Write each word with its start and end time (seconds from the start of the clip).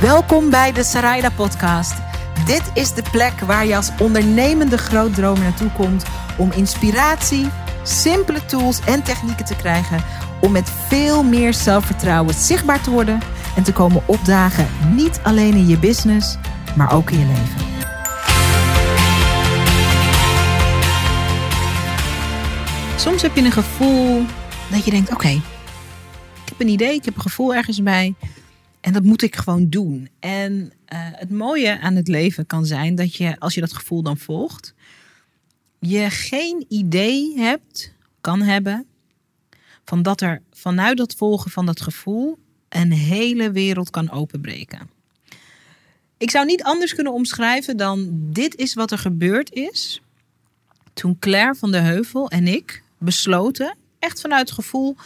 Welkom 0.00 0.50
bij 0.50 0.72
de 0.72 0.84
Sarayda 0.84 1.30
Podcast. 1.30 1.94
Dit 2.46 2.70
is 2.74 2.94
de 2.94 3.02
plek 3.10 3.40
waar 3.40 3.66
je 3.66 3.76
als 3.76 3.90
ondernemende 4.00 4.78
grootdromer 4.78 5.42
naartoe 5.42 5.70
komt 5.70 6.04
om 6.38 6.52
inspiratie, 6.52 7.48
simpele 7.82 8.44
tools 8.44 8.80
en 8.80 9.02
technieken 9.02 9.44
te 9.44 9.56
krijgen 9.56 10.04
om 10.40 10.52
met 10.52 10.70
veel 10.88 11.22
meer 11.22 11.54
zelfvertrouwen 11.54 12.34
zichtbaar 12.34 12.82
te 12.82 12.90
worden 12.90 13.20
en 13.56 13.62
te 13.62 13.72
komen 13.72 14.02
opdagen, 14.06 14.68
niet 14.94 15.20
alleen 15.22 15.54
in 15.54 15.66
je 15.66 15.78
business, 15.78 16.36
maar 16.76 16.92
ook 16.92 17.10
in 17.10 17.18
je 17.18 17.26
leven. 17.26 17.66
Soms 22.96 23.22
heb 23.22 23.36
je 23.36 23.44
een 23.44 23.52
gevoel 23.52 24.24
dat 24.70 24.84
je 24.84 24.90
denkt: 24.90 25.12
oké, 25.12 25.28
ik 25.28 26.48
heb 26.48 26.60
een 26.60 26.68
idee, 26.68 26.94
ik 26.94 27.04
heb 27.04 27.14
een 27.14 27.22
gevoel 27.22 27.54
ergens 27.54 27.82
bij. 27.82 28.14
En 28.84 28.92
dat 28.92 29.02
moet 29.02 29.22
ik 29.22 29.36
gewoon 29.36 29.68
doen. 29.68 30.08
En 30.18 30.72
eh, 30.84 30.98
het 31.00 31.30
mooie 31.30 31.80
aan 31.80 31.94
het 31.94 32.08
leven 32.08 32.46
kan 32.46 32.66
zijn 32.66 32.94
dat 32.94 33.14
je, 33.14 33.38
als 33.38 33.54
je 33.54 33.60
dat 33.60 33.72
gevoel 33.72 34.02
dan 34.02 34.18
volgt, 34.18 34.74
je 35.78 36.10
geen 36.10 36.64
idee 36.68 37.38
hebt, 37.38 37.92
kan 38.20 38.42
hebben, 38.42 38.86
van 39.84 40.02
dat 40.02 40.20
er 40.20 40.42
vanuit 40.50 40.96
dat 40.96 41.14
volgen 41.14 41.50
van 41.50 41.66
dat 41.66 41.80
gevoel 41.80 42.38
een 42.68 42.92
hele 42.92 43.50
wereld 43.50 43.90
kan 43.90 44.10
openbreken. 44.10 44.90
Ik 46.16 46.30
zou 46.30 46.46
niet 46.46 46.62
anders 46.62 46.94
kunnen 46.94 47.12
omschrijven 47.12 47.76
dan 47.76 48.08
dit 48.12 48.56
is 48.56 48.74
wat 48.74 48.90
er 48.90 48.98
gebeurd 48.98 49.52
is 49.52 50.02
toen 50.94 51.18
Claire 51.18 51.54
van 51.54 51.70
de 51.70 51.78
Heuvel 51.78 52.30
en 52.30 52.46
ik 52.46 52.82
besloten, 52.98 53.76
echt 53.98 54.20
vanuit 54.20 54.50
gevoel, 54.50 54.96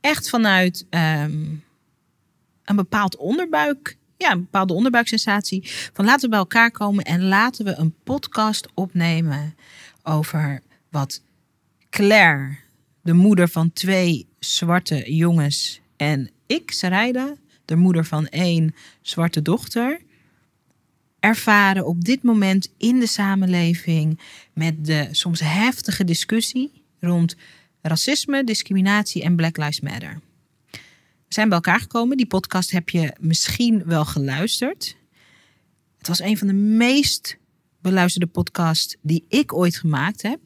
echt 0.00 0.28
vanuit 0.28 0.86
ehm, 0.90 1.44
een 2.72 2.84
bepaald 2.84 3.16
onderbuik, 3.16 3.96
ja, 4.16 4.30
een 4.30 4.40
bepaalde 4.40 4.72
onderbuiksensatie, 4.72 5.70
van 5.92 6.04
laten 6.04 6.22
we 6.22 6.28
bij 6.28 6.38
elkaar 6.38 6.70
komen 6.70 7.04
en 7.04 7.22
laten 7.22 7.64
we 7.64 7.74
een 7.74 7.94
podcast 8.04 8.68
opnemen 8.74 9.54
over 10.02 10.60
wat 10.90 11.22
Claire, 11.90 12.56
de 13.02 13.12
moeder 13.12 13.48
van 13.48 13.72
twee 13.72 14.26
zwarte 14.38 15.14
jongens, 15.14 15.80
en 15.96 16.30
ik, 16.46 16.70
Sarayda, 16.70 17.34
de 17.64 17.76
moeder 17.76 18.04
van 18.04 18.26
één 18.26 18.74
zwarte 19.02 19.42
dochter, 19.42 20.00
ervaren 21.20 21.86
op 21.86 22.04
dit 22.04 22.22
moment 22.22 22.72
in 22.78 22.98
de 22.98 23.06
samenleving 23.06 24.20
met 24.52 24.84
de 24.84 25.08
soms 25.10 25.40
heftige 25.40 26.04
discussie 26.04 26.82
rond 27.00 27.36
racisme, 27.82 28.44
discriminatie 28.44 29.22
en 29.22 29.36
Black 29.36 29.56
Lives 29.56 29.80
Matter. 29.80 30.20
Zijn 31.32 31.48
bij 31.48 31.56
elkaar 31.56 31.80
gekomen. 31.80 32.16
Die 32.16 32.26
podcast 32.26 32.70
heb 32.70 32.88
je 32.88 33.16
misschien 33.20 33.84
wel 33.84 34.04
geluisterd. 34.04 34.96
Het 35.98 36.08
was 36.08 36.20
een 36.20 36.38
van 36.38 36.46
de 36.46 36.52
meest 36.52 37.38
beluisterde 37.80 38.26
podcasts 38.26 38.96
die 39.02 39.24
ik 39.28 39.54
ooit 39.54 39.76
gemaakt 39.76 40.22
heb. 40.22 40.40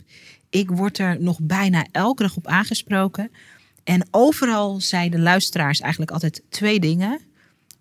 Ik 0.51 0.71
word 0.71 0.99
er 0.99 1.21
nog 1.21 1.39
bijna 1.43 1.87
elke 1.93 2.23
dag 2.23 2.37
op 2.37 2.47
aangesproken. 2.47 3.31
En 3.85 4.09
overal 4.11 4.81
zeiden 4.81 5.23
luisteraars 5.23 5.81
eigenlijk 5.81 6.11
altijd 6.11 6.43
twee 6.49 6.81
dingen. 6.81 7.21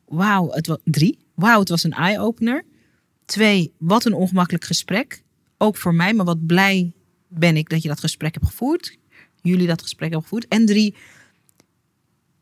Wauw, 0.07 0.49
het 0.49 0.67
was 0.67 0.77
drie. 0.83 1.19
Wauw, 1.35 1.59
het 1.59 1.69
was 1.69 1.83
een 1.83 1.93
eye-opener. 1.93 2.65
Twee, 3.25 3.73
wat 3.77 4.05
een 4.05 4.13
ongemakkelijk 4.13 4.63
gesprek. 4.63 5.23
Ook 5.57 5.77
voor 5.77 5.95
mij, 5.95 6.13
maar 6.13 6.25
wat 6.25 6.45
blij 6.45 6.91
ben 7.27 7.57
ik 7.57 7.69
dat 7.69 7.81
je 7.81 7.87
dat 7.87 7.99
gesprek 7.99 8.33
hebt 8.33 8.47
gevoerd. 8.47 8.97
Jullie 9.41 9.67
dat 9.67 9.81
gesprek 9.81 10.09
hebben 10.09 10.29
gevoerd. 10.29 10.47
En 10.47 10.65
drie, 10.65 10.95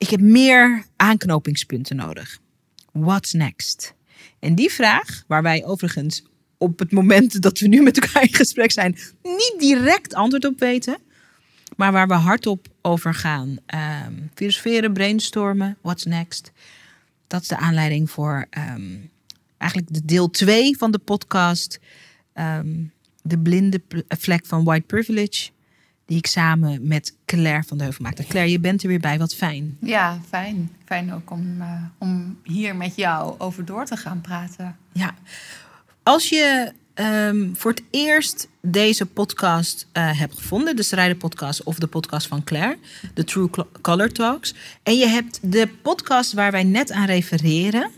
ik 0.03 0.09
heb 0.09 0.21
meer 0.21 0.85
aanknopingspunten 0.95 1.95
nodig. 1.95 2.39
What's 2.91 3.33
next? 3.33 3.93
En 4.39 4.55
die 4.55 4.71
vraag, 4.71 5.23
waar 5.27 5.41
wij 5.41 5.65
overigens 5.65 6.23
op 6.57 6.79
het 6.79 6.91
moment 6.91 7.41
dat 7.41 7.59
we 7.59 7.67
nu 7.67 7.81
met 7.81 7.99
elkaar 7.99 8.23
in 8.23 8.33
gesprek 8.33 8.71
zijn, 8.71 8.97
niet 9.21 9.55
direct 9.57 10.13
antwoord 10.13 10.45
op 10.45 10.59
weten, 10.59 10.97
maar 11.75 11.91
waar 11.91 12.07
we 12.07 12.13
hardop 12.13 12.67
over 12.81 13.13
gaan. 13.13 13.57
Um, 14.07 14.29
filosoferen, 14.33 14.93
brainstormen, 14.93 15.77
what's 15.81 16.05
next? 16.05 16.51
Dat 17.27 17.41
is 17.41 17.47
de 17.47 17.57
aanleiding 17.57 18.09
voor 18.09 18.45
ehm, 18.49 18.95
eigenlijk 19.57 19.93
de 19.93 20.05
deel 20.05 20.29
2 20.29 20.77
van 20.77 20.91
de 20.91 20.99
podcast. 20.99 21.79
Ehm, 22.33 22.83
de 23.21 23.39
blinde 23.39 23.81
vlek 24.07 24.45
van 24.45 24.63
white 24.63 24.85
privilege 24.85 25.49
die 26.05 26.17
ik 26.17 26.27
samen 26.27 26.87
met 26.87 27.15
Claire 27.25 27.63
van 27.63 27.77
de 27.77 27.83
Heuvel 27.83 28.03
maakte. 28.03 28.23
Claire, 28.23 28.51
je 28.51 28.59
bent 28.59 28.81
er 28.81 28.87
weer 28.87 28.99
bij, 28.99 29.17
wat 29.17 29.35
fijn. 29.35 29.77
Ja, 29.79 30.19
fijn. 30.29 30.71
Fijn 30.85 31.13
ook 31.13 31.31
om, 31.31 31.55
uh, 31.59 31.83
om 31.97 32.37
hier 32.43 32.75
met 32.75 32.95
jou 32.95 33.35
over 33.39 33.65
door 33.65 33.85
te 33.85 33.97
gaan 33.97 34.21
praten. 34.21 34.77
Ja, 34.91 35.13
als 36.03 36.29
je 36.29 36.71
um, 36.95 37.51
voor 37.55 37.71
het 37.71 37.83
eerst 37.91 38.47
deze 38.61 39.05
podcast 39.05 39.87
uh, 39.93 40.19
hebt 40.19 40.35
gevonden, 40.37 40.75
de 40.75 40.83
Strijden 40.83 41.17
podcast 41.17 41.63
of 41.63 41.79
de 41.79 41.87
podcast 41.87 42.27
van 42.27 42.43
Claire, 42.43 42.77
de 43.13 43.23
True 43.23 43.49
Color 43.81 44.11
Talks, 44.11 44.53
en 44.83 44.97
je 44.97 45.07
hebt 45.07 45.39
de 45.41 45.69
podcast 45.81 46.33
waar 46.33 46.51
wij 46.51 46.63
net 46.63 46.91
aan 46.91 47.05
refereren, 47.05 47.89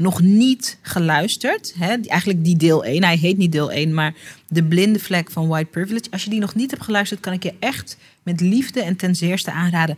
nog 0.00 0.20
niet 0.20 0.78
geluisterd. 0.82 1.74
Hè? 1.78 1.94
Eigenlijk 1.94 2.44
die 2.44 2.56
deel 2.56 2.84
1. 2.84 3.04
Hij 3.04 3.16
heet 3.16 3.36
niet 3.36 3.52
deel 3.52 3.72
1, 3.72 3.94
maar 3.94 4.14
de 4.48 4.64
blinde 4.64 4.98
vlek 4.98 5.30
van 5.30 5.48
white 5.48 5.70
privilege. 5.70 6.10
Als 6.10 6.24
je 6.24 6.30
die 6.30 6.40
nog 6.40 6.54
niet 6.54 6.70
hebt 6.70 6.82
geluisterd, 6.82 7.20
kan 7.20 7.32
ik 7.32 7.42
je 7.42 7.54
echt 7.58 7.96
met 8.22 8.40
liefde 8.40 8.82
en 8.82 8.96
ten 8.96 9.14
zeerste 9.14 9.52
aanraden. 9.52 9.96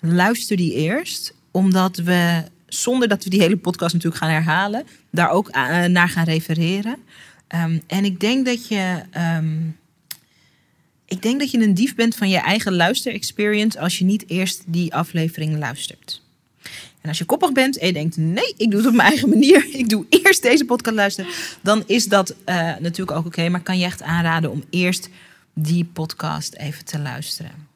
Luister 0.00 0.56
die 0.56 0.74
eerst, 0.74 1.34
omdat 1.50 1.96
we, 1.96 2.44
zonder 2.66 3.08
dat 3.08 3.24
we 3.24 3.30
die 3.30 3.40
hele 3.40 3.56
podcast 3.56 3.94
natuurlijk 3.94 4.22
gaan 4.22 4.32
herhalen, 4.32 4.84
daar 5.10 5.30
ook 5.30 5.48
uh, 5.48 5.84
naar 5.84 6.08
gaan 6.08 6.24
refereren. 6.24 6.96
Um, 7.54 7.82
en 7.86 8.04
ik 8.04 8.20
denk 8.20 8.46
dat 8.46 8.68
je. 8.68 9.02
Um, 9.36 9.78
ik 11.06 11.22
denk 11.22 11.40
dat 11.40 11.50
je 11.50 11.62
een 11.62 11.74
dief 11.74 11.94
bent 11.94 12.16
van 12.16 12.28
je 12.28 12.38
eigen 12.38 12.74
luisterexperience 12.74 13.80
als 13.80 13.98
je 13.98 14.04
niet 14.04 14.24
eerst 14.28 14.62
die 14.66 14.94
aflevering 14.94 15.58
luistert. 15.58 16.22
En 17.00 17.08
als 17.08 17.18
je 17.18 17.24
koppig 17.24 17.52
bent 17.52 17.78
en 17.78 17.86
je 17.86 17.92
denkt: 17.92 18.16
nee, 18.16 18.54
ik 18.56 18.70
doe 18.70 18.80
het 18.80 18.88
op 18.88 18.94
mijn 18.94 19.08
eigen 19.08 19.28
manier. 19.28 19.66
Ik 19.82 19.88
doe 19.88 20.06
eerst 20.08 20.42
deze 20.42 20.64
podcast 20.64 20.96
luisteren. 20.96 21.30
Dan 21.60 21.82
is 21.86 22.06
dat 22.06 22.30
uh, 22.30 22.36
natuurlijk 22.56 23.10
ook 23.10 23.18
oké. 23.18 23.26
Okay, 23.26 23.48
maar 23.48 23.62
kan 23.62 23.78
je 23.78 23.84
echt 23.84 24.02
aanraden 24.02 24.50
om 24.50 24.64
eerst 24.70 25.08
die 25.54 25.84
podcast 25.84 26.54
even 26.54 26.84
te 26.84 26.98
luisteren. 26.98 27.68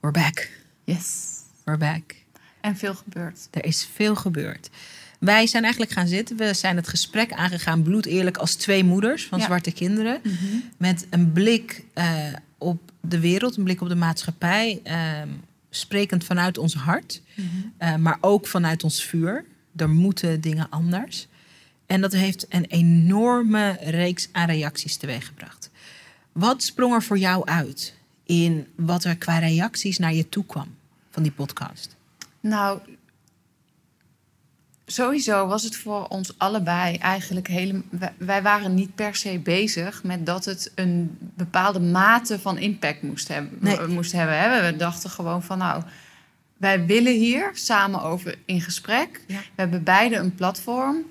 We're 0.00 0.12
back. 0.12 0.48
Yes. 0.84 1.28
We're 1.64 1.78
back. 1.78 2.14
En 2.60 2.76
veel 2.76 2.94
gebeurd. 2.94 3.48
Er 3.50 3.64
is 3.64 3.88
veel 3.94 4.14
gebeurd. 4.14 4.70
Wij 5.18 5.46
zijn 5.46 5.62
eigenlijk 5.62 5.92
gaan 5.92 6.06
zitten. 6.06 6.36
We 6.36 6.54
zijn 6.54 6.76
het 6.76 6.88
gesprek 6.88 7.32
aangegaan, 7.32 7.82
bloed 7.82 8.06
eerlijk, 8.06 8.36
als 8.36 8.54
twee 8.54 8.84
moeders 8.84 9.26
van 9.26 9.38
ja. 9.38 9.44
zwarte 9.44 9.72
kinderen. 9.72 10.20
Mm 10.22 10.36
-hmm. 10.40 10.62
Met 10.76 11.06
een 11.10 11.32
blik 11.32 11.84
uh, 11.94 12.04
op 12.58 12.92
de 13.00 13.20
wereld, 13.20 13.56
een 13.56 13.64
blik 13.64 13.80
op 13.80 13.88
de 13.88 13.94
maatschappij. 13.94 14.80
Uh, 14.86 14.92
sprekend 15.70 16.24
vanuit 16.24 16.58
ons 16.58 16.74
hart, 16.74 17.22
mm 17.34 17.48
-hmm. 17.48 17.88
uh, 17.88 17.96
maar 17.96 18.18
ook 18.20 18.46
vanuit 18.46 18.84
ons 18.84 19.04
vuur. 19.04 19.44
Er 19.76 19.90
moeten 19.90 20.40
dingen 20.40 20.66
anders. 20.70 21.28
En 21.86 22.00
dat 22.00 22.12
heeft 22.12 22.46
een 22.48 22.64
enorme 22.64 23.76
reeks 23.80 24.28
aan 24.32 24.46
reacties 24.46 24.96
teweeggebracht. 24.96 25.70
Wat 26.32 26.62
sprong 26.62 26.94
er 26.94 27.02
voor 27.02 27.18
jou 27.18 27.44
uit 27.44 27.94
in 28.24 28.66
wat 28.74 29.04
er 29.04 29.16
qua 29.16 29.38
reacties 29.38 29.98
naar 29.98 30.14
je 30.14 30.28
toe 30.28 30.44
kwam 30.46 30.74
van 31.10 31.22
die 31.22 31.32
podcast? 31.32 31.96
Nou, 32.40 32.80
sowieso 34.92 35.46
was 35.46 35.62
het 35.62 35.76
voor 35.76 36.06
ons 36.06 36.38
allebei 36.38 36.96
eigenlijk 36.96 37.46
helemaal. 37.46 37.82
Wij 38.18 38.42
waren 38.42 38.74
niet 38.74 38.94
per 38.94 39.14
se 39.14 39.38
bezig 39.38 40.02
met 40.02 40.26
dat 40.26 40.44
het 40.44 40.72
een 40.74 41.18
bepaalde 41.20 41.80
mate 41.80 42.38
van 42.38 42.58
impact 42.58 43.02
moest 43.02 43.28
hebben. 43.28 43.58
Nee. 43.60 43.86
Moest 43.86 44.12
hebben 44.12 44.38
hè? 44.38 44.70
We 44.70 44.76
dachten 44.76 45.10
gewoon 45.10 45.42
van 45.42 45.58
nou. 45.58 45.82
Wij 46.56 46.86
willen 46.86 47.12
hier 47.12 47.50
samen 47.52 48.02
over 48.02 48.38
in 48.44 48.60
gesprek. 48.60 49.24
Ja. 49.26 49.38
We 49.38 49.60
hebben 49.60 49.82
beide 49.82 50.16
een 50.16 50.34
platform. 50.34 51.04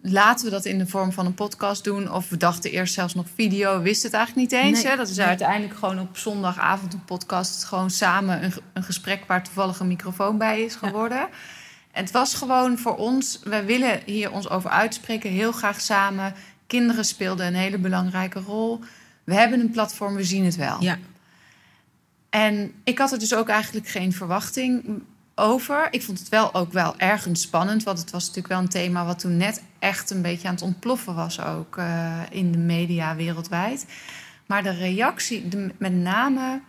Laten 0.00 0.44
we 0.44 0.50
dat 0.50 0.64
in 0.64 0.78
de 0.78 0.86
vorm 0.86 1.12
van 1.12 1.26
een 1.26 1.34
podcast 1.34 1.84
doen. 1.84 2.12
Of 2.12 2.28
we 2.28 2.36
dachten 2.36 2.70
eerst 2.70 2.94
zelfs 2.94 3.14
nog 3.14 3.26
video. 3.34 3.76
We 3.76 3.82
wisten 3.82 4.10
het 4.10 4.18
eigenlijk 4.18 4.50
niet 4.50 4.60
eens. 4.60 4.82
Nee. 4.82 4.90
Hè? 4.90 4.96
Dat 4.96 5.08
is 5.08 5.20
uiteindelijk 5.20 5.78
gewoon 5.78 6.00
op 6.00 6.16
zondagavond 6.16 6.92
een 6.92 7.04
podcast. 7.04 7.64
Gewoon 7.64 7.90
samen 7.90 8.44
een, 8.44 8.52
een 8.72 8.82
gesprek 8.82 9.24
waar 9.26 9.44
toevallig 9.44 9.80
een 9.80 9.86
microfoon 9.86 10.38
bij 10.38 10.62
is 10.62 10.74
geworden. 10.74 11.18
Ja. 11.18 11.28
Het 11.92 12.10
was 12.10 12.34
gewoon 12.34 12.78
voor 12.78 12.96
ons, 12.96 13.40
wij 13.44 13.64
willen 13.64 14.00
hier 14.04 14.30
ons 14.30 14.48
over 14.48 14.70
uitspreken, 14.70 15.30
heel 15.30 15.52
graag 15.52 15.80
samen. 15.80 16.34
Kinderen 16.66 17.04
speelden 17.04 17.46
een 17.46 17.54
hele 17.54 17.78
belangrijke 17.78 18.40
rol. 18.40 18.80
We 19.24 19.34
hebben 19.34 19.60
een 19.60 19.70
platform, 19.70 20.14
we 20.14 20.24
zien 20.24 20.44
het 20.44 20.56
wel. 20.56 20.82
Ja. 20.82 20.98
En 22.30 22.72
ik 22.84 22.98
had 22.98 23.12
er 23.12 23.18
dus 23.18 23.34
ook 23.34 23.48
eigenlijk 23.48 23.88
geen 23.88 24.12
verwachting 24.12 25.02
over. 25.34 25.88
Ik 25.90 26.02
vond 26.02 26.18
het 26.18 26.28
wel 26.28 26.54
ook 26.54 26.72
wel 26.72 26.98
ergens 26.98 27.40
spannend, 27.42 27.82
want 27.82 27.98
het 27.98 28.10
was 28.10 28.22
natuurlijk 28.22 28.54
wel 28.54 28.58
een 28.58 28.68
thema 28.68 29.04
wat 29.04 29.18
toen 29.18 29.36
net 29.36 29.62
echt 29.78 30.10
een 30.10 30.22
beetje 30.22 30.48
aan 30.48 30.54
het 30.54 30.62
ontploffen 30.62 31.14
was 31.14 31.40
ook 31.40 31.76
uh, 31.76 32.20
in 32.30 32.52
de 32.52 32.58
media 32.58 33.16
wereldwijd. 33.16 33.86
Maar 34.46 34.62
de 34.62 34.70
reactie, 34.70 35.48
de, 35.48 35.70
met 35.78 35.92
name 35.92 36.60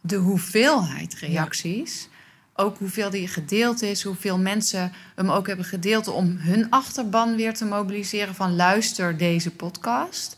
de 0.00 0.16
hoeveelheid 0.16 1.14
reacties. 1.14 2.02
Ja 2.02 2.10
ook 2.54 2.78
hoeveel 2.78 3.10
die 3.10 3.28
gedeeld 3.28 3.82
is, 3.82 4.02
hoeveel 4.02 4.38
mensen 4.38 4.92
hem 5.14 5.30
ook 5.30 5.46
hebben 5.46 5.64
gedeeld 5.64 6.08
om 6.08 6.36
hun 6.38 6.70
achterban 6.70 7.36
weer 7.36 7.54
te 7.54 7.64
mobiliseren 7.64 8.34
van 8.34 8.56
luister 8.56 9.16
deze 9.16 9.50
podcast. 9.50 10.36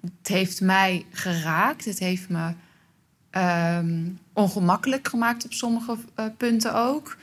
Het 0.00 0.28
heeft 0.28 0.60
mij 0.60 1.06
geraakt, 1.10 1.84
het 1.84 1.98
heeft 1.98 2.28
me 2.28 2.52
ehm, 3.30 4.08
ongemakkelijk 4.32 5.08
gemaakt 5.08 5.44
op 5.44 5.52
sommige 5.52 5.96
uh, 6.16 6.26
punten 6.36 6.74
ook. 6.74 7.16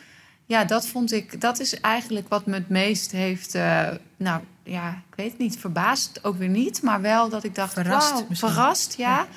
Ja, 0.46 0.66
dat 0.66 0.88
vond 0.88 1.12
ik, 1.12 1.42
dat 1.42 1.60
is 1.60 1.80
eigenlijk 1.80 2.28
wat 2.28 2.46
me 2.46 2.54
het 2.54 2.70
meest 2.70 3.12
heeft, 3.12 3.56
uh, 3.56 3.90
nou 4.18 4.42
ja, 4.64 4.90
ik 5.10 5.16
weet 5.16 5.32
het 5.32 5.40
niet, 5.40 5.58
verbaasd 5.58 6.24
ook 6.24 6.38
weer 6.38 6.50
niet, 6.50 6.82
maar 6.82 7.02
wel 7.02 7.30
dat 7.30 7.44
ik 7.44 7.56
dacht, 7.56 7.74
verrast, 7.74 8.12
wow, 8.14 8.36
verrast, 8.36 8.98
ja. 8.98 9.16
ja. 9.16 9.28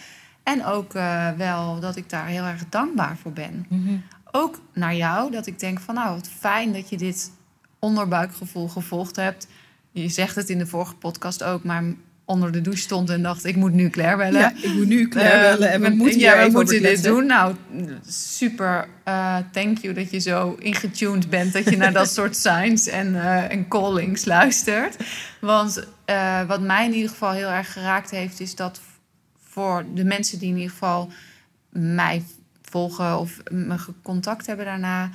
En 0.43 0.65
ook 0.65 0.95
uh, 0.95 1.31
wel 1.31 1.81
dat 1.81 1.97
ik 1.97 2.11
daar 2.11 2.27
heel 2.27 2.45
erg 2.45 2.69
dankbaar 2.69 3.17
voor 3.17 3.33
ben. 3.33 3.67
Mm 3.69 3.87
-hmm 3.87 4.03
ook 4.31 4.61
naar 4.75 4.97
jou. 4.97 5.31
Dat 5.31 5.47
ik 5.47 5.59
denk 5.59 5.81
van 5.81 5.95
nou, 5.95 6.15
wat 6.15 6.29
fijn 6.39 6.73
dat 6.73 6.89
je 6.89 6.97
dit 6.97 7.31
onderbuikgevoel 7.79 8.69
gevolgd 8.69 9.17
hebt. 9.17 9.47
Je 9.93 10.09
zegt 10.09 10.37
het 10.37 10.51
in 10.51 10.59
de 10.59 10.67
vorige 10.67 10.95
podcast 10.95 11.43
ook, 11.43 11.65
maar 11.65 11.83
onder 12.31 12.53
de 12.53 12.61
douche 12.61 12.83
stond 12.83 13.11
en 13.11 13.23
dacht 13.23 13.45
ik 13.45 13.57
moet 13.57 13.73
nu 13.73 13.91
Claire 13.91 14.17
bellen. 14.17 14.41
Ja, 14.41 14.53
ik 14.63 14.75
moet 14.75 14.87
nu 14.87 15.09
Claire 15.09 15.37
uh, 15.37 15.51
bellen 15.51 15.71
en 15.71 15.81
we 15.81 15.89
moeten, 15.89 16.19
ja, 16.19 16.45
we 16.47 16.51
moeten 16.51 16.83
dit 16.83 17.03
doen. 17.03 17.27
Nou, 17.27 17.55
super. 18.09 18.89
Uh, 19.09 19.37
thank 19.53 19.79
you 19.79 19.95
dat 19.95 20.11
je 20.11 20.19
zo 20.19 20.57
ingetuned 20.59 21.31
bent 21.31 21.53
dat 21.53 21.71
je 21.71 21.77
naar 21.77 21.93
dat 21.93 22.11
soort 22.11 22.37
signs 22.47 22.89
en, 22.89 23.15
uh, 23.15 23.51
en 23.51 23.69
callings 23.69 24.25
luistert. 24.25 24.97
Want 25.41 25.87
wat 26.47 26.61
mij 26.61 26.87
in 26.87 26.95
ieder 26.95 27.11
geval 27.11 27.33
heel 27.33 27.49
erg 27.49 27.73
geraakt 27.73 28.11
heeft, 28.11 28.41
is 28.41 28.55
dat 28.55 28.81
voor 29.45 29.85
de 29.95 30.05
mensen 30.05 30.39
die 30.39 30.49
in 30.49 30.57
ieder 30.57 30.71
geval 30.71 31.11
mij 31.71 32.23
volgen 32.71 33.19
of 33.19 33.37
me 33.51 33.77
contact 34.03 34.47
hebben 34.47 34.65
daarna, 34.65 35.11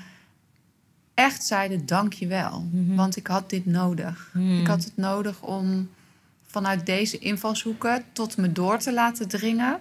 echt 1.14 1.44
zeiden 1.44 1.86
dank 1.86 2.14
je 2.14 2.28
wel. 2.28 2.68
Mhm. 2.72 2.96
Want 2.96 3.16
ik 3.16 3.28
had 3.28 3.50
dit 3.50 3.66
nodig. 3.66 4.30
Mhm. 4.34 4.60
Ik 4.60 4.68
had 4.68 4.84
het 4.84 4.98
nodig 4.98 5.42
om 5.42 5.90
vanuit 6.46 6.86
deze 6.86 7.18
invalshoeken 7.18 8.04
tot 8.12 8.38
me 8.38 8.52
door 8.52 8.78
te 8.78 8.94
laten 8.94 9.28
dringen 9.28 9.80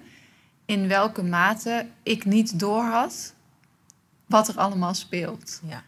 in 0.64 0.88
welke 0.88 1.22
mate 1.22 1.86
ik 2.02 2.24
niet 2.24 2.58
doorhad 2.58 3.34
wat 4.26 4.48
er 4.48 4.56
allemaal 4.56 4.94
speelt. 4.94 5.60
Ja. 5.68 5.82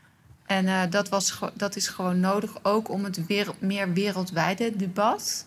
En 0.47 0.65
uh, 0.65 0.83
dat, 0.91 1.09
was, 1.09 1.39
dat 1.55 1.77
is 1.77 1.89
gewoon 1.89 2.21
nodig 2.21 2.65
ook 2.65 2.89
om 2.89 3.05
het 3.05 3.27
wereld, 3.27 3.61
meer 3.61 3.93
wereldwijde 3.93 4.77
debat 4.77 5.47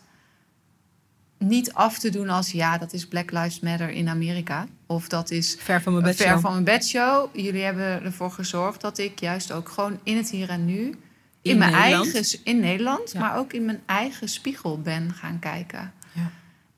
niet 1.40 1.74
af 1.74 2.00
te 2.00 2.10
doen 2.10 2.30
als 2.30 2.52
ja, 2.52 2.78
dat 2.78 2.94
is 2.94 3.08
Black 3.08 3.32
Lives 3.32 3.60
Matter 3.60 3.90
in 3.90 4.10
Amerika. 4.10 4.68
Of 4.86 5.08
dat 5.08 5.32
is 5.32 5.56
ver 5.60 5.82
van 5.82 6.02
mijn. 6.02 6.16
Ver 6.16 6.40
van 6.40 6.52
mijn 6.52 6.64
bedshow. 6.64 7.36
Jullie 7.36 7.64
hebben 7.64 8.04
ervoor 8.04 8.32
gezorgd 8.32 8.82
dat 8.82 8.98
ik 8.98 9.20
juist 9.20 9.52
ook 9.52 9.70
gewoon 9.70 10.00
in 10.04 10.18
het 10.18 10.30
hier 10.30 10.50
en 10.50 10.66
nu. 10.66 10.96
In, 11.42 11.58
mijn 11.58 11.74
eigen 11.74 12.40
in 12.44 12.60
Nederland, 12.60 13.14
maar 13.14 13.38
ook 13.38 13.54
in 13.54 13.66
mijn 13.66 13.82
eigen 13.86 14.30
spiegel 14.30 14.82
ben 14.82 15.14
gaan 15.14 15.40
kijken. 15.40 15.94
Ja. 16.12 16.32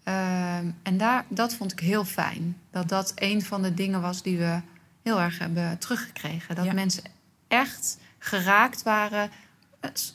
Ehm, 0.04 0.72
en 0.84 0.98
daar, 0.98 1.26
dat 1.30 1.54
vond 1.54 1.72
ik 1.72 1.80
heel 1.80 2.06
fijn. 2.06 2.58
Dat 2.72 2.90
dat 2.90 3.12
een 3.16 3.42
van 3.42 3.62
de 3.62 3.74
dingen 3.74 4.02
was 4.02 4.22
die 4.22 4.38
we 4.38 4.60
heel 5.04 5.20
erg 5.20 5.40
hebben 5.40 5.78
teruggekregen. 5.78 6.56
Dat 6.56 6.74
mensen 6.74 7.04
echt 7.48 7.98
geraakt 8.20 8.84
waren. 8.84 9.30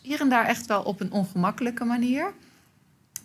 Hier 0.02 0.20
en 0.20 0.28
daar 0.28 0.46
echt 0.46 0.66
wel 0.66 0.82
op 0.82 1.00
een 1.00 1.12
ongemakkelijke 1.12 1.84
manier 1.84 2.32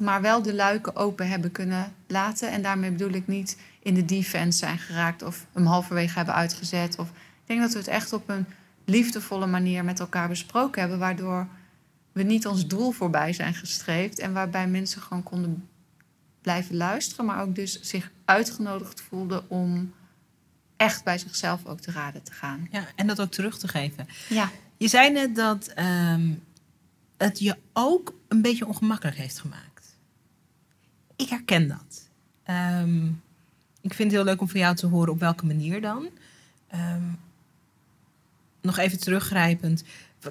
maar 0.02 0.22
wel 0.22 0.42
de 0.42 0.54
luiken 0.54 0.96
open 0.96 1.28
hebben 1.28 1.52
kunnen 1.52 1.94
laten. 2.08 2.52
En 2.52 2.62
daarmee 2.62 2.92
bedoel 2.92 3.14
ik 3.14 3.28
niet 3.28 3.58
in 3.80 3.94
de 3.94 4.06
defense 4.06 4.58
zijn 4.58 4.78
geraakt 4.78 5.22
of 5.22 5.46
hem 5.54 5.66
halverwege 5.66 6.18
hebben 6.18 6.36
uitgezet. 6.36 6.98
Of, 6.98 7.08
ik 7.10 7.48
denk 7.48 7.62
dat 7.62 7.72
we 7.72 7.78
het 7.78 7.88
echt 7.88 8.14
op 8.14 8.30
een 8.30 8.46
liefdevolle 8.86 9.48
manier 9.48 9.84
met 9.84 10.00
elkaar 10.00 10.28
besproken 10.28 10.82
hebben, 10.82 11.00
waardoor 11.00 11.48
we 12.12 12.24
niet 12.24 12.48
ons 12.48 12.68
doel 12.68 12.92
voorbij 12.92 13.34
zijn 13.34 13.54
gestreefd 13.54 14.20
en 14.20 14.34
waarbij 14.34 14.68
mensen 14.68 15.02
gewoon 15.02 15.24
konden 15.24 15.68
blijven 16.42 16.76
luisteren, 16.76 17.26
maar 17.26 17.42
ook 17.42 17.56
dus 17.56 17.82
zich 17.82 18.12
uitgenodigd 18.26 19.02
voelden 19.02 19.50
om 19.50 19.94
echt 20.78 21.04
bij 21.04 21.18
zichzelf 21.18 21.66
ook 21.66 21.80
te 21.80 21.92
raden 21.92 22.24
te 22.24 22.32
gaan. 22.32 22.68
Ja, 22.72 22.86
en 22.96 23.08
dat 23.08 23.22
ook 23.22 23.32
terug 23.32 23.58
te 23.58 23.68
geven. 23.68 24.08
Ja. 24.30 24.50
Je 24.78 24.88
zei 24.88 25.12
net 25.12 25.36
dat 25.36 25.74
um, 25.78 26.44
het 27.18 27.40
je 27.40 27.58
ook 27.74 28.14
een 28.28 28.42
beetje 28.42 28.68
ongemakkelijk 28.68 29.18
heeft 29.18 29.40
gemaakt 29.40 29.71
ik 31.22 31.30
herken 31.30 31.68
dat. 31.68 32.10
Ehm, 32.44 33.06
ik 33.82 33.94
vind 33.94 34.12
het 34.12 34.12
heel 34.12 34.24
leuk 34.24 34.42
om 34.42 34.50
van 34.50 34.60
jou 34.60 34.76
te 34.76 34.88
horen 34.88 35.14
op 35.14 35.20
welke 35.20 35.46
manier 35.46 35.82
dan. 35.82 36.10
Ehm, 36.68 37.04
nog 38.62 38.78
even 38.78 39.00
teruggrijpend. 39.00 39.84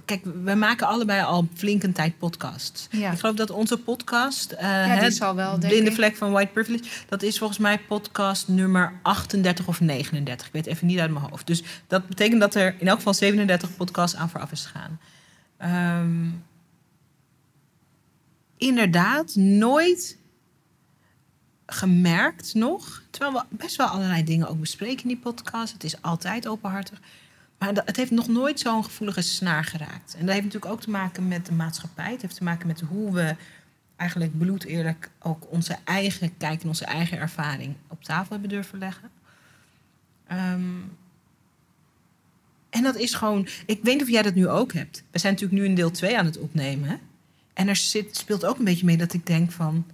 Kijk, 0.05 0.25
we 0.45 0.55
maken 0.55 0.87
allebei 0.87 1.23
al 1.23 1.49
flink 1.55 1.83
een 1.83 1.93
tijd 1.93 2.19
podcast. 2.19 2.89
Ik 2.91 3.19
geloof 3.19 3.37
dat 3.37 3.51
onze 3.51 3.79
podcast, 3.79 4.53
uh, 4.53 4.61
ja, 4.61 5.01
die 5.01 5.11
zal 5.11 5.35
wel, 5.35 5.59
Blinde 5.59 5.93
Vlek 5.93 6.17
van 6.17 6.31
White 6.33 6.53
Privilege, 6.53 6.85
dat 7.09 7.23
is 7.23 7.39
volgens 7.39 7.59
mij 7.59 7.79
podcast 7.79 8.49
nummer 8.49 8.93
38 9.03 9.69
of 9.69 9.81
39. 9.81 10.47
Ik 10.47 10.53
weet 10.53 10.67
even 10.67 10.87
niet 10.87 10.99
uit 10.99 11.11
mijn 11.11 11.25
hoofd. 11.31 11.47
Dus 11.47 11.63
dat 11.87 12.07
betekent 12.07 12.41
dat 12.41 12.55
er 12.55 12.75
in 12.79 12.89
elk 12.89 12.97
geval 12.97 13.15
37 13.15 13.77
podcasts 13.77 14.17
aan 14.17 14.31
vooraf 14.31 14.53
is 14.53 14.67
gegaan. 14.67 15.01
Um, 16.03 16.45
inderdaad, 18.57 19.35
nooit 19.35 20.19
gemerkt 21.72 22.55
nog, 22.55 23.02
terwijl 23.11 23.32
we 23.32 23.56
best 23.56 23.76
wel 23.76 23.87
allerlei 23.87 24.25
dingen 24.25 24.49
ook 24.49 24.61
bespreken 24.61 25.02
in 25.02 25.08
die 25.08 25.19
podcast. 25.19 25.72
Het 25.72 25.84
is 25.84 26.02
altijd 26.02 26.49
openhartig. 26.49 27.00
Maar 27.58 27.72
het 27.84 27.96
heeft 27.96 28.11
nog 28.11 28.28
nooit 28.28 28.61
zo'n 28.61 28.84
gevoelige 28.84 29.22
snaar 29.22 29.64
geraakt. 29.64 30.14
En 30.14 30.26
dat 30.26 30.34
heeft 30.34 30.44
natuurlijk 30.44 30.72
ook 30.72 30.81
te 30.81 30.90
maken 30.90 31.28
met 31.28 31.46
de 31.46 31.52
maatschappij. 31.52 32.12
Het 32.12 32.22
heeft 32.22 32.37
te 32.37 32.44
maken 32.44 32.67
met 32.67 32.81
hoe 32.81 33.12
we 33.12 33.37
eigenlijk 33.96 34.38
bloed 34.38 34.64
eerlijk 34.64 35.11
ook 35.19 35.46
onze 35.50 35.76
eigen 35.84 36.37
kijk 36.37 36.62
en 36.62 36.69
onze 36.69 36.84
eigen 36.84 37.19
ervaring 37.19 37.75
op 37.88 38.05
tafel 38.05 38.32
hebben 38.32 38.49
durven 38.49 38.78
leggen. 38.78 39.11
Ehm, 40.26 40.78
en 42.70 42.82
dat 42.82 42.96
is 42.96 43.14
gewoon, 43.14 43.49
ik 43.67 43.82
weet 43.82 43.94
niet 43.94 44.02
of 44.02 44.08
jij 44.08 44.22
dat 44.22 44.34
nu 44.34 44.49
ook 44.49 44.72
hebt. 44.72 45.02
We 45.11 45.19
zijn 45.19 45.32
natuurlijk 45.32 45.61
nu 45.61 45.69
in 45.69 45.75
deel 45.75 45.90
2 45.90 46.19
aan 46.19 46.25
het 46.25 46.38
opnemen. 46.38 46.88
Hè? 46.88 46.96
En 47.52 47.69
er 47.69 47.76
zit, 47.76 48.17
speelt 48.17 48.44
ook 48.44 48.58
een 48.58 48.64
beetje 48.64 48.84
mee 48.84 48.96
dat 48.96 49.12
ik 49.12 49.26
denk 49.26 49.52
van, 49.52 49.87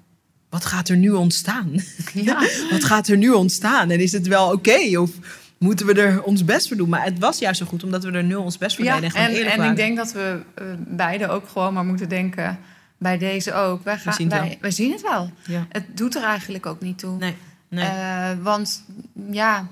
wat 0.49 0.65
gaat 0.65 0.89
er 0.89 0.97
nu 0.97 1.11
ontstaan? 1.11 1.73
Ja. 2.13 2.41
wat 2.71 2.85
gaat 2.85 3.09
er 3.09 3.17
nu 3.17 3.31
ontstaan? 3.31 3.91
En 3.91 4.01
is 4.01 4.13
het 4.13 4.27
wel 4.27 4.53
oké? 4.53 4.99
of 4.99 5.11
moeten 5.59 5.87
we 5.87 5.95
er 5.95 6.23
ons 6.23 6.45
best 6.45 6.69
voor 6.69 6.77
doen? 6.77 6.89
Maar 6.89 7.05
het 7.05 7.19
was 7.19 7.39
juist 7.39 7.59
zo 7.59 7.67
goed, 7.67 7.85
omdat 7.85 8.05
we 8.05 8.11
er 8.11 8.25
nu 8.25 8.35
ons 8.35 8.59
best 8.59 8.77
voor 8.77 8.85
ja, 8.85 8.95
deden. 9.01 9.15
En, 9.15 9.35
en, 9.35 9.47
en 9.47 9.71
ik 9.71 9.77
denk 9.77 9.97
dat 9.97 10.13
we 10.13 10.41
uh, 10.63 10.67
beide 10.79 11.29
ook 11.29 11.49
gewoon 11.49 11.73
maar 11.73 11.85
moeten 11.85 12.09
denken... 12.09 12.59
bij 12.99 13.19
deze 13.19 13.53
ook. 13.55 13.85
Wij, 13.85 13.99
gaan, 13.99 14.12
we, 14.12 14.19
zien 14.19 14.29
wij, 14.29 14.59
wij 14.61 14.71
zien 14.71 14.93
het 14.93 15.03
wel. 15.03 15.31
Ja. 15.47 15.67
Het 15.69 15.97
doet 15.97 16.15
er 16.15 16.23
eigenlijk 16.23 16.67
ook 16.67 16.81
niet 16.81 16.99
toe. 16.99 17.19
Nee. 17.19 17.37
nee. 17.69 17.85
Uh, 17.85 18.31
want 18.43 18.85
ja, 19.31 19.69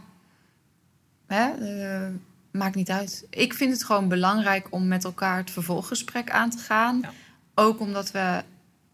hè, 1.26 1.48
uh, 1.60 2.08
maakt 2.50 2.74
niet 2.74 2.90
uit. 2.90 3.24
Ik 3.30 3.54
vind 3.54 3.72
het 3.72 3.84
gewoon 3.84 4.08
belangrijk 4.08 4.66
om 4.70 4.88
met 4.88 5.04
elkaar 5.04 5.36
het 5.36 5.50
vervolggesprek 5.50 6.30
aan 6.30 6.50
te 6.50 6.58
gaan. 6.58 6.98
Ja. 7.02 7.12
Ook 7.54 7.80
omdat 7.80 8.10
we 8.10 8.42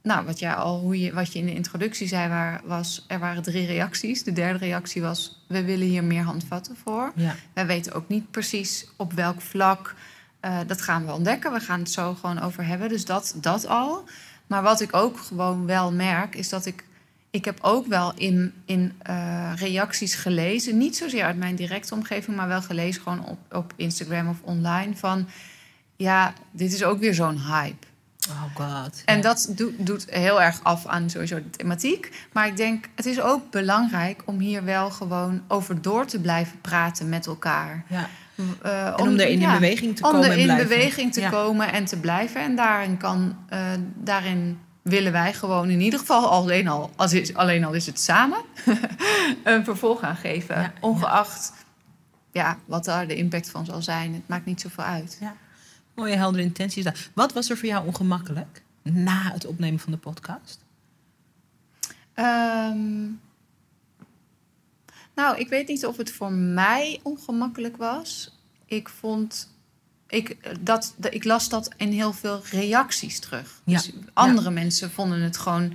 nou, 0.02 0.24
wat, 0.26 0.38
jij 0.38 0.54
al, 0.54 0.80
hoe 0.80 1.00
je, 1.00 1.12
wat 1.12 1.32
je 1.32 1.38
in 1.38 1.46
de 1.46 1.54
introductie 1.54 2.08
zei, 2.08 2.28
waar, 2.28 2.60
was 2.64 3.04
er 3.08 3.18
waren 3.18 3.42
drie 3.42 3.66
reacties. 3.66 4.22
De 4.22 4.32
derde 4.32 4.58
reactie 4.58 5.02
was: 5.02 5.44
we 5.48 5.64
willen 5.64 5.86
hier 5.86 6.04
meer 6.04 6.22
handvatten 6.22 6.76
voor. 6.76 7.12
Ja. 7.14 7.34
Wij 7.52 7.66
weten 7.66 7.92
ook 7.92 8.08
niet 8.08 8.30
precies 8.30 8.86
op 8.96 9.12
welk 9.12 9.40
vlak. 9.40 9.94
Uh, 10.44 10.58
dat 10.66 10.82
gaan 10.82 11.06
we 11.06 11.12
ontdekken. 11.12 11.52
We 11.52 11.60
gaan 11.60 11.78
het 11.78 11.90
zo 11.90 12.14
gewoon 12.14 12.40
over 12.40 12.66
hebben. 12.66 12.88
Dus 12.88 13.04
dat, 13.04 13.34
dat 13.36 13.66
al. 13.66 14.04
Maar 14.46 14.62
wat 14.62 14.80
ik 14.80 14.94
ook 14.94 15.18
gewoon 15.18 15.66
wel 15.66 15.92
merk, 15.92 16.34
is 16.34 16.48
dat 16.48 16.66
ik. 16.66 16.84
Ik 17.32 17.44
heb 17.44 17.58
ook 17.60 17.86
wel 17.86 18.12
in, 18.14 18.52
in 18.64 18.92
uh, 19.10 19.52
reacties 19.56 20.14
gelezen, 20.14 20.78
niet 20.78 20.96
zozeer 20.96 21.24
uit 21.24 21.36
mijn 21.36 21.54
directe 21.54 21.94
omgeving, 21.94 22.36
maar 22.36 22.48
wel 22.48 22.62
gelezen 22.62 23.02
gewoon 23.02 23.26
op, 23.26 23.38
op 23.50 23.72
Instagram 23.76 24.28
of 24.28 24.36
online. 24.40 24.96
Van 24.96 25.28
ja, 25.96 26.34
dit 26.50 26.72
is 26.72 26.84
ook 26.84 26.98
weer 26.98 27.14
zo'n 27.14 27.38
hype. 27.38 27.86
Oh 28.30 28.42
god. 28.54 29.02
En 29.04 29.20
dat 29.20 29.52
doet, 29.56 29.86
doet 29.86 30.06
heel 30.10 30.42
erg 30.42 30.60
af 30.62 30.86
aan 30.86 31.10
sowieso 31.10 31.36
de 31.36 31.50
thematiek. 31.50 32.26
Maar 32.32 32.46
ik 32.46 32.56
denk, 32.56 32.88
het 32.94 33.06
is 33.06 33.20
ook 33.20 33.50
belangrijk 33.50 34.22
om 34.24 34.38
hier 34.38 34.64
wel 34.64 34.90
gewoon 34.90 35.42
over 35.48 35.82
door 35.82 36.06
te 36.06 36.20
blijven 36.20 36.60
praten 36.60 37.08
met 37.08 37.26
elkaar. 37.26 37.84
Ja. 37.88 38.08
Uh, 38.64 38.94
om, 38.96 39.08
om 39.08 39.18
er 39.18 39.28
in 39.28 39.38
beweging 39.38 39.96
te 39.96 40.02
komen. 40.02 40.20
Om 40.20 40.26
er 40.26 40.38
in 40.38 40.56
beweging 40.56 41.12
te 41.12 41.28
komen 41.30 41.72
en 41.72 41.84
te 41.84 41.96
blijven. 41.96 42.40
En 42.40 42.56
daarin, 42.56 42.96
kan, 42.96 43.36
uh, 43.52 43.58
daarin 43.94 44.58
willen 44.82 45.12
wij 45.12 45.32
gewoon 45.32 45.70
in 45.70 45.80
ieder 45.80 45.98
geval, 45.98 46.30
alleen 46.30 46.68
al, 46.68 46.90
als 46.96 47.12
is, 47.12 47.34
alleen 47.34 47.64
al 47.64 47.72
is 47.72 47.86
het 47.86 48.00
samen, 48.00 48.38
een 49.44 49.64
vervolg 49.64 50.02
aan 50.02 50.16
geven. 50.16 50.72
ongeacht 50.80 51.52
ja, 52.32 52.58
wat 52.64 52.84
daar 52.84 53.06
de 53.06 53.14
impact 53.14 53.50
van 53.50 53.64
zal 53.64 53.82
zijn. 53.82 54.14
Het 54.14 54.28
maakt 54.28 54.44
niet 54.44 54.60
zoveel 54.60 54.84
uit. 54.84 55.16
Ja. 55.20 55.34
Mooie 56.00 56.16
heldere 56.16 56.42
intenties. 56.42 56.86
Wat 57.14 57.32
was 57.32 57.50
er 57.50 57.56
voor 57.56 57.68
jou 57.68 57.86
ongemakkelijk 57.86 58.62
na 58.82 59.32
het 59.32 59.46
opnemen 59.46 59.80
van 59.80 59.92
de 59.92 59.98
podcast? 59.98 60.64
Ehm, 62.14 63.02
nou, 65.14 65.38
ik 65.38 65.48
weet 65.48 65.68
niet 65.68 65.86
of 65.86 65.96
het 65.96 66.12
voor 66.12 66.32
mij 66.32 67.00
ongemakkelijk 67.02 67.76
was. 67.76 68.38
ik 68.66 68.88
vond. 68.88 69.54
Ik, 70.06 70.56
dat, 70.60 70.94
ik 71.10 71.24
las 71.24 71.48
dat 71.48 71.70
in 71.76 71.92
heel 71.92 72.12
veel 72.12 72.42
reacties 72.50 73.20
terug. 73.20 73.60
Ja. 73.64 73.76
Dus 73.76 73.92
andere 74.12 74.50
mensen 74.50 74.90
vonden 74.90 75.20
het 75.20 75.36
gewoon. 75.36 75.72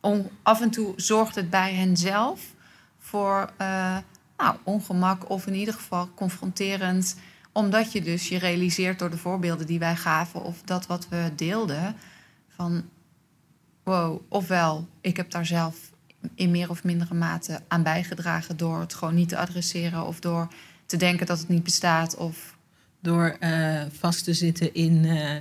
On, 0.00 0.30
af 0.42 0.60
en 0.60 0.70
toe 0.70 0.92
zorgt 0.96 1.34
het 1.34 1.50
bij 1.50 1.74
hen 1.74 1.96
zelf 1.96 2.54
voor 2.98 3.52
uh, 3.60 3.98
nou, 4.36 4.56
ongemak 4.62 5.30
of 5.30 5.46
in 5.46 5.54
ieder 5.54 5.74
geval 5.74 6.10
confronterend. 6.14 7.16
Omdat 7.52 7.92
je 7.92 8.02
dus 8.02 8.28
je 8.28 8.38
realiseert 8.38 8.98
door 8.98 9.10
de 9.10 9.18
voorbeelden 9.18 9.66
die 9.66 9.78
wij 9.78 9.96
gaven 9.96 10.42
of 10.42 10.62
dat 10.64 10.86
wat 10.86 11.08
we 11.08 11.32
deelden. 11.36 11.96
Van 12.48 12.84
wow, 13.82 14.20
ofwel 14.28 14.88
ik 15.00 15.16
heb 15.16 15.30
daar 15.30 15.46
zelf 15.46 15.90
in 16.34 16.50
meer 16.50 16.70
of 16.70 16.84
mindere 16.84 17.14
mate 17.14 17.60
aan 17.68 17.82
bijgedragen 17.82 18.56
door 18.56 18.80
het 18.80 18.94
gewoon 18.94 19.14
niet 19.14 19.28
te 19.28 19.36
adresseren 19.36 20.06
of 20.06 20.20
door 20.20 20.48
te 20.86 20.96
denken 20.96 21.26
dat 21.26 21.38
het 21.38 21.48
niet 21.48 21.62
bestaat 21.62 22.16
of 22.16 22.56
door 23.00 23.36
uh, 23.40 23.82
vast 23.90 24.24
te 24.24 24.34
zitten 24.34 24.74
in 24.74 25.04
uh, 25.04 25.36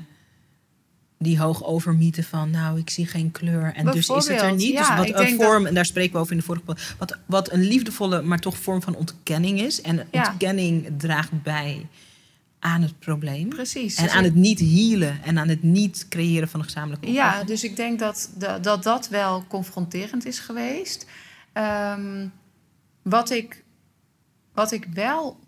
die 1.21 1.39
hoogovermieten 1.39 2.23
van 2.23 2.49
nou 2.49 2.79
ik 2.79 2.89
zie 2.89 3.05
geen 3.07 3.31
kleur 3.31 3.73
en 3.75 3.85
dus 3.85 4.09
is 4.09 4.27
het 4.27 4.41
er 4.41 4.53
niet. 4.55 4.71
Ja, 4.73 4.95
dus 5.01 5.11
wat 5.11 5.19
een 5.19 5.35
vorm, 5.35 5.59
dat... 5.59 5.67
en 5.67 5.73
daar 5.73 5.85
spreken 5.85 6.13
we 6.13 6.19
over 6.19 6.31
in 6.31 6.37
de 6.37 6.43
vorige 6.43 6.63
wat, 6.97 7.17
wat 7.25 7.51
een 7.51 7.61
liefdevolle, 7.63 8.21
maar 8.21 8.39
toch 8.39 8.57
vorm 8.57 8.81
van 8.81 8.95
ontkenning 8.95 9.61
is. 9.61 9.81
En 9.81 10.07
Ja. 10.11 10.29
ontkenning 10.31 10.89
draagt 10.97 11.43
bij 11.43 11.87
aan 12.59 12.81
het 12.81 12.99
probleem. 12.99 13.49
precies. 13.49 13.95
En 13.95 14.03
Dus 14.03 14.13
aan 14.13 14.19
ik- 14.19 14.25
het 14.25 14.35
niet 14.35 14.59
healen 14.59 15.23
en 15.23 15.39
aan 15.39 15.47
het 15.47 15.63
niet 15.63 16.05
creëren 16.09 16.47
van 16.49 16.59
een 16.59 16.65
gezamenlijke 16.65 17.11
Ja, 17.11 17.23
oplossing. 17.23 17.47
dus 17.49 17.63
ik 17.63 17.75
denk 17.75 17.99
dat 17.99 18.29
dat, 18.35 18.63
dat, 18.63 18.83
dat 18.83 19.07
wel 19.09 19.43
confronterend 19.47 20.25
is 20.25 20.39
geweest. 20.39 21.05
Ehm, 21.53 22.27
wat, 23.01 23.29
ik, 23.29 23.63
wat 24.53 24.71
ik 24.71 24.87
wel 24.93 25.39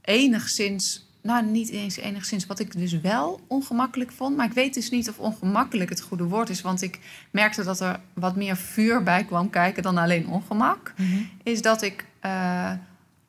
enigszins, 0.00 1.08
nou 1.22 1.46
niet 1.46 1.68
eens 1.70 1.96
enigszins, 1.96 2.46
wat 2.46 2.58
ik 2.58 2.72
dus 2.72 3.00
wel 3.00 3.40
ongemakkelijk 3.46 4.12
vond, 4.12 4.36
maar 4.36 4.46
ik 4.46 4.52
weet 4.52 4.74
dus 4.74 4.90
niet 4.90 5.08
of 5.08 5.18
ongemakkelijk 5.18 5.90
het 5.90 6.00
goede 6.00 6.24
woord 6.24 6.48
is, 6.48 6.60
want 6.60 6.82
ik 6.82 6.98
merkte 7.30 7.64
dat 7.64 7.80
er 7.80 8.00
wat 8.14 8.36
meer 8.36 8.56
vuur 8.56 9.02
bij 9.02 9.24
kwam 9.24 9.50
kijken 9.50 9.82
dan 9.82 9.98
alleen 9.98 10.28
ongemak, 10.28 10.92
Mhm. 10.96 11.22
is 11.42 11.62
dat 11.62 11.82
ik 11.82 12.04
eh, 12.20 12.72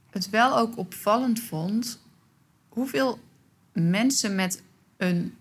het 0.10 0.30
wel 0.30 0.58
ook 0.58 0.78
opvallend 0.78 1.40
vond 1.40 2.00
hoeveel 2.70 3.20
mensen 3.74 4.36
met 4.36 4.62
een 4.98 5.36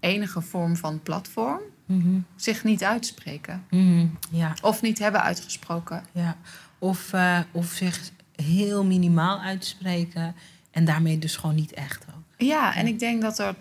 enige 0.00 0.40
vorm 0.40 0.76
van 0.76 1.02
platform 1.02 1.60
Mhm. 1.86 2.18
zich 2.36 2.64
niet 2.64 2.84
uitspreken. 2.84 3.64
Mhm. 3.70 4.06
Ja, 4.30 4.54
Of 4.62 4.82
niet 4.82 4.98
hebben 4.98 5.22
uitgesproken. 5.22 6.04
ja. 6.12 6.36
Of, 6.78 7.12
eh, 7.12 7.38
of 7.52 7.66
zich 7.66 8.10
heel 8.34 8.84
minimaal 8.84 9.40
uitspreken 9.40 10.34
en 10.70 10.84
daarmee 10.84 11.18
dus 11.18 11.36
gewoon 11.36 11.54
niet 11.54 11.72
echt 11.72 12.04
ook. 12.08 12.22
Ja, 12.46 12.74
en 12.76 12.86
ik 12.86 12.98
denk 12.98 13.22
dat 13.22 13.38
er 13.38 13.54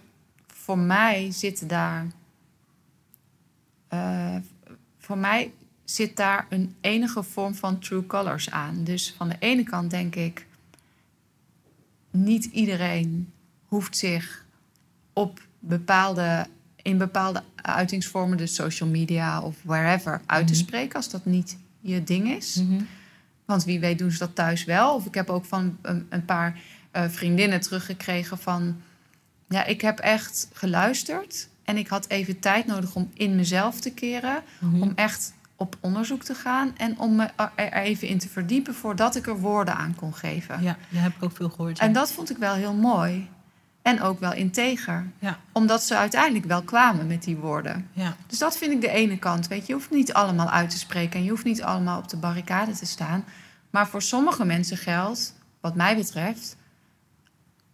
voor 0.48 0.78
mij 0.78 1.32
zit 1.32 1.70
daar. 1.70 2.06
eh, 3.88 4.36
voor 4.98 5.18
mij 5.18 5.54
zit 5.84 6.16
daar 6.18 6.46
een 6.50 6.76
enige 6.82 7.24
vorm 7.24 7.56
van 7.56 7.80
true 7.80 8.06
colors 8.06 8.50
aan. 8.52 8.84
Dus 8.84 9.14
van 9.18 9.30
de 9.30 9.36
ene 9.40 9.64
kant 9.64 9.90
denk 9.92 10.16
ik. 10.16 10.46
Niet 12.12 12.46
iedereen 12.46 13.32
hoeft 13.66 13.98
zich 13.98 14.46
op 15.14 15.42
bepaalde, 15.60 16.48
in 16.82 16.98
bepaalde 16.98 17.44
uitingsvormen, 17.56 18.38
dus 18.38 18.56
social 18.56 18.90
media 18.90 19.42
of 19.42 19.56
wherever, 19.64 20.22
uit 20.26 20.48
te 20.48 20.54
Mhm. 20.54 20.62
spreken 20.62 20.96
als 20.96 21.10
dat 21.10 21.26
niet 21.26 21.58
je 21.82 22.04
ding 22.04 22.30
is. 22.36 22.56
Mhm. 22.56 22.82
Want 23.46 23.64
wie 23.64 23.80
weet 23.80 23.98
doen 24.00 24.12
ze 24.12 24.18
dat 24.18 24.36
thuis 24.36 24.64
wel. 24.64 24.96
Of 24.96 25.06
ik 25.06 25.14
heb 25.14 25.30
ook 25.30 25.46
van 25.46 25.78
een, 25.82 26.06
een 26.10 26.26
paar 26.26 26.60
eh, 27.04 27.10
vriendinnen 27.10 27.62
teruggekregen 27.62 28.38
van... 28.38 28.82
Ja, 29.48 29.66
ik 29.66 29.82
heb 29.82 30.00
echt 30.00 30.50
geluisterd. 30.54 31.50
En 31.64 31.78
ik 31.78 31.88
had 31.88 32.08
even 32.08 32.40
tijd 32.40 32.66
nodig 32.66 32.96
om 32.96 33.10
in 33.14 33.36
mezelf 33.36 33.80
te 33.80 33.92
keren. 33.92 34.42
Mhm. 34.60 34.82
Om 34.82 34.92
echt 34.96 35.34
op 35.56 35.76
onderzoek 35.80 36.24
te 36.24 36.34
gaan. 36.36 36.78
En 36.78 37.00
om 37.00 37.16
me 37.16 37.30
er 37.36 37.52
er 37.56 37.74
even 37.74 38.08
in 38.08 38.20
te 38.20 38.30
verdiepen 38.30 38.76
voordat 38.76 39.16
ik 39.16 39.28
er 39.28 39.40
woorden 39.40 39.76
aan 39.76 39.96
kon 39.96 40.16
geven. 40.16 40.62
Ja, 40.62 40.78
daar 40.90 41.04
heb 41.04 41.16
ik 41.16 41.24
ook 41.24 41.36
veel 41.36 41.50
gehoord. 41.50 41.78
ja. 41.78 41.84
En 41.84 41.94
dat 41.94 42.12
vond 42.12 42.30
ik 42.30 42.38
wel 42.38 42.54
heel 42.54 42.74
mooi. 42.74 43.30
En 43.82 44.02
ook 44.02 44.20
wel 44.20 44.34
integer. 44.34 45.12
Ja. 45.20 45.40
Omdat 45.52 45.84
ze 45.84 45.96
uiteindelijk 45.96 46.46
wel 46.46 46.62
kwamen 46.62 47.08
met 47.08 47.24
die 47.24 47.38
woorden. 47.38 47.88
Ja. 47.94 48.16
Dus 48.28 48.38
dat 48.38 48.58
vind 48.58 48.72
ik 48.72 48.82
de 48.82 48.90
ene 48.90 49.18
kant. 49.18 49.48
Weet 49.48 49.62
je, 49.62 49.68
je 49.68 49.74
hoeft 49.74 49.92
niet 49.92 50.14
allemaal 50.14 50.50
uit 50.50 50.70
te 50.70 50.78
spreken 50.78 51.20
en 51.20 51.24
je 51.24 51.30
hoeft 51.30 51.44
niet 51.44 51.64
allemaal 51.64 52.00
op 52.00 52.10
de 52.10 52.18
barricade 52.18 52.72
te 52.72 52.86
staan. 52.86 53.24
Maar 53.70 53.88
voor 53.88 54.02
sommige 54.02 54.46
mensen 54.46 54.78
geldt, 54.78 55.34
wat 55.62 55.76
mij 55.76 55.96
betreft, 55.96 56.56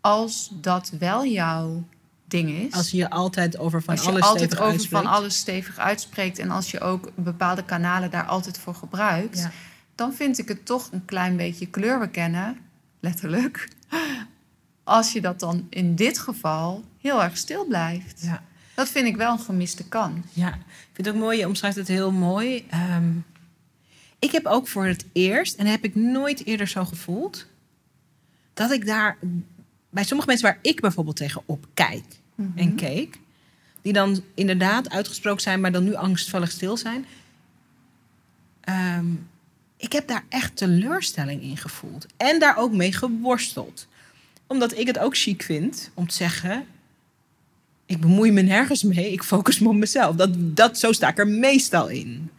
als 0.06 0.50
dat 0.52 0.92
wel 1.00 1.26
jouw 1.26 1.84
ding 2.28 2.50
is. 2.50 2.74
Als 2.74 2.92
je 2.92 2.98
je 2.98 3.10
altijd 3.10 3.58
over 3.58 3.82
van 3.84 3.94
als 3.94 4.04
je 4.04 4.10
alles 4.10 4.22
altijd 4.22 4.42
stevig 4.44 4.60
over 4.60 4.72
uitspreekt. 4.74 5.04
van 5.04 5.14
alles 5.14 5.38
stevig 5.38 5.78
uitspreekt 5.78 6.40
en 6.40 6.52
als 6.52 6.72
je 6.72 6.80
ook 6.80 7.12
bepaalde 7.16 7.64
kanalen 7.64 8.12
daar 8.12 8.24
altijd 8.26 8.58
voor 8.58 8.76
gebruikt, 8.76 9.38
Ja. 9.38 9.52
dan 9.96 10.14
vind 10.14 10.38
ik 10.38 10.48
het 10.48 10.66
toch 10.66 10.92
een 10.92 11.06
klein 11.06 11.38
beetje 11.38 11.66
kleur 11.66 12.00
bekennen, 12.00 12.58
letterlijk. 13.00 13.70
Als 14.84 15.12
je 15.14 15.22
dat 15.22 15.40
dan 15.40 15.68
in 15.70 15.96
dit 15.96 16.20
geval 16.20 16.84
heel 17.02 17.24
erg 17.24 17.38
stil 17.38 17.66
blijft. 17.66 18.22
Ja. 18.22 18.44
Dat 18.76 18.90
vind 18.90 19.08
ik 19.08 19.16
wel 19.16 19.32
een 19.32 19.40
gemiste 19.40 19.88
kans. 19.88 20.26
Ja, 20.34 20.48
ik 20.54 20.90
vind 20.94 21.08
het 21.08 21.16
ook 21.16 21.22
mooi. 21.22 21.38
Je 21.38 21.48
omschrijft 21.48 21.78
het 21.78 21.88
heel 21.88 22.12
mooi. 22.12 22.66
Ehm, 22.70 23.12
ik 24.20 24.32
heb 24.32 24.46
ook 24.46 24.68
voor 24.68 24.86
het 24.86 25.06
eerst, 25.14 25.56
en 25.56 25.66
heb 25.66 25.84
ik 25.84 25.96
nooit 25.96 26.46
eerder 26.46 26.68
zo 26.68 26.86
gevoeld, 26.86 27.46
dat 28.54 28.72
ik 28.72 28.86
daar 28.86 29.18
bij 29.96 30.04
sommige 30.04 30.30
mensen 30.30 30.48
waar 30.48 30.60
ik 30.62 30.82
bijvoorbeeld 30.82 31.16
tegenop 31.16 31.68
kijk 31.74 32.04
en 32.56 32.76
keek, 32.76 33.20
die 33.82 33.94
dan 33.94 34.24
inderdaad 34.34 34.90
uitgesproken 34.90 35.42
zijn, 35.42 35.62
maar 35.62 35.72
dan 35.72 35.84
nu 35.84 35.96
angstvallig 35.96 36.52
stil 36.52 36.78
zijn. 36.78 37.06
Ehm, 38.62 39.06
ik 39.78 39.92
heb 39.92 40.08
daar 40.08 40.24
echt 40.30 40.56
teleurstelling 40.56 41.42
in 41.42 41.58
gevoeld 41.58 42.06
en 42.18 42.40
daar 42.40 42.58
ook 42.58 42.72
mee 42.72 42.94
geworsteld. 42.94 43.88
Omdat 44.48 44.78
ik 44.78 44.88
het 44.88 45.00
ook 45.00 45.18
chic 45.18 45.44
vind 45.44 45.92
om 45.94 46.08
te 46.08 46.16
zeggen: 46.16 46.66
ik 47.86 48.02
bemoei 48.02 48.32
me 48.32 48.42
nergens 48.42 48.84
mee, 48.84 49.12
ik 49.12 49.24
focus 49.24 49.60
me 49.60 49.68
op 49.68 49.76
mezelf. 49.76 50.16
Dat, 50.16 50.30
dat, 50.36 50.80
zo 50.80 50.92
sta 50.92 51.08
ik 51.08 51.18
er 51.18 51.28
meestal 51.28 51.88
in. 51.88 52.32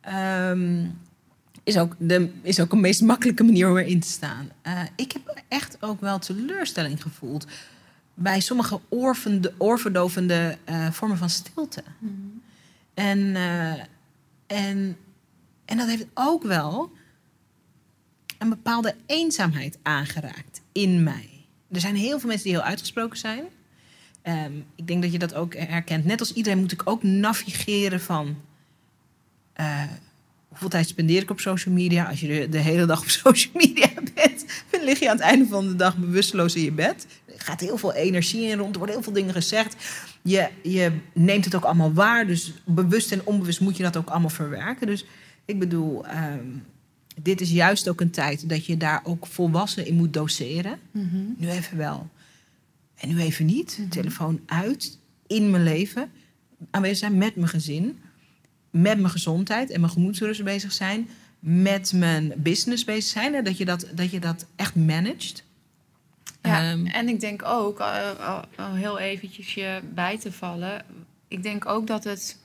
Ehm, 0.00 0.84
is, 1.62 1.78
ook 1.78 1.94
de, 1.98 2.30
is 2.42 2.60
ook 2.60 2.72
een 2.72 2.80
meest 2.80 3.00
makkelijke 3.00 3.42
manier 3.42 3.70
om 3.70 3.76
erin 3.76 4.00
te 4.00 4.08
staan. 4.08 4.50
Eh, 4.62 4.82
ik 4.96 5.12
heb 5.12 5.42
echt 5.48 5.76
ook 5.80 6.00
wel 6.00 6.18
teleurstelling 6.18 7.02
gevoeld 7.02 7.46
bij 8.14 8.40
sommige 8.40 8.80
oorvende, 8.88 9.52
oorverdovende 9.58 10.58
eh, 10.64 10.90
vormen 10.90 11.16
van 11.16 11.30
stilte. 11.30 11.82
En, 12.94 13.36
eh, 13.36 13.72
en, 14.46 14.96
en 15.64 15.76
dat 15.76 15.86
heeft 15.86 16.06
ook 16.14 16.42
wel 16.42 16.92
een 18.38 18.48
bepaalde 18.48 18.94
eenzaamheid 19.06 19.78
aangeraakt 19.82 20.60
in 20.72 21.02
mij. 21.02 21.28
Er 21.70 21.80
zijn 21.80 21.96
heel 21.96 22.18
veel 22.18 22.28
mensen 22.28 22.46
die 22.46 22.56
heel 22.56 22.66
uitgesproken 22.66 23.18
zijn. 23.18 23.44
Ehm, 24.22 24.52
ik 24.74 24.86
denk 24.86 25.02
dat 25.02 25.12
je 25.12 25.18
dat 25.18 25.34
ook 25.34 25.54
herkent. 25.54 26.04
Net 26.04 26.20
als 26.20 26.32
iedereen 26.32 26.58
moet 26.58 26.72
ik 26.72 26.82
ook 26.84 27.02
navigeren 27.02 28.00
van... 28.00 28.36
hoeveel 30.52 30.68
tijd 30.68 30.88
spendeer 30.88 31.22
ik 31.22 31.30
op 31.30 31.40
social 31.40 31.74
media? 31.74 32.04
Als 32.04 32.20
je 32.20 32.26
de, 32.26 32.48
de 32.48 32.58
hele 32.58 32.86
dag 32.86 33.00
op 33.00 33.08
social 33.24 33.52
media 33.54 33.88
bent... 34.14 34.44
dan 34.70 34.84
lig 34.84 34.98
je 34.98 35.10
aan 35.10 35.16
het 35.16 35.24
einde 35.24 35.46
van 35.46 35.68
de 35.68 35.76
dag 35.76 35.96
bewusteloos 35.96 36.54
in 36.54 36.62
je 36.62 36.72
bed. 36.72 37.06
Er 37.26 37.40
gaat 37.40 37.60
heel 37.60 37.78
veel 37.78 37.92
energie 37.92 38.46
in 38.46 38.58
rond. 38.58 38.72
Er 38.72 38.78
worden 38.78 38.94
heel 38.94 39.04
veel 39.04 39.12
dingen 39.12 39.32
gezegd. 39.34 39.76
Je, 40.22 40.48
je 40.62 40.92
neemt 41.14 41.44
het 41.44 41.54
ook 41.54 41.64
allemaal 41.64 41.92
waar. 41.92 42.26
Dus 42.26 42.52
bewust 42.64 43.12
en 43.12 43.26
onbewust 43.26 43.60
moet 43.60 43.76
je 43.76 43.82
dat 43.82 43.96
ook 43.96 44.08
allemaal 44.08 44.30
verwerken. 44.30 44.86
Dus 44.86 45.04
ik 45.44 45.58
bedoel... 45.58 46.06
ehm, 46.06 46.46
dit 47.22 47.40
is 47.40 47.50
juist 47.50 47.88
ook 47.88 48.00
een 48.00 48.10
tijd 48.10 48.48
dat 48.48 48.66
je 48.66 48.76
daar 48.76 49.00
ook 49.04 49.26
volwassen 49.26 49.86
in 49.86 49.94
moet 49.94 50.12
doseren. 50.12 50.78
Nu 51.36 51.48
even 51.48 51.76
wel. 51.76 52.08
En 52.94 53.08
nu 53.08 53.18
even 53.20 53.46
niet. 53.46 53.80
Telefoon 53.88 54.40
uit. 54.46 54.98
In 55.26 55.50
mijn 55.50 55.62
leven. 55.62 56.10
Aanwezig 56.70 56.98
zijn 56.98 57.18
met 57.18 57.36
mijn 57.36 57.48
gezin. 57.48 57.98
Met 58.72 58.98
mijn 58.98 59.12
gezondheid 59.12 59.70
en 59.70 59.80
mijn 59.80 59.92
gemoedsrust 59.92 60.44
bezig 60.44 60.72
zijn. 60.72 61.08
Met 61.38 61.92
mijn 61.92 62.32
business 62.36 62.84
bezig 62.84 63.10
zijn. 63.10 63.34
Hè, 63.34 63.42
Dat, 63.42 63.58
je 63.58 63.64
dat, 63.64 63.86
dat 63.94 64.10
je 64.10 64.20
dat 64.20 64.46
echt 64.56 64.74
managt. 64.74 65.44
Ja, 66.42 66.70
Ehm, 66.70 66.86
en 66.86 67.08
ik 67.08 67.20
denk 67.20 67.42
ook, 67.44 67.80
eh, 67.80 68.42
heel 68.56 68.98
eventjes 68.98 69.54
je 69.54 69.80
bij 69.94 70.18
te 70.18 70.32
vallen... 70.32 70.84
ik 71.28 71.42
denk 71.42 71.66
ook 71.66 71.86
dat 71.86 72.04
het 72.04 72.38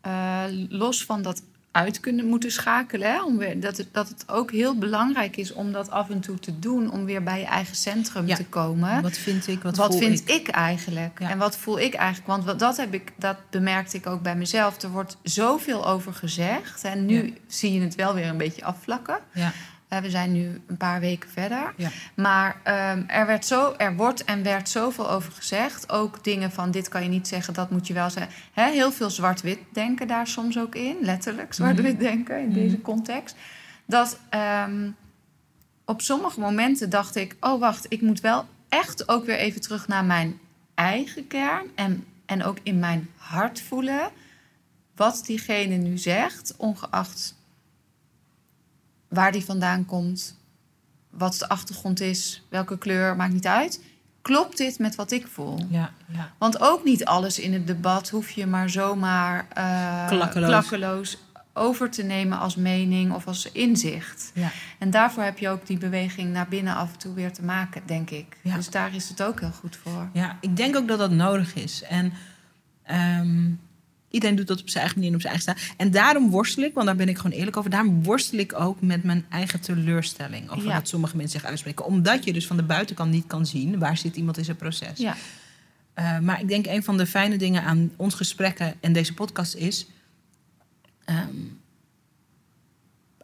eh, 0.00 0.44
los 0.68 1.04
van 1.04 1.22
dat 1.22 1.42
uit 1.72 2.00
kunnen 2.00 2.26
moeten 2.26 2.50
schakelen... 2.52 3.12
Hè, 3.12 3.22
om 3.22 3.36
weer, 3.38 3.60
dat, 3.60 3.76
het, 3.76 3.88
dat 3.92 4.08
het 4.08 4.24
ook 4.28 4.50
heel 4.52 4.78
belangrijk 4.78 5.36
is 5.36 5.52
om 5.52 5.72
dat 5.72 5.90
af 5.90 6.10
en 6.10 6.20
toe 6.20 6.38
te 6.38 6.58
doen... 6.58 6.90
om 6.92 7.04
weer 7.04 7.22
bij 7.22 7.38
je 7.38 7.44
eigen 7.46 7.76
centrum 7.76 8.26
Ja. 8.26 8.36
te 8.36 8.44
komen. 8.44 9.02
wat 9.02 9.16
vind 9.18 9.46
ik? 9.46 9.62
Wat, 9.62 9.76
Wat, 9.76 9.90
voel 9.90 9.98
vind 10.00 10.20
ik? 10.20 10.34
ik, 10.34 10.48
eigenlijk? 10.48 11.18
Ja. 11.20 11.30
En 11.30 11.38
wat 11.38 11.56
voel 11.56 11.80
ik 11.80 11.94
eigenlijk? 11.94 12.28
Want 12.28 12.44
wat, 12.44 12.58
dat, 12.58 12.76
heb 12.76 12.94
ik, 12.94 13.12
dat 13.16 13.36
bemerkte 13.50 13.96
ik 13.96 14.06
ook 14.06 14.22
bij 14.22 14.36
mezelf. 14.36 14.82
Er 14.82 14.90
wordt 14.90 15.16
zoveel 15.22 15.86
over 15.86 16.14
gezegd. 16.14 16.84
En 16.84 17.06
nu 17.06 17.24
Ja. 17.26 17.32
zie 17.46 17.72
je 17.72 17.80
het 17.80 17.94
wel 17.94 18.14
weer 18.14 18.26
een 18.28 18.36
beetje 18.36 18.64
afvlakken. 18.64 19.18
We 19.90 20.10
zijn 20.10 20.32
nu 20.32 20.60
een 20.66 20.76
paar 20.76 21.00
weken 21.00 21.30
verder. 21.30 21.72
Ja. 21.76 21.88
Maar 22.14 22.60
ehm, 22.62 23.02
er, 23.06 23.26
werd 23.26 23.46
zo, 23.46 23.74
er 23.76 23.96
wordt 23.96 24.24
en 24.24 24.42
werd 24.42 24.68
zoveel 24.68 25.10
over 25.10 25.32
gezegd. 25.32 25.92
Ook 25.92 26.24
dingen 26.24 26.52
van 26.52 26.70
dit 26.70 26.88
kan 26.88 27.02
je 27.02 27.08
niet 27.08 27.28
zeggen, 27.28 27.54
dat 27.54 27.70
moet 27.70 27.86
je 27.86 27.92
wel 27.94 28.10
zeggen. 28.10 28.32
Heel 28.52 28.92
veel 28.92 29.10
zwart-wit 29.10 29.58
denken 29.72 30.06
daar 30.06 30.26
soms 30.26 30.58
ook 30.58 30.74
in. 30.74 30.96
Letterlijk 31.00 31.52
zwart-wit 31.54 31.92
Mhm. 31.92 32.02
denken 32.02 32.40
in 32.40 32.52
deze 32.52 32.80
context. 32.80 33.36
Dat 33.86 34.18
ehm, 34.28 34.90
op 35.84 36.00
sommige 36.00 36.40
momenten 36.40 36.90
dacht 36.90 37.16
ik... 37.16 37.36
oh 37.40 37.60
wacht, 37.60 37.86
ik 37.88 38.00
moet 38.00 38.20
wel 38.20 38.44
echt 38.68 39.08
ook 39.08 39.24
weer 39.24 39.36
even 39.38 39.60
terug 39.60 39.88
naar 39.88 40.04
mijn 40.04 40.38
eigen 40.74 41.26
kern... 41.26 41.66
en, 41.74 42.04
en 42.26 42.44
ook 42.44 42.58
in 42.62 42.78
mijn 42.78 43.08
hart 43.16 43.60
voelen 43.60 44.10
wat 44.96 45.22
diegene 45.26 45.76
nu 45.76 45.98
zegt... 45.98 46.54
ongeacht 46.56 47.38
waar 49.10 49.32
die 49.32 49.44
vandaan 49.44 49.84
komt, 49.84 50.38
wat 51.10 51.34
de 51.38 51.48
achtergrond 51.48 52.00
is, 52.00 52.42
welke 52.48 52.78
kleur, 52.78 53.16
maakt 53.16 53.32
niet 53.32 53.46
uit. 53.46 53.80
Klopt 54.22 54.56
dit 54.56 54.78
met 54.78 54.94
wat 54.94 55.10
ik 55.10 55.26
voel? 55.26 55.58
Ja, 55.68 55.92
ja. 56.06 56.32
Want 56.38 56.60
ook 56.60 56.84
niet 56.84 57.04
alles 57.04 57.38
in 57.38 57.52
het 57.52 57.66
debat 57.66 58.08
hoef 58.08 58.30
je 58.30 58.46
maar 58.46 58.70
zomaar 58.70 59.46
eh, 59.54 60.06
Klakkeloos. 60.08 60.48
klakkeloos 60.48 61.18
over 61.52 61.90
te 61.90 62.02
nemen 62.02 62.38
als 62.38 62.56
mening 62.56 63.12
of 63.12 63.26
als 63.26 63.52
inzicht. 63.52 64.30
ja. 64.34 64.50
En 64.78 64.90
daarvoor 64.90 65.22
heb 65.22 65.38
je 65.38 65.48
ook 65.48 65.66
die 65.66 65.78
beweging 65.78 66.32
naar 66.32 66.48
binnen 66.48 66.74
af 66.74 66.92
en 66.92 66.98
toe 66.98 67.14
weer 67.14 67.32
te 67.32 67.42
maken, 67.42 67.82
denk 67.86 68.10
ik. 68.10 68.36
Dus 68.42 68.70
daar 68.70 68.94
is 68.94 69.08
het 69.08 69.22
ook 69.22 69.40
heel 69.40 69.50
goed 69.52 69.76
voor. 69.76 70.08
Ja, 70.12 70.36
ik 70.40 70.56
denk 70.56 70.76
ook 70.76 70.88
dat 70.88 70.98
dat 70.98 71.10
nodig 71.10 71.54
is. 71.54 71.82
En 71.82 72.12
ehm, 72.82 73.50
iedereen 74.10 74.36
doet 74.36 74.46
dat 74.46 74.60
op 74.60 74.68
zijn 74.68 74.82
eigen 74.84 74.98
manier 74.98 75.14
en 75.14 75.20
op 75.22 75.22
zijn 75.26 75.34
eigen 75.34 75.54
stijl. 75.56 75.74
En 75.76 75.90
daarom 75.90 76.30
worstel 76.30 76.62
ik, 76.64 76.74
want 76.74 76.86
daar 76.86 76.96
ben 76.96 77.08
ik 77.08 77.16
gewoon 77.16 77.38
eerlijk 77.38 77.56
over. 77.56 77.70
Daarom 77.70 78.02
worstel 78.02 78.38
ik 78.38 78.60
ook 78.60 78.80
met 78.80 79.02
mijn 79.04 79.24
eigen 79.28 79.60
teleurstelling. 79.60 80.50
Over 80.50 80.64
Ja. 80.68 80.74
wat 80.74 80.88
sommige 80.88 81.16
mensen 81.16 81.40
zich 81.40 81.48
uitspreken. 81.48 81.84
Omdat 81.84 82.24
je 82.24 82.32
dus 82.32 82.46
van 82.46 82.56
de 82.56 82.62
buitenkant 82.62 83.10
niet 83.10 83.26
kan 83.26 83.46
zien 83.46 83.78
waar 83.78 83.96
zit 83.96 84.16
iemand 84.16 84.38
in 84.38 84.44
zijn 84.44 84.56
proces. 84.56 84.98
Ja, 84.98 85.16
Eh, 85.94 86.18
maar 86.18 86.40
ik 86.40 86.48
denk 86.48 86.66
een 86.66 86.82
van 86.82 86.96
de 86.96 87.06
fijne 87.06 87.36
dingen 87.36 87.62
aan 87.62 87.90
ons 87.96 88.14
gesprekken 88.14 88.74
en 88.80 88.92
deze 88.92 89.14
podcast 89.14 89.54
is. 89.54 89.86
ehm, 91.04 91.26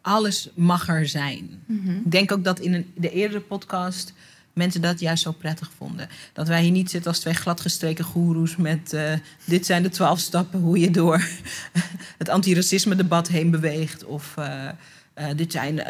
alles 0.01 0.49
mag 0.55 0.87
er 0.87 1.07
zijn. 1.07 1.63
Mhm. 1.65 1.89
Ik 1.91 2.11
denk 2.11 2.31
ook 2.31 2.43
dat 2.43 2.59
in 2.59 2.73
een, 2.73 2.91
de 2.95 3.09
eerdere 3.11 3.39
podcast 3.41 4.13
mensen 4.57 4.81
dat 4.81 4.99
juist 4.99 5.23
zo 5.23 5.31
prettig 5.31 5.71
vonden. 5.77 6.09
Dat 6.33 6.47
wij 6.47 6.61
hier 6.61 6.71
niet 6.71 6.89
zitten 6.89 7.11
als 7.11 7.19
twee 7.19 7.33
gladgestreken 7.33 8.05
goeroes 8.05 8.55
met... 8.55 8.93
eh, 8.93 9.13
dit 9.45 9.65
zijn 9.65 9.83
de 9.83 9.89
twaalf 9.89 10.19
stappen 10.19 10.59
hoe 10.59 10.79
je 10.79 10.91
door 10.91 11.27
het 12.17 12.29
antiracisme-debat 12.29 13.27
heen 13.27 13.51
beweegt. 13.51 14.05
Of 14.05 14.37
eh, 14.37 14.67
eh, 15.13 15.25
dit, 15.35 15.51
zijn, 15.51 15.81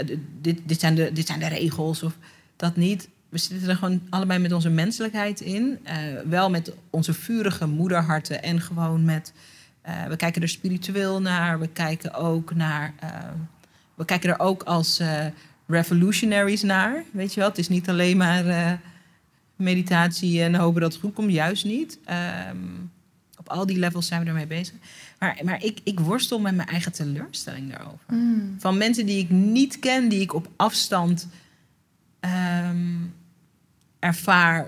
dit, 0.42 0.60
dit, 0.66 0.80
zijn 0.80 0.96
de, 0.96 1.12
dit 1.14 1.28
zijn 1.28 1.40
de 1.40 1.48
regels. 1.48 2.04
Of 2.04 2.14
dat 2.56 2.76
niet. 2.76 3.10
We 3.30 3.38
zitten 3.38 3.70
er 3.70 3.76
gewoon 3.76 4.02
allebei 4.10 4.40
met 4.40 4.54
onze 4.54 4.70
menselijkheid 4.70 5.42
in. 5.42 5.80
Wel 6.26 6.50
met 6.50 6.72
onze 6.90 7.14
vurige 7.14 7.68
moederharten 7.68 8.44
en 8.44 8.62
gewoon 8.62 9.06
met... 9.06 9.34
we 10.08 10.16
kijken 10.16 10.42
er 10.42 10.50
spiritueel 10.50 11.22
naar. 11.22 11.60
We 11.60 11.68
kijken 11.68 12.14
ook 12.14 12.56
naar... 12.56 12.94
we 13.96 14.06
kijken 14.06 14.30
er 14.30 14.40
ook 14.40 14.64
als 14.64 15.02
revolutionaries 15.68 16.62
naar. 16.62 17.04
Weet 17.12 17.34
je 17.34 17.40
wel, 17.40 17.50
het 17.50 17.58
is 17.58 17.70
niet 17.70 17.90
alleen 17.90 18.18
maar 18.18 18.48
eh, 18.48 18.72
meditatie 19.56 20.42
en 20.42 20.56
hopen 20.56 20.82
dat 20.82 20.92
het 20.92 21.02
goed 21.02 21.14
komt. 21.14 21.32
Juist 21.32 21.66
niet. 21.66 22.00
Ehm, 22.06 22.58
op 23.38 23.50
al 23.50 23.66
die 23.66 23.78
levels 23.80 24.08
zijn 24.08 24.22
we 24.22 24.28
ermee 24.28 24.48
bezig. 24.48 24.76
Maar, 25.20 25.40
maar 25.44 25.64
ik, 25.64 25.80
ik 25.84 26.00
worstel 26.00 26.40
met 26.40 26.56
mijn 26.56 26.68
eigen 26.68 26.92
teleurstelling 26.92 27.72
daarover. 27.72 28.06
Mm. 28.08 28.56
Van 28.60 28.78
mensen 28.78 29.06
die 29.06 29.20
ik 29.20 29.30
niet 29.30 29.80
ken, 29.80 30.10
die 30.10 30.22
ik 30.22 30.34
op 30.34 30.50
afstand 30.56 31.28
ehm, 32.20 32.96
ervaar 34.00 34.68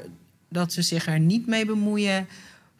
dat 0.49 0.73
ze 0.73 0.81
zich 0.81 1.07
er 1.07 1.19
niet 1.19 1.47
mee 1.47 1.65
bemoeien. 1.65 2.27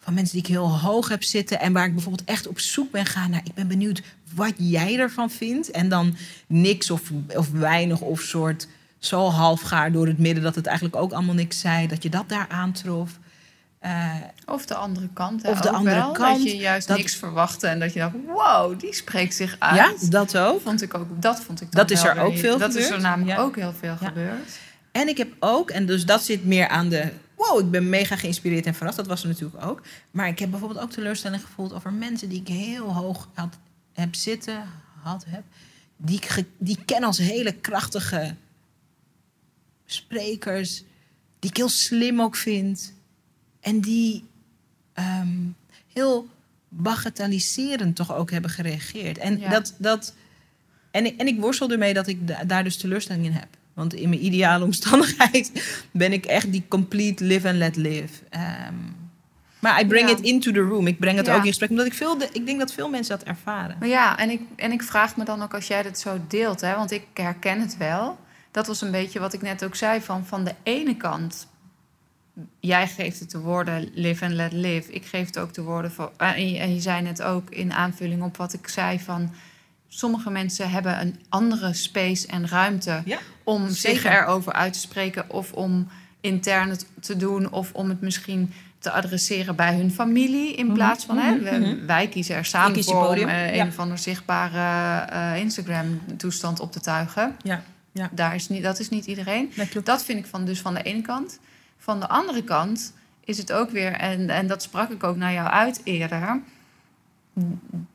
Van 0.09 0.17
mensen 0.17 0.37
die 0.37 0.45
ik 0.47 0.55
heel 0.55 0.79
hoog 0.79 1.07
heb 1.07 1.23
zitten 1.23 1.59
en 1.59 1.73
waar 1.73 1.85
ik 1.85 1.93
bijvoorbeeld 1.93 2.27
echt 2.29 2.47
op 2.47 2.59
zoek 2.59 2.91
ben 2.91 3.05
gaan 3.05 3.29
naar. 3.29 3.41
Ik 3.43 3.53
ben 3.53 3.67
benieuwd 3.67 4.01
wat 4.35 4.53
jij 4.57 4.97
ervan 4.99 5.29
vindt. 5.31 5.71
En 5.71 5.89
dan 5.89 6.15
niks 6.47 6.91
of, 6.91 7.01
of 7.35 7.51
weinig 7.51 7.99
of 8.01 8.21
soort 8.21 8.67
zo 8.99 9.27
halfgaar 9.29 9.91
door 9.91 10.07
het 10.07 10.17
midden 10.17 10.43
dat 10.43 10.55
het 10.55 10.65
eigenlijk 10.65 10.95
ook 10.95 11.11
allemaal 11.11 11.35
niks 11.35 11.59
zei. 11.59 11.87
Dat 11.87 12.03
je 12.03 12.09
dat 12.09 12.29
daar 12.29 12.45
aantrof. 12.49 13.11
Eh, 13.79 14.13
Of 14.45 14.65
de 14.65 14.75
andere 14.75 15.07
kant. 15.13 15.43
hè, 15.43 15.49
Of 15.49 15.59
de 15.59 15.69
andere 15.69 15.95
wel, 15.95 16.11
kant, 16.11 16.37
Dat 16.43 16.51
je 16.51 16.57
juist 16.57 16.87
dat- 16.87 16.97
niks 16.97 17.15
verwachtte 17.15 17.67
en 17.67 17.79
dat 17.79 17.93
je 17.93 17.99
dacht, 17.99 18.13
wow, 18.27 18.79
die 18.79 18.93
spreekt 18.93 19.35
zich 19.35 19.55
uit. 19.59 19.75
ja, 19.75 20.09
dat 20.09 20.37
ook. 20.37 20.61
vond 20.61 20.81
ik 20.81 20.93
ook, 20.93 21.07
dat 21.21 21.39
vond 21.41 21.61
ik 21.61 21.71
Dat 21.71 21.91
is 21.91 22.03
er 22.03 22.19
ook 22.19 22.37
veel 22.37 22.57
Dat 22.57 22.69
is 22.69 22.75
er 22.75 22.81
gebeurd. 22.83 23.01
namelijk 23.01 23.37
Ja. 23.37 23.43
ook 23.43 23.55
heel 23.55 23.73
veel 23.79 23.95
Ja. 24.01 24.07
gebeurd. 24.07 24.49
En 24.91 25.07
ik 25.07 25.17
heb 25.17 25.31
ook, 25.39 25.69
en 25.69 25.85
dus 25.85 26.05
dat 26.05 26.23
zit 26.23 26.45
meer 26.45 26.67
aan 26.67 26.89
de. 26.89 27.11
Wow, 27.39 27.59
ik 27.59 27.71
ben 27.71 27.89
mega 27.89 28.15
geïnspireerd 28.15 28.65
en 28.65 28.73
verrast. 28.75 28.97
Dat 28.97 29.07
was 29.07 29.21
er 29.21 29.27
natuurlijk 29.27 29.65
ook. 29.65 29.81
Maar 30.11 30.27
ik 30.27 30.39
heb 30.39 30.49
bijvoorbeeld 30.49 30.79
ook 30.81 30.91
teleurstelling 30.91 31.41
gevoeld 31.41 31.73
over 31.73 31.93
mensen 31.93 32.29
die 32.29 32.39
ik 32.41 32.47
heel 32.47 32.93
hoog 32.93 33.29
had, 33.33 33.57
heb 33.93 34.15
zitten, 34.15 34.63
had, 35.01 35.25
heb. 35.27 35.43
Die 35.97 36.15
ik, 36.17 36.25
ge- 36.25 36.45
die 36.57 36.77
ik 36.77 36.85
ken 36.85 37.03
als 37.03 37.17
hele 37.17 37.51
krachtige 37.51 38.35
sprekers. 39.85 40.83
Die 41.39 41.49
ik 41.49 41.57
heel 41.57 41.69
slim 41.69 42.21
ook 42.21 42.35
vind. 42.35 42.93
En 43.59 43.79
die 43.79 44.23
ehm, 44.93 45.37
heel 45.93 46.27
bagatelliserend 46.69 47.95
toch 47.95 48.13
ook 48.15 48.31
hebben 48.31 48.51
gereageerd. 48.51 49.17
En, 49.17 49.39
Ja. 49.39 49.49
dat, 49.49 49.73
dat, 49.77 50.13
en, 50.91 51.05
ik, 51.05 51.19
en 51.19 51.27
ik 51.27 51.39
worstel 51.39 51.71
ermee 51.71 51.93
dat 51.93 52.07
ik 52.07 52.27
da- 52.27 52.43
daar 52.43 52.63
dus 52.63 52.77
teleurstelling 52.77 53.25
in 53.25 53.31
heb. 53.31 53.47
Want 53.79 53.93
in 53.93 54.09
mijn 54.09 54.25
ideale 54.25 54.63
omstandigheid 54.65 55.51
ben 55.91 56.13
ik 56.13 56.25
echt 56.25 56.51
die 56.51 56.63
complete 56.67 57.23
live 57.23 57.47
and 57.47 57.57
let 57.57 57.75
live. 57.75 58.23
Ehm, 58.29 58.73
maar 59.59 59.81
I 59.81 59.87
bring 59.87 60.09
Ja. 60.09 60.15
it 60.17 60.21
into 60.21 60.51
the 60.51 60.59
room. 60.59 60.87
Ik 60.87 60.99
breng 60.99 61.17
het 61.17 61.25
Ja. 61.25 61.33
ook 61.35 61.41
in 61.41 61.47
gesprek. 61.47 61.69
Omdat 61.69 61.85
ik, 61.85 61.93
veel 61.93 62.17
de, 62.17 62.29
ik 62.33 62.45
denk 62.45 62.59
dat 62.59 62.73
veel 62.73 62.89
mensen 62.89 63.17
dat 63.17 63.27
ervaren. 63.27 63.75
Maar 63.79 63.87
ja, 63.87 64.17
en 64.17 64.29
ik, 64.29 64.41
en 64.55 64.71
ik 64.71 64.83
vraag 64.83 65.15
me 65.17 65.23
dan 65.23 65.41
ook 65.41 65.53
als 65.53 65.67
jij 65.67 65.83
dit 65.83 65.99
zo 65.99 66.19
deelt, 66.27 66.61
hè, 66.61 66.75
want 66.75 66.91
ik 66.91 67.03
herken 67.13 67.59
het 67.61 67.77
wel. 67.77 68.19
Dat 68.51 68.67
was 68.67 68.81
een 68.81 68.91
beetje 68.91 69.19
wat 69.19 69.33
ik 69.33 69.41
net 69.41 69.63
ook 69.63 69.75
zei: 69.75 70.01
van, 70.01 70.25
van 70.25 70.43
de 70.43 70.53
ene 70.63 70.95
kant, 70.97 71.47
jij 72.59 72.87
geeft 72.87 73.19
het 73.19 73.31
de 73.31 73.39
woorden 73.39 73.89
live 73.93 74.25
and 74.25 74.33
let 74.33 74.51
live. 74.53 74.91
Ik 74.91 75.05
geef 75.05 75.25
het 75.25 75.39
ook 75.39 75.53
de 75.53 75.61
woorden 75.61 75.91
voor. 75.91 76.11
eh, 76.17 76.29
en, 76.37 76.49
je, 76.51 76.57
en 76.59 76.73
je 76.73 76.81
zei 76.81 77.01
net 77.01 77.21
ook 77.21 77.49
in 77.49 77.73
aanvulling 77.73 78.23
op 78.23 78.37
wat 78.37 78.53
ik 78.53 78.67
zei: 78.67 78.99
van 78.99 79.31
sommige 79.87 80.29
mensen 80.29 80.69
hebben 80.69 81.01
een 81.01 81.19
andere 81.29 81.73
space 81.73 82.27
en 82.27 82.47
ruimte 82.47 83.01
Ja, 83.05 83.19
om 83.49 83.69
zich 83.69 84.01
zeker. 84.01 84.11
erover 84.11 84.53
uit 84.53 84.73
te 84.73 84.79
spreken 84.79 85.29
of 85.29 85.53
om 85.53 85.87
intern 86.21 86.69
het 86.69 86.85
te 86.99 87.17
doen 87.17 87.51
of 87.51 87.73
om 87.73 87.89
het 87.89 88.01
misschien 88.01 88.53
te 88.79 88.91
adresseren 88.91 89.55
bij 89.55 89.75
hun 89.75 89.91
familie 89.91 90.55
in 90.55 90.65
Mhm, 90.65 90.75
plaats 90.75 91.05
van 91.05 91.17
hè, 91.17 91.31
mhm, 91.31 91.61
mhm. 91.61 91.85
wij 91.85 92.07
kiezen 92.07 92.35
er 92.35 92.45
samen 92.45 92.73
kies 92.73 92.85
voor 92.85 93.07
om 93.07 93.15
eh, 93.15 93.55
ja. 93.55 93.61
een 93.61 93.67
of 93.67 93.79
andere 93.79 93.99
zichtbare 93.99 95.05
eh, 95.05 95.41
Instagram 95.41 96.01
toestand 96.17 96.59
op 96.59 96.71
te 96.71 96.79
tuigen. 96.79 97.35
Ja, 97.41 97.63
ja. 97.91 98.09
Daar 98.11 98.35
is 98.35 98.49
niet, 98.49 98.63
dat 98.63 98.79
is 98.79 98.89
niet 98.89 99.05
iedereen. 99.05 99.51
dat. 99.55 99.85
Dat 99.85 100.03
vind 100.03 100.19
ik 100.19 100.25
van, 100.25 100.45
dus 100.45 100.61
van 100.61 100.73
de 100.73 100.81
ene 100.81 101.01
kant. 101.01 101.39
Van 101.77 101.99
de 101.99 102.07
andere 102.07 102.43
kant 102.43 102.93
is 103.25 103.37
het 103.37 103.51
ook 103.51 103.69
weer, 103.69 103.91
en, 103.91 104.29
en 104.29 104.47
dat 104.47 104.63
sprak 104.63 104.89
ik 104.89 105.03
ook 105.03 105.15
naar 105.15 105.33
jou 105.33 105.49
uit 105.49 105.81
eerder. 105.83 106.41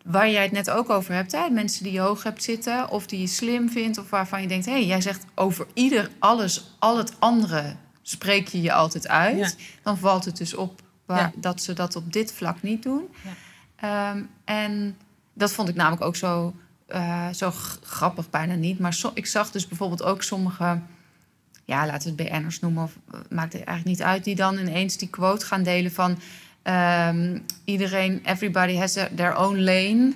Waar 0.04 0.30
jij 0.30 0.42
het 0.42 0.52
net 0.52 0.70
ook 0.70 0.90
over 0.90 1.14
hebt, 1.14 1.32
hè? 1.32 1.48
mensen 1.50 1.84
die 1.84 1.92
je 1.92 2.00
hoog 2.00 2.22
hebt 2.22 2.42
zitten, 2.42 2.90
of 2.90 3.06
die 3.06 3.20
je 3.20 3.26
slim 3.26 3.70
vindt, 3.70 3.98
of 3.98 4.10
waarvan 4.10 4.42
je 4.42 4.48
denkt: 4.48 4.66
hé, 4.66 4.72
hey, 4.72 4.86
jij 4.86 5.00
zegt 5.00 5.24
over 5.34 5.66
ieder, 5.74 6.10
alles, 6.18 6.74
al 6.78 6.98
het 6.98 7.12
andere 7.18 7.76
spreek 8.02 8.48
je 8.48 8.60
je 8.62 8.72
altijd 8.72 9.08
uit. 9.08 9.38
Ja. 9.38 9.50
Dan 9.82 9.98
valt 9.98 10.24
het 10.24 10.36
dus 10.36 10.54
op 10.54 10.82
waar, 11.06 11.18
Ja. 11.18 11.32
dat 11.36 11.62
ze 11.62 11.72
dat 11.72 11.96
op 11.96 12.12
dit 12.12 12.32
vlak 12.32 12.62
niet 12.62 12.82
doen. 12.82 13.02
Ja. 13.24 14.10
Ehm, 14.10 14.22
en 14.44 14.96
dat 15.34 15.52
vond 15.52 15.68
ik 15.68 15.74
namelijk 15.74 16.02
ook 16.02 16.16
zo, 16.16 16.54
eh, 16.86 17.28
zo 17.28 17.50
grappig, 17.82 18.30
bijna 18.30 18.54
niet. 18.54 18.78
Maar 18.78 18.92
so- 18.92 19.10
ik 19.14 19.26
zag 19.26 19.50
dus 19.50 19.68
bijvoorbeeld 19.68 20.02
ook 20.02 20.22
sommige, 20.22 20.80
ja, 21.64 21.86
laten 21.86 22.16
we 22.16 22.22
het 22.22 22.32
BN'ers 22.32 22.60
noemen, 22.60 22.82
of 22.84 22.92
eh, 23.12 23.20
maakt 23.30 23.52
het 23.52 23.64
eigenlijk 23.64 23.98
niet 23.98 24.06
uit, 24.06 24.24
die 24.24 24.34
dan 24.34 24.58
ineens 24.58 24.96
die 24.96 25.08
quote 25.08 25.46
gaan 25.46 25.62
delen 25.62 25.92
van 25.92 26.18
ehm, 26.64 27.38
iedereen, 27.64 28.20
everybody 28.24 28.76
has 28.76 28.92
their- 28.92 29.36
own 29.36 29.58
lane 29.58 30.12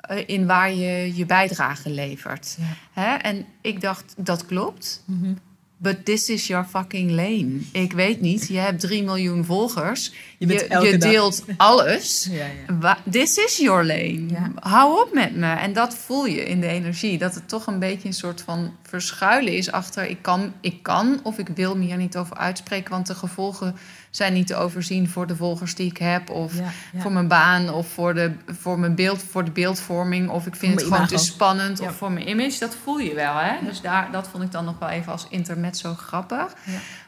eh, 0.00 0.22
in 0.26 0.46
waar 0.46 0.72
je 0.72 1.16
je 1.16 1.26
bijdrage 1.26 1.90
levert. 1.90 2.56
Ja. 2.58 3.02
Hè? 3.02 3.14
En 3.16 3.44
ik 3.60 3.80
dacht, 3.80 4.14
dat 4.16 4.46
klopt. 4.46 5.02
Mhm. 5.04 5.32
But 5.76 6.04
this 6.04 6.28
is 6.28 6.46
your 6.46 6.64
fucking 6.64 7.10
lane. 7.10 7.58
Ik 7.72 7.92
weet 7.92 8.20
niet, 8.20 8.48
je 8.48 8.58
hebt 8.58 8.80
3 8.80 9.02
miljoen 9.02 9.44
volgers. 9.44 10.12
Je, 10.38 10.46
dag- 10.68 10.96
deelt 10.98 11.44
alles. 11.56 12.28
Ja, 12.30 12.46
ja. 12.80 12.98
This 13.10 13.36
is 13.36 13.56
your 13.56 13.84
lane. 13.84 14.28
Ja. 14.28 14.50
Hou 14.54 15.00
op 15.02 15.12
met 15.14 15.34
me. 15.36 15.46
En 15.52 15.72
dat 15.72 15.94
voel 15.96 16.26
je 16.26 16.44
in 16.44 16.60
de 16.60 16.66
energie. 16.66 17.18
Dat 17.18 17.34
het 17.34 17.48
toch 17.48 17.66
een 17.66 17.78
beetje 17.78 18.08
een 18.08 18.14
soort 18.14 18.40
van 18.40 18.74
verschuilen 18.82 19.52
is 19.52 19.70
achter... 19.72 20.06
ik 20.06 20.18
kan, 20.22 20.52
ik 20.60 20.82
kan 20.82 21.20
of 21.22 21.38
ik 21.38 21.48
wil 21.54 21.76
me 21.76 21.84
hier 21.84 21.96
niet 21.96 22.16
over 22.16 22.36
uitspreken... 22.36 22.90
want 22.90 23.06
de 23.06 23.14
gevolgen 23.14 23.76
zijn 24.16 24.32
niet 24.32 24.46
te 24.46 24.54
overzien 24.56 25.08
voor 25.08 25.26
de 25.26 25.36
volgers 25.36 25.74
die 25.74 25.90
ik 25.90 25.96
heb... 25.96 26.30
of 26.30 26.56
Ja, 26.56 26.72
ja. 26.92 27.00
voor 27.00 27.12
mijn 27.12 27.28
baan 27.28 27.68
of 27.70 27.88
voor 27.88 28.14
de, 28.14 28.32
voor 28.46 28.78
mijn 28.78 28.94
beeld, 28.94 29.22
voor 29.22 29.44
de 29.44 29.50
beeldvorming... 29.50 30.28
of 30.28 30.46
ik 30.46 30.56
vind 30.56 30.74
het 30.74 30.82
gewoon 30.82 31.06
te 31.06 31.18
spannend 31.18 31.78
Ja. 31.78 31.88
of 31.88 31.96
voor 31.96 32.12
mijn 32.12 32.28
image. 32.28 32.58
Dat 32.58 32.76
voel 32.82 32.98
je 32.98 33.14
wel, 33.14 33.36
hè? 33.36 33.56
Dus 33.64 33.80
daar, 33.80 34.12
dat 34.12 34.28
vond 34.28 34.42
ik 34.42 34.52
dan 34.52 34.64
nog 34.64 34.78
wel 34.78 34.88
even 34.88 35.12
als 35.12 35.26
intermezzo 35.30 35.94
grappig. 35.94 36.54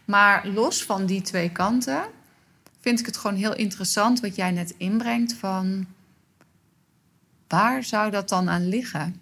Maar 0.04 0.46
los 0.46 0.84
van 0.84 1.06
die 1.06 1.22
twee 1.22 1.50
kanten 1.50 2.00
vind 2.80 3.00
ik 3.00 3.06
het 3.06 3.16
gewoon 3.16 3.36
heel 3.36 3.54
interessant 3.54 4.20
wat 4.20 4.36
jij 4.36 4.50
net 4.50 4.74
inbrengt 4.76 5.34
van 5.34 5.86
waar 7.48 7.84
zou 7.84 8.10
dat 8.10 8.28
dan 8.28 8.50
aan 8.50 8.68
liggen? 8.68 9.20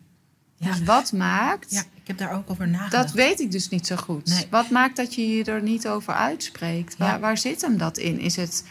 Ja. 0.57 0.71
Dus 0.71 0.83
wat 0.83 1.13
maakt, 1.13 1.89
ik 2.05 2.11
heb 2.11 2.19
daar 2.19 2.37
ook 2.37 2.51
over 2.51 2.69
nagedacht. 2.69 2.93
dat 3.07 3.13
weet 3.13 3.41
ik 3.41 3.51
dus 3.51 3.69
niet 3.69 3.87
zo 3.87 3.97
goed. 3.97 4.27
Nee. 4.29 4.47
Wat 4.51 4.71
maakt 4.71 4.97
dat 4.97 5.15
je 5.15 5.29
je 5.29 5.45
er 5.45 5.63
niet 5.63 5.89
over 5.89 6.15
uitspreekt? 6.15 6.97
Waar, 6.97 7.09
Ja. 7.13 7.19
waar 7.19 7.39
zit 7.39 7.61
hem 7.61 7.77
dat 7.79 7.99
in? 7.99 8.19
Is 8.19 8.37
het 8.37 8.65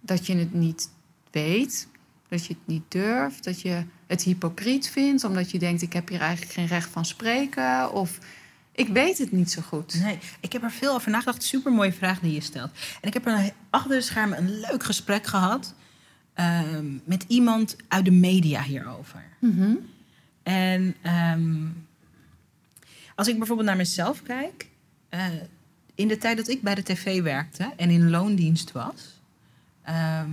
dat 0.00 0.26
je 0.26 0.36
het 0.36 0.54
niet 0.54 0.88
weet, 1.30 1.88
dat 2.28 2.46
je 2.46 2.52
het 2.52 2.66
niet 2.66 2.82
durft, 2.88 3.44
dat 3.44 3.60
je 3.60 3.82
het 4.06 4.22
hypocriet 4.22 4.88
vindt 4.88 5.24
omdat 5.24 5.50
je 5.50 5.58
denkt 5.58 5.82
ik 5.82 5.92
heb 5.92 6.08
hier 6.08 6.20
eigenlijk 6.20 6.52
geen 6.52 6.66
recht 6.66 6.90
van 6.90 7.04
spreken 7.04 7.92
of 7.92 8.18
ik 8.72 8.88
weet 8.88 9.18
het 9.18 9.32
niet 9.32 9.50
zo 9.50 9.62
goed. 9.62 10.00
Nee, 10.02 10.18
ik 10.40 10.52
heb 10.52 10.62
er 10.62 10.70
veel 10.70 10.94
over 10.94 11.10
nagedacht. 11.10 11.42
Super 11.42 11.72
mooie 11.72 11.92
vraag 11.92 12.20
die 12.20 12.32
je 12.32 12.40
stelt. 12.40 12.70
En 13.00 13.08
ik 13.08 13.14
heb 13.14 13.26
er 13.26 13.50
achter 13.70 13.90
de 13.90 14.00
schermen 14.00 14.38
een 14.38 14.60
leuk 14.60 14.84
gesprek 14.84 15.26
gehad 15.26 15.74
ehm, 16.34 16.86
met 17.04 17.24
iemand 17.28 17.76
uit 17.88 18.04
de 18.04 18.10
media 18.10 18.62
hierover. 18.62 19.22
Mhm. 19.40 19.74
En 20.42 20.94
ehm, 21.02 21.56
als 23.18 23.28
ik 23.28 23.38
bijvoorbeeld 23.38 23.68
naar 23.68 23.76
mezelf 23.76 24.22
kijk, 24.22 24.68
eh, 25.08 25.26
in 25.94 26.08
de 26.08 26.18
tijd 26.18 26.36
dat 26.36 26.48
ik 26.48 26.62
bij 26.62 26.74
de 26.74 26.82
tv 26.82 27.22
werkte 27.22 27.72
en 27.76 27.90
in 27.90 28.10
loondienst 28.10 28.72
was, 28.72 29.20
ehm, 29.82 30.30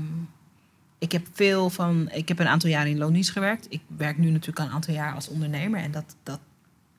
ik 0.98 1.12
heb 1.12 1.28
veel 1.34 1.70
van, 1.70 2.10
ik 2.12 2.28
heb 2.28 2.40
een 2.40 2.48
aantal 2.48 2.70
jaar 2.70 2.88
in 2.88 2.98
loondienst 2.98 3.32
gewerkt. 3.32 3.66
Ik 3.70 3.82
werk 3.88 4.18
nu 4.18 4.30
natuurlijk 4.30 4.60
al 4.60 4.66
een 4.66 4.72
aantal 4.72 4.94
jaar 4.94 5.14
als 5.14 5.28
ondernemer 5.28 5.80
en 5.80 5.92
dat, 5.92 6.16
dat, 6.24 6.40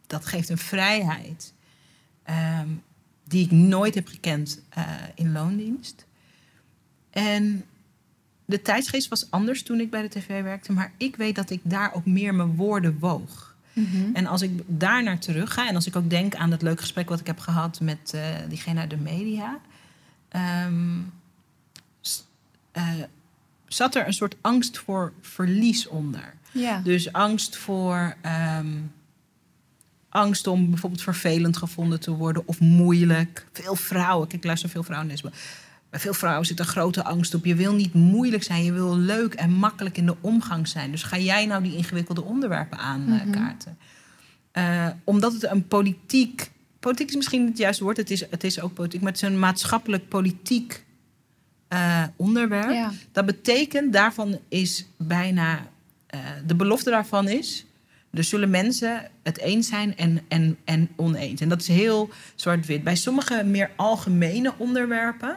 dat 0.07 0.27
geeft 0.27 0.49
een 0.49 0.59
vrijheid 0.59 1.53
ehm, 2.23 2.69
die 3.25 3.45
ik 3.45 3.51
nooit 3.51 3.95
heb 3.95 4.07
gekend 4.07 4.63
eh, 4.69 4.93
in 5.15 5.33
loondienst. 5.33 6.07
En 7.11 7.65
de 8.45 8.63
tijdsgeest 8.63 9.09
was 9.09 9.31
anders 9.31 9.63
toen 9.63 9.81
ik 9.81 9.91
bij 9.91 10.03
de 10.03 10.09
tv 10.09 10.43
werkte, 10.43 10.73
maar 10.73 10.93
ik 10.97 11.17
weet 11.17 11.35
dat 11.35 11.51
ik 11.51 11.61
daar 11.63 11.95
ook 11.95 12.07
meer 12.07 12.35
mijn 12.35 12.57
woorden 12.57 12.99
woog. 12.99 13.46
Mhm. 13.77 14.15
En 14.15 14.27
als 14.27 14.43
ik 14.43 14.61
daar 14.67 15.03
naar 15.03 15.19
terug 15.19 15.55
ga 15.55 15.69
en 15.69 15.75
als 15.75 15.87
ik 15.87 15.97
ook 15.97 16.11
denk 16.11 16.35
aan 16.35 16.51
dat 16.51 16.63
leuke 16.63 16.81
gesprek 16.81 17.09
wat 17.09 17.21
ik 17.21 17.27
heb 17.27 17.39
gehad 17.39 17.81
met 17.81 18.13
eh, 18.15 18.23
diegene 18.49 18.81
uit 18.81 18.91
de 18.91 18.97
media, 18.97 19.59
ehm, 20.29 20.99
eh, 22.73 22.89
zat 23.67 23.95
er 23.95 24.07
een 24.07 24.13
soort 24.13 24.37
angst 24.41 24.79
voor 24.79 25.13
verlies 25.21 25.87
onder. 25.89 26.35
Ja. 26.53 26.81
Dus 26.85 27.13
angst 27.13 27.57
voor. 27.57 28.17
ehm, 28.21 28.67
angst 30.09 30.47
om 30.47 30.71
bijvoorbeeld 30.71 31.03
vervelend 31.03 31.57
gevonden 31.57 32.01
te 32.01 32.11
worden 32.11 32.43
of 32.47 32.61
moeilijk. 32.61 33.47
Veel 33.53 33.77
vrouwen, 33.77 34.29
kijk, 34.29 34.41
ik 34.41 34.47
luister 34.47 34.69
veel 34.69 34.83
vrouwen 34.83 35.11
in 35.11 35.17
deze. 35.17 35.37
Bij 35.91 36.01
veel 36.01 36.15
vrouwen 36.15 36.47
zit 36.47 36.59
een 36.59 36.65
grote 36.67 37.05
angst 37.05 37.35
op. 37.35 37.45
Je 37.45 37.55
wil 37.55 37.75
niet 37.75 37.95
moeilijk 37.95 38.43
zijn, 38.43 38.65
je 38.65 38.73
wil 38.73 38.97
leuk 38.97 39.35
en 39.35 39.51
makkelijk 39.51 39.97
in 39.97 40.07
de 40.07 40.17
omgang 40.21 40.69
zijn. 40.69 40.91
Dus 40.91 41.03
ga 41.03 41.19
jij 41.19 41.47
nou 41.47 41.63
die 41.63 41.77
ingewikkelde 41.77 42.23
onderwerpen 42.25 42.79
aankaarten? 42.79 43.79
Eh, 44.53 44.89
omdat 45.05 45.33
het 45.33 45.43
een 45.51 45.67
politiek. 45.69 46.51
Politiek 46.81 47.09
is 47.09 47.17
misschien 47.17 47.47
het 47.47 47.59
juiste 47.59 47.85
woord, 47.85 47.97
het 47.97 48.11
is, 48.11 48.31
het 48.31 48.45
is 48.45 48.61
ook 48.61 48.75
politiek, 48.75 49.01
maar 49.01 49.13
het 49.13 49.23
is 49.23 49.29
een 49.29 49.39
maatschappelijk 49.39 50.09
politiek 50.09 50.85
eh, 51.69 52.03
onderwerp. 52.17 52.71
Ja. 52.71 52.93
Dat 53.13 53.27
betekent, 53.27 53.93
daarvan 53.93 54.39
is 54.49 54.87
bijna. 54.97 55.67
eh, 56.07 56.21
de 56.47 56.55
belofte 56.55 56.91
daarvan 56.91 57.29
is. 57.29 57.67
Er 58.11 58.25
zullen 58.25 58.51
mensen 58.51 59.11
het 59.23 59.39
eens 59.39 59.69
zijn 59.69 59.97
en, 59.97 60.21
en, 60.29 60.57
en 60.65 60.89
oneens. 60.97 61.41
En 61.41 61.49
dat 61.49 61.61
is 61.61 61.69
heel 61.69 62.11
zwart-wit. 62.35 62.83
Bij 62.85 62.97
sommige 62.97 63.45
meer 63.45 63.71
algemene 63.77 64.53
onderwerpen 64.57 65.37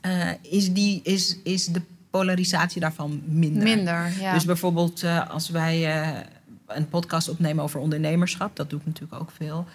eh, 0.00 0.30
is, 0.42 0.72
die, 0.72 1.00
is, 1.02 1.38
is 1.42 1.66
de 1.66 1.82
polarisatie 2.10 2.80
daarvan 2.80 3.22
minder. 3.24 3.62
Minder, 3.62 4.20
ja. 4.20 4.34
Dus 4.34 4.44
bijvoorbeeld 4.44 5.02
eh, 5.02 5.30
als 5.30 5.48
wij 5.48 6.02
eh, 6.02 6.20
een 6.66 6.88
podcast 6.88 7.28
opnemen 7.28 7.64
over 7.64 7.80
ondernemerschap, 7.80 8.56
dat 8.56 8.70
doe 8.70 8.80
ik 8.80 8.86
natuurlijk 8.86 9.20
ook 9.20 9.30
veel. 9.30 9.66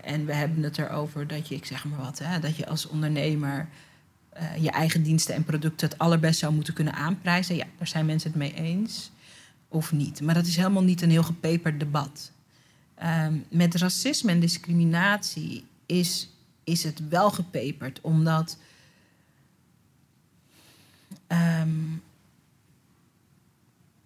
En 0.00 0.26
we 0.26 0.34
hebben 0.34 0.62
het 0.62 0.78
erover 0.78 1.26
dat 1.26 1.48
je, 1.48 1.54
ik 1.54 1.64
zeg 1.64 1.84
maar 1.84 1.98
wat, 1.98 2.18
hè, 2.18 2.38
dat 2.40 2.56
je 2.56 2.66
als 2.66 2.88
ondernemer 2.88 3.68
je 4.60 4.70
eigen 4.70 5.02
diensten 5.02 5.34
en 5.34 5.44
producten 5.44 5.88
het 5.88 5.98
allerbest 5.98 6.38
zou 6.38 6.54
moeten 6.54 6.74
kunnen 6.74 6.94
aanprijzen. 6.94 7.56
Ja, 7.56 7.64
daar 7.78 7.86
zijn 7.86 8.06
mensen 8.06 8.30
het 8.30 8.38
mee 8.38 8.54
eens 8.54 9.10
of 9.68 9.92
niet. 9.92 10.20
Maar 10.20 10.34
dat 10.34 10.46
is 10.46 10.56
helemaal 10.56 10.82
niet 10.82 11.02
een 11.02 11.10
heel 11.10 11.22
gepeperd 11.22 11.80
debat. 11.80 12.32
Ehm, 12.94 13.34
met 13.48 13.74
racisme 13.74 14.30
en 14.30 14.40
discriminatie 14.40 15.64
is, 15.86 16.30
is 16.64 16.82
het 16.82 17.08
wel 17.08 17.30
gepeperd, 17.30 18.00
omdat. 18.00 18.56
Ehm, 21.26 21.68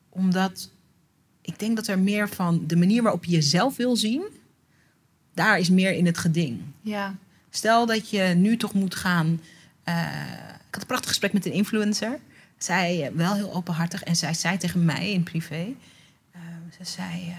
omdat 0.08 0.70
ik 1.40 1.58
denk 1.58 1.76
dat 1.76 1.86
er 1.86 1.98
meer 1.98 2.28
van 2.28 2.66
de 2.66 2.76
manier 2.76 3.02
waarop 3.02 3.24
je 3.24 3.30
jezelf 3.30 3.76
wil 3.76 3.96
zien, 3.96 4.22
daar 5.34 5.58
is 5.58 5.70
meer 5.70 5.92
in 5.92 6.06
het 6.06 6.18
geding. 6.18 6.60
ja. 6.80 7.14
Stel 7.50 7.86
dat 7.86 8.10
je 8.10 8.22
nu 8.22 8.56
toch 8.56 8.72
moet 8.74 8.94
gaan. 8.94 9.40
eh, 9.84 10.22
ik 10.68 10.74
had 10.74 10.80
een 10.80 10.86
prachtig 10.86 11.08
gesprek 11.08 11.32
met 11.32 11.46
een 11.46 11.52
influencer. 11.52 12.18
Zij 12.58 13.06
eh, 13.06 13.12
wel 13.14 13.34
heel 13.34 13.54
openhartig 13.54 14.02
en 14.02 14.16
zij 14.16 14.34
zei 14.34 14.56
tegen 14.56 14.84
mij 14.84 15.12
in 15.12 15.22
privé. 15.22 15.66
eh, 16.32 16.40
ze 16.78 16.84
zei. 16.84 17.34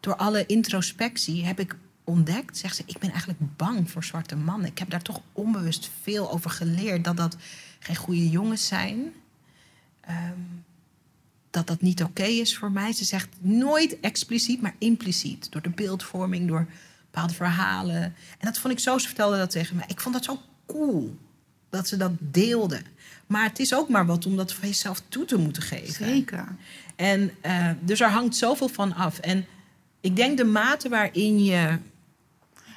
door 0.00 0.16
alle 0.16 0.46
introspectie 0.46 1.44
heb 1.44 1.60
ik 1.60 1.76
ontdekt, 2.04 2.58
zegt 2.58 2.76
ze, 2.76 2.82
ik 2.86 2.98
ben 2.98 3.10
eigenlijk 3.10 3.56
bang 3.56 3.90
voor 3.90 4.04
zwarte 4.04 4.36
mannen. 4.36 4.70
Ik 4.70 4.78
heb 4.78 4.90
daar 4.90 5.02
toch 5.02 5.20
onbewust 5.32 5.90
veel 6.02 6.30
over 6.30 6.50
geleerd 6.50 7.04
dat 7.04 7.16
dat 7.16 7.36
geen 7.78 7.96
goede 7.96 8.30
jongens 8.30 8.66
zijn. 8.66 9.12
Ehm, 10.00 10.40
dat 11.50 11.66
dat 11.66 11.80
niet 11.80 12.02
oké 12.02 12.24
is 12.24 12.56
voor 12.56 12.72
mij. 12.72 12.92
Ze 12.92 13.04
zegt 13.04 13.28
nooit 13.40 14.00
expliciet, 14.00 14.60
maar 14.60 14.74
impliciet. 14.78 15.52
Door 15.52 15.62
de 15.62 15.70
beeldvorming, 15.70 16.48
door 16.48 16.66
bepaalde 17.10 17.34
verhalen. 17.34 18.02
En 18.02 18.14
dat 18.40 18.58
vond 18.58 18.72
ik 18.72 18.78
zo, 18.78 18.98
ze 18.98 19.06
vertelde 19.06 19.36
dat 19.36 19.50
tegen 19.50 19.76
mij. 19.76 19.84
Ik 19.88 20.00
vond 20.00 20.14
dat 20.14 20.24
zo 20.24 20.40
cool 20.66 21.16
dat 21.70 21.88
ze 21.88 21.96
dat 21.96 22.12
deelde. 22.18 22.82
Maar 23.26 23.44
het 23.44 23.58
is 23.58 23.74
ook 23.74 23.88
maar 23.88 24.06
wat 24.06 24.26
om 24.26 24.36
dat 24.36 24.52
van 24.52 24.68
jezelf 24.68 25.02
toe 25.08 25.24
te 25.24 25.36
moeten 25.36 25.62
geven. 25.62 26.06
Zeker. 26.06 26.56
En 26.96 27.30
eh, 27.40 27.70
dus 27.80 28.00
er 28.00 28.10
hangt 28.10 28.36
zoveel 28.36 28.68
van 28.68 28.94
af. 28.94 29.18
En 29.18 29.46
ik 30.00 30.16
denk 30.16 30.36
de 30.36 30.44
mate 30.44 30.88
waarin 30.88 31.44
je. 31.44 31.78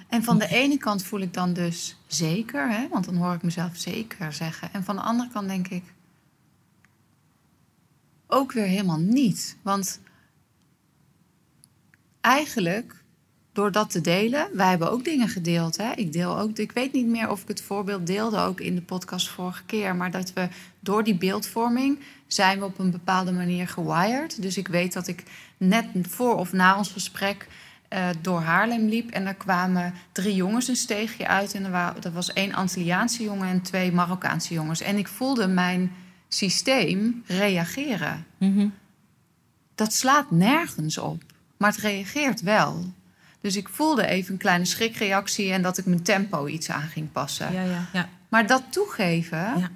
En 0.07 0.23
van 0.23 0.37
de 0.37 0.47
ene 0.47 0.77
kant 0.77 1.03
voel 1.03 1.19
ik 1.19 1.33
dan 1.33 1.53
dus 1.53 1.97
zeker, 2.07 2.69
hè? 2.69 2.87
want 2.87 3.05
dan 3.05 3.15
hoor 3.15 3.33
ik 3.33 3.43
mezelf 3.43 3.75
zeker 3.77 4.33
zeggen. 4.33 4.73
En 4.73 4.83
van 4.83 4.95
de 4.95 5.01
andere 5.01 5.29
kant 5.29 5.47
denk 5.47 5.67
ik 5.67 5.83
ook 8.27 8.51
weer 8.51 8.65
helemaal 8.65 8.99
niet. 8.99 9.57
Want 9.61 9.99
eigenlijk, 12.21 13.03
door 13.53 13.71
dat 13.71 13.89
te 13.89 14.01
delen, 14.01 14.49
wij 14.53 14.69
hebben 14.69 14.91
ook 14.91 15.03
dingen 15.03 15.27
gedeeld. 15.27 15.77
Hè? 15.77 15.91
Ik 15.93 16.13
deel 16.13 16.39
ook, 16.39 16.57
ik 16.57 16.71
weet 16.71 16.93
niet 16.93 17.07
meer 17.07 17.29
of 17.29 17.41
ik 17.41 17.47
het 17.47 17.61
voorbeeld 17.61 18.07
deelde 18.07 18.37
ook 18.39 18.59
in 18.59 18.75
de 18.75 18.81
podcast 18.81 19.29
vorige 19.29 19.63
keer, 19.63 19.95
maar 19.95 20.11
dat 20.11 20.33
we 20.33 20.47
door 20.79 21.03
die 21.03 21.17
beeldvorming 21.17 21.99
zijn 22.27 22.59
we 22.59 22.65
op 22.65 22.79
een 22.79 22.91
bepaalde 22.91 23.31
manier 23.31 23.67
gewired. 23.67 24.41
Dus 24.41 24.57
ik 24.57 24.67
weet 24.67 24.93
dat 24.93 25.07
ik 25.07 25.23
net 25.57 25.85
voor 26.01 26.35
of 26.35 26.53
na 26.53 26.77
ons 26.77 26.91
gesprek 26.91 27.47
eh, 27.89 28.07
door 28.21 28.39
Haarlem 28.41 28.87
liep. 28.87 29.09
En 29.11 29.25
er 29.27 29.33
kwamen 29.35 29.93
drie 30.11 30.35
jongens 30.35 30.67
een 30.67 30.75
steegje 30.75 31.27
uit. 31.27 31.53
En 31.53 31.65
er, 31.73 31.93
er 32.03 32.11
was 32.11 32.33
één 32.33 32.53
Antilliaanse 32.53 33.23
jongen 33.23 33.47
en 33.47 33.61
twee 33.61 33.91
Marokkaanse 33.91 34.53
jongens. 34.53 34.81
En 34.81 34.97
ik 34.97 35.07
voelde 35.07 35.47
mijn 35.47 35.91
systeem 36.27 37.23
reageren. 37.25 38.25
Dat 39.75 39.93
slaat 39.93 40.31
nergens 40.31 40.97
op, 40.97 41.23
maar 41.57 41.71
het 41.71 41.79
reageert 41.79 42.41
wel. 42.41 42.93
Dus 43.41 43.55
ik 43.55 43.69
voelde 43.69 44.05
even 44.05 44.31
een 44.33 44.39
kleine 44.39 44.65
schrikreactie 44.65 45.51
en 45.51 45.61
dat 45.61 45.77
ik 45.77 45.85
mijn 45.85 46.03
tempo 46.03 46.47
iets 46.47 46.69
aan 46.69 46.87
ging 46.87 47.11
passen. 47.11 47.53
Ja, 47.53 47.63
ja, 47.63 47.87
ja. 47.93 48.09
Maar 48.29 48.47
dat 48.47 48.63
toegeven, 48.69 49.37
Ja. 49.37 49.69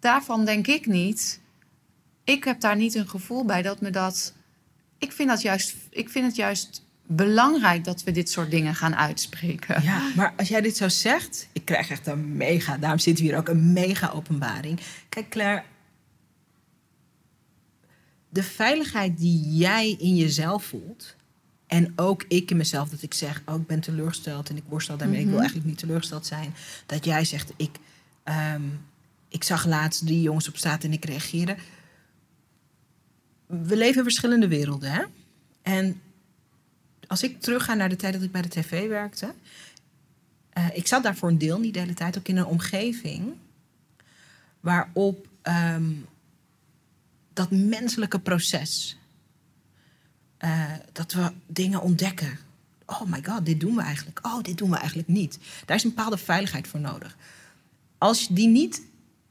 daarvan 0.00 0.44
denk 0.44 0.66
ik 0.66 0.86
niet. 0.86 1.40
Ik 2.24 2.44
heb 2.44 2.60
daar 2.60 2.76
niet 2.76 2.94
een 2.94 3.08
gevoel 3.08 3.44
bij 3.44 3.62
dat 3.62 3.80
me 3.80 3.90
dat. 3.90 4.32
Ik 4.98 5.12
vind, 5.12 5.28
dat 5.28 5.42
juist, 5.42 5.74
ik 5.90 6.08
vind 6.08 6.26
het 6.26 6.36
juist 6.36 6.82
belangrijk 7.16 7.84
dat 7.84 8.02
we 8.02 8.10
dit 8.10 8.30
soort 8.30 8.50
dingen 8.50 8.74
gaan 8.74 8.96
uitspreken. 8.96 9.82
Ja, 9.82 10.10
maar 10.16 10.34
als 10.36 10.48
jij 10.48 10.60
dit 10.60 10.76
zo 10.76 10.88
zegt, 10.88 11.48
ik 11.52 11.64
krijg 11.64 11.90
echt 11.90 12.06
een 12.06 12.36
mega, 12.36 12.78
daarom 12.78 12.98
zitten 12.98 13.24
we 13.24 13.30
hier 13.30 13.38
ook, 13.38 13.48
een 13.48 13.72
mega 13.72 14.10
openbaring. 14.10 14.80
Kijk, 15.08 15.28
Claire, 15.28 15.62
de 18.28 18.42
veiligheid 18.42 19.18
die 19.18 19.56
jij 19.56 19.90
in 19.98 20.16
jezelf 20.16 20.64
voelt, 20.64 21.16
en 21.66 21.92
ook 21.96 22.24
ik 22.28 22.50
in 22.50 22.56
mezelf, 22.56 22.88
dat 22.88 23.02
ik 23.02 23.14
zeg, 23.14 23.42
oh, 23.46 23.60
ik 23.60 23.66
ben 23.66 23.80
teleurgesteld 23.80 24.48
en 24.48 24.56
ik 24.56 24.62
worstel 24.68 24.96
daarmee, 24.96 25.18
ik 25.18 25.24
wil 25.24 25.32
mhm. 25.32 25.40
eigenlijk 25.40 25.68
niet 25.68 25.78
teleurgesteld 25.78 26.26
zijn. 26.26 26.54
Dat 26.86 27.04
jij 27.04 27.24
zegt, 27.24 27.52
ik, 27.56 27.76
ehm, 28.22 28.62
ik 29.28 29.44
zag 29.44 29.66
laatst 29.66 30.06
drie 30.06 30.22
jongens 30.22 30.48
op 30.48 30.56
straat 30.56 30.84
en 30.84 30.92
ik 30.92 31.04
reageerde. 31.04 31.56
We 33.46 33.76
leven 33.76 33.96
in 33.96 34.02
verschillende 34.02 34.48
werelden, 34.48 34.92
hè? 34.92 35.02
En 35.62 36.00
als 37.10 37.22
ik 37.22 37.40
terugga 37.40 37.74
naar 37.74 37.88
de 37.88 37.96
tijd 37.96 38.12
dat 38.12 38.22
ik 38.22 38.32
bij 38.32 38.42
de 38.42 38.48
tv 38.48 38.88
werkte, 38.88 39.34
uh, 40.58 40.66
ik 40.72 40.86
zat 40.86 41.02
daar 41.02 41.16
voor 41.16 41.28
een 41.28 41.38
deel, 41.38 41.58
niet 41.58 41.74
de 41.74 41.80
hele 41.80 41.94
tijd, 41.94 42.18
ook 42.18 42.28
in 42.28 42.36
een 42.36 42.46
omgeving 42.46 43.32
waarop 44.60 45.28
ehm, 45.42 45.92
dat 47.32 47.50
menselijke 47.50 48.18
proces, 48.18 48.98
uh, 50.44 50.72
dat 50.92 51.12
we 51.12 51.32
dingen 51.46 51.80
ontdekken. 51.80 52.38
Oh 52.86 53.02
my 53.02 53.22
god, 53.24 53.46
dit 53.46 53.60
doen 53.60 53.74
we 53.74 53.82
eigenlijk. 53.82 54.26
Oh, 54.26 54.42
dit 54.42 54.58
doen 54.58 54.70
we 54.70 54.76
eigenlijk 54.76 55.08
niet. 55.08 55.38
Daar 55.66 55.76
is 55.76 55.84
een 55.84 55.94
bepaalde 55.94 56.18
veiligheid 56.18 56.68
voor 56.68 56.80
nodig. 56.80 57.16
Als 57.98 58.28
die 58.28 58.48
niet 58.48 58.82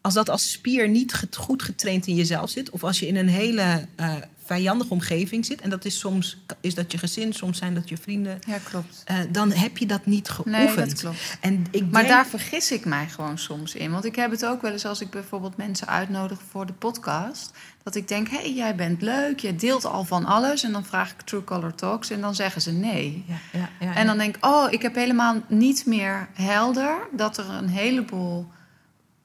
als 0.01 0.13
dat 0.13 0.29
als 0.29 0.51
spier 0.51 0.89
niet 0.89 1.27
goed 1.35 1.63
getraind 1.63 2.07
in 2.07 2.15
jezelf 2.15 2.49
zit, 2.49 2.69
of 2.69 2.83
als 2.83 2.99
je 2.99 3.07
in 3.07 3.15
een 3.15 3.27
hele 3.27 3.87
uh, 3.99 4.15
vijandige 4.55 4.89
omgeving 4.89 5.45
zit, 5.45 5.61
en 5.61 5.69
dat 5.69 5.85
is 5.85 5.99
soms 5.99 6.37
is 6.61 6.75
dat 6.75 6.91
je 6.91 6.97
gezin, 6.97 7.33
soms 7.33 7.57
zijn 7.57 7.73
dat 7.73 7.89
je 7.89 7.97
vrienden, 7.97 8.39
ja, 8.47 8.57
klopt. 8.63 9.03
Uh, 9.11 9.17
dan 9.29 9.51
heb 9.51 9.77
je 9.77 9.85
dat 9.85 10.05
niet 10.05 10.29
geoefend. 10.29 10.75
Nee, 10.75 10.85
dat 10.85 10.93
klopt. 10.93 11.37
En 11.41 11.65
ik 11.71 11.91
maar 11.91 12.07
daar 12.07 12.27
vergis 12.27 12.71
ik 12.71 12.85
mij 12.85 13.07
gewoon 13.07 13.37
soms 13.37 13.75
in. 13.75 13.91
Want 13.91 14.05
ik 14.05 14.15
heb 14.15 14.31
het 14.31 14.45
ook 14.45 14.61
wel 14.61 14.71
eens 14.71 14.85
als 14.85 15.01
ik 15.01 15.09
bijvoorbeeld 15.09 15.57
mensen 15.57 15.87
uitnodig 15.87 16.39
voor 16.49 16.65
de 16.65 16.73
podcast, 16.73 17.51
dat 17.83 17.95
ik 17.95 18.07
denk, 18.07 18.29
hé, 18.29 18.37
hey, 18.37 18.53
jij 18.53 18.75
bent 18.75 19.01
leuk, 19.01 19.39
je 19.39 19.55
deelt 19.55 19.85
al 19.85 20.03
van 20.03 20.25
alles, 20.25 20.63
en 20.63 20.71
dan 20.71 20.85
vraag 20.85 21.11
ik 21.11 21.21
True 21.21 21.43
Color 21.43 21.75
Talks, 21.75 22.09
en 22.09 22.21
dan 22.21 22.35
zeggen 22.35 22.61
ze 22.61 22.71
nee. 22.71 23.23
Ja, 23.27 23.59
ja, 23.59 23.69
ja, 23.79 23.95
en 23.95 24.05
dan 24.05 24.17
denk 24.17 24.35
ik, 24.35 24.45
oh, 24.45 24.71
ik 24.71 24.81
heb 24.81 24.95
helemaal 24.95 25.41
niet 25.47 25.85
meer 25.85 26.29
helder 26.33 27.07
dat 27.11 27.37
er 27.37 27.49
een 27.49 27.69
heleboel 27.69 28.47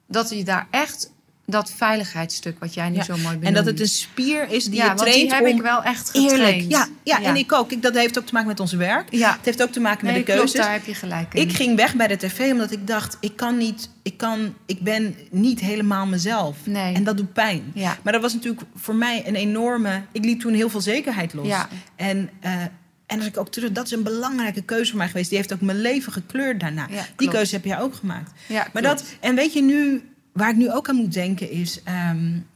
dat 0.07 0.31
je 0.31 0.45
daar 0.45 0.67
echt 0.71 1.13
dat 1.47 1.73
veiligheidsstuk 1.77 2.57
wat 2.59 2.75
jij 2.75 2.89
nu 2.89 3.03
zo 3.03 3.13
mooi 3.13 3.23
benoemt. 3.23 3.45
En 3.45 3.55
dat 3.55 3.67
het 3.67 3.81
een 3.81 3.89
spier 3.89 4.51
is 4.51 4.65
die 4.65 4.75
ja, 4.75 4.91
je 4.91 4.95
traint 4.95 5.15
die 5.15 5.35
heb 5.35 5.47
ik 5.47 5.63
wel 5.63 5.83
echt 5.83 6.11
getraind. 6.11 6.33
Eerlijk. 6.33 6.71
Ja, 6.71 6.89
ja, 7.03 7.23
en 7.23 7.37
ik 7.37 7.53
ook. 7.53 7.73
Ik, 7.73 7.83
dat 7.83 7.95
heeft 7.95 8.19
ook 8.19 8.27
te 8.27 8.33
maken 8.33 8.49
met 8.49 8.61
ons 8.61 8.73
werk. 8.73 9.07
Ja. 9.11 9.33
Het 9.37 9.45
heeft 9.45 9.63
ook 9.63 9.71
te 9.71 9.81
maken 9.81 10.07
met 10.07 10.15
de 10.15 10.23
keuzes. 10.23 10.53
Klopt, 10.53 10.67
daar 10.67 10.73
heb 10.73 10.87
je 10.87 10.95
gelijk 10.95 11.35
in. 11.35 11.43
Ik 11.43 11.53
ging 11.53 11.77
weg 11.77 11.95
bij 11.95 12.07
de 12.07 12.17
tv 12.17 12.53
omdat 12.53 12.71
ik 12.71 12.87
dacht, 12.87 13.17
ik 13.21 13.37
kan 13.37 13.57
niet, 13.57 13.91
ik 14.03 14.17
kan, 14.17 14.55
ik 14.67 14.81
ben 14.81 15.17
niet 15.31 15.61
helemaal 15.61 16.07
mezelf. 16.07 16.57
Nee. 16.65 16.95
En 16.95 17.05
dat 17.05 17.17
doet 17.17 17.33
pijn. 17.33 17.71
Ja. 17.75 17.97
Maar 18.03 18.13
dat 18.13 18.23
was 18.23 18.33
natuurlijk 18.35 18.63
voor 18.75 18.95
mij 18.95 19.27
een 19.27 19.35
enorme. 19.35 20.03
Ik 20.13 20.25
liet 20.25 20.41
toen 20.41 20.53
heel 20.53 20.69
veel 20.69 20.81
zekerheid 20.81 21.35
los. 21.35 21.47
Ja. 21.47 21.69
En 21.97 22.31
uh, 22.45 22.63
en 23.07 23.19
als 23.19 23.27
ik 23.29 23.39
ook 23.39 23.49
terug, 23.49 23.73
dat 23.73 23.85
is 23.85 23.91
een 23.91 24.03
belangrijke 24.03 24.63
keuze 24.63 24.91
voor 24.91 24.99
mij 24.99 25.07
geweest. 25.07 25.29
Die 25.29 25.39
heeft 25.39 25.53
ook 25.53 25.61
mijn 25.61 25.81
leven 25.81 26.13
gekleurd 26.13 26.61
daarna. 26.61 26.87
die 27.17 27.29
keuze 27.29 27.55
heb 27.55 27.65
jij 27.65 27.81
ook 27.81 27.95
gemaakt. 27.95 28.31
Ja, 28.47 28.67
maar 28.73 28.83
dat, 28.83 29.05
en 29.21 29.35
weet 29.35 29.53
je 29.53 29.63
nu, 29.63 30.03
waar 30.35 30.51
ik 30.51 30.57
nu 30.57 30.73
ook 30.73 30.89
aan 30.89 30.97
moet 30.97 31.13
denken 31.13 31.51
is. 31.51 31.81
Um, 32.11 32.47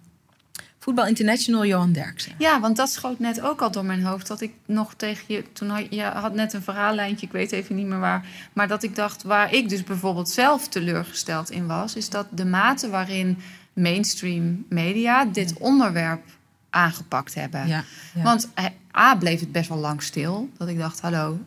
Voetbal 0.78 1.06
International 1.06 1.66
Johan 1.66 1.92
Derksen. 1.92 2.32
Ja, 2.38 2.60
want 2.60 2.76
dat 2.76 2.90
schoot 2.90 3.18
net 3.18 3.40
ook 3.40 3.62
al 3.62 3.70
door 3.70 3.84
mijn 3.84 4.02
hoofd. 4.02 4.26
Dat 4.26 4.40
ik 4.40 4.52
nog 4.66 4.94
tegen 4.94 5.24
je. 5.34 5.44
Toen 5.52 5.68
had 5.68 5.86
je 5.90 6.02
had 6.02 6.34
net 6.34 6.52
een 6.52 6.62
verhaallijntje, 6.62 7.26
ik 7.26 7.32
weet 7.32 7.52
even 7.52 7.76
niet 7.76 7.86
meer 7.86 7.98
waar. 7.98 8.26
Maar 8.52 8.68
dat 8.68 8.82
ik 8.82 8.94
dacht, 8.94 9.22
waar 9.22 9.54
ik 9.54 9.68
dus 9.68 9.84
bijvoorbeeld 9.84 10.28
zelf 10.28 10.68
teleurgesteld 10.68 11.50
in 11.50 11.66
was, 11.66 11.96
is 11.96 12.10
dat 12.10 12.26
de 12.30 12.44
mate 12.44 12.88
waarin 12.90 13.38
mainstream 13.72 14.64
media 14.68 15.24
dit 15.24 15.58
onderwerp 15.58 16.22
aangepakt 16.70 17.34
hebben. 17.34 17.66
Ja, 17.66 17.84
Want 18.14 18.48
eh, 18.54 18.64
A 18.96 19.16
bleef 19.16 19.40
het 19.40 19.52
best 19.52 19.68
wel 19.68 19.78
lang 19.78 20.02
stil. 20.02 20.48
Dat 20.56 20.68
ik 20.68 20.78
dacht, 20.78 21.00
hallo, 21.00 21.38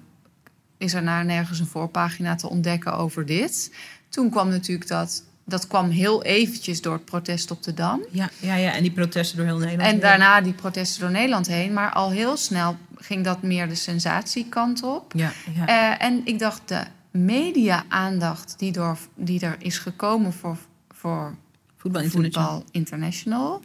is 0.78 0.94
er 0.94 1.04
nou 1.04 1.26
nergens 1.26 1.60
een 1.60 1.68
voorpagina 1.68 2.36
te 2.36 2.50
ontdekken 2.50 2.94
over 2.94 3.26
dit? 3.26 3.74
Toen 4.10 4.30
kwam 4.30 4.50
natuurlijk 4.50 4.88
dat 4.88 5.24
dat 5.52 5.68
kwam 5.68 5.90
heel 5.90 6.24
eventjes 6.24 6.82
door 6.82 6.94
het 6.94 7.06
protest 7.06 7.52
op 7.52 7.64
de 7.64 7.74
Dam. 7.74 8.06
Ja, 8.12 8.30
ja, 8.40 8.56
ja, 8.56 8.74
en 8.74 8.82
die 8.82 8.92
protesten 8.92 9.38
door 9.38 9.46
heel 9.46 9.58
Nederland. 9.58 9.94
En 9.94 10.00
daarna 10.00 10.42
die 10.42 10.54
protesten 10.54 11.02
door 11.02 11.12
Nederland 11.12 11.48
heen. 11.48 11.74
Maar 11.74 11.92
al 11.92 12.12
heel 12.12 12.38
snel 12.38 12.78
ging 12.96 13.24
dat 13.24 13.42
meer 13.42 13.68
de 13.68 13.76
sensatiekant 13.76 14.84
op. 14.84 15.14
Ja, 15.16 15.32
ja. 15.56 15.70
Uh, 15.70 16.06
en 16.06 16.22
ik 16.24 16.40
dacht, 16.40 16.68
de 16.68 16.84
media-aandacht 17.12 18.56
die, 18.58 18.72
door, 18.72 18.98
die 19.16 19.40
er 19.40 19.56
is 19.60 19.78
gekomen 19.78 20.34
voor, 20.34 20.58
voor 20.90 21.36
Voetbal 21.78 22.02
International, 22.02 22.52
Voetbal 22.52 22.70
International 22.72 23.62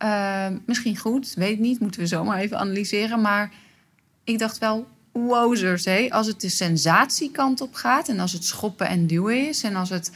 Ehm, 0.00 0.56
misschien 0.66 0.96
goed, 0.96 1.34
weet 1.34 1.58
niet, 1.58 1.80
moeten 1.80 2.00
we 2.00 2.06
zomaar 2.06 2.38
even 2.38 2.58
analyseren. 2.58 3.20
Maar 3.20 3.52
ik 4.24 4.38
dacht 4.38 4.58
wel, 4.58 4.86
wowzers, 5.12 5.84
hé. 5.84 6.06
als 6.10 6.26
het 6.26 6.40
de 6.40 6.48
sensatiekant 6.48 7.60
op 7.60 7.74
gaat... 7.74 8.08
en 8.08 8.20
als 8.20 8.32
het 8.32 8.44
schoppen 8.44 8.88
en 8.88 9.06
duwen 9.06 9.48
is... 9.48 9.62
en 9.62 9.76
als 9.76 9.88
het, 9.88 10.12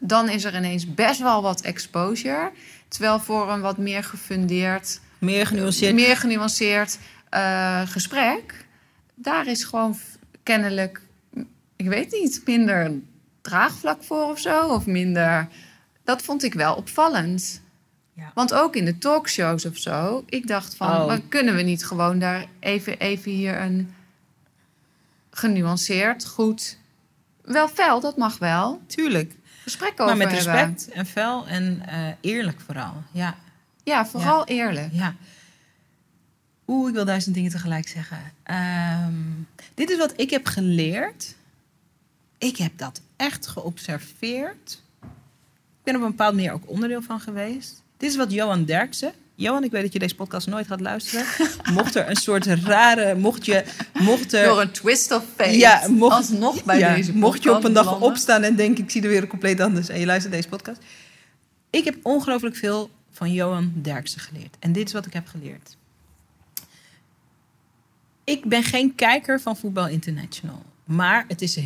dan 0.00 0.28
is 0.28 0.44
er 0.44 0.56
ineens 0.56 0.94
best 0.94 1.20
wel 1.20 1.42
wat 1.42 1.60
exposure. 1.60 2.52
Terwijl 2.88 3.20
voor 3.20 3.50
een 3.50 3.60
wat 3.60 3.78
meer 3.78 4.04
gefundeerd... 4.04 5.00
Meer 5.18 5.46
genuanceerd. 5.46 5.94
Meer 5.94 6.16
genuanceerd 6.16 6.98
uh, 7.30 7.80
gesprek... 7.86 8.66
daar 9.14 9.46
is 9.46 9.64
gewoon 9.64 9.96
kennelijk, 10.42 11.00
ik 11.76 11.88
weet 11.88 12.12
niet, 12.12 12.42
minder 12.44 12.92
draagvlak 13.40 14.02
voor 14.02 14.24
of 14.24 14.38
zo. 14.38 14.68
Of 14.68 14.86
minder... 14.86 15.48
Dat 16.04 16.22
vond 16.22 16.42
ik 16.42 16.54
wel 16.54 16.74
opvallend. 16.74 17.62
Ja. 18.12 18.30
Want 18.34 18.54
ook 18.54 18.76
in 18.76 18.84
de 18.84 18.98
talkshows 18.98 19.64
of 19.64 19.76
zo, 19.76 20.24
ik 20.26 20.46
dacht 20.46 20.74
van, 20.74 20.90
oh. 20.90 21.14
kunnen 21.28 21.54
we 21.54 21.62
niet 21.62 21.86
gewoon 21.86 22.18
daar 22.18 22.46
even, 22.60 22.98
even 22.98 23.30
hier 23.30 23.60
een 23.60 23.94
genuanceerd, 25.30 26.26
goed, 26.26 26.78
wel 27.42 27.68
fel, 27.68 28.00
dat 28.00 28.16
mag 28.16 28.38
wel. 28.38 28.80
Tuurlijk. 28.86 29.32
Gesprek 29.64 29.92
over 29.92 30.04
Maar 30.04 30.16
met 30.16 30.36
respect 30.36 30.88
en 30.88 31.06
fel 31.06 31.46
en 31.46 31.82
uh, 31.88 32.08
eerlijk 32.20 32.60
vooral, 32.60 33.02
ja. 33.10 33.36
Ja, 33.82 34.06
vooral 34.06 34.44
eerlijk. 34.44 34.92
Ja. 34.92 35.14
Oeh, 36.66 36.88
ik 36.88 36.94
wil 36.94 37.04
duizend 37.04 37.34
dingen 37.34 37.50
tegelijk 37.50 37.88
zeggen. 37.88 38.18
Um, 39.06 39.48
dit 39.74 39.90
is 39.90 39.98
wat 39.98 40.12
ik 40.16 40.30
heb 40.30 40.46
geleerd. 40.46 41.34
Ik 42.38 42.56
heb 42.56 42.78
dat 42.78 43.00
echt 43.16 43.46
geobserveerd. 43.46 44.82
Ik 45.02 45.82
ben 45.82 45.96
op 45.96 46.02
een 46.02 46.10
bepaalde 46.10 46.36
manier 46.36 46.52
ook 46.52 46.68
onderdeel 46.68 47.02
van 47.02 47.20
geweest. 47.20 47.82
Dit 47.96 48.10
is 48.10 48.16
wat 48.16 48.32
Johan 48.32 48.64
Derksen. 48.64 49.12
Johan, 49.36 49.64
ik 49.64 49.70
weet 49.70 49.82
dat 49.82 49.92
je 49.92 49.98
deze 49.98 50.14
podcast 50.14 50.46
nooit 50.46 50.66
gaat 50.66 50.80
luisteren. 50.80 51.26
Mocht 51.72 51.94
er 51.94 52.08
een 52.08 52.16
soort 52.16 52.46
rare, 52.46 53.14
mocht 53.14 53.44
je, 53.44 53.64
mocht 53.92 54.32
er... 54.32 54.44
Door 54.44 54.60
een 54.60 54.70
twist 54.70 55.12
of 55.12 55.24
fate, 55.36 55.58
ja, 55.58 55.88
mocht, 55.88 56.16
alsnog 56.16 56.64
bij 56.64 56.78
deze 56.78 56.94
podcast 56.94 57.14
Mocht 57.14 57.42
je 57.42 57.56
op 57.56 57.64
een 57.64 57.72
dag 57.72 58.00
opstaan 58.00 58.42
en 58.42 58.56
denken, 58.56 58.84
ik 58.84 58.90
zie 58.90 59.00
de 59.00 59.08
wereld 59.08 59.28
compleet 59.28 59.60
anders 59.60 59.88
en 59.88 60.00
je 60.00 60.06
luistert 60.06 60.32
deze 60.32 60.48
podcast. 60.48 60.80
Ik 61.70 61.84
heb 61.84 61.96
ongelooflijk 62.02 62.56
veel 62.56 62.90
van 63.10 63.32
Johan 63.32 63.72
Derksen 63.74 64.20
geleerd. 64.20 64.56
En 64.58 64.72
dit 64.72 64.86
is 64.86 64.92
wat 64.92 65.06
ik 65.06 65.12
heb 65.12 65.26
geleerd. 65.26 65.76
Ik 68.24 68.44
ben 68.44 68.62
geen 68.62 68.94
kijker 68.94 69.40
van 69.40 69.56
Voetbal 69.56 69.88
International. 69.88 70.62
Maar 70.84 71.24
het 71.28 71.42
is... 71.42 71.58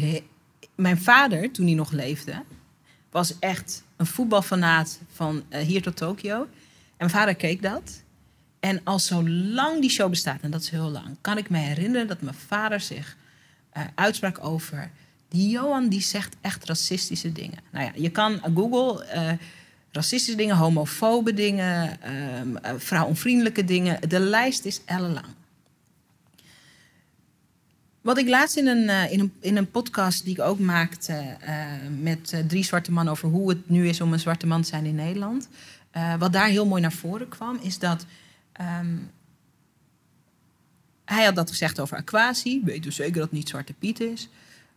Mijn 0.75 0.99
vader, 0.99 1.51
toen 1.51 1.67
hij 1.67 1.75
nog 1.75 1.93
leefde, 1.93 2.43
was 3.11 3.39
echt 3.39 3.83
een 3.97 4.07
voetbalfanaat 4.07 4.99
van 5.13 5.43
uh, 5.51 5.59
hier 5.59 5.83
tot 5.83 5.97
Tokio. 5.97 6.47
Mijn 6.99 7.11
vader 7.11 7.35
keek 7.35 7.63
dat. 7.63 8.03
En 8.61 8.81
al 8.85 8.99
zolang 8.99 9.81
die 9.81 9.91
show 9.91 10.11
bestaat, 10.11 10.41
en 10.41 10.51
dat 10.51 10.61
is 10.61 10.71
heel 10.71 10.91
lang, 10.91 11.17
kan 11.21 11.39
ik 11.39 11.51
me 11.51 11.59
herinneren 11.59 12.07
dat 12.07 12.21
mijn 12.21 12.37
vader 12.47 12.81
zich 12.81 13.17
uh, 13.77 13.83
uitsprak 13.95 14.45
over. 14.45 14.91
Die 15.29 15.49
Johan 15.49 15.89
die 15.89 16.01
zegt 16.01 16.37
echt 16.41 16.65
racistische 16.65 17.33
dingen. 17.33 17.59
Nou 17.73 17.85
ja, 17.85 17.93
je 17.95 18.11
kan 18.11 18.41
Google 18.55 19.07
uh, 19.15 19.31
racistische 19.91 20.37
dingen, 20.37 20.57
homofobe 20.57 21.35
dingen, 21.35 21.99
uh, 22.07 22.71
vrouwonvriendelijke 22.77 23.65
dingen. 23.65 24.09
De 24.09 24.21
lijst 24.21 24.65
is 24.65 24.81
ellenlang. 24.85 25.27
Wat 28.01 28.19
ik 28.19 28.29
laatst 28.29 28.57
in 28.57 28.67
een, 28.67 29.11
in 29.11 29.21
een, 29.21 29.33
in 29.41 29.57
een 29.57 29.71
podcast 29.71 30.25
die 30.25 30.33
ik 30.33 30.41
ook 30.41 30.59
maakte 30.59 31.37
met 32.01 32.43
drie 32.47 32.65
zwarte 32.65 32.93
mannen 32.93 33.13
over 33.13 33.29
hoe 33.29 33.49
het 33.49 33.69
nu 33.69 33.89
is 33.89 34.01
om 34.01 34.13
een 34.13 34.21
zwarte 34.21 34.47
man 34.47 34.63
te 34.63 34.69
zijn 34.69 34.85
in 34.85 34.95
Nederland. 34.95 35.49
Wat 36.19 36.33
daar 36.33 36.49
heel 36.49 36.67
mooi 36.67 36.83
naar 36.83 36.93
voren 36.93 37.29
kwam, 37.29 37.59
is 37.63 37.79
dat. 37.79 38.07
Um, 38.81 39.11
hij 41.05 41.25
had 41.25 41.35
dat 41.35 41.51
gezegd 41.51 41.81
over 41.81 41.97
Aquasi. 41.97 42.61
Weet 42.65 42.83
dus 42.83 42.97
zeker 42.97 43.15
dat 43.15 43.23
het 43.23 43.33
niet 43.33 43.49
Zwarte 43.49 43.73
Piet 43.73 44.01
is. 44.01 44.29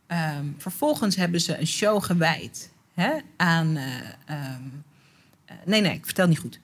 Um, 0.07 0.55
vervolgens 0.57 1.15
hebben 1.15 1.41
ze 1.41 1.57
een 1.57 1.67
show 1.67 2.03
gewijd 2.03 2.71
hè, 2.93 3.11
aan. 3.37 3.77
Um, 4.29 4.83
nee, 5.65 5.81
nee, 5.81 5.93
ik 5.93 6.05
vertel 6.05 6.27
niet 6.27 6.39
goed. 6.39 6.59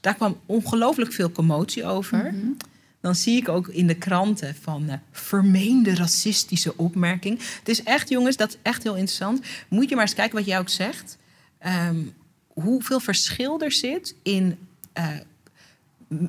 Daar 0.00 0.14
kwam 0.14 0.40
ongelooflijk 0.46 1.12
veel 1.12 1.32
commotie 1.32 1.84
over. 1.84 2.18
Mm 2.18 2.40
-hmm. 2.40 2.56
dan 3.00 3.14
zie 3.14 3.36
ik 3.36 3.48
ook 3.48 3.68
in 3.68 3.86
de 3.86 3.94
kranten 3.94 4.54
van 4.54 4.82
uh, 4.82 4.94
vermeende 5.10 5.94
racistische 5.94 6.76
opmerking. 6.76 7.38
Het 7.58 7.68
is 7.68 7.82
echt, 7.82 8.08
jongens, 8.08 8.36
dat 8.36 8.48
is 8.48 8.58
echt 8.62 8.82
heel 8.82 8.96
interessant. 8.96 9.46
Moet 9.68 9.88
je 9.88 9.94
maar 9.94 10.04
eens 10.04 10.14
kijken 10.14 10.36
wat 10.36 10.46
jij 10.46 10.58
ook 10.58 10.68
zegt. 10.68 11.18
Um, 11.66 12.14
hoeveel 12.52 13.00
verschil 13.00 13.60
er 13.60 13.72
zit 13.72 14.14
in 14.22 14.58
uh, 14.98 15.08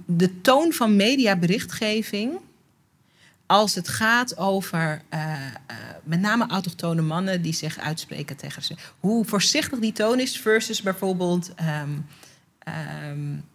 de 0.05 0.41
toon 0.41 0.73
van 0.73 0.95
mediaberichtgeving. 0.95 2.31
Als 3.45 3.75
het 3.75 3.87
gaat 3.87 4.37
over 4.37 5.01
uh, 5.13 5.35
met 6.03 6.19
name 6.19 6.47
autochtone 6.47 7.01
mannen 7.01 7.41
die 7.41 7.53
zich 7.53 7.79
uitspreken 7.79 8.35
tegen 8.35 8.63
ze. 8.63 8.75
Hoe 8.99 9.25
voorzichtig 9.25 9.79
die 9.79 9.91
toon 9.91 10.19
is 10.19 10.37
versus 10.37 10.81
bijvoorbeeld 10.81 11.51
um, 11.81 12.05
um, 13.07 13.45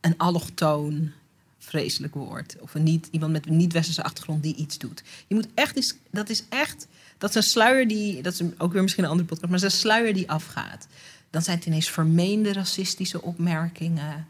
een 0.00 0.16
allochtoon 0.16 1.12
vreselijk 1.58 2.14
woord. 2.14 2.56
Of 2.60 2.74
een 2.74 2.82
niet, 2.82 3.08
iemand 3.10 3.32
met 3.32 3.46
een 3.46 3.56
niet-westerse 3.56 4.02
achtergrond 4.02 4.42
die 4.42 4.54
iets 4.54 4.78
doet. 4.78 5.02
Je 5.26 5.34
moet 5.34 5.48
echt 5.54 5.76
eens, 5.76 5.94
dat 6.10 6.28
is 6.28 6.44
echt, 6.48 6.86
dat 7.18 7.30
is 7.30 7.36
een 7.36 7.42
sluier 7.42 7.88
die, 7.88 8.22
dat 8.22 8.32
is 8.32 8.42
ook 8.58 8.72
weer 8.72 8.82
misschien 8.82 9.04
een 9.04 9.10
andere 9.10 9.28
podcast, 9.28 9.50
maar 9.50 9.60
dat 9.60 9.70
is 9.70 9.74
een 9.74 9.80
sluier 9.80 10.14
die 10.14 10.30
afgaat. 10.30 10.86
Dan 11.30 11.42
zijn 11.42 11.56
het 11.56 11.66
ineens 11.66 11.90
vermeende 11.90 12.52
racistische 12.52 13.22
opmerkingen. 13.22 14.26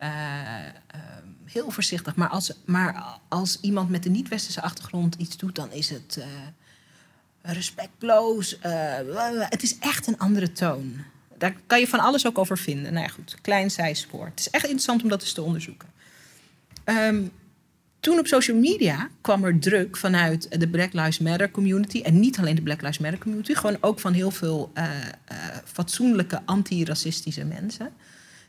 Uh, 0.00 0.08
uh, 0.08 1.00
heel 1.44 1.70
voorzichtig. 1.70 2.16
Maar 2.16 2.28
als, 2.28 2.52
maar 2.64 3.18
als 3.28 3.58
iemand 3.60 3.90
met 3.90 4.06
een 4.06 4.12
niet-westerse 4.12 4.62
achtergrond 4.62 5.14
iets 5.14 5.36
doet, 5.36 5.54
dan 5.54 5.72
is 5.72 5.90
het 5.90 6.16
uh, 6.18 6.24
respectloos. 7.42 8.58
het 9.48 9.62
is 9.62 9.78
echt 9.78 10.06
een 10.06 10.18
andere 10.18 10.52
toon. 10.52 11.04
Daar 11.38 11.56
kan 11.66 11.80
je 11.80 11.88
van 11.88 12.00
alles 12.00 12.26
ook 12.26 12.38
over 12.38 12.58
vinden. 12.58 12.92
Nou 12.92 13.06
ja, 13.06 13.12
goed, 13.12 13.36
klein 13.40 13.70
zijspoor. 13.70 14.24
Het 14.24 14.40
is 14.40 14.50
echt 14.50 14.64
interessant 14.64 15.02
om 15.02 15.08
dat 15.08 15.20
eens 15.22 15.32
te 15.32 15.42
onderzoeken. 15.42 15.88
Um, 16.84 17.32
toen 18.00 18.18
op 18.18 18.26
social 18.26 18.56
media 18.56 19.10
kwam 19.20 19.44
er 19.44 19.58
druk 19.58 19.96
vanuit 19.96 20.60
de 20.60 20.68
Black 20.68 20.92
Lives 20.92 21.18
Matter 21.18 21.50
community. 21.50 22.00
En 22.00 22.20
niet 22.20 22.38
alleen 22.38 22.54
de 22.54 22.62
Black 22.62 22.80
Lives 22.80 22.98
Matter 22.98 23.18
community, 23.18 23.54
gewoon 23.54 23.76
ook 23.80 24.00
van 24.00 24.12
heel 24.12 24.30
veel 24.30 24.72
uh, 24.74 24.84
uh, 24.84 25.36
fatsoenlijke 25.64 26.40
anti-racistische 26.44 27.44
mensen. 27.44 27.92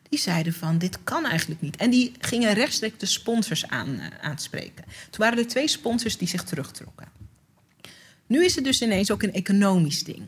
Die 0.10 0.20
zeiden 0.20 0.54
van 0.54 0.78
dit 0.78 1.04
kan 1.04 1.26
eigenlijk 1.26 1.62
niet. 1.62 1.76
En 1.76 1.90
die 1.90 2.12
gingen 2.20 2.54
rechtstreeks 2.54 2.98
de 2.98 3.06
sponsors 3.06 3.68
aan, 3.68 3.90
uh, 3.90 4.06
aanspreken. 4.22 4.84
Toen 5.10 5.20
waren 5.26 5.38
er 5.38 5.48
twee 5.48 5.68
sponsors 5.68 6.18
die 6.18 6.28
zich 6.28 6.44
terugtrokken. 6.44 7.08
Nu 8.28 8.46
is 8.46 8.56
het 8.56 8.64
dus 8.64 8.82
ineens 8.82 9.12
ook 9.12 9.24
een 9.24 9.34
economisch 9.34 10.04
ding. 10.04 10.28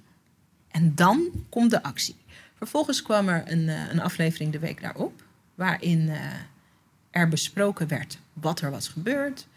En 0.71 0.95
dan 0.95 1.45
komt 1.49 1.69
de 1.69 1.83
actie. 1.83 2.15
Vervolgens 2.57 3.01
kwam 3.01 3.29
er 3.29 3.43
een, 3.45 3.67
een 3.67 4.01
aflevering 4.01 4.51
de 4.51 4.59
week 4.59 4.81
daarop, 4.81 5.23
waarin 5.55 6.11
er 7.11 7.27
besproken 7.27 7.87
werd 7.87 8.17
wat 8.33 8.61
er 8.61 8.71
was 8.71 8.87
gebeurd. 8.87 9.47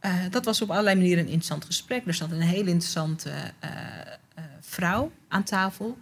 Uh, 0.00 0.14
dat 0.30 0.44
was 0.44 0.62
op 0.62 0.70
allerlei 0.70 0.96
manieren 0.96 1.18
een 1.18 1.30
interessant 1.30 1.64
gesprek. 1.64 2.06
Er 2.06 2.14
zat 2.14 2.30
een 2.30 2.40
hele 2.40 2.70
interessante 2.70 3.30
uh, 3.30 3.70
uh, 4.38 4.44
vrouw 4.60 5.12
aan 5.28 5.44
tafel. 5.44 5.98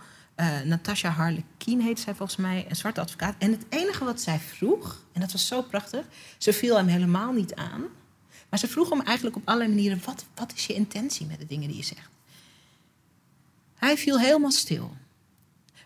Natasha 0.64 1.10
Harlequin 1.10 1.80
heet 1.80 2.00
zij 2.00 2.14
volgens 2.14 2.38
mij, 2.38 2.66
een 2.68 2.76
zwarte 2.76 3.00
advocaat. 3.00 3.34
En 3.38 3.50
het 3.50 3.64
enige 3.68 4.04
wat 4.04 4.20
zij 4.20 4.38
vroeg, 4.38 5.04
en 5.12 5.20
dat 5.20 5.32
was 5.32 5.46
zo 5.46 5.62
prachtig, 5.62 6.04
ze 6.38 6.52
viel 6.52 6.76
hem 6.76 6.86
helemaal 6.86 7.32
niet 7.32 7.54
aan. 7.54 7.84
Maar 8.48 8.58
ze 8.58 8.68
vroeg 8.68 8.88
hem 8.88 9.00
eigenlijk 9.00 9.36
op 9.36 9.42
allerlei 9.44 9.70
manieren: 9.70 10.00
wat, 10.04 10.24
wat 10.34 10.52
is 10.56 10.66
je 10.66 10.74
intentie 10.74 11.26
met 11.26 11.38
de 11.38 11.46
dingen 11.46 11.68
die 11.68 11.76
je 11.76 11.82
zegt? 11.82 12.08
Hij 13.74 13.96
viel 13.96 14.18
helemaal 14.18 14.50
stil. 14.50 14.96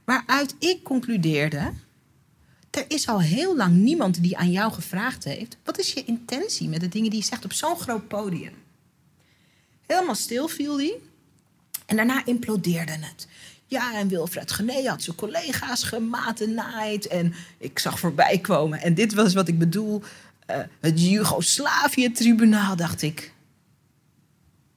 Waaruit 0.05 0.55
ik 0.59 0.83
concludeerde 0.83 1.73
er 2.77 2.85
is 2.89 3.09
al 3.09 3.21
heel 3.21 3.57
lang 3.57 3.75
niemand 3.75 4.23
die 4.23 4.37
aan 4.37 4.51
jou 4.51 4.73
gevraagd 4.73 5.25
heeft: 5.25 5.57
wat 5.65 5.79
is 5.79 5.93
je 5.93 6.05
intentie 6.05 6.69
met 6.69 6.81
de 6.81 6.89
dingen 6.89 7.11
die 7.11 7.19
je 7.19 7.27
zegt 7.27 7.45
op 7.45 7.53
zo'n 7.53 7.79
groot 7.79 8.09
podium? 8.09 8.53
Helemaal 9.87 10.15
stil 10.15 10.49
viel 10.49 10.77
hij. 10.77 10.95
En 11.87 11.97
daarna 11.97 12.25
implodeerde 12.25 12.93
het. 12.93 13.27
Ja, 13.67 13.95
en 13.95 14.09
Wilfred 14.09 14.53
Gené 14.53 14.89
had 14.89 15.03
zijn 15.03 15.17
collega's 15.17 15.83
gematenaaid. 15.83 17.07
En 17.07 17.35
ik 17.59 17.79
zag 17.79 17.99
voorbij 17.99 18.39
komen. 18.39 18.81
En 18.81 18.95
dit 18.95 19.15
was 19.15 19.35
wat 19.35 19.49
ik 19.49 19.59
bedoel. 19.59 20.03
Uh, 20.51 20.57
het 20.81 21.03
Joegoslavië-tribunaal, 21.03 22.77
dacht 22.77 23.03
ik. 23.03 23.33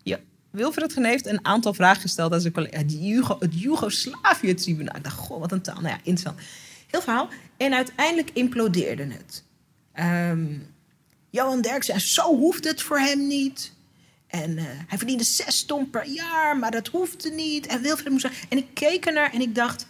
Ja, 0.03 0.19
Wilfred 0.49 0.93
Gené 0.93 1.07
heeft 1.07 1.25
een 1.25 1.45
aantal 1.45 1.73
vragen 1.73 2.01
gesteld 2.01 2.33
aan 2.33 2.41
zijn 2.41 2.53
collega. 2.53 2.77
Het, 2.77 2.91
Jugo, 2.99 3.38
het 3.39 3.62
Joegoslavië-tribunaal. 3.62 4.95
Ik 4.95 5.03
dacht, 5.03 5.17
goh, 5.17 5.39
wat 5.39 5.51
een 5.51 5.62
taal. 5.62 5.81
Nou 5.81 5.88
ja, 5.88 5.97
interessant. 6.03 6.39
Heel 6.89 7.02
verhaal. 7.02 7.30
En 7.58 7.73
uiteindelijk 7.73 8.30
implodeerde 8.34 9.08
het. 9.12 9.43
Um, 10.32 10.75
Johan 11.30 11.62
Derksen, 11.62 12.02
zo 12.02 12.36
hoeft 12.36 12.63
het 12.63 12.82
voor 12.82 12.99
hem 12.99 13.28
niet. 13.28 13.73
En 14.28 14.52
uh, 14.58 14.63
hij 14.63 14.97
verdiende 14.97 15.23
zes 15.23 15.63
ton 15.63 15.89
per 15.89 16.08
jaar, 16.08 16.58
maar 16.58 16.71
dat 16.71 16.88
hoefde 16.88 17.30
niet. 17.30 17.67
En 17.67 17.82
Wilfred 17.82 18.12
moest 18.12 18.30
En 18.49 18.58
ik 18.58 18.67
keek 18.73 19.06
ernaar 19.06 19.34
en 19.34 19.41
ik 19.41 19.56
dacht... 19.56 19.88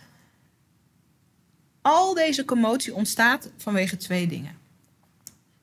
Al 1.82 2.14
deze 2.14 2.46
commotie 2.46 2.94
ontstaat 2.94 3.52
vanwege 3.58 3.98
twee 3.98 4.28
dingen. 4.28 4.58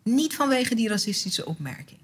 Niet 0.02 0.34
vanwege 0.34 0.74
die 0.74 0.88
racistische 0.88 1.46
opmerking. 1.46 1.98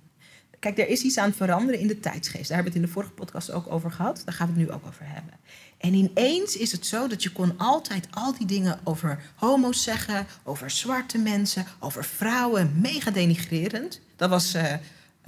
Kijk, 0.59 0.79
er 0.79 0.89
is 0.89 1.03
iets 1.03 1.19
aan 1.19 1.29
het 1.29 1.37
veranderen 1.37 1.81
in 1.81 1.87
de 1.87 2.01
tijdsgeest. 2.01 2.49
Daar 2.49 2.57
hebben 2.57 2.73
we 2.73 2.79
het 2.79 2.89
in 2.89 2.95
de 2.95 3.01
vorige 3.01 3.13
podcast 3.13 3.51
ook 3.51 3.73
over 3.73 3.91
gehad. 3.91 4.23
Daar 4.25 4.35
gaan 4.35 4.47
we 4.47 4.61
het 4.61 4.69
nu 4.69 4.75
ook 4.75 4.87
over 4.87 5.07
hebben. 5.09 5.35
En 5.83 5.95
ineens 5.95 6.57
is 6.57 6.73
het 6.73 6.87
zo 6.87 7.07
dat 7.07 7.23
je 7.23 7.33
kon 7.33 7.59
altijd 7.59 8.07
al 8.11 8.35
die 8.39 8.47
dingen 8.47 8.81
over 8.85 9.23
homo's 9.35 9.83
zeggen, 9.83 10.27
over 10.43 10.71
zwarte 10.71 11.19
mensen, 11.19 11.67
over 11.79 12.05
vrouwen, 12.05 12.73
mega 12.81 13.11
denigrerend. 13.11 14.01
Dat 14.17 14.31
was 14.31 14.55
uh, 14.55 14.73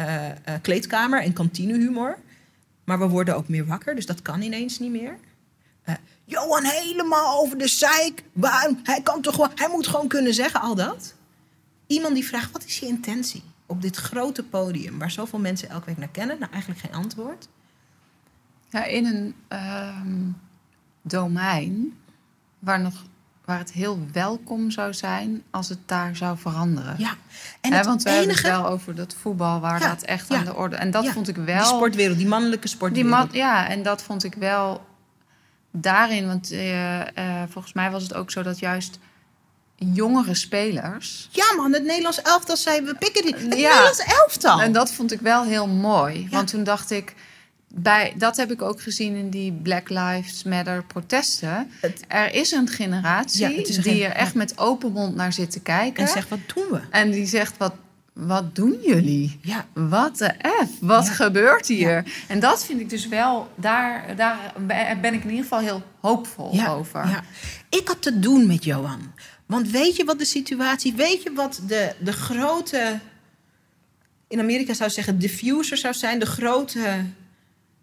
uh, 0.01 0.27
uh, 0.27 0.33
kleedkamer 0.63 1.23
en 1.23 1.33
kantinehumor. 1.33 2.19
Maar 2.85 2.99
we 2.99 3.09
worden 3.09 3.37
ook 3.37 3.49
meer 3.49 3.67
wakker, 3.67 3.95
dus 3.95 4.07
dat 4.07 4.23
kan 4.23 4.43
ineens 4.43 4.79
niet 4.79 4.91
meer. 4.91 5.19
Johan 6.25 6.65
helemaal 6.65 7.41
over 7.41 7.59
de 7.59 7.69
zeik. 7.69 8.23
Hij, 8.83 9.01
kan 9.03 9.23
toch 9.23 9.35
gewoon, 9.35 9.51
hij 9.55 9.69
moet 9.69 9.87
gewoon 9.87 10.09
kunnen 10.09 10.35
zeggen 10.35 10.61
al 10.61 10.75
dat. 10.75 11.15
Iemand 11.87 12.15
die 12.15 12.25
vraagt, 12.25 12.53
wat 12.53 12.65
is 12.65 12.79
je 12.79 12.87
intentie? 12.87 13.43
Op 13.67 13.83
dit 13.83 13.97
grote 13.97 14.43
podium, 14.43 14.99
waar 14.99 15.11
zoveel 15.11 15.39
mensen 15.39 15.69
elke 15.69 15.87
week 15.87 15.99
naar 15.99 16.09
kennen. 16.09 16.39
Nou, 16.39 16.53
eigenlijk 16.53 16.81
geen 16.81 16.95
antwoord. 16.95 17.49
Ja, 18.75 18.85
in 18.85 19.07
een 19.07 19.35
ehm, 19.49 20.31
domein 21.03 21.99
waar, 22.59 22.81
nog, 22.81 23.03
waar 23.45 23.59
het 23.59 23.73
heel 23.73 24.07
welkom 24.13 24.71
zou 24.71 24.95
zijn 24.95 25.43
als 25.51 25.69
het 25.69 25.79
daar 25.87 26.17
zou 26.17 26.39
veranderen. 26.39 26.95
Ja, 26.99 27.15
en 27.61 27.73
het 27.73 27.87
want 27.87 28.03
we 28.03 28.11
enige... 28.11 28.25
hebben 28.25 28.51
het 28.53 28.63
wel 28.63 28.73
over 28.73 28.95
dat 28.95 29.15
voetbal 29.21 29.61
waar 29.61 29.81
dat 29.81 30.03
echt 30.03 30.31
aan 30.31 30.45
de 30.45 30.55
orde... 30.55 30.77
En 30.77 30.91
dat 30.91 31.09
vond 31.09 31.29
ik 31.29 31.37
wel... 31.37 31.59
Die 31.59 31.67
sportwereld, 31.67 32.19
die 32.19 32.27
mannelijke 32.27 32.69
sportwereld. 32.69 33.11
Die 33.11 33.19
man, 33.19 33.49
ja, 33.49 33.69
en 33.69 33.83
dat 33.83 34.03
vond 34.03 34.25
ik 34.25 34.35
wel 34.35 34.85
daarin... 35.71 36.27
Want 36.27 36.53
uh, 36.53 36.99
uh, 36.99 37.05
volgens 37.49 37.73
mij 37.73 37.91
was 37.91 38.03
het 38.03 38.15
ook 38.15 38.31
zo 38.31 38.43
dat 38.43 38.59
juist 38.59 38.99
jongere 39.77 40.35
spelers. 40.35 41.29
Ja, 41.33 41.55
man, 41.57 41.73
het 41.73 41.85
Nederlands 41.85 42.23
elftal 42.23 42.57
zei 42.57 42.81
we 42.81 42.95
pikken 42.95 43.23
die. 43.23 43.35
Het 43.35 43.43
ja. 43.43 43.49
Nederlands 43.49 43.99
elftal. 43.99 44.61
En 44.61 44.73
dat 44.73 44.93
vond 44.93 45.13
ik 45.13 45.21
wel 45.21 45.45
heel 45.45 45.67
mooi. 45.67 46.29
Want 46.31 46.49
toen 46.49 46.65
dacht 46.65 46.91
ik, 46.91 47.15
bij, 47.77 48.15
dat 48.17 48.37
heb 48.37 48.51
ik 48.51 48.63
ook 48.63 48.81
gezien 48.81 49.17
in 49.17 49.31
die 49.31 49.53
Black 49.53 49.89
Lives 49.89 50.43
Matter 50.43 50.85
protesten. 50.85 51.71
er 52.09 52.35
is 52.35 52.53
een 52.53 52.69
generatie 52.69 53.81
die 53.83 54.05
er 54.05 54.13
echt 54.13 54.35
met 54.35 54.59
open 54.59 54.93
mond 54.93 55.15
naar 55.15 55.33
zit 55.33 55.51
te 55.51 55.61
kijken. 55.61 56.05
En 56.05 56.09
zegt, 56.11 56.29
wat 56.29 56.39
doen 56.55 56.67
we? 56.71 56.81
En 56.91 57.11
die 57.11 57.27
zegt, 57.27 57.57
wat, 57.57 57.75
wat 58.13 58.55
doen 58.55 58.79
jullie? 58.83 59.39
Ja. 59.43 59.67
Wat 59.73 60.19
de 60.19 60.35
F? 60.65 60.69
Wat 60.81 61.09
gebeurt 61.09 61.67
hier? 61.67 62.05
En 62.29 62.41
dat 62.41 62.65
vind 62.65 62.81
ik 62.81 62.91
dus 62.91 63.09
wel, 63.09 63.49
daar, 63.55 64.17
daar 64.17 64.53
ben 65.01 65.15
ik 65.15 65.23
in 65.23 65.31
ieder 65.31 65.43
geval 65.43 65.59
heel 65.59 65.83
hoopvol 66.01 66.67
over. 66.69 67.09
Ja. 67.09 67.23
Ik 67.69 67.89
had 67.89 68.03
te 68.03 68.19
doen 68.19 68.47
met 68.47 68.65
Johan. 68.65 69.13
Want 69.47 69.71
weet 69.71 69.97
je 69.97 70.05
wat 70.05 70.19
de 70.19 70.25
situatie, 70.25 70.95
weet 70.95 71.23
je 71.23 71.33
wat 71.33 71.61
de, 71.67 71.95
de 71.99 72.13
grote, 72.13 72.99
in 74.29 74.41
Amerika 74.41 74.75
zou 74.75 74.91
zeggen, 74.91 75.19
diffuser 75.19 75.77
zou 75.77 75.95
zijn, 75.95 76.19
de 76.19 76.27
grote 76.27 77.05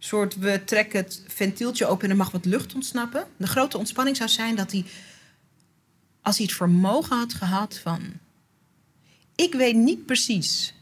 soort 0.04 0.38
we 0.38 0.64
trekken 0.64 1.00
het 1.00 1.24
ventieltje 1.28 1.86
open 1.86 2.04
en 2.04 2.10
er 2.10 2.16
mag 2.16 2.32
wat 2.32 2.46
lucht 2.46 2.76
ontsnappen. 2.76 3.28
De 3.38 3.48
grote 3.48 3.78
ontspanning 3.78 4.18
zou 4.18 4.30
zijn 4.30 4.56
dat 4.56 4.72
hij, 4.72 4.86
als 6.22 6.38
hij 6.38 6.46
het 6.46 6.56
vermogen 6.56 7.18
had 7.18 7.34
gehad 7.34 7.78
van, 7.78 8.02
ik 9.36 9.54
weet 9.54 9.76
niet 9.76 10.06
precies 10.06 10.74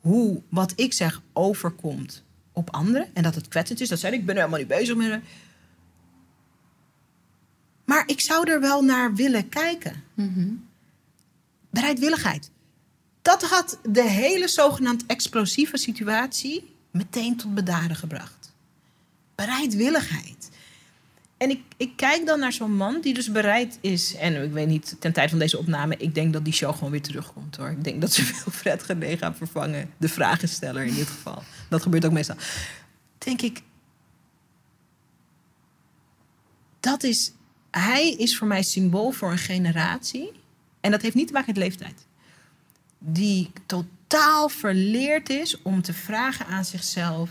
hoe 0.00 0.42
wat 0.48 0.72
ik 0.76 0.92
zeg 0.92 1.22
overkomt 1.32 2.22
op 2.52 2.70
anderen 2.70 3.14
en 3.14 3.22
dat 3.22 3.34
het 3.34 3.48
kwetsend 3.48 3.80
is. 3.80 3.88
Dat 3.88 3.98
zei 3.98 4.14
ik, 4.14 4.26
ben 4.26 4.36
helemaal 4.36 4.58
niet 4.58 4.68
bezig 4.68 4.96
met. 4.96 5.22
Maar 7.84 8.02
ik 8.06 8.20
zou 8.20 8.50
er 8.50 8.60
wel 8.60 8.82
naar 8.82 9.14
willen 9.14 9.48
kijken. 9.48 10.04
Mm 10.14 10.66
Bereidwilligheid. 11.70 12.50
Dat 13.22 13.42
had 13.42 13.78
de 13.90 14.02
hele 14.02 14.48
zogenaamd 14.48 15.06
explosieve 15.06 15.76
situatie 15.76 16.76
meteen 16.98 17.36
tot 17.36 17.54
bedaren 17.54 17.96
gebracht. 17.96 18.52
Bereidwilligheid. 19.34 20.50
en 21.36 21.50
ik, 21.50 21.60
ik 21.76 21.92
kijk 21.96 22.26
dan 22.26 22.38
naar 22.38 22.52
zo'n 22.52 22.76
man 22.76 23.00
die 23.00 23.14
dus 23.14 23.32
bereid 23.32 23.78
is. 23.80 24.14
En 24.14 24.42
ik 24.42 24.52
weet 24.52 24.66
niet, 24.66 24.96
ten 24.98 25.12
tijd 25.12 25.30
van 25.30 25.38
deze 25.38 25.58
opname, 25.58 25.96
ik 25.96 26.14
denk 26.14 26.32
dat 26.32 26.44
die 26.44 26.52
show 26.52 26.74
gewoon 26.74 26.90
weer 26.90 27.02
terugkomt 27.02 27.56
hoor. 27.56 27.70
Ik 27.70 27.84
denk 27.84 28.00
dat 28.00 28.12
ze 28.12 28.24
veel 28.34 28.52
Fred 28.52 28.82
Gené 28.82 29.16
gaan 29.16 29.36
vervangen. 29.36 29.90
De 29.96 30.08
vragensteller 30.08 30.84
in 30.84 30.94
dit 30.94 31.08
geval. 31.08 31.42
Dat 31.68 31.82
gebeurt 31.82 32.04
ook 32.04 32.12
meestal. 32.12 32.36
Denk 33.18 33.42
ik. 33.42 33.62
Dat 36.80 37.02
is. 37.02 37.32
Hij 37.70 38.10
is 38.10 38.38
voor 38.38 38.46
mij 38.46 38.62
symbool 38.62 39.10
voor 39.10 39.30
een 39.30 39.38
generatie. 39.38 40.32
En 40.80 40.90
dat 40.90 41.02
heeft 41.02 41.14
niet 41.14 41.26
te 41.26 41.32
maken 41.32 41.52
met 41.54 41.62
leeftijd. 41.62 42.06
Die 42.98 43.50
totaal 44.08 44.48
verleerd 44.48 45.30
is 45.30 45.62
om 45.62 45.82
te 45.82 45.92
vragen 45.92 46.46
aan 46.46 46.64
zichzelf 46.64 47.30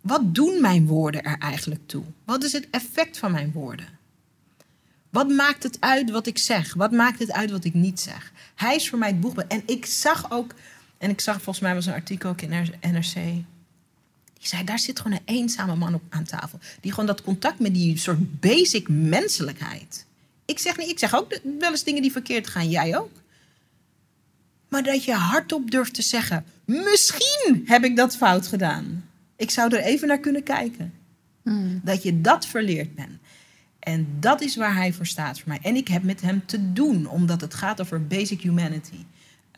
wat 0.00 0.34
doen 0.34 0.60
mijn 0.60 0.86
woorden 0.86 1.22
er 1.22 1.38
eigenlijk 1.38 1.80
toe? 1.86 2.04
Wat 2.24 2.44
is 2.44 2.52
het 2.52 2.68
effect 2.70 3.18
van 3.18 3.32
mijn 3.32 3.52
woorden? 3.52 3.86
Wat 5.10 5.28
maakt 5.28 5.62
het 5.62 5.76
uit 5.80 6.10
wat 6.10 6.26
ik 6.26 6.38
zeg? 6.38 6.74
Wat 6.74 6.92
maakt 6.92 7.18
het 7.18 7.32
uit 7.32 7.50
wat 7.50 7.64
ik 7.64 7.74
niet 7.74 8.00
zeg? 8.00 8.32
Hij 8.54 8.74
is 8.74 8.88
voor 8.88 8.98
mij 8.98 9.08
het 9.08 9.20
boegbeeld. 9.20 9.50
En 9.50 9.62
ik 9.66 9.86
zag 9.86 10.30
ook, 10.30 10.54
en 10.98 11.10
ik 11.10 11.20
zag 11.20 11.34
volgens 11.34 11.60
mij 11.60 11.74
was 11.74 11.86
een 11.86 11.92
artikel 11.92 12.30
ook 12.30 12.40
in 12.40 12.50
NRC. 12.80 13.14
Die 13.14 14.50
zei, 14.50 14.64
daar 14.64 14.78
zit 14.78 15.00
gewoon 15.00 15.18
een 15.18 15.34
eenzame 15.34 15.74
man 15.76 15.94
op 15.94 16.02
aan 16.08 16.24
tafel. 16.24 16.58
Die 16.80 16.90
gewoon 16.90 17.06
dat 17.06 17.22
contact 17.22 17.58
met 17.58 17.74
die 17.74 17.98
soort 17.98 18.40
basic 18.40 18.88
menselijkheid. 18.88 20.06
Ik 20.44 20.58
zeg 20.58 20.76
niet, 20.76 20.88
ik 20.88 20.98
zeg 20.98 21.14
ook 21.14 21.40
wel 21.58 21.70
eens 21.70 21.84
dingen 21.84 22.02
die 22.02 22.12
verkeerd 22.12 22.46
gaan. 22.48 22.68
Jij 22.68 22.98
ook. 22.98 23.21
Maar 24.72 24.82
dat 24.82 25.04
je 25.04 25.14
hardop 25.14 25.70
durft 25.70 25.94
te 25.94 26.02
zeggen, 26.02 26.44
misschien 26.64 27.62
heb 27.66 27.84
ik 27.84 27.96
dat 27.96 28.16
fout 28.16 28.46
gedaan. 28.46 29.04
Ik 29.36 29.50
zou 29.50 29.76
er 29.76 29.82
even 29.82 30.08
naar 30.08 30.18
kunnen 30.18 30.42
kijken. 30.42 30.92
Hmm. 31.42 31.80
Dat 31.84 32.02
je 32.02 32.20
dat 32.20 32.46
verleerd 32.46 32.94
bent. 32.94 33.18
En 33.78 34.06
dat 34.20 34.40
is 34.40 34.56
waar 34.56 34.74
hij 34.74 34.92
voor 34.92 35.06
staat 35.06 35.40
voor 35.40 35.48
mij. 35.48 35.58
En 35.62 35.76
ik 35.76 35.88
heb 35.88 36.02
met 36.02 36.20
hem 36.20 36.46
te 36.46 36.72
doen, 36.72 37.06
omdat 37.06 37.40
het 37.40 37.54
gaat 37.54 37.80
over 37.80 38.06
basic 38.06 38.40
humanity. 38.40 39.04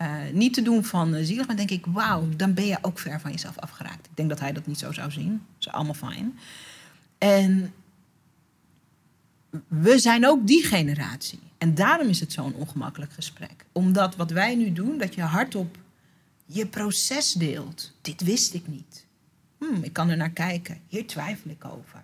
Uh, 0.02 0.14
niet 0.32 0.54
te 0.54 0.62
doen 0.62 0.84
van 0.84 1.14
uh, 1.14 1.24
zielig, 1.24 1.46
maar 1.46 1.56
denk 1.56 1.70
ik, 1.70 1.86
wauw, 1.86 2.28
dan 2.36 2.54
ben 2.54 2.66
je 2.66 2.78
ook 2.80 2.98
ver 2.98 3.20
van 3.20 3.30
jezelf 3.30 3.58
afgeraakt. 3.58 4.06
Ik 4.06 4.16
denk 4.16 4.28
dat 4.28 4.40
hij 4.40 4.52
dat 4.52 4.66
niet 4.66 4.78
zo 4.78 4.92
zou 4.92 5.10
zien. 5.10 5.30
Dat 5.30 5.66
is 5.66 5.68
allemaal 5.68 5.94
fijn. 5.94 6.38
En 7.18 7.72
we 9.68 9.98
zijn 9.98 10.26
ook 10.26 10.46
die 10.46 10.64
generatie. 10.64 11.43
En 11.58 11.74
daarom 11.74 12.08
is 12.08 12.20
het 12.20 12.32
zo'n 12.32 12.54
ongemakkelijk 12.54 13.12
gesprek. 13.12 13.64
Omdat 13.72 14.16
wat 14.16 14.30
wij 14.30 14.54
nu 14.54 14.72
doen, 14.72 14.98
dat 14.98 15.14
je 15.14 15.22
hardop 15.22 15.78
je 16.46 16.66
proces 16.66 17.32
deelt. 17.32 17.92
Dit 18.00 18.22
wist 18.22 18.54
ik 18.54 18.66
niet. 18.66 19.06
Hmm, 19.58 19.82
ik 19.82 19.92
kan 19.92 20.08
er 20.08 20.16
naar 20.16 20.30
kijken. 20.30 20.80
Hier 20.88 21.06
twijfel 21.06 21.50
ik 21.50 21.64
over. 21.64 22.02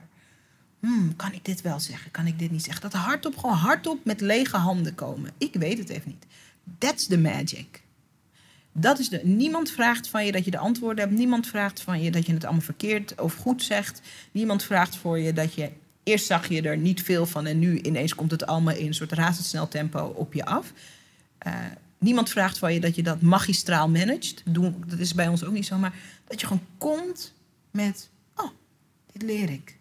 Hmm, 0.81 1.17
kan 1.17 1.33
ik 1.33 1.45
dit 1.45 1.61
wel 1.61 1.81
zeggen? 1.81 2.11
Kan 2.11 2.27
ik 2.27 2.39
dit 2.39 2.51
niet 2.51 2.65
zeggen? 2.65 2.91
Dat 2.91 3.01
hardop, 3.01 3.37
gewoon 3.37 3.57
hardop 3.57 4.05
met 4.05 4.21
lege 4.21 4.57
handen 4.57 4.95
komen. 4.95 5.31
Ik 5.39 5.55
weet 5.55 5.79
het 5.79 5.89
even 5.89 6.11
niet. 6.11 6.27
That's 6.79 7.07
the 7.07 7.19
magic. 7.19 7.83
Dat 8.73 8.99
is 8.99 9.09
de, 9.09 9.21
niemand 9.25 9.71
vraagt 9.71 10.09
van 10.09 10.25
je 10.27 10.33
dat 10.33 10.45
je 10.45 10.51
de 10.51 10.59
antwoorden 10.59 11.05
hebt. 11.05 11.19
Niemand 11.19 11.47
vraagt 11.47 11.83
van 11.83 12.03
je 12.03 12.11
dat 12.11 12.27
je 12.27 12.33
het 12.33 12.45
allemaal 12.45 12.63
verkeerd 12.63 13.21
of 13.21 13.35
goed 13.35 13.63
zegt. 13.63 14.01
Niemand 14.33 14.63
vraagt 14.63 14.97
voor 14.97 15.19
je 15.19 15.33
dat 15.33 15.55
je. 15.55 15.71
Eerst 16.03 16.27
zag 16.27 16.49
je 16.49 16.63
er 16.63 16.77
niet 16.77 17.03
veel 17.03 17.27
van 17.27 17.47
en 17.47 17.59
nu 17.59 17.79
ineens 17.81 18.15
komt 18.15 18.31
het 18.31 18.47
allemaal 18.47 18.75
in 18.75 18.87
een 18.87 18.95
soort 18.95 19.13
razendsnel 19.13 19.69
tempo 19.69 20.07
op 20.17 20.33
je 20.33 20.45
af. 20.45 20.73
Uh, 21.47 21.55
niemand 21.99 22.31
vraagt 22.31 22.59
van 22.59 22.75
je 22.75 22.81
dat 22.81 22.95
je 22.95 23.03
dat 23.03 23.21
magistraal 23.21 23.89
managt. 23.89 24.43
Dat 24.87 24.99
is 24.99 25.15
bij 25.15 25.29
ons 25.29 25.45
ook 25.45 25.53
niet 25.53 25.67
zo, 25.67 25.77
maar 25.77 25.95
dat 26.25 26.41
je 26.41 26.47
gewoon 26.47 26.67
komt 26.79 27.35
met, 27.71 28.09
oh, 28.37 28.51
dit 29.13 29.23
leer 29.23 29.51
ik. 29.51 29.79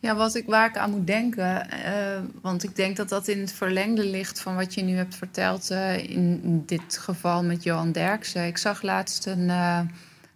Ja, 0.00 0.14
wat 0.14 0.34
ik, 0.34 0.46
waar 0.46 0.68
ik 0.68 0.76
aan 0.76 0.90
moet 0.90 1.06
denken, 1.06 1.68
uh, 1.72 2.20
want 2.40 2.62
ik 2.62 2.76
denk 2.76 2.96
dat 2.96 3.08
dat 3.08 3.28
in 3.28 3.40
het 3.40 3.52
verlengde 3.52 4.06
ligt 4.06 4.40
van 4.40 4.54
wat 4.54 4.74
je 4.74 4.82
nu 4.82 4.96
hebt 4.96 5.14
verteld, 5.14 5.70
uh, 5.70 6.10
in 6.10 6.62
dit 6.66 6.98
geval 6.98 7.42
met 7.44 7.62
Johan 7.62 7.92
Derksen. 7.92 8.46
Ik 8.46 8.58
zag 8.58 8.82
laatst 8.82 9.26
een, 9.26 9.48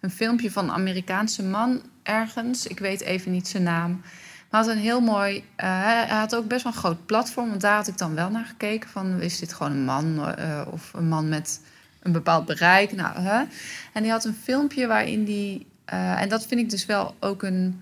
een 0.01 0.11
filmpje 0.11 0.51
van 0.51 0.65
een 0.65 0.75
Amerikaanse 0.75 1.43
man 1.43 1.83
ergens, 2.03 2.67
ik 2.67 2.79
weet 2.79 3.01
even 3.01 3.33
niet 3.33 3.49
zijn 3.49 3.63
naam. 3.63 4.01
Maar 4.51 4.61
had 4.61 4.71
een 4.71 4.79
heel 4.79 5.01
mooi, 5.01 5.45
hij 5.57 6.07
had 6.09 6.35
ook 6.35 6.49
best 6.49 6.63
wel 6.63 6.73
een 6.73 6.79
groot 6.79 7.07
platform, 7.07 7.49
want 7.49 7.61
daar 7.61 7.77
had 7.77 7.89
ik 7.89 7.99
dan 7.99 8.15
wel 8.15 8.31
naar 8.31 8.45
gekeken 8.45 8.91
van, 8.91 9.21
is 9.21 9.39
dit 9.39 9.53
gewoon 9.53 9.73
een 9.73 9.85
man 9.85 10.35
of 10.71 10.93
een 10.95 11.09
man 11.09 11.29
met 11.29 11.61
een 12.03 12.13
bepaald 12.13 12.47
bereik? 12.47 12.93
Nou, 12.93 13.21
hè? 13.21 13.45
En 13.93 14.03
die 14.03 14.11
had 14.11 14.25
een 14.25 14.37
filmpje 14.43 14.87
waarin 14.87 15.25
die 15.25 15.67
uh, 15.93 16.21
en 16.21 16.29
dat 16.29 16.47
vind 16.47 16.61
ik 16.61 16.71
dus 16.71 16.87
wel 16.87 17.15
ook 17.21 17.43
een 17.43 17.81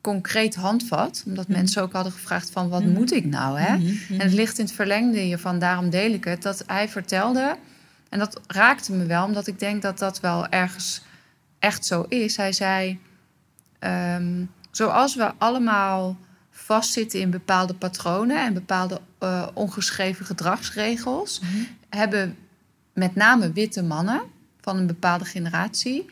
concreet 0.00 0.54
handvat. 0.54 1.22
Omdat 1.26 1.48
mhm. 1.48 1.56
mensen 1.56 1.82
ook 1.82 1.92
hadden 1.92 2.12
gevraagd 2.12 2.50
van 2.50 2.68
wat 2.68 2.82
mhm. 2.82 2.92
moet 2.92 3.12
ik 3.12 3.24
nou? 3.24 3.58
Hè? 3.58 3.76
Mhm, 3.76 4.12
en 4.12 4.20
het 4.20 4.32
ligt 4.32 4.58
in 4.58 4.64
het 4.64 4.74
verlengde 4.74 5.18
hiervan, 5.18 5.58
daarom 5.58 5.90
deel 5.90 6.12
ik 6.12 6.24
het. 6.24 6.42
Dat 6.42 6.64
hij 6.66 6.88
vertelde, 6.88 7.56
en 8.08 8.18
dat 8.18 8.40
raakte 8.46 8.92
me 8.92 9.06
wel, 9.06 9.24
omdat 9.24 9.46
ik 9.46 9.58
denk 9.58 9.82
dat 9.82 9.98
dat 9.98 10.20
wel 10.20 10.48
ergens 10.48 11.02
echt 11.58 11.86
zo 11.86 12.04
is. 12.08 12.36
Hij 12.36 12.52
zei, 12.52 12.98
um, 13.80 14.50
zoals 14.72 15.14
we 15.14 15.32
allemaal 15.38 16.16
vastzitten 16.50 17.20
in 17.20 17.30
bepaalde 17.30 17.74
patronen 17.74 18.44
en 18.44 18.54
bepaalde 18.54 19.00
uh, 19.20 19.46
ongeschreven 19.54 20.26
gedragsregels, 20.26 21.40
hebben 21.88 22.36
met 22.92 23.14
name 23.14 23.52
witte 23.52 23.82
mannen 23.82 24.22
van 24.60 24.76
een 24.76 24.86
bepaalde 24.86 25.24
generatie 25.24 26.06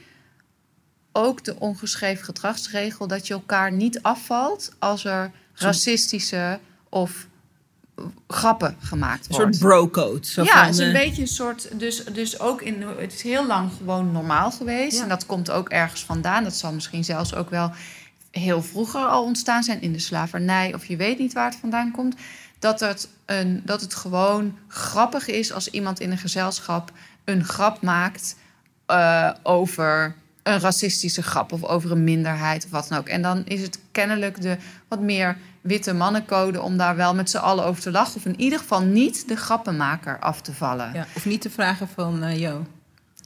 ook 1.13 1.45
de 1.45 1.57
ongeschreven 1.59 2.25
gedragsregel 2.25 3.07
dat 3.07 3.27
je 3.27 3.35
elkaar 3.35 3.73
niet 3.73 4.03
afvalt 4.03 4.73
als 4.79 5.05
er 5.05 5.31
racistische 5.55 6.59
of 6.89 7.27
grappen 8.29 8.77
gemaakt 8.81 9.27
worden. 9.27 9.47
Een 9.47 9.55
soort 9.55 9.73
bro-code. 9.73 10.27
Ja, 10.43 10.65
het 10.65 10.75
is 10.75 10.79
een 10.79 10.95
eh, 10.95 11.03
beetje 11.03 11.23
een 11.23 11.29
soort. 11.29 11.79
Dus, 11.79 12.05
dus 12.05 12.39
ook 12.39 12.63
in. 12.63 12.83
Het 12.99 13.13
is 13.13 13.23
heel 13.23 13.47
lang 13.47 13.71
gewoon 13.77 14.13
normaal 14.13 14.51
geweest. 14.51 15.01
En 15.01 15.09
dat 15.09 15.27
komt 15.27 15.51
ook 15.51 15.69
ergens 15.69 16.05
vandaan. 16.05 16.45
Dat 16.45 16.57
zal 16.57 16.73
misschien 16.73 17.05
zelfs 17.05 17.35
ook 17.35 17.51
wel 17.51 17.73
heel 18.31 18.63
vroeger 18.63 19.01
al 19.01 19.25
ontstaan 19.25 19.63
zijn 19.63 19.81
in 19.81 19.93
de 19.93 19.99
slavernij. 19.99 20.75
Of 20.75 20.85
je 20.85 20.97
weet 20.97 21.19
niet 21.19 21.33
waar 21.33 21.51
het 21.51 21.59
vandaan 21.61 21.91
komt. 21.91 22.17
Dat 22.59 22.81
het, 22.81 23.09
een, 23.27 23.63
dat 23.65 23.81
het 23.81 23.95
gewoon 23.95 24.59
grappig 24.69 25.29
is 25.29 25.53
als 25.53 25.71
iemand 25.71 26.01
in 26.01 26.11
een 26.11 26.19
gezelschap 26.19 26.93
een 27.25 27.45
grap 27.45 27.83
maakt 27.83 28.37
uh, 28.87 29.31
over 29.43 30.15
een 30.43 30.61
racistische 30.61 31.23
grap 31.23 31.53
of 31.53 31.65
over 31.65 31.91
een 31.91 32.05
minderheid 32.05 32.65
of 32.65 32.71
wat 32.71 32.89
dan 32.89 32.99
ook. 32.99 33.09
En 33.09 33.23
dan 33.23 33.45
is 33.45 33.61
het 33.61 33.79
kennelijk 33.93 34.41
de 34.41 34.57
wat 34.89 35.01
meer 35.01 35.37
witte 35.61 35.93
mannencode 35.93 36.61
om 36.61 36.77
daar 36.77 36.97
wel 36.97 37.15
met 37.15 37.31
z'n 37.31 37.37
allen 37.37 37.65
over 37.65 37.83
te 37.83 37.91
lachen. 37.91 38.17
Of 38.17 38.25
in 38.25 38.41
ieder 38.41 38.59
geval 38.59 38.81
niet 38.81 39.29
de 39.29 39.37
grappenmaker 39.37 40.19
af 40.19 40.41
te 40.41 40.53
vallen. 40.53 41.07
Of 41.15 41.25
niet 41.25 41.41
te 41.41 41.51
vragen 41.51 41.89
van, 41.89 42.25
uh. 42.25 42.55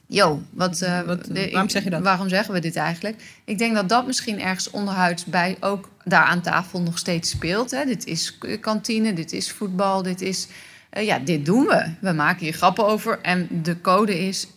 Yo, 0.07 0.41
wat, 0.49 0.81
uh, 0.81 1.01
wat 1.01 1.27
waarom 1.27 1.69
zeg 1.69 1.83
je 1.83 1.89
dat? 1.89 2.01
Waarom 2.01 2.29
zeggen 2.29 2.53
we 2.53 2.59
dit 2.59 2.75
eigenlijk? 2.75 3.23
Ik 3.45 3.57
denk 3.57 3.75
dat 3.75 3.89
dat 3.89 4.05
misschien 4.05 4.41
ergens 4.41 4.69
onderhuids 4.69 5.25
bij 5.25 5.57
ook 5.59 5.89
daar 6.03 6.23
aan 6.23 6.41
tafel 6.41 6.81
nog 6.81 6.97
steeds 6.97 7.29
speelt. 7.29 7.71
Hè. 7.71 7.85
Dit 7.85 8.05
is 8.05 8.37
kantine, 8.61 9.13
dit 9.13 9.33
is 9.33 9.51
voetbal, 9.51 10.03
dit 10.03 10.21
is 10.21 10.47
eh, 10.95 11.05
ja, 11.05 11.19
dit 11.19 11.45
doen 11.45 11.65
we. 11.65 11.85
We 11.99 12.11
maken 12.11 12.43
hier 12.43 12.53
grappen 12.53 12.85
over. 12.85 13.19
En 13.21 13.47
de 13.63 13.81
code 13.81 14.19
is, 14.27 14.47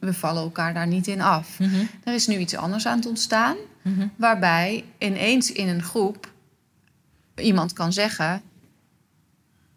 we 0.00 0.14
vallen 0.14 0.42
elkaar 0.42 0.74
daar 0.74 0.86
niet 0.86 1.06
in 1.06 1.20
af. 1.20 1.58
Mhm. 1.58 1.84
Er 2.04 2.14
is 2.14 2.26
nu 2.26 2.36
iets 2.36 2.56
anders 2.56 2.86
aan 2.86 2.96
het 2.96 3.06
ontstaan. 3.06 3.56
Mhm. 3.82 4.06
Waarbij 4.16 4.84
ineens 4.98 5.52
in 5.52 5.68
een 5.68 5.82
groep 5.82 6.32
iemand 7.34 7.72
kan 7.72 7.92
zeggen... 7.92 8.42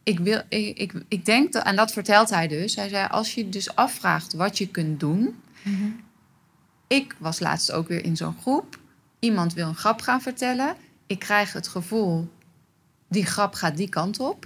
Ik, 0.08 0.20
wil, 0.20 0.42
ik, 0.50 0.78
ik, 0.78 0.94
ik 1.08 1.26
denk, 1.26 1.54
dat, 1.54 1.64
en 1.64 1.76
dat 1.76 1.92
vertelt 1.92 2.30
hij 2.30 2.48
dus. 2.48 2.76
Hij 2.76 2.90
zei, 2.90 3.08
als 3.08 3.34
je 3.34 3.50
dus 3.50 3.76
afvraagt 3.76 4.34
wat 4.34 4.58
je 4.58 4.68
kunt 4.68 5.00
doen... 5.00 5.36
Mhm. 5.62 5.90
Ik 6.88 7.16
was 7.18 7.40
laatst 7.40 7.72
ook 7.72 7.88
weer 7.88 8.04
in 8.04 8.16
zo'n 8.16 8.38
groep. 8.42 8.80
Iemand 9.20 9.54
wil 9.54 9.68
een 9.68 9.76
grap 9.76 10.02
gaan 10.02 10.22
vertellen. 10.22 10.76
Ik 11.08 11.20
krijg 11.20 11.54
het 11.54 11.68
gevoel, 11.68 12.30
die 13.08 13.26
grap 13.26 13.54
gaat 13.54 13.78
die 13.78 13.90
kant 13.90 14.20
op 14.20 14.46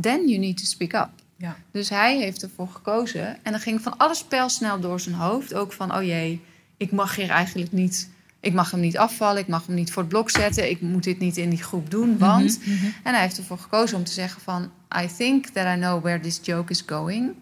then 0.00 0.28
you 0.28 0.38
need 0.38 0.56
to 0.56 0.64
speak 0.64 0.92
up. 0.92 1.10
Ja. 1.36 1.56
Dus 1.70 1.88
hij 1.88 2.18
heeft 2.18 2.42
ervoor 2.42 2.68
gekozen. 2.68 3.44
En 3.44 3.52
dan 3.52 3.60
ging 3.60 3.80
van 3.80 3.96
alles 3.96 4.24
snel 4.46 4.80
door 4.80 5.00
zijn 5.00 5.14
hoofd. 5.14 5.54
Ook 5.54 5.72
van, 5.72 5.94
oh 5.94 6.02
jee, 6.02 6.40
ik 6.76 6.92
mag 6.92 7.16
hier 7.16 7.30
eigenlijk 7.30 7.72
niet... 7.72 8.12
Ik 8.44 8.54
mag 8.54 8.70
hem 8.70 8.80
niet 8.80 8.98
afvallen, 8.98 9.40
ik 9.40 9.48
mag 9.48 9.66
hem 9.66 9.74
niet 9.74 9.92
voor 9.92 10.02
het 10.02 10.10
blok 10.10 10.30
zetten. 10.30 10.70
Ik 10.70 10.80
moet 10.80 11.04
dit 11.04 11.18
niet 11.18 11.36
in 11.36 11.50
die 11.50 11.62
groep 11.62 11.90
doen, 11.90 12.08
mhm, 12.08 12.18
want... 12.18 12.58
Mhm. 12.60 12.84
En 13.02 13.12
hij 13.12 13.22
heeft 13.22 13.38
ervoor 13.38 13.58
gekozen 13.58 13.96
om 13.96 14.04
te 14.04 14.12
zeggen 14.12 14.40
van... 14.40 14.70
I 15.02 15.06
think 15.16 15.46
that 15.46 15.76
I 15.76 15.80
know 15.80 16.02
where 16.02 16.20
this 16.20 16.40
joke 16.42 16.70
is 16.70 16.82
going. 16.86 17.34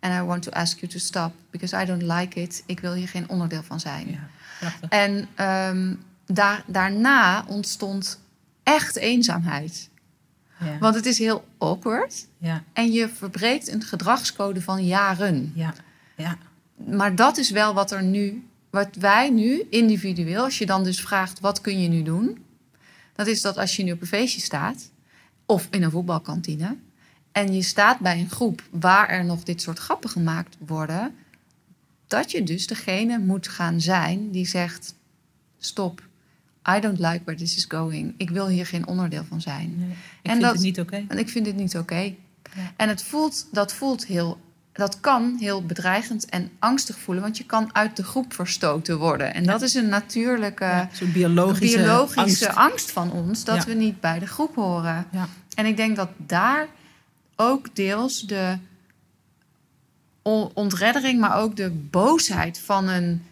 And 0.00 0.14
I 0.14 0.22
want 0.22 0.42
to 0.42 0.50
ask 0.50 0.78
you 0.78 0.92
to 0.92 0.98
stop. 0.98 1.32
Because 1.50 1.82
I 1.82 1.84
don't 1.84 2.02
like 2.02 2.40
it. 2.40 2.62
Ik 2.66 2.80
wil 2.80 2.92
hier 2.92 3.08
geen 3.08 3.28
onderdeel 3.28 3.62
van 3.62 3.80
zijn. 3.80 4.18
Ja, 4.60 4.72
en 4.88 5.28
um, 5.70 6.02
daar, 6.26 6.62
daarna 6.66 7.44
ontstond 7.46 8.20
echt 8.62 8.96
eenzaamheid. 8.96 9.88
Want 10.80 10.94
het 10.94 11.06
is 11.06 11.18
heel 11.18 11.44
awkward. 11.58 12.26
Ja. 12.38 12.62
En 12.72 12.92
je 12.92 13.08
verbreekt 13.08 13.68
een 13.68 13.82
gedragscode 13.82 14.60
van 14.60 14.86
jaren. 14.86 15.52
Ja. 15.54 15.74
Ja. 16.16 16.36
Maar 16.74 17.14
dat 17.14 17.36
is 17.36 17.50
wel 17.50 17.74
wat 17.74 17.90
er 17.90 18.02
nu, 18.02 18.46
wat 18.74 18.96
wij 18.96 19.30
nu 19.30 19.66
individueel, 19.70 20.44
als 20.44 20.58
je 20.58 20.66
dan 20.66 20.84
dus 20.84 21.00
vraagt 21.00 21.40
wat 21.40 21.60
kun 21.60 21.80
je 21.80 21.88
nu 21.88 22.02
doen, 22.02 22.44
Dat 23.12 23.26
is 23.26 23.40
dat 23.40 23.56
als 23.58 23.76
je 23.76 23.82
nu 23.82 23.92
op 23.92 24.00
een 24.00 24.06
feestje 24.06 24.40
staat, 24.40 24.90
of 25.46 25.68
in 25.70 25.82
een 25.82 25.90
voetbalkantine, 25.90 26.76
en 27.32 27.54
je 27.54 27.62
staat 27.62 27.98
bij 27.98 28.18
een 28.18 28.30
groep 28.30 28.62
waar 28.70 29.08
er 29.08 29.24
nog 29.24 29.42
dit 29.42 29.62
soort 29.62 29.78
grappen 29.78 30.10
gemaakt 30.10 30.56
worden, 30.66 31.14
dat 32.06 32.30
je 32.30 32.42
dus 32.42 32.66
degene 32.66 33.18
moet 33.18 33.48
gaan 33.48 33.80
zijn 33.80 34.30
die 34.30 34.46
zegt: 34.46 34.94
Stop, 35.58 36.02
I 36.76 36.80
don't 36.80 36.98
like 36.98 37.20
where 37.24 37.38
this 37.38 37.56
is 37.56 37.64
going. 37.68 38.14
Ik 38.16 38.30
wil 38.30 38.48
hier 38.48 38.66
geen 38.66 38.86
onderdeel 38.86 39.24
van 39.24 39.40
zijn. 39.40 39.74
Nee, 39.78 39.88
ik 39.88 39.96
en 40.22 40.30
vind 40.30 40.42
dat, 40.42 40.52
het 40.52 40.62
niet 40.62 40.80
oké. 40.80 41.04
En 41.08 41.18
ik 41.18 41.28
vind 41.28 41.46
het 41.46 41.56
niet 41.56 41.76
oké. 41.76 42.14
En 42.76 42.88
het 42.88 43.02
voelt, 43.02 43.46
dat 43.52 43.72
voelt 43.72 44.06
heel 44.06 44.40
dat 44.74 45.00
kan 45.00 45.36
heel 45.38 45.66
bedreigend 45.66 46.24
en 46.24 46.50
angstig 46.58 46.98
voelen, 46.98 47.22
want 47.22 47.36
je 47.36 47.44
kan 47.44 47.70
uit 47.72 47.96
de 47.96 48.02
groep 48.02 48.34
verstoten 48.34 48.98
worden. 48.98 49.34
En 49.34 49.44
dat 49.44 49.62
is 49.62 49.74
een 49.74 49.88
natuurlijke, 49.88 50.64
ja, 50.64 50.88
biologische, 51.12 51.76
biologische 51.76 52.52
angst. 52.52 52.90
van 52.90 53.12
ons, 53.12 53.44
dat 53.44 53.64
we 53.64 53.74
niet 53.74 54.00
bij 54.00 54.18
de 54.18 54.26
groep 54.26 54.54
horen. 54.54 55.06
En 55.54 55.66
ik 55.66 55.76
denk 55.76 55.96
dat 55.96 56.08
daar 56.16 56.66
ook 57.36 57.74
deels 57.74 58.20
de 58.20 58.58
ontreddering, 60.54 61.20
maar 61.20 61.36
ook 61.36 61.56
de 61.56 61.70
boosheid 61.70 62.58
van 62.58 62.88
een 62.88 63.22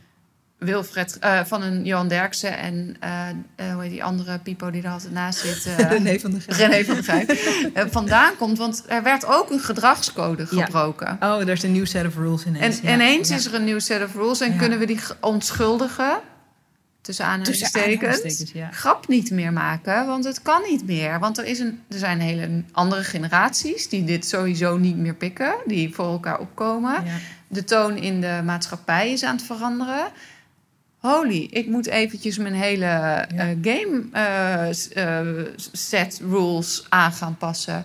Wilfred, 0.64 1.18
uh, 1.24 1.40
van 1.44 1.62
een 1.62 1.84
Johan 1.84 2.08
Derksen 2.08 2.58
en 2.58 2.96
uh, 3.04 3.72
hoe 3.72 3.82
heet 3.82 3.90
die 3.90 4.04
andere 4.04 4.38
Pipo 4.38 4.70
die 4.70 4.82
er 4.82 4.90
altijd 4.90 5.12
naast 5.12 5.38
zit? 5.38 5.76
René 5.88 6.18
van 6.18 6.30
der 6.30 6.40
Grijp. 6.40 6.70
René 6.70 6.84
van 6.84 6.94
der 6.94 7.04
Grijp. 7.04 7.92
vandaan 7.92 8.36
komt, 8.36 8.58
want 8.58 8.84
er 8.88 9.02
werd 9.02 9.26
ook 9.26 9.50
een 9.50 9.60
gedragscode 9.60 10.46
gebroken. 10.46 11.16
Oh, 11.20 11.40
er 11.40 11.48
is 11.48 11.62
een 11.62 11.72
nieuw 11.72 11.84
set 11.84 12.06
of 12.06 12.16
rules 12.16 12.46
ineens. 12.46 12.80
En 12.80 12.94
ineens 12.94 13.30
is 13.30 13.46
er 13.46 13.54
een 13.54 13.64
nieuw 13.64 13.78
set 13.78 14.04
of 14.04 14.14
rules 14.14 14.40
en 14.40 14.56
kunnen 14.56 14.78
we 14.78 14.86
die 14.86 15.00
onschuldigen, 15.20 16.20
tussen 17.02 17.24
aanhalingstekens, 17.24 18.52
grap 18.70 19.08
niet 19.08 19.30
meer 19.30 19.52
maken, 19.52 20.06
want 20.06 20.24
het 20.24 20.42
kan 20.42 20.62
niet 20.68 20.86
meer. 20.86 21.18
Want 21.18 21.38
er, 21.38 21.44
is 21.44 21.58
een, 21.58 21.80
er 21.88 21.98
zijn 21.98 22.20
hele 22.20 22.62
andere 22.72 23.04
generaties 23.04 23.88
die 23.88 24.04
dit 24.04 24.26
sowieso 24.26 24.78
niet 24.78 24.96
meer 24.96 25.14
pikken, 25.14 25.54
die 25.66 25.94
voor 25.94 26.06
elkaar 26.06 26.38
opkomen. 26.38 27.04
De 27.48 27.64
toon 27.64 27.96
in 27.96 28.20
de 28.20 28.40
maatschappij 28.44 29.12
is 29.12 29.24
aan 29.24 29.36
het 29.36 29.44
veranderen 29.44 30.06
holy, 31.02 31.48
ik 31.50 31.66
moet 31.66 31.86
eventjes 31.86 32.38
mijn 32.38 32.54
hele 32.54 32.84
eh, 32.84 33.46
game 33.62 34.04
uh, 34.14 35.54
set 35.72 36.20
rules 36.28 36.86
aan 36.88 37.12
gaan 37.12 37.36
passen. 37.36 37.84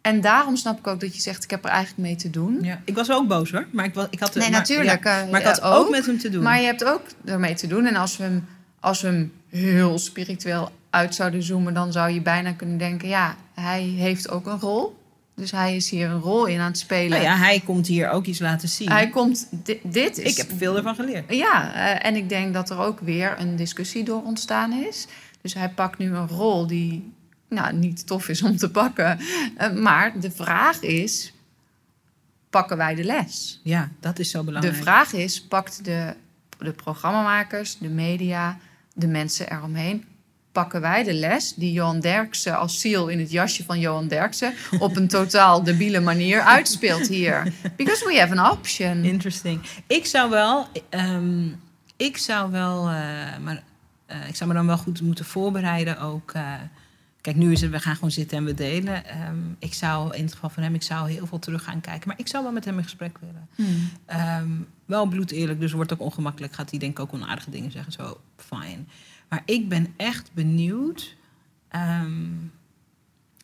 En 0.00 0.20
daarom 0.20 0.56
snap 0.56 0.78
ik 0.78 0.86
ook 0.86 1.00
dat 1.00 1.14
je 1.14 1.20
zegt, 1.20 1.44
ik 1.44 1.50
heb 1.50 1.64
er 1.64 1.70
eigenlijk 1.70 2.08
mee 2.08 2.16
te 2.16 2.30
doen. 2.30 2.58
Ja. 2.62 2.80
Ik 2.84 2.94
was 2.94 3.10
ook 3.10 3.28
boos 3.28 3.50
hoor, 3.50 3.66
maar 3.72 3.84
ik, 3.84 3.94
was, 3.94 4.06
ik 4.10 4.20
had... 4.20 4.34
Nee, 4.34 4.50
natuurlijk. 4.50 5.04
maar 5.04 5.40
ik 5.40 5.46
had 5.46 5.60
ook, 5.60 5.90
met 5.90 6.06
hem 6.06 6.18
te 6.18 6.28
doen. 6.28 6.42
Maar 6.42 6.60
je 6.60 6.66
hebt 6.66 6.84
ook 6.84 7.02
ermee 7.24 7.54
te 7.54 7.66
doen. 7.66 7.86
En 7.86 7.96
als 7.96 8.16
we 8.16 8.22
hem, 8.22 8.46
als 8.80 9.00
we 9.00 9.08
hem 9.08 9.32
heel 9.48 9.98
spiritueel 9.98 10.72
uit 10.90 11.14
zouden 11.14 11.42
zoomen... 11.42 11.74
dan 11.74 11.92
zou 11.92 12.10
je 12.10 12.20
bijna 12.20 12.52
kunnen 12.52 12.78
denken, 12.78 13.08
ja, 13.08 13.36
hij 13.54 13.82
heeft 13.82 14.30
ook 14.30 14.46
een 14.46 14.60
rol. 14.60 15.01
Dus 15.42 15.50
hij 15.50 15.76
is 15.76 15.90
hier 15.90 16.08
een 16.08 16.20
rol 16.20 16.46
in 16.46 16.60
aan 16.60 16.66
het 16.66 16.78
spelen. 16.78 17.10
Nou 17.10 17.22
ja, 17.22 17.36
hij 17.36 17.60
komt 17.60 17.86
hier 17.86 18.10
ook 18.10 18.26
iets 18.26 18.38
laten 18.38 18.68
zien. 18.68 18.90
Hij 18.90 19.08
komt, 19.08 19.48
dit, 19.82 20.18
is... 20.18 20.30
Ik 20.30 20.36
heb 20.36 20.50
veel 20.56 20.76
ervan 20.76 20.94
geleerd. 20.94 21.34
Ja, 21.34 21.74
uh, 21.74 22.06
en 22.06 22.16
ik 22.16 22.28
denk 22.28 22.54
dat 22.54 22.70
er 22.70 22.78
ook 22.78 23.00
weer 23.00 23.34
een 23.38 23.56
discussie 23.56 24.04
door 24.04 24.22
ontstaan 24.22 24.72
is. 24.72 25.06
Dus 25.40 25.54
hij 25.54 25.68
pakt 25.70 25.98
nu 25.98 26.14
een 26.14 26.28
rol 26.28 26.66
die 26.66 27.12
nou, 27.48 27.74
niet 27.74 28.06
tof 28.06 28.28
is 28.28 28.42
om 28.42 28.56
te 28.56 28.70
pakken. 28.70 29.18
Uh, 29.60 29.72
maar 29.72 30.20
de 30.20 30.30
vraag 30.30 30.80
is, 30.80 31.32
pakken 32.50 32.76
wij 32.76 32.94
de 32.94 33.04
les? 33.04 33.60
Ja, 33.62 33.90
dat 34.00 34.18
is 34.18 34.30
zo 34.30 34.44
belangrijk. 34.44 34.76
De 34.76 34.82
vraag 34.82 35.12
is, 35.12 35.42
pakt 35.42 35.84
de, 35.84 36.14
de 36.58 36.72
programmamakers, 36.72 37.78
de 37.78 37.88
media, 37.88 38.58
de 38.94 39.06
mensen 39.06 39.52
eromheen 39.52 40.04
pakken 40.52 40.80
wij 40.80 41.02
de 41.02 41.14
les 41.14 41.54
die 41.54 41.72
Johan 41.72 42.00
Derksen 42.00 42.58
als 42.58 42.80
ziel 42.80 43.08
in 43.08 43.18
het 43.18 43.30
jasje 43.30 43.64
van 43.64 43.80
Johan 43.80 44.08
Derksen 44.08 44.54
op 44.78 44.96
een 44.96 45.08
totaal 45.08 45.62
debiele 45.62 46.00
manier 46.00 46.40
uitspeelt 46.40 47.08
hier. 47.08 47.52
Because 47.76 48.04
we 48.04 48.18
have 48.18 48.38
an 48.38 48.50
option. 48.52 49.04
Interesting. 49.04 49.60
Ik 49.86 50.06
zou 50.06 50.30
wel, 50.30 50.66
um, 50.90 51.60
ik 51.96 52.16
zou 52.16 52.50
wel, 52.50 52.88
uh, 52.88 52.94
maar 53.42 53.62
uh, 54.10 54.28
ik 54.28 54.36
zou 54.36 54.50
me 54.50 54.56
dan 54.56 54.66
wel 54.66 54.78
goed 54.78 55.00
moeten 55.00 55.24
voorbereiden 55.24 56.00
ook. 56.00 56.32
Uh, 56.36 56.54
kijk, 57.20 57.36
nu 57.36 57.52
is 57.52 57.60
het, 57.60 57.70
we 57.70 57.80
gaan 57.80 57.94
gewoon 57.94 58.10
zitten 58.10 58.38
en 58.38 58.44
we 58.44 58.54
delen. 58.54 59.02
Um, 59.28 59.56
ik 59.58 59.74
zou 59.74 60.14
in 60.16 60.24
het 60.24 60.32
geval 60.32 60.50
van 60.50 60.62
hem, 60.62 60.74
ik 60.74 60.82
zou 60.82 61.10
heel 61.10 61.26
veel 61.26 61.38
terug 61.38 61.64
gaan 61.64 61.80
kijken. 61.80 62.08
Maar 62.08 62.18
ik 62.18 62.28
zou 62.28 62.42
wel 62.42 62.52
met 62.52 62.64
hem 62.64 62.76
in 62.76 62.82
gesprek 62.82 63.18
willen. 63.18 63.48
Hmm. 63.54 63.90
Um, 64.40 64.66
wel 64.84 65.06
bloed 65.06 65.30
eerlijk, 65.30 65.60
dus 65.60 65.72
wordt 65.72 65.92
ook 65.92 66.00
ongemakkelijk. 66.00 66.52
Gaat 66.52 66.70
hij 66.70 66.78
denk 66.78 66.92
ik 66.92 66.98
ook 66.98 67.12
onaardige 67.12 67.50
dingen 67.50 67.70
zeggen. 67.70 67.92
Zo, 67.92 68.20
fine. 68.36 68.84
Maar 69.32 69.42
ik 69.44 69.68
ben 69.68 69.94
echt 69.96 70.30
benieuwd. 70.32 71.16
Um, 71.76 72.52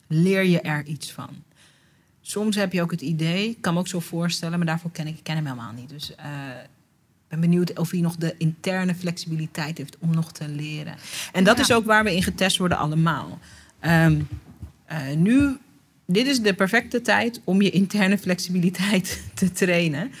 leer 0.07 0.43
je 0.43 0.61
er 0.61 0.85
iets 0.85 1.11
van? 1.11 1.29
Soms 2.21 2.55
heb 2.55 2.73
je 2.73 2.81
ook 2.81 2.91
het 2.91 3.01
idee, 3.01 3.49
ik 3.49 3.61
kan 3.61 3.73
me 3.73 3.79
ook 3.79 3.87
zo 3.87 3.99
voorstellen, 3.99 4.57
maar 4.57 4.67
daarvoor 4.67 4.91
ken 4.91 5.07
ik, 5.07 5.17
ik 5.17 5.23
ken 5.23 5.35
hem 5.35 5.45
helemaal 5.45 5.73
niet. 5.73 5.89
Dus 5.89 6.11
uh, 6.11 6.25
ben 7.27 7.39
benieuwd 7.39 7.79
of 7.79 7.91
hij 7.91 7.99
nog 7.99 8.15
de 8.15 8.35
interne 8.37 8.95
flexibiliteit 8.95 9.77
heeft 9.77 9.97
om 9.99 10.11
nog 10.11 10.31
te 10.31 10.47
leren. 10.47 10.95
En 11.31 11.43
dat 11.43 11.59
is 11.59 11.71
ook 11.71 11.85
waar 11.85 12.03
we 12.03 12.15
in 12.15 12.23
getest 12.23 12.57
worden 12.57 12.77
allemaal. 12.77 13.39
Um, 13.81 14.27
uh, 14.91 15.15
nu, 15.15 15.57
dit 16.05 16.27
is 16.27 16.41
de 16.41 16.53
perfecte 16.53 17.01
tijd 17.01 17.41
om 17.43 17.61
je 17.61 17.69
interne 17.69 18.17
flexibiliteit 18.17 19.23
te 19.33 19.51
trainen. 19.51 20.11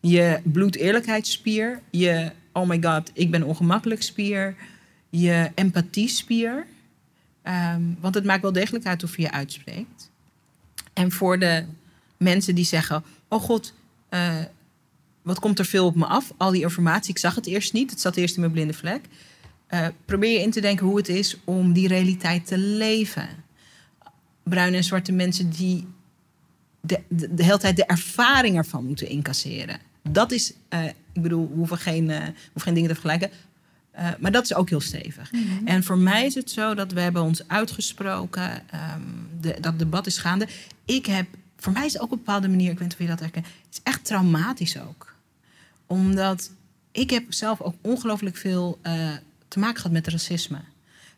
Je 0.00 0.40
bloedeerlijkheidsspier, 0.42 1.80
je 1.90 2.32
oh 2.52 2.68
my 2.68 2.82
god, 2.82 3.10
ik 3.14 3.30
ben 3.30 3.42
ongemakkelijk 3.42 4.02
spier 4.02 4.56
je 5.20 5.50
empathiespier. 5.54 6.66
Um, 7.44 7.96
want 8.00 8.14
het 8.14 8.24
maakt 8.24 8.42
wel 8.42 8.52
degelijk 8.52 8.86
uit 8.86 9.02
of 9.02 9.16
je 9.16 9.30
uitspreekt. 9.30 10.10
En 10.92 11.12
voor 11.12 11.38
de 11.38 11.64
mensen 12.16 12.54
die 12.54 12.64
zeggen: 12.64 13.04
Oh 13.28 13.40
god, 13.40 13.74
uh, 14.10 14.34
wat 15.22 15.38
komt 15.38 15.58
er 15.58 15.64
veel 15.64 15.86
op 15.86 15.94
me 15.94 16.06
af? 16.06 16.32
Al 16.36 16.50
die 16.50 16.62
informatie, 16.62 17.10
ik 17.10 17.18
zag 17.18 17.34
het 17.34 17.46
eerst 17.46 17.72
niet, 17.72 17.90
het 17.90 18.00
zat 18.00 18.16
eerst 18.16 18.34
in 18.34 18.40
mijn 18.40 18.52
blinde 18.52 18.72
vlek. 18.72 19.04
Uh, 19.70 19.86
probeer 20.04 20.32
je 20.32 20.40
in 20.40 20.50
te 20.50 20.60
denken 20.60 20.86
hoe 20.86 20.96
het 20.96 21.08
is 21.08 21.36
om 21.44 21.72
die 21.72 21.88
realiteit 21.88 22.46
te 22.46 22.58
leven. 22.58 23.28
Bruine 24.42 24.76
en 24.76 24.84
zwarte 24.84 25.12
mensen 25.12 25.50
die 25.50 25.86
de, 26.80 27.00
de, 27.08 27.44
hele 27.44 27.58
tijd 27.58 27.76
de 27.76 27.84
ervaring 27.84 28.56
ervan 28.56 28.86
moeten 28.86 29.08
incasseren. 29.08 29.78
Dat 30.02 30.32
is, 30.32 30.52
uh, 30.70 30.84
ik 31.12 31.22
bedoel, 31.22 31.48
we 31.48 31.54
hoeven 31.54 31.78
geen, 31.78 32.08
uh, 32.08 32.18
hoeven 32.18 32.60
geen 32.60 32.74
dingen 32.74 32.88
te 32.88 32.94
vergelijken. 32.94 33.30
Uh, 33.98 34.08
maar 34.18 34.32
dat 34.32 34.44
is 34.44 34.54
ook 34.54 34.68
heel 34.68 34.80
stevig. 34.80 35.32
Mm 35.32 35.46
-hmm. 35.46 35.66
En 35.66 35.84
voor 35.84 35.98
mij 35.98 36.26
is 36.26 36.34
het 36.34 36.50
zo 36.50 36.74
dat 36.74 36.92
we 36.92 37.00
hebben 37.00 37.22
ons 37.22 37.48
uitgesproken. 37.48 38.50
Um, 38.52 39.28
de, 39.40 39.56
dat 39.60 39.78
debat 39.78 40.06
is 40.06 40.18
gaande. 40.18 40.48
Ik 40.84 41.06
heb, 41.06 41.26
voor 41.56 41.72
mij 41.72 41.86
is 41.86 41.92
het 41.92 42.02
ook 42.02 42.12
op 42.12 42.18
een 42.18 42.24
bepaalde 42.24 42.48
manier, 42.48 42.70
ik 42.70 42.78
weet 42.78 42.88
niet 42.88 42.92
of 42.92 42.98
je 42.98 43.06
dat 43.06 43.20
herkent, 43.20 43.46
het 43.46 43.54
is 43.70 43.80
echt 43.82 44.04
traumatisch 44.04 44.80
ook. 44.80 45.14
Omdat 45.86 46.50
ik 46.92 47.10
heb 47.10 47.24
zelf 47.32 47.60
ook 47.60 47.74
ongelooflijk 47.80 48.36
veel 48.36 48.78
uh, 48.82 49.10
te 49.48 49.58
maken 49.58 49.76
gehad 49.76 49.92
met 49.92 50.08
racisme. 50.08 50.58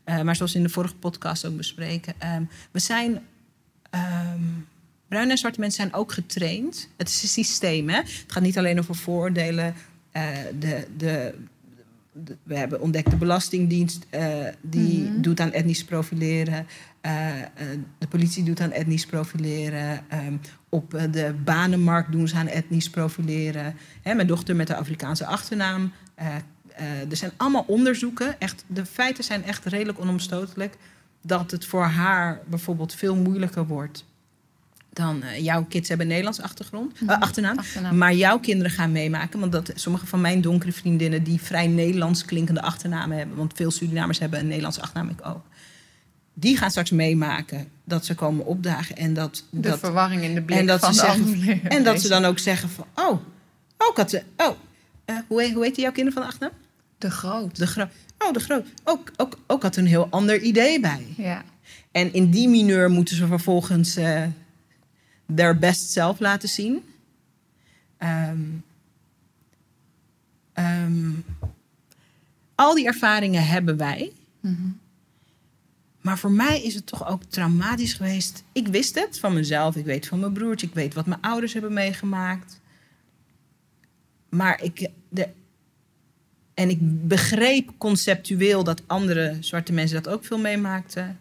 Uh, 0.04 0.22
maar 0.22 0.36
zoals 0.36 0.54
in 0.54 0.62
de 0.62 0.68
vorige 0.68 0.94
podcast 0.94 1.44
ook 1.44 1.56
bespreken. 1.56 2.14
Um, 2.34 2.48
we 2.70 2.78
zijn. 2.78 3.10
Um, 4.30 4.66
bruine 5.08 5.30
en 5.30 5.38
zwarte 5.38 5.60
mensen 5.60 5.82
zijn 5.82 5.94
ook 5.94 6.12
getraind. 6.12 6.88
Het 6.96 7.08
is 7.08 7.22
een 7.22 7.28
systeem. 7.28 7.88
Hè? 7.88 7.96
Het 7.96 8.24
gaat 8.26 8.42
niet 8.42 8.58
alleen 8.58 8.78
over 8.78 8.94
vooroordelen. 8.94 9.74
de, 10.58 10.86
de 10.96 11.34
we 12.42 12.56
hebben 12.56 12.80
ontdekt 12.80 13.10
de 13.10 13.16
Belastingdienst, 13.16 14.06
uh, 14.10 14.46
die 14.60 14.98
mm 14.98 15.06
-hmm. 15.06 15.22
doet 15.22 15.40
aan 15.40 15.52
etnisch 15.52 15.84
profileren. 15.84 16.66
Uh, 17.06 17.36
uh, 17.36 17.44
de 17.98 18.06
politie 18.08 18.44
doet 18.44 18.60
aan 18.60 18.70
etnisch 18.70 19.06
profileren. 19.06 20.00
Um, 20.12 20.40
op 20.68 20.90
de 21.10 21.34
banenmarkt 21.44 22.12
doen 22.12 22.28
ze 22.28 22.36
aan 22.36 22.46
etnisch 22.46 22.90
profileren. 22.90 23.74
Hè, 24.02 24.14
mijn 24.14 24.26
dochter 24.26 24.56
met 24.56 24.66
de 24.66 24.76
Afrikaanse 24.76 25.26
achternaam. 25.26 25.92
er 27.08 27.16
zijn 27.16 27.30
allemaal 27.36 27.64
onderzoeken. 27.66 28.40
Echt, 28.40 28.64
de 28.66 28.86
feiten 28.86 29.24
zijn 29.24 29.44
echt 29.44 29.64
redelijk 29.64 30.00
onomstotelijk. 30.00 30.76
Dat 31.22 31.50
het 31.50 31.64
voor 31.64 31.84
haar 31.84 32.40
bijvoorbeeld 32.48 32.94
veel 32.94 33.16
moeilijker 33.16 33.66
wordt 33.66 34.04
dan 34.96 35.22
uh, 35.22 35.38
jouw 35.38 35.64
kids 35.64 35.88
hebben 35.88 36.06
een 36.06 36.12
Nederlands 36.12 36.40
achtergrond, 36.40 37.00
uh, 37.00 37.20
achternaam, 37.20 37.58
achternaam, 37.58 37.96
Maar 37.96 38.14
jouw 38.14 38.38
kinderen 38.38 38.72
gaan 38.72 38.92
meemaken. 38.92 39.40
Want 39.40 39.52
dat, 39.52 39.72
sommige 39.74 40.06
van 40.06 40.20
mijn 40.20 40.40
donkere 40.40 40.72
vriendinnen 40.72 41.22
die 41.22 41.40
vrij 41.40 41.66
Nederlands 41.66 42.24
klinkende 42.24 42.62
achternamen 42.62 43.16
hebben. 43.16 43.36
Want 43.36 43.52
veel 43.54 43.70
Surinamers 43.70 44.18
hebben 44.18 44.38
een 44.38 44.46
Nederlandse 44.46 44.80
achternaam, 44.80 45.08
ik 45.08 45.26
ook. 45.26 45.42
Die 46.34 46.56
gaan 46.56 46.70
straks 46.70 46.90
meemaken 46.90 47.68
dat 47.84 48.04
ze 48.04 48.14
komen 48.14 48.46
opdagen. 48.46 48.96
En 48.96 49.14
dat, 49.14 49.44
de 49.50 49.60
dat, 49.60 49.78
verwarring 49.78 50.22
in 50.22 50.34
de 50.34 50.42
blik 50.42 50.58
en 50.58 50.66
dat 50.66 50.80
van 50.80 50.94
ze 50.94 51.00
de 51.00 51.36
zeggen, 51.38 51.68
En 51.68 51.84
dat 51.84 52.00
ze 52.00 52.08
dan 52.08 52.24
ook 52.24 52.38
zeggen 52.38 52.68
van, 52.68 52.86
oh, 52.94 53.20
oh, 53.76 53.88
ik 53.90 53.96
had, 53.96 54.22
oh 54.36 54.56
uh, 55.06 55.16
hoe, 55.26 55.52
hoe 55.52 55.64
heet 55.64 55.76
jouw 55.76 55.92
kinderen 55.92 56.12
van 56.12 56.22
de 56.22 56.28
achternaam? 56.28 56.58
De 56.98 57.10
Groot. 57.10 57.56
De 57.56 57.66
Groot. 57.66 57.88
Oh, 58.18 58.32
De 58.32 58.40
Groot. 58.40 58.66
Ook, 58.84 59.12
ook, 59.16 59.38
ook 59.46 59.62
had 59.62 59.76
een 59.76 59.86
heel 59.86 60.06
ander 60.10 60.40
idee 60.40 60.80
bij. 60.80 61.06
Ja. 61.16 61.44
En 61.92 62.12
in 62.12 62.30
die 62.30 62.48
mineur 62.48 62.90
moeten 62.90 63.16
ze 63.16 63.26
vervolgens 63.26 63.96
their 65.34 65.58
best 65.58 65.90
self 65.90 66.20
laten 66.20 66.48
zien. 66.48 66.82
Um, 67.98 68.64
um, 70.54 71.24
al 72.54 72.74
die 72.74 72.86
ervaringen 72.86 73.46
hebben 73.46 73.76
wij. 73.76 74.12
Mm 74.40 74.54
-hmm. 74.54 74.78
Maar 76.06 76.18
voor 76.18 76.32
mij 76.32 76.62
is 76.62 76.74
het 76.74 76.86
toch 76.86 77.08
ook 77.08 77.24
traumatisch 77.24 77.92
geweest. 77.92 78.44
Ik 78.52 78.68
wist 78.68 78.94
het 78.94 79.18
van 79.18 79.34
mezelf. 79.34 79.76
Ik 79.76 79.84
weet 79.84 80.06
van 80.06 80.20
mijn 80.20 80.32
broertje. 80.32 80.66
Ik 80.66 80.74
weet 80.74 80.94
wat 80.94 81.06
mijn 81.06 81.20
ouders 81.20 81.52
hebben 81.52 81.72
meegemaakt. 81.72 82.60
Maar 84.28 84.62
ik. 84.62 84.90
De, 85.08 85.28
en 86.54 86.70
ik 86.70 87.08
begreep 87.08 87.70
conceptueel 87.78 88.64
dat 88.64 88.82
andere 88.86 89.36
zwarte 89.40 89.72
mensen 89.72 90.02
dat 90.02 90.12
ook 90.12 90.24
veel 90.24 90.38
meemaakten. 90.38 91.18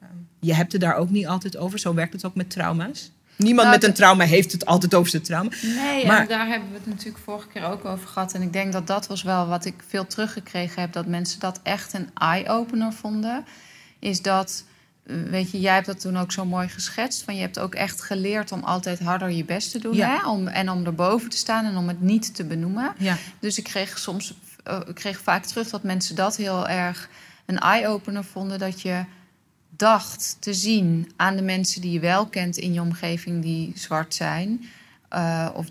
Ehm, 0.00 0.08
je 0.40 0.54
hebt 0.54 0.72
het 0.72 0.80
daar 0.80 0.96
ook 0.96 1.10
niet 1.10 1.26
altijd 1.26 1.56
over. 1.56 1.78
Zo 1.78 1.94
werkt 1.94 2.12
het 2.12 2.24
ook 2.24 2.34
met 2.34 2.50
trauma's. 2.50 3.10
Niemand 3.36 3.68
Nou, 3.68 3.80
met 3.80 3.88
een 3.88 3.94
trauma 3.94 4.24
heeft 4.24 4.52
het 4.52 4.66
altijd 4.66 4.94
over 4.94 5.10
zijn 5.10 5.22
trauma. 5.22 5.50
Nee, 5.62 6.06
Maar- 6.06 6.20
en 6.20 6.28
daar 6.28 6.46
hebben 6.46 6.68
we 6.70 6.74
het 6.76 6.86
natuurlijk 6.86 7.18
vorige 7.24 7.48
keer 7.48 7.64
ook 7.64 7.84
over 7.84 8.08
gehad. 8.08 8.32
En 8.32 8.42
ik 8.42 8.52
denk 8.52 8.72
dat 8.72 8.86
dat 8.86 9.06
was 9.06 9.22
wel 9.22 9.46
wat 9.46 9.64
ik 9.64 9.74
veel 9.88 10.06
teruggekregen 10.06 10.80
heb. 10.80 10.92
Dat 10.92 11.06
mensen 11.06 11.40
dat 11.40 11.60
echt 11.62 11.92
een 11.92 12.10
eye-opener 12.14 12.92
vonden. 12.92 13.44
Is 13.98 14.22
dat, 14.22 14.64
eh, 15.06 15.16
weet 15.30 15.50
je, 15.50 15.60
jij 15.60 15.74
hebt 15.74 15.86
dat 15.86 16.00
toen 16.00 16.18
ook 16.18 16.32
zo 16.32 16.44
mooi 16.44 16.68
geschetst. 16.68 17.22
Van 17.22 17.34
je 17.34 17.40
hebt 17.40 17.58
ook 17.58 17.74
echt 17.74 18.02
geleerd 18.02 18.52
om 18.52 18.64
altijd 18.64 18.98
harder 19.00 19.30
je 19.30 19.44
best 19.44 19.70
te 19.70 19.78
doen. 19.78 19.94
Ja. 19.94 20.16
Hè? 20.16 20.28
Om, 20.28 20.46
en 20.48 20.70
om 20.70 20.84
erboven 20.86 21.30
te 21.30 21.36
staan 21.36 21.64
en 21.64 21.76
om 21.76 21.88
het 21.88 22.00
niet 22.00 22.34
te 22.34 22.44
benoemen. 22.44 22.92
Ja, 22.98 23.16
Dus 23.38 23.58
ik 23.58 23.64
kreeg 23.64 23.98
soms 23.98 24.34
eh, 24.64 24.80
ik 24.86 24.94
kreeg 24.94 25.20
vaak 25.20 25.44
terug 25.44 25.68
dat 25.70 25.82
mensen 25.82 26.14
dat 26.16 26.36
heel 26.36 26.68
erg 26.68 27.08
een 27.46 27.58
eye-opener 27.58 28.24
vonden. 28.24 28.58
Dat 28.58 28.80
je 28.80 29.04
dacht 29.82 30.36
te 30.40 30.54
zien 30.54 31.12
aan 31.16 31.36
de 31.36 31.42
mensen 31.42 31.80
die 31.80 31.92
je 31.92 32.00
wel 32.00 32.26
kent 32.26 32.56
in 32.56 32.72
je 32.72 32.80
omgeving 32.80 33.42
die 33.42 33.72
zwart 33.74 34.14
zijn. 34.14 34.64
eh, 35.08 35.48
of 35.54 35.66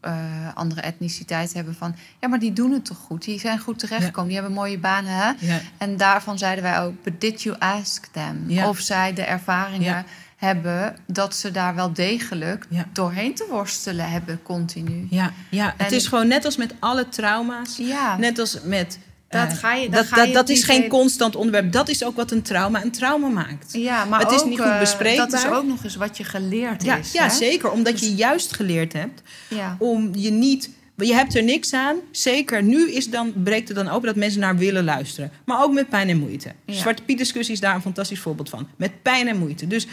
eh, 0.00 0.54
andere 0.54 0.80
etniciteit 0.80 1.52
hebben 1.54 1.74
van... 1.74 1.94
ja, 2.20 2.28
maar 2.28 2.38
die 2.38 2.52
doen 2.52 2.72
het 2.72 2.84
toch 2.84 2.96
goed? 2.96 3.24
Die 3.24 3.38
zijn 3.40 3.58
goed 3.58 3.78
terechtgekomen. 3.78 4.28
Die 4.30 4.38
hebben 4.38 4.54
mooie 4.56 4.78
banen, 4.78 5.10
hè? 5.16 5.32
ja, 5.38 5.60
En 5.78 5.96
daarvan 5.96 6.38
zeiden 6.38 6.64
wij 6.64 6.80
ook, 6.80 7.02
but 7.02 7.20
did 7.20 7.42
you 7.42 7.56
ask 7.58 8.06
them? 8.06 8.44
Ja. 8.46 8.68
Of 8.68 8.78
zij 8.78 9.12
de 9.12 9.22
ervaringen 9.22 9.82
Ja. 9.94 10.04
hebben 10.36 10.96
dat 11.06 11.34
ze 11.36 11.50
daar 11.50 11.74
wel 11.74 11.92
degelijk 11.92 12.66
Ja. 12.68 12.84
doorheen 12.92 13.34
te 13.34 13.46
worstelen 13.50 14.10
hebben 14.10 14.42
continu. 14.42 15.06
ja, 15.10 15.32
ja. 15.50 15.74
Het 15.76 15.92
is 15.92 16.06
gewoon 16.06 16.28
net 16.28 16.44
als 16.44 16.56
met 16.56 16.74
alle 16.78 17.08
trauma's. 17.08 17.76
Ja, 17.76 18.16
Net 18.16 18.38
als 18.38 18.58
met. 18.62 18.98
Dat 19.40 19.50
eh, 19.50 19.56
ga 19.58 19.74
je- 19.74 19.82
dan 19.88 19.90
dat, 19.90 20.06
ga 20.06 20.16
dat, 20.16 20.26
je 20.26 20.32
dat 20.32 20.42
op 20.42 20.48
is 20.56 20.64
geen 20.64 20.88
constant 20.88 21.36
onderwerp. 21.36 21.72
Dat 21.72 21.88
is 21.88 22.04
ook 22.04 22.16
wat 22.16 22.30
een 22.30 22.42
trauma 22.42 22.82
een 22.82 22.90
trauma 22.90 23.28
maakt. 23.28 23.72
ja 23.72 24.04
maar 24.04 24.20
het 24.20 24.30
is 24.30 24.40
ook, 24.40 24.48
niet 24.48 24.60
goed 24.60 24.68
eh, 24.70 24.78
bespreekbaar. 24.78 25.28
Dat 25.30 25.38
is 25.38 25.46
ook 25.46 25.64
nog 25.66 25.84
eens 25.84 25.96
wat 25.96 26.16
je 26.16 26.24
geleerd 26.24 26.82
Ja, 26.82 26.96
is. 26.96 27.12
ja 27.12 27.22
hè? 27.26 27.30
zeker. 27.34 27.70
Omdat 27.70 28.00
je 28.00 28.14
juist 28.14 28.52
geleerd 28.54 28.92
hebt 28.92 29.22
Ja. 29.48 29.76
om 29.78 30.10
je 30.14 30.30
niet. 30.30 30.70
Je 30.96 31.14
hebt 31.14 31.34
er 31.34 31.42
niks 31.42 31.72
aan. 31.72 31.96
Zeker 32.10 32.62
nu 32.62 32.90
is 32.90 33.10
dan, 33.10 33.32
breekt 33.42 33.68
het 33.68 33.76
dan 33.76 33.88
open 33.88 34.06
dat 34.06 34.16
mensen 34.16 34.40
naar 34.40 34.56
willen 34.56 34.84
luisteren. 34.84 35.30
Maar 35.44 35.62
ook 35.62 35.72
met 35.72 35.88
pijn 35.88 36.08
en 36.08 36.18
moeite. 36.18 36.52
Ja. 36.64 36.74
Zwarte 36.74 37.02
Piet 37.02 37.18
discussie 37.18 37.54
is 37.54 37.60
daar 37.60 37.74
een 37.74 37.82
fantastisch 37.82 38.20
voorbeeld 38.20 38.48
van. 38.48 38.68
Met 38.76 39.02
pijn 39.02 39.28
en 39.28 39.38
moeite. 39.38 39.66
Dus 39.66 39.86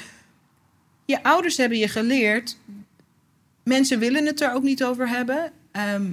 je 1.06 1.24
ouders 1.24 1.58
hebben 1.58 1.78
je 1.78 1.88
geleerd. 1.88 2.58
Mensen 3.64 4.00
willen 4.00 4.26
het 4.26 4.42
er 4.42 4.54
ook 4.54 4.64
niet 4.64 4.84
over 4.84 5.10
hebben. 5.10 5.52
Ehm, 5.72 6.06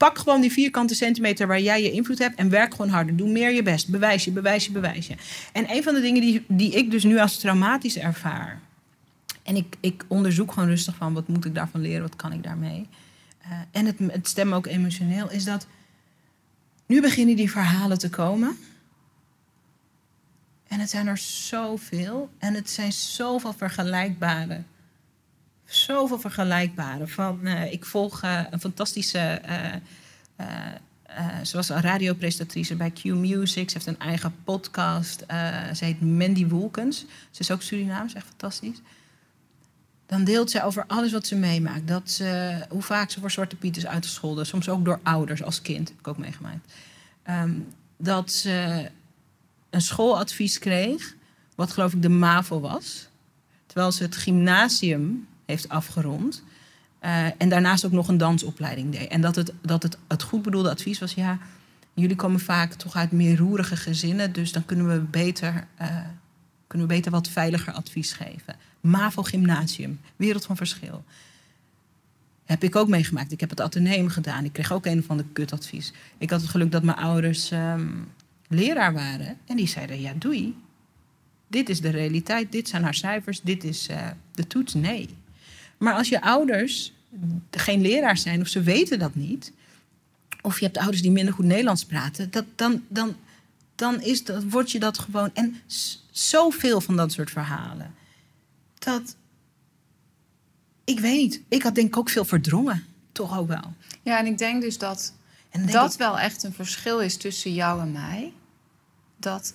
pak 0.00 0.18
gewoon 0.18 0.40
die 0.40 0.52
vierkante 0.52 0.94
centimeter 0.94 1.46
waar 1.46 1.60
jij 1.60 1.82
je 1.82 1.90
invloed 1.90 2.18
hebt 2.18 2.38
en 2.38 2.50
werk 2.50 2.70
gewoon 2.70 2.90
harder. 2.90 3.16
Doe 3.16 3.28
meer 3.28 3.52
je 3.52 3.62
best. 3.62 3.88
Bewijs 3.88 4.24
je, 4.24 4.30
bewijs 4.30 4.64
je, 4.64 4.72
bewijs 4.72 5.06
je. 5.06 5.14
En 5.52 5.70
een 5.70 5.82
van 5.82 5.94
de 5.94 6.00
dingen 6.00 6.20
die, 6.20 6.44
die 6.48 6.72
ik 6.72 6.90
dus 6.90 7.04
nu 7.04 7.18
als 7.18 7.38
traumatisch 7.38 7.98
ervaar. 7.98 8.60
En 9.42 9.56
ik, 9.56 9.76
ik 9.80 10.04
onderzoek 10.08 10.52
gewoon 10.52 10.68
rustig 10.68 10.94
van 10.94 11.14
wat 11.14 11.28
moet 11.28 11.44
ik 11.44 11.54
daarvan 11.54 11.80
leren, 11.80 12.02
wat 12.02 12.16
kan 12.16 12.32
ik 12.32 12.42
daarmee. 12.42 12.88
Eh, 13.42 13.50
en 13.70 13.86
het, 13.86 13.98
het 13.98 14.28
stemmen 14.28 14.56
ook 14.56 14.66
emotioneel 14.66 15.30
is 15.30 15.44
dat 15.44 15.66
nu 16.86 17.00
beginnen 17.00 17.36
die 17.36 17.50
verhalen 17.50 17.98
te 17.98 18.10
komen. 18.10 18.56
En 20.68 20.80
het 20.80 20.90
zijn 20.90 21.06
er 21.06 21.18
zoveel. 21.18 22.30
En 22.38 22.54
het 22.54 22.70
zijn 22.70 22.92
zoveel 22.92 23.52
vergelijkbare. 23.52 24.62
Zoveel 25.70 26.18
vergelijkbare. 26.18 27.06
Van, 27.06 27.46
eh, 27.46 27.72
ik 27.72 27.84
volg 27.84 28.22
eh, 28.22 28.40
een 28.50 28.60
fantastische. 28.60 29.18
eh, 29.18 30.46
ze 31.42 31.56
was 31.56 31.68
een 31.68 31.80
radiopresentatrice 31.80 32.76
bij 32.76 32.90
Q 32.90 33.04
Music. 33.04 33.70
Ze 33.70 33.74
heeft 33.74 33.86
een 33.86 33.98
eigen 33.98 34.34
podcast. 34.44 35.24
Ze 35.74 35.84
heet 35.84 36.00
Mandy 36.00 36.46
Wolkens. 36.46 36.98
Ze 37.30 37.40
is 37.40 37.50
ook 37.50 37.62
Surinaams, 37.62 38.14
echt 38.14 38.26
fantastisch. 38.26 38.80
Dan 40.06 40.24
deelt 40.24 40.50
ze 40.50 40.62
over 40.62 40.84
alles 40.86 41.12
wat 41.12 41.26
ze 41.26 41.36
meemaakt. 41.36 41.88
Dat 41.88 42.10
ze, 42.10 42.58
hoe 42.68 42.82
vaak 42.82 43.10
ze 43.10 43.20
voor 43.20 43.30
Zwarte 43.30 43.56
Piet 43.56 43.76
is 43.76 43.86
uitgescholden. 43.86 44.46
Soms 44.46 44.68
ook 44.68 44.84
door 44.84 45.00
ouders 45.02 45.42
als 45.42 45.62
kind. 45.62 45.88
Heb 45.88 45.98
ik 45.98 46.08
ook 46.08 46.18
meegemaakt. 46.18 46.72
Ehm, 47.22 47.54
dat 47.96 48.32
ze 48.32 48.88
een 49.70 49.82
schooladvies 49.82 50.58
kreeg. 50.58 51.14
Wat 51.54 51.72
geloof 51.72 51.92
ik 51.92 52.02
de 52.02 52.08
MAVO 52.08 52.60
was. 52.60 53.08
Terwijl 53.66 53.92
ze 53.92 54.02
het 54.02 54.16
gymnasium 54.16 55.28
heeft 55.50 55.68
afgerond. 55.68 56.42
eh, 56.98 57.24
en 57.38 57.48
daarnaast 57.48 57.84
ook 57.84 57.92
nog 57.92 58.08
een 58.08 58.18
dansopleiding 58.18 58.92
deed. 58.92 59.08
En 59.08 59.20
dat 59.20 59.36
het, 59.36 59.52
dat 59.60 59.82
het, 59.82 59.98
het 60.08 60.22
goed 60.22 60.42
bedoelde 60.42 60.70
advies 60.70 60.98
was... 60.98 61.14
ja, 61.14 61.38
jullie 61.94 62.16
komen 62.16 62.40
vaak 62.40 62.72
toch 62.72 62.96
uit 62.96 63.12
meer 63.12 63.36
roerige 63.36 63.76
gezinnen... 63.76 64.32
dus 64.32 64.52
dan 64.52 64.64
kunnen 64.64 64.88
we 64.88 64.98
beter, 64.98 65.66
eh, 65.76 65.96
kunnen 66.66 66.88
we 66.88 66.94
beter 66.94 67.10
wat 67.10 67.28
veiliger 67.28 67.72
advies 67.72 68.12
geven. 68.12 68.56
MAVO 68.80 69.22
Gymnasium, 69.22 70.00
wereld 70.16 70.44
van 70.44 70.56
verschil. 70.56 71.04
Heb 72.44 72.64
ik 72.64 72.76
ook 72.76 72.88
meegemaakt. 72.88 73.32
Ik 73.32 73.40
heb 73.40 73.50
het 73.50 73.60
ateneum 73.60 74.08
gedaan. 74.08 74.44
Ik 74.44 74.52
kreeg 74.52 74.72
ook 74.72 74.86
een 74.86 75.02
van 75.02 75.16
de 75.16 75.24
kutadvies. 75.32 75.92
Ik 76.18 76.30
had 76.30 76.40
het 76.40 76.50
geluk 76.50 76.72
dat 76.72 76.82
mijn 76.82 76.98
ouders 76.98 77.50
ehm, 77.50 77.88
leraar 78.48 78.92
waren. 78.92 79.38
En 79.46 79.56
die 79.56 79.68
zeiden, 79.68 80.00
ja 80.00 80.12
doei. 80.18 80.56
Dit 81.46 81.68
is 81.68 81.80
de 81.80 81.88
realiteit, 81.88 82.52
dit 82.52 82.68
zijn 82.68 82.82
haar 82.82 82.94
cijfers, 82.94 83.40
dit 83.40 83.64
is 83.64 83.88
eh, 83.88 84.06
de 84.32 84.46
toets. 84.46 84.74
Nee. 84.74 85.08
Maar 85.80 85.94
als 85.94 86.08
je 86.08 86.22
ouders 86.22 86.92
geen 87.50 87.80
leraar 87.80 88.16
zijn 88.16 88.40
of 88.40 88.46
ze 88.48 88.60
weten 88.62 88.98
dat 88.98 89.14
niet... 89.14 89.52
of 90.42 90.58
je 90.58 90.64
hebt 90.64 90.78
ouders 90.78 91.02
die 91.02 91.10
minder 91.10 91.34
goed 91.34 91.44
Nederlands 91.44 91.84
praten... 91.84 92.30
Dat, 92.30 92.44
dan, 92.54 92.84
dan, 92.88 93.16
dan 93.74 94.00
is 94.02 94.24
dat, 94.24 94.44
word 94.44 94.70
je 94.70 94.78
dat 94.78 94.98
gewoon... 94.98 95.30
En 95.34 95.60
zoveel 96.10 96.80
van 96.80 96.96
dat 96.96 97.12
soort 97.12 97.30
verhalen. 97.30 97.94
Dat... 98.78 99.16
Ik 100.84 101.00
weet 101.00 101.16
niet. 101.20 101.42
Ik 101.48 101.62
had 101.62 101.74
denk 101.74 101.86
ik 101.86 101.96
ook 101.96 102.08
veel 102.10 102.24
verdrongen. 102.24 102.84
Toch 103.12 103.38
ook 103.38 103.48
wel. 103.48 103.74
ja, 104.02 104.18
en 104.18 104.26
ik 104.26 104.38
denk 104.38 104.62
dus 104.62 104.78
dat 104.78 105.14
En 105.50 105.60
denk 105.60 105.72
dat 105.72 105.92
ik- 105.92 105.98
wel 105.98 106.18
echt 106.18 106.42
een 106.42 106.52
verschil 106.52 107.00
is 107.00 107.16
tussen 107.16 107.54
jou 107.54 107.80
en 107.80 107.92
mij. 107.92 108.32
Dat 109.16 109.54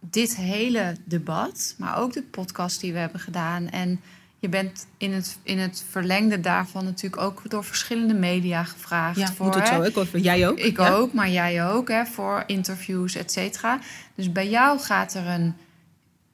dit 0.00 0.36
hele 0.36 0.96
debat, 1.04 1.74
maar 1.78 1.96
ook 1.96 2.12
de 2.12 2.22
podcast 2.22 2.80
die 2.80 2.92
we 2.92 2.98
hebben 2.98 3.20
gedaan. 3.20 3.68
En 3.68 4.00
je 4.38 4.48
bent 4.48 4.86
in 4.96 5.12
het, 5.12 5.38
in 5.42 5.58
het 5.58 5.84
verlengde 5.90 6.40
daarvan 6.40 6.84
natuurlijk 6.84 7.22
ook 7.22 7.42
door 7.50 7.64
verschillende 7.64 8.14
media 8.14 8.64
gevraagd. 8.64 9.18
ja, 9.18 9.32
voor, 9.32 9.46
moet 9.46 9.54
het 9.54 9.68
hè, 9.70 9.74
zo. 9.76 9.82
Ik 9.82 9.96
ook. 9.96 10.06
Jij 10.12 10.48
ook? 10.48 10.58
Ik 10.58 10.76
Ja? 10.76 10.88
ook, 10.88 11.12
maar 11.12 11.30
jij 11.30 11.66
ook, 11.66 11.88
hè, 11.88 12.04
voor 12.06 12.44
interviews, 12.46 13.14
et 13.14 13.32
cetera. 13.32 13.78
Dus 14.14 14.32
bij 14.32 14.48
jou 14.48 14.78
gaat 14.78 15.14
er 15.14 15.26
een, 15.26 15.54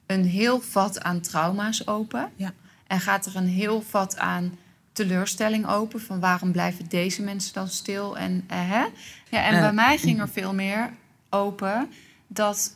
een 0.05 0.25
heel 0.25 0.61
vat 0.61 1.01
aan 1.03 1.19
trauma's 1.19 1.87
open. 1.87 2.31
Ja. 2.35 2.53
En 2.87 2.99
gaat 2.99 3.25
er 3.25 3.35
een 3.35 3.47
heel 3.47 3.81
vat 3.81 4.17
aan 4.17 4.57
teleurstelling 4.91 5.67
open. 5.67 6.01
Van 6.01 6.19
waarom 6.19 6.51
blijven 6.51 6.85
deze 6.89 7.21
mensen 7.21 7.53
dan 7.53 7.67
stil? 7.67 8.17
En, 8.17 8.43
eh, 8.47 8.57
hè? 8.69 8.85
Ja, 9.29 9.43
en 9.45 9.53
Eh, 9.53 9.59
bij 9.61 9.73
mij 9.73 9.97
ging 9.97 10.19
er 10.19 10.29
veel 10.29 10.53
meer 10.53 10.89
open 11.29 11.89
dat 12.27 12.75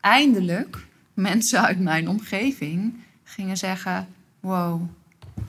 eindelijk 0.00 0.78
mensen 1.14 1.62
uit 1.64 1.80
mijn 1.80 2.08
omgeving 2.08 2.94
gingen 3.24 3.56
zeggen: 3.56 4.08
Wow, 4.40 4.80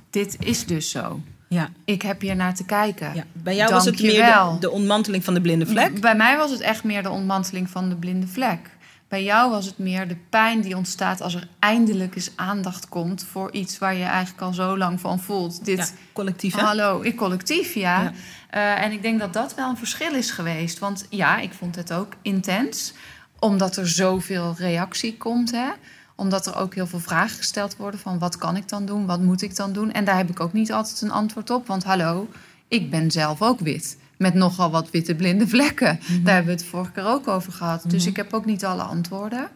dit 0.09 0.35
is 0.39 0.65
dus 0.65 0.89
zo. 0.89 1.19
Ja, 1.47 1.69
Ik 1.85 2.01
heb 2.01 2.21
hier 2.21 2.35
naar 2.35 2.55
te 2.55 2.65
kijken. 2.65 3.13
ja. 3.15 3.23
Bij 3.33 3.55
jou 3.55 3.71
was 3.73 3.85
het 3.85 4.01
meer 4.01 4.25
de, 4.25 4.57
de 4.59 4.71
ontmanteling 4.71 5.23
van 5.23 5.33
de 5.33 5.41
blinde 5.41 5.65
vlek. 5.65 6.01
Bij 6.01 6.15
mij 6.15 6.37
was 6.37 6.51
het 6.51 6.59
echt 6.59 6.83
meer 6.83 7.03
de 7.03 7.09
ontmanteling 7.09 7.69
van 7.69 7.89
de 7.89 7.95
blinde 7.95 8.27
vlek. 8.27 8.59
Bij 9.07 9.23
jou 9.23 9.51
was 9.51 9.65
het 9.65 9.77
meer 9.77 10.07
de 10.07 10.15
pijn 10.29 10.61
die 10.61 10.75
ontstaat 10.77 11.21
als 11.21 11.33
er 11.35 11.47
eindelijk 11.59 12.15
eens 12.15 12.31
aandacht 12.35 12.89
komt 12.89 13.23
voor 13.31 13.51
iets 13.51 13.77
waar 13.77 13.95
je 13.95 14.03
eigenlijk 14.03 14.41
al 14.41 14.53
zo 14.53 14.77
lang 14.77 14.99
van 14.99 15.19
voelt. 15.19 15.65
Dit, 15.65 15.77
Ja, 15.77 15.85
collectief, 16.13 16.55
hè? 16.55 16.61
hallo, 16.61 17.01
ik 17.01 17.15
collectief, 17.15 17.73
ja. 17.73 18.01
Ja. 18.01 18.11
Eh, 18.49 18.83
en 18.83 18.91
ik 18.91 19.01
denk 19.01 19.19
dat 19.19 19.33
dat 19.33 19.55
wel 19.55 19.69
een 19.69 19.77
verschil 19.77 20.13
is 20.15 20.31
geweest. 20.31 20.79
Want 20.79 21.05
ja, 21.09 21.37
ik 21.39 21.53
vond 21.53 21.75
het 21.75 21.93
ook 21.93 22.13
intens, 22.21 22.93
omdat 23.39 23.77
er 23.77 23.87
zoveel 23.89 24.55
reactie 24.57 25.17
komt, 25.17 25.51
hè. 25.51 25.69
Omdat 26.15 26.45
er 26.45 26.55
ook 26.55 26.75
heel 26.75 26.87
veel 26.87 26.99
vragen 26.99 27.37
gesteld 27.37 27.75
worden 27.77 27.99
van 27.99 28.19
wat 28.19 28.37
kan 28.37 28.55
ik 28.55 28.69
dan 28.69 28.85
doen, 28.85 29.05
wat 29.05 29.21
moet 29.21 29.41
ik 29.41 29.55
dan 29.55 29.73
doen. 29.73 29.91
En 29.91 30.05
daar 30.05 30.17
heb 30.17 30.29
ik 30.29 30.39
ook 30.39 30.53
niet 30.53 30.71
altijd 30.71 31.01
een 31.01 31.11
antwoord 31.11 31.49
op, 31.49 31.67
want 31.67 31.83
hallo, 31.83 32.29
ik 32.67 32.89
ben 32.89 33.11
zelf 33.11 33.41
ook 33.41 33.59
wit. 33.59 33.97
Met 34.17 34.33
nogal 34.33 34.71
wat 34.71 34.89
witte 34.89 35.15
blinde 35.15 35.47
vlekken. 35.47 35.99
Daar 36.23 36.33
hebben 36.33 36.55
we 36.55 36.61
het 36.61 36.69
vorige 36.69 36.91
keer 36.91 37.05
ook 37.05 37.27
over 37.27 37.53
gehad. 37.53 37.83
Dus 37.87 38.05
ik 38.05 38.15
heb 38.15 38.33
ook 38.33 38.45
niet 38.45 38.65
alle 38.65 38.83
antwoorden. 38.83 39.49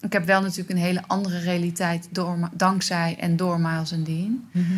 Ik 0.00 0.12
heb 0.12 0.26
wel 0.26 0.40
natuurlijk 0.40 0.70
een 0.70 0.84
hele 0.84 1.02
andere 1.06 1.38
realiteit 1.38 2.08
door, 2.10 2.48
dankzij 2.52 3.16
en 3.18 3.36
door 3.36 3.60
Miles 3.60 3.92
en 3.92 4.04
Dean. 4.04 4.48
Mhm. 4.52 4.72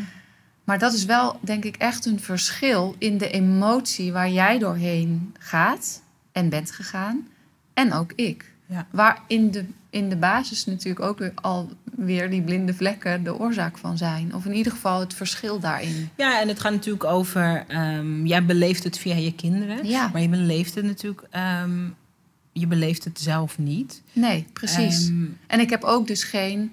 Maar 0.65 0.79
dat 0.79 0.93
is 0.93 1.05
wel, 1.05 1.39
denk 1.41 1.65
ik, 1.65 1.77
echt 1.77 2.07
een 2.07 2.21
verschil 2.21 2.95
in 2.99 3.19
de 3.19 3.31
emotie 3.31 4.12
waar 4.12 4.31
jij 4.31 4.59
doorheen 4.59 5.35
gaat 5.39 6.03
en 6.33 6.49
bent 6.49 6.71
gegaan. 6.71 7.29
En 7.75 7.93
ook 7.93 8.12
ik. 8.12 8.53
Ja. 8.67 8.87
Waar 8.91 9.21
in 9.27 9.51
de, 9.51 9.65
in 9.95 10.09
de 10.09 10.16
basis 10.16 10.64
natuurlijk 10.64 11.05
ook 11.05 11.18
weer 11.18 11.32
alweer 11.34 12.30
die 12.30 12.42
blinde 12.42 12.74
vlekken 12.74 13.24
de 13.24 13.38
oorzaak 13.38 13.78
van 13.78 13.97
zijn. 13.97 14.34
Of 14.34 14.45
in 14.45 14.55
ieder 14.55 14.72
geval 14.72 15.01
het 15.01 15.14
verschil 15.14 15.59
daarin. 15.61 16.09
Ja, 16.16 16.40
en 16.40 16.49
het 16.49 16.61
gaat 16.61 16.72
natuurlijk 16.72 17.05
over... 17.05 17.64
ehm, 17.68 18.26
jij 18.26 18.45
beleeft 18.45 18.84
het 18.84 18.99
via 18.99 19.14
je 19.14 19.34
kinderen. 19.34 19.86
Ja. 19.86 20.09
Maar 20.12 20.22
je 20.22 20.28
beleeft 20.28 20.74
het 20.74 20.84
natuurlijk... 20.84 21.26
ehm, 21.30 21.88
je 22.53 22.66
beleeft 22.66 23.05
het 23.05 23.20
zelf 23.20 23.59
niet. 23.59 24.03
Nee, 24.12 24.47
precies. 24.53 25.07
Ehm, 25.09 25.24
En 25.47 25.61
ik 25.61 25.70
heb 25.70 25.82
ook 25.84 26.07
dus 26.07 26.24
geen 26.24 26.72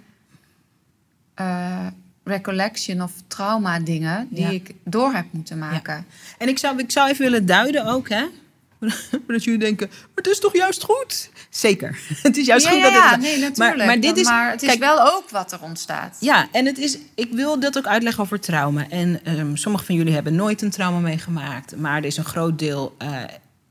eh, 1.34 1.88
recollection 2.24 3.02
of 3.02 3.12
trauma 3.28 3.80
dingen 3.80 4.28
die 4.30 4.44
Ja. 4.44 4.50
ik 4.50 4.74
door 4.84 5.14
heb 5.14 5.26
moeten 5.32 5.58
maken. 5.58 6.06
En 6.38 6.48
ik 6.48 6.58
zou, 6.58 6.80
ik 6.80 6.92
zou 6.92 7.10
even 7.10 7.24
willen 7.24 7.46
duiden 7.46 7.86
ook, 7.86 8.10
hè? 8.10 8.26
Dat 9.28 9.44
jullie 9.44 9.60
denken, 9.60 9.88
maar 9.90 10.10
het 10.16 10.28
is 10.28 10.40
toch 10.40 10.56
juist 10.56 10.84
goed? 10.84 11.30
Zeker. 11.50 12.00
Het 12.24 12.38
is 12.38 12.46
juist 12.46 12.66
Ja, 12.66 12.72
goed 12.72 12.80
ja, 12.80 12.86
dat 12.86 12.94
ja, 12.94 13.10
het... 13.12 13.20
nee, 13.22 13.40
natuurlijk. 13.40 13.78
Maar, 13.78 13.86
maar 13.86 14.00
dit 14.00 14.18
is... 14.18 14.24
maar 14.26 14.52
het 14.52 14.62
is 14.62 14.68
kijk, 14.68 14.80
wel 14.80 15.14
ook 15.14 15.30
wat 15.30 15.52
er 15.52 15.60
ontstaat. 15.62 16.18
Ja, 16.20 16.48
en 16.52 16.66
het 16.66 16.78
is, 16.78 16.98
ik 17.16 17.32
wil 17.34 17.60
dat 17.60 17.78
ook 17.78 17.88
uitleggen 17.88 18.24
over 18.24 18.40
trauma. 18.40 18.90
En 18.90 19.20
ehm 19.26 19.56
sommige 19.56 19.86
van 19.86 19.96
jullie 19.96 20.14
hebben 20.14 20.36
nooit 20.36 20.62
een 20.62 20.70
trauma 20.72 21.00
meegemaakt. 21.00 21.76
Maar 21.76 21.98
er 21.98 22.06
is 22.06 22.18
een 22.18 22.26
groot 22.26 22.60
deel 22.60 22.96
eh, 22.98 23.24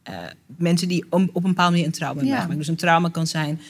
eh, 0.02 0.14
mensen 0.56 0.88
die 0.88 1.04
om- 1.10 1.30
op 1.32 1.42
een 1.44 1.50
bepaalde 1.50 1.70
manier 1.70 1.86
een 1.86 1.92
trauma 1.92 2.14
hebben 2.16 2.32
Ja. 2.32 2.34
meegemaakt. 2.36 2.58
Dus 2.66 2.68
een 2.68 2.80
trauma 2.86 3.08
kan 3.08 3.26
zijn 3.26 3.60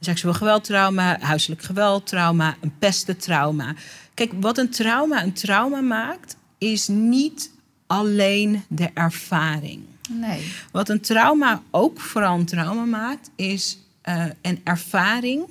seksueel 0.00 0.34
geweldtrauma, 0.34 1.18
huiselijk 1.20 1.62
geweldtrauma, 1.62 2.56
een 2.60 2.74
pestentrauma. 2.78 3.74
Kijk, 4.14 4.32
wat 4.40 4.58
een 4.58 4.70
trauma 4.70 5.22
een 5.22 5.32
trauma 5.32 5.80
maakt, 5.80 6.36
is 6.58 6.88
niet 6.88 7.50
alleen 7.86 8.64
de 8.68 8.90
ervaring. 8.94 9.82
Nee. 10.10 10.52
Wat 10.72 10.88
een 10.88 11.00
trauma 11.00 11.62
ook 11.70 12.00
vooral 12.00 12.38
een 12.38 12.46
trauma 12.46 12.84
maakt, 12.84 13.30
is 13.36 13.78
eh, 14.00 14.26
een 14.42 14.60
ervaring 14.64 15.46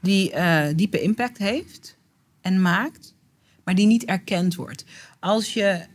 die 0.00 0.32
eh, 0.32 0.76
diepe 0.76 1.00
impact 1.00 1.38
heeft 1.38 1.96
en 2.40 2.62
maakt, 2.62 3.14
maar 3.64 3.74
die 3.74 3.86
niet 3.86 4.04
erkend 4.04 4.54
wordt. 4.54 4.84
Als 5.18 5.54
je 5.54 5.86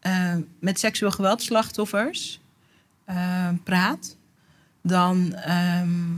eh, 0.00 0.36
met 0.58 0.78
seksueel 0.78 1.10
geweldslachtoffers 1.10 2.40
praat, 3.64 4.16
dan, 4.82 5.34
ehm, 5.34 6.14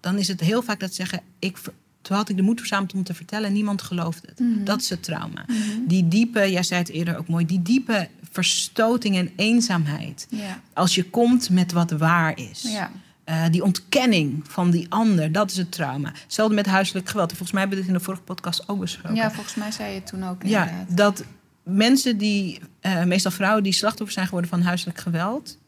dan 0.00 0.18
is 0.18 0.28
het 0.28 0.40
heel 0.40 0.62
vaak 0.62 0.80
dat 0.80 0.88
ze 0.88 0.94
zeggen: 0.94 1.22
ik, 1.38 1.58
toen 2.02 2.16
had 2.16 2.28
ik 2.28 2.36
de 2.36 2.42
moed 2.42 2.58
verzameld 2.58 2.94
om 2.94 3.02
te 3.02 3.14
vertellen 3.14 3.48
en 3.48 3.52
niemand 3.52 3.82
geloofde 3.82 4.28
het. 4.28 4.38
Mhm. 4.38 4.64
Dat 4.64 4.80
is 4.80 4.90
het 4.90 5.02
trauma. 5.02 5.44
Die 5.86 6.08
diepe, 6.08 6.50
jij 6.50 6.62
zei 6.62 6.80
het 6.80 6.90
eerder 6.90 7.18
ook 7.18 7.28
mooi, 7.28 7.46
die 7.46 7.62
diepe 7.62 8.08
verstoting 8.30 9.16
en 9.16 9.32
eenzaamheid. 9.36 10.26
Ja. 10.30 10.60
Als 10.72 10.94
je 10.94 11.04
komt 11.10 11.50
met 11.50 11.72
wat 11.72 11.90
waar 11.90 12.38
is. 12.38 12.62
Ja. 12.62 12.90
Eh, 13.24 13.44
die 13.50 13.62
ontkenning 13.64 14.44
van 14.48 14.70
die 14.70 14.86
ander, 14.88 15.32
dat 15.32 15.50
is 15.50 15.56
het 15.56 15.72
trauma. 15.72 16.12
Hetzelfde 16.22 16.54
met 16.54 16.66
huiselijk 16.66 17.08
geweld. 17.08 17.28
Volgens 17.28 17.50
mij 17.52 17.60
hebben 17.60 17.78
we 17.78 17.84
dit 17.84 17.94
in 17.94 17.98
de 17.98 18.04
vorige 18.04 18.22
podcast 18.24 18.68
ook 18.68 18.80
besproken. 18.80 19.14
ja, 19.16 19.30
volgens 19.30 19.54
mij 19.54 19.70
zei 19.70 19.88
je 19.88 19.94
het 19.94 20.06
toen 20.06 20.24
ook 20.24 20.42
Ja, 20.44 20.68
inderdaad. 20.68 20.96
dat 20.96 21.24
mensen 21.62 22.18
die, 22.18 22.60
eh, 22.80 23.04
meestal 23.04 23.30
vrouwen 23.30 23.62
die 23.62 23.72
slachtoffer 23.72 24.12
zijn 24.14 24.26
geworden 24.26 24.50
van 24.50 24.62
huiselijk 24.62 24.98
geweld, 24.98 25.58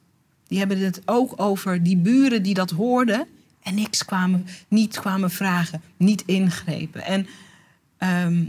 die 0.47 0.59
hebben 0.59 0.79
het 0.85 1.03
ook 1.05 1.33
over 1.37 1.83
die 1.83 1.97
buren 1.97 2.43
die 2.43 2.55
dat 2.55 2.71
hoorden 2.71 3.27
en 3.63 3.75
niks 3.75 4.05
kwamen, 4.05 4.47
niet 4.69 5.01
kwamen 5.01 5.31
vragen, 5.31 5.83
niet 5.97 6.23
ingrepen. 6.27 7.03
En, 7.05 7.27
ehm, 7.99 8.45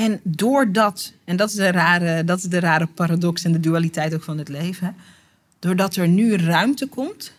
en 0.00 0.20
doordat, 0.22 1.12
en 1.24 1.36
dat 1.36 1.48
is, 1.48 1.54
de 1.54 1.70
rare, 1.70 2.24
dat 2.24 2.38
is 2.38 2.44
de 2.44 2.60
rare 2.60 2.86
paradox 2.86 3.44
en 3.44 3.52
de 3.52 3.60
dualiteit 3.60 4.14
ook 4.14 4.22
van 4.22 4.38
het 4.38 4.48
leven, 4.48 4.96
doordat 5.58 5.96
er 5.96 6.08
nu 6.08 6.36
ruimte 6.36 6.86
komt 6.86 7.32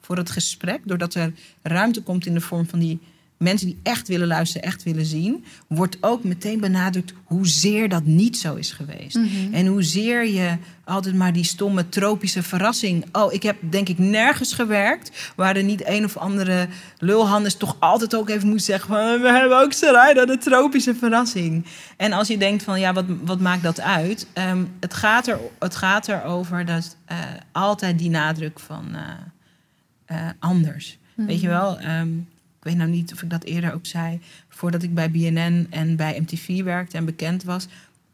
voor 0.00 0.16
het 0.16 0.30
gesprek, 0.30 0.80
doordat 0.84 1.14
er 1.14 1.32
ruimte 1.62 2.02
komt 2.02 2.26
in 2.26 2.34
de 2.34 2.40
vorm 2.40 2.68
van 2.68 2.78
die 2.78 3.00
mensen 3.36 3.66
die 3.66 3.78
echt 3.82 4.08
willen 4.08 4.26
luisteren, 4.26 4.68
echt 4.68 4.82
willen 4.82 5.06
zien, 5.06 5.44
wordt 5.68 5.96
ook 6.00 6.24
meteen 6.24 6.60
benadrukt 6.60 7.12
hoezeer 7.24 7.88
dat 7.88 8.04
niet 8.04 8.38
zo 8.38 8.54
is 8.54 8.72
geweest. 8.72 9.18
En 9.52 9.66
hoezeer 9.66 10.26
je 10.26 10.56
altijd 10.84 11.14
maar 11.14 11.32
die 11.32 11.44
stomme 11.44 11.88
tropische 11.88 12.42
verrassing. 12.42 13.04
Oh, 13.12 13.32
ik 13.32 13.42
heb 13.42 13.56
denk 13.60 13.88
ik 13.88 13.98
nergens 13.98 14.52
gewerkt 14.52 15.32
waar 15.36 15.56
er 15.56 15.62
niet 15.62 15.88
een 15.88 16.04
of 16.04 16.16
andere 16.16 16.68
lulhannes 16.98 17.56
toch 17.56 17.76
altijd 17.78 18.14
ook 18.14 18.28
even 18.28 18.48
moet 18.48 18.62
zeggen 18.62 18.88
van 18.88 19.20
we 19.20 19.28
hebben 19.28 19.60
ook 19.60 19.72
Sarayda, 19.72 20.24
de 20.24 20.38
tropische 20.38 20.94
verrassing. 20.94 21.66
En 21.96 22.12
als 22.12 22.28
je 22.28 22.38
denkt 22.38 22.62
van 22.62 22.80
ja, 22.80 22.92
wat, 22.92 23.04
wat 23.24 23.40
maakt 23.40 23.62
dat 23.62 23.80
uit? 23.80 24.26
Ehm, 24.32 24.64
het, 24.80 24.94
gaat 24.94 25.26
er, 25.26 25.38
het 25.58 25.76
gaat 25.76 26.08
erover 26.08 26.64
dat 26.64 26.96
eh, 27.04 27.18
altijd 27.52 27.98
die 27.98 28.10
nadruk 28.10 28.60
van 28.60 28.94
eh, 28.94 29.02
eh, 30.04 30.30
anders. 30.38 30.98
Weet 31.14 31.40
je 31.40 31.48
wel? 31.48 31.78
Ehm, 31.78 32.08
ik 32.64 32.70
weet 32.70 32.78
nou 32.78 32.90
niet 32.90 33.12
of 33.12 33.22
ik 33.22 33.30
dat 33.30 33.44
eerder 33.44 33.72
ook 33.72 33.86
zei. 33.86 34.20
Voordat 34.48 34.82
ik 34.82 34.94
bij 34.94 35.10
BNN 35.10 35.66
en 35.70 35.96
bij 35.96 36.20
MTV 36.20 36.62
werkte 36.62 36.96
en 36.96 37.04
bekend 37.04 37.42
was, 37.42 37.66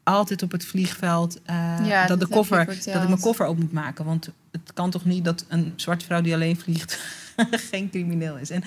altijd 0.03 0.43
op 0.43 0.51
het 0.51 0.65
vliegveld 0.65 1.41
eh, 1.43 1.77
Ja, 1.83 2.07
dat, 2.07 2.19
de 2.19 2.27
koffer, 2.27 2.65
dat 2.65 3.01
ik 3.01 3.07
mijn 3.07 3.19
koffer 3.19 3.45
op 3.45 3.59
moet 3.59 3.71
maken. 3.71 4.05
Want 4.05 4.29
het 4.51 4.73
kan 4.73 4.89
toch 4.89 5.05
niet 5.05 5.25
dat 5.25 5.45
een 5.47 5.73
zwarte 5.75 6.05
vrouw 6.05 6.21
die 6.21 6.33
alleen 6.33 6.57
vliegt 6.57 6.99
geen 7.71 7.89
crimineel 7.89 8.37
is. 8.37 8.49
En, 8.49 8.63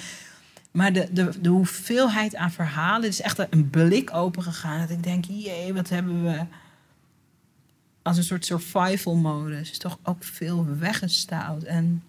maar 0.70 0.92
de, 0.92 1.08
de, 1.12 1.30
de 1.40 1.48
hoeveelheid 1.48 2.36
aan 2.36 2.52
verhalen, 2.52 3.08
is 3.08 3.20
echt 3.20 3.46
een 3.50 3.70
blik 3.70 4.14
open 4.14 4.42
gegaan. 4.42 4.80
Dat 4.80 4.90
ik 4.90 5.02
denk, 5.02 5.24
jee, 5.24 5.74
wat 5.74 5.88
hebben 5.88 6.22
we 6.22 6.44
als 8.02 8.16
een 8.16 8.24
soort 8.24 8.46
survival 8.46 9.14
modus. 9.14 9.70
Is 9.70 9.78
toch 9.78 9.98
ook 10.02 10.24
veel 10.24 10.66
weggestouwd. 10.78 11.62
En 11.62 12.02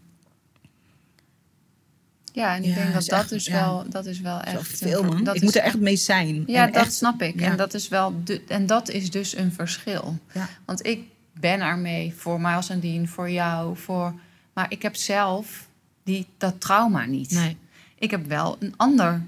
Ja, 2.36 2.56
en 2.56 2.64
ik 2.64 2.70
Ja, 2.70 2.76
denk 2.76 2.94
dat 2.94 3.06
dat 3.06 3.30
dus 3.30 3.46
ja. 3.46 3.54
wel, 3.54 3.86
dat 3.90 4.06
is 4.06 4.20
wel 4.20 4.40
echt... 4.42 4.78
veel 4.78 5.00
een- 5.04 5.06
man. 5.06 5.24
dat 5.24 5.36
ik 5.36 5.42
is 5.42 5.46
moet 5.48 5.56
er 5.56 5.62
echt 5.62 5.80
mee 5.80 5.96
zijn. 5.96 6.44
Ja, 6.48 6.66
En 6.66 6.72
dat 6.74 6.82
echt- 6.82 6.94
snap 6.94 7.22
ik. 7.22 7.42
En 7.42 7.58
dat 7.58 7.74
is 7.74 7.88
wel 7.88 8.22
de, 8.24 8.42
en 8.48 8.66
dat 8.66 8.90
is 8.90 9.12
dus 9.12 9.36
een 9.36 9.52
verschil. 9.52 10.18
Want 10.66 10.86
ik 10.86 11.04
ben 11.40 11.62
ermee 11.62 12.14
voor 12.18 12.42
Miles 12.42 12.70
en 12.70 12.80
Dean, 12.80 13.08
voor 13.08 13.30
jou, 13.30 13.78
voor. 13.78 14.14
Maar 14.54 14.66
ik 14.72 14.82
heb 14.82 14.96
zelf 14.96 15.68
die, 16.04 16.28
dat 16.38 16.62
trauma 16.62 17.06
niet. 17.06 17.32
Nee. 17.32 17.58
Ik 18.00 18.12
heb 18.12 18.26
wel 18.28 18.56
een 18.60 18.74
ander. 18.78 19.22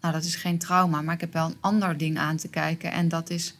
Nou, 0.00 0.14
dat 0.14 0.24
is 0.24 0.34
geen 0.34 0.58
trauma, 0.58 1.02
maar 1.02 1.14
ik 1.14 1.20
heb 1.20 1.32
wel 1.32 1.46
een 1.46 1.56
ander 1.60 1.96
ding 1.96 2.18
aan 2.18 2.36
te 2.36 2.48
kijken. 2.48 2.92
En 2.92 3.08
dat 3.08 3.30
is. 3.30 3.54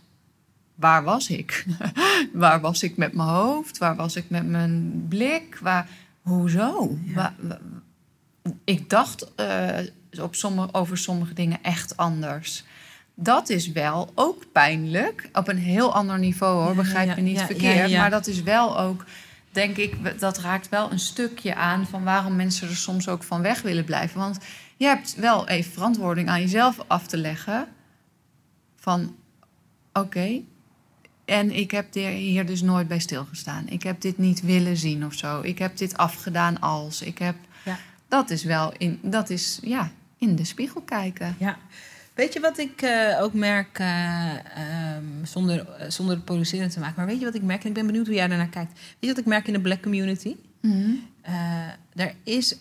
Waar 0.75 1.03
was 1.05 1.29
ik? 1.31 1.65
waar 2.33 2.61
was 2.61 2.83
ik 2.83 2.97
met 2.97 3.13
mijn 3.13 3.29
hoofd? 3.29 3.79
Waar 3.79 3.97
was 3.97 4.17
ik 4.17 4.25
met 4.31 4.47
mijn 4.47 5.05
blik? 5.09 5.59
Waar, 5.63 5.89
hoezo? 6.23 6.99
Ik 8.65 8.91
dacht 8.91 9.35
eh, 9.35 9.79
op 10.21 10.35
sommige, 10.35 10.69
over 10.73 10.99
sommige 10.99 11.35
dingen 11.35 11.59
echt 11.63 11.97
anders. 11.97 12.65
Dat 13.15 13.49
is 13.49 13.73
wel 13.73 14.13
ook 14.15 14.53
pijnlijk. 14.53 15.29
Op 15.33 15.49
een 15.49 15.59
heel 15.59 15.95
ander 15.95 16.19
niveau 16.19 16.65
hoor, 16.65 16.75
begrijp 16.75 17.09
ja, 17.09 17.15
me 17.15 17.21
niet 17.21 17.39
ja, 17.39 17.47
verkeerd. 17.47 17.91
ja. 17.91 18.01
Maar 18.01 18.11
dat 18.11 18.27
is 18.27 18.43
wel 18.43 18.79
ook, 18.79 19.05
denk 19.51 19.77
ik, 19.77 20.21
dat 20.21 20.39
raakt 20.39 20.69
wel 20.69 20.93
een 20.93 20.99
stukje 20.99 21.55
aan 21.55 21.87
van 21.87 22.05
waarom 22.05 22.37
mensen 22.37 22.69
er 22.69 22.77
soms 22.77 23.09
ook 23.09 23.23
van 23.23 23.43
weg 23.43 23.63
willen 23.63 23.85
blijven. 23.85 24.21
Want 24.21 24.39
je 24.77 24.87
hebt 24.87 25.15
wel 25.15 25.49
even 25.49 25.73
verantwoording 25.73 26.29
aan 26.29 26.41
jezelf 26.41 26.79
af 26.87 27.07
te 27.07 27.17
leggen. 27.17 27.69
Van 28.77 29.17
oké, 29.93 30.41
en 31.25 31.51
ik 31.51 31.71
heb 31.71 31.95
hier 31.95 32.47
dus 32.47 32.63
nooit 32.63 32.89
bij 32.89 32.99
stilgestaan. 32.99 33.69
Ik 33.69 33.83
heb 33.83 34.01
dit 34.01 34.19
niet 34.19 34.41
willen 34.41 34.77
zien 34.77 35.05
of 35.05 35.15
zo. 35.15 35.41
Ik 35.41 35.59
heb 35.59 35.77
dit 35.77 35.97
afgedaan 35.97 36.61
als. 36.61 37.03
Ik 37.03 37.19
heb. 37.19 37.37
Dat 38.09 38.31
is 38.31 38.45
wel 38.45 38.73
in, 38.79 38.99
dat 39.03 39.31
is, 39.31 39.59
ja, 39.63 39.91
in 40.19 40.37
de 40.37 40.45
spiegel 40.45 40.81
kijken. 40.81 41.37
Ja. 41.39 41.59
Weet 42.15 42.33
je 42.33 42.41
wat 42.41 42.59
ik 42.59 42.83
eh, 42.83 43.23
ook 43.23 43.33
merk, 43.33 43.79
eh, 43.79 44.95
ehm, 44.95 45.25
zonder, 45.25 45.69
eh, 45.69 45.91
zonder 45.91 46.15
het 46.15 46.25
produceren 46.25 46.69
te 46.69 46.81
maken, 46.81 46.97
maar 46.97 47.07
weet 47.07 47.19
je 47.19 47.25
wat 47.25 47.35
ik 47.35 47.43
merk? 47.43 47.63
En 47.63 47.69
ik 47.69 47.75
ben 47.75 47.87
benieuwd 47.87 48.07
hoe 48.07 48.15
jij 48.15 48.29
daarnaar 48.29 48.49
kijkt. 48.49 48.73
Weet 48.73 48.97
je 48.99 49.09
wat 49.09 49.19
ik 49.19 49.27
merk 49.27 49.47
in 49.47 49.53
de 49.53 49.61
black 49.61 49.83
community? 49.83 50.37
Eh, 51.21 51.69
er 51.95 52.15
is, 52.23 52.57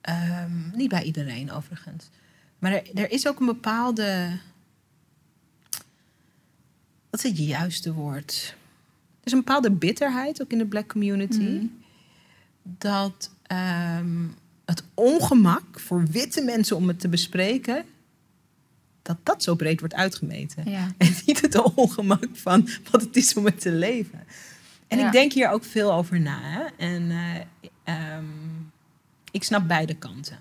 ehm, 0.00 0.52
niet 0.74 0.88
bij 0.88 1.02
iedereen 1.02 1.52
overigens, 1.52 2.10
maar 2.58 2.72
er, 2.72 2.94
er 2.94 3.10
is 3.10 3.28
ook 3.28 3.40
een 3.40 3.46
bepaalde, 3.46 4.38
wat 7.10 7.24
is 7.24 7.30
het 7.30 7.38
juiste 7.38 7.92
woord? 7.92 8.54
Er 9.20 9.26
is 9.26 9.32
een 9.32 9.38
bepaalde 9.38 9.70
bitterheid 9.70 10.42
ook 10.42 10.52
in 10.52 10.58
de 10.58 10.66
black 10.66 10.88
community. 10.88 11.38
Mhm. 11.38 11.66
Dat 12.62 13.30
ehm, 13.42 14.26
het 14.70 14.82
ongemak 14.94 15.80
voor 15.80 16.06
witte 16.06 16.42
mensen 16.42 16.76
om 16.76 16.88
het 16.88 17.00
te 17.00 17.08
bespreken, 17.08 17.84
dat 19.02 19.16
dat 19.22 19.42
zo 19.42 19.54
breed 19.54 19.80
wordt 19.80 19.94
uitgemeten. 19.94 20.70
Ja. 20.70 20.92
En 20.98 21.14
niet 21.26 21.40
het 21.40 21.74
ongemak 21.74 22.26
van 22.32 22.68
wat 22.90 23.00
het 23.00 23.16
is 23.16 23.34
om 23.34 23.44
het 23.44 23.60
te 23.60 23.72
leven. 23.72 24.24
En 24.88 24.98
Ja. 24.98 25.06
ik 25.06 25.12
denk 25.12 25.32
hier 25.32 25.50
ook 25.50 25.64
veel 25.64 25.92
over 25.92 26.20
na. 26.20 26.40
Hè? 26.42 26.62
En 26.76 27.10
eh, 27.10 27.40
ehm, 27.84 28.24
ik 29.30 29.44
snap 29.44 29.68
beide 29.68 29.94
kanten. 29.94 30.38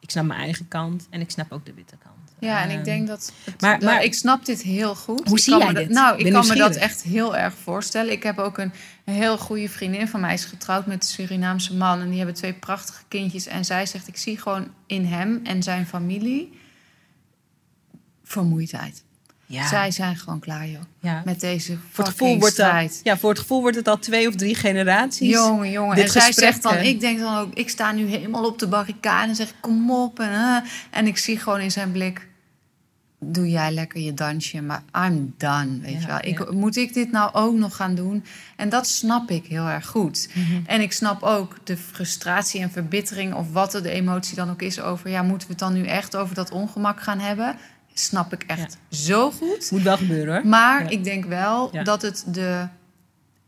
Ik 0.00 0.10
snap 0.10 0.24
mijn 0.24 0.40
eigen 0.40 0.68
kant 0.68 1.06
en 1.10 1.20
ik 1.20 1.30
snap 1.30 1.52
ook 1.52 1.66
de 1.66 1.74
witte 1.74 1.96
kant. 1.96 2.15
Ja, 2.38 2.62
en 2.62 2.70
ik 2.70 2.74
Ehm, 2.76 2.84
denk 2.84 3.06
dat. 3.06 3.32
het- 3.44 3.60
maar- 3.60 3.78
dat- 3.78 3.88
maar- 3.90 4.04
ik 4.04 4.14
snap 4.14 4.44
dit 4.44 4.62
heel 4.62 4.94
goed. 4.94 5.26
Hoe 5.28 5.36
Ik 5.36 5.42
zie 5.42 5.52
kan 5.52 5.58
jij 5.62 5.68
me 5.68 5.74
dat- 5.74 5.84
dit? 5.86 5.92
Nou, 5.92 6.16
Ben 6.16 6.26
ik 6.26 6.32
kan 6.32 6.46
me 6.46 6.54
dat 6.54 6.74
echt 6.76 7.02
heel 7.02 7.36
erg 7.36 7.54
voorstellen. 7.62 8.12
Ik 8.12 8.22
heb 8.22 8.38
ook 8.38 8.58
een, 8.58 8.72
een 9.04 9.14
heel 9.14 9.38
goede 9.38 9.68
vriendin 9.68 10.08
van 10.08 10.20
mij, 10.20 10.34
is 10.34 10.44
getrouwd 10.44 10.86
met 10.86 10.96
een 11.02 11.08
Surinaamse 11.08 11.74
man. 11.74 12.00
En 12.00 12.08
die 12.08 12.16
hebben 12.16 12.34
twee 12.34 12.52
prachtige 12.52 13.02
kindjes. 13.08 13.46
En 13.46 13.64
zij 13.64 13.86
zegt: 13.86 14.08
Ik 14.08 14.16
zie 14.16 14.38
gewoon 14.38 14.68
in 14.86 15.04
hem 15.04 15.40
en 15.44 15.62
zijn 15.62 15.86
familie 15.86 16.58
vermoeidheid. 18.24 19.04
Ja, 19.48 19.68
Zij 19.68 19.90
zijn 19.90 20.16
gewoon 20.16 20.38
klaar, 20.38 20.68
joh. 20.68 20.80
ja. 21.00 21.22
Met 21.24 21.40
deze 21.40 21.76
Voor 21.90 22.04
het, 22.04 22.12
gevoel 22.12 22.38
wordt 22.38 22.56
dat, 22.56 23.00
ja, 23.02 23.16
voor 23.18 23.30
het 23.30 23.38
gevoel 23.38 23.60
wordt 23.60 23.76
het 23.76 23.88
al 23.88 23.98
twee 23.98 24.28
of 24.28 24.34
drie 24.34 24.54
generaties. 24.54 25.30
Jongen, 25.30 25.70
jongen. 25.70 25.96
En 25.96 26.08
zij 26.08 26.32
zegt 26.32 26.62
dan, 26.62 26.76
ik 26.76 27.00
denk 27.00 27.18
dan 27.18 27.36
ook, 27.36 27.54
ik 27.54 27.68
sta 27.68 27.92
nu 27.92 28.06
helemaal 28.06 28.44
op 28.44 28.58
de 28.58 28.66
barricade 28.68 29.28
en 29.28 29.36
zeg 29.36 29.52
kom 29.60 29.90
op. 29.90 30.20
En, 30.20 30.62
en 30.90 31.06
ik 31.06 31.18
zie 31.18 31.38
gewoon 31.38 31.60
in 31.60 31.70
zijn 31.70 31.92
blik, 31.92 32.26
doe 33.20 33.50
jij 33.50 33.72
lekker 33.72 34.00
je 34.00 34.14
dansje, 34.14 34.62
maar 34.62 34.82
I'm 35.06 35.34
done, 35.38 35.78
weet 35.80 35.92
Ja, 35.92 36.00
je 36.00 36.06
wel. 36.06 36.18
Ik, 36.20 36.38
ja. 36.38 36.52
Moet 36.52 36.76
ik 36.76 36.94
dit 36.94 37.10
nou 37.10 37.34
ook 37.34 37.54
nog 37.54 37.76
gaan 37.76 37.94
doen? 37.94 38.24
En 38.56 38.68
dat 38.68 38.86
snap 38.86 39.30
ik 39.30 39.46
heel 39.46 39.66
erg 39.66 39.86
goed. 39.86 40.28
Mhm. 40.32 40.60
En 40.66 40.80
ik 40.80 40.92
snap 40.92 41.22
ook 41.22 41.56
de 41.64 41.76
frustratie 41.76 42.60
en 42.60 42.70
verbittering 42.70 43.34
of 43.34 43.52
wat 43.52 43.74
er 43.74 43.82
de 43.82 43.90
emotie 43.90 44.36
dan 44.36 44.50
ook 44.50 44.62
is 44.62 44.80
over, 44.80 45.10
ja, 45.10 45.22
moeten 45.22 45.48
we 45.48 45.54
het 45.54 45.62
dan 45.62 45.72
nu 45.72 45.86
echt 45.86 46.16
over 46.16 46.34
dat 46.34 46.50
ongemak 46.50 47.00
gaan 47.02 47.18
hebben? 47.20 47.56
Snap 47.98 48.32
ik 48.32 48.42
echt 48.42 48.76
zo 48.90 49.30
goed. 49.30 49.70
Moet 49.70 49.82
wel 49.82 49.96
gebeuren 49.96 50.34
hoor. 50.34 50.46
Maar 50.46 50.82
Ja. 50.82 50.88
ik 50.90 51.04
denk 51.04 51.24
wel 51.24 51.68
Ja. 51.72 51.82
dat 51.82 52.02
het 52.02 52.24
de 52.26 52.66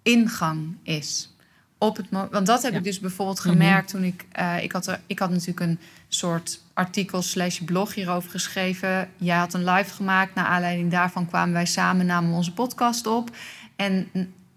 ingang 0.03 0.76
is. 0.82 1.32
Op 1.78 1.96
het 1.96 2.07
Want 2.11 2.46
dat 2.46 2.62
heb 2.62 2.74
ik 2.74 2.84
dus 2.84 3.01
bijvoorbeeld 3.01 3.38
Mhm. 3.44 3.49
gemerkt 3.49 3.88
toen 3.88 4.05
ik... 4.05 4.24
eh, 4.32 4.62
ik, 4.62 4.72
had 4.72 4.86
er, 4.86 5.01
ik 5.07 5.18
had 5.18 5.30
natuurlijk 5.30 5.61
een 5.61 5.78
soort 6.09 6.61
artikel 6.74 7.22
slash 7.22 7.59
blog 7.59 7.94
hierover 7.94 8.30
geschreven. 8.30 9.09
Jij 9.16 9.36
had 9.36 9.55
een 9.55 9.64
live 9.64 9.94
gemaakt. 9.94 10.34
Naar 10.34 10.44
aanleiding 10.46 10.90
daarvan 10.90 11.26
kwamen 11.28 11.55
wij 11.55 11.66
samen, 11.66 12.07
namen 12.07 12.32
onze 12.34 12.53
podcast 12.53 13.07
op. 13.07 13.30
En 13.76 14.09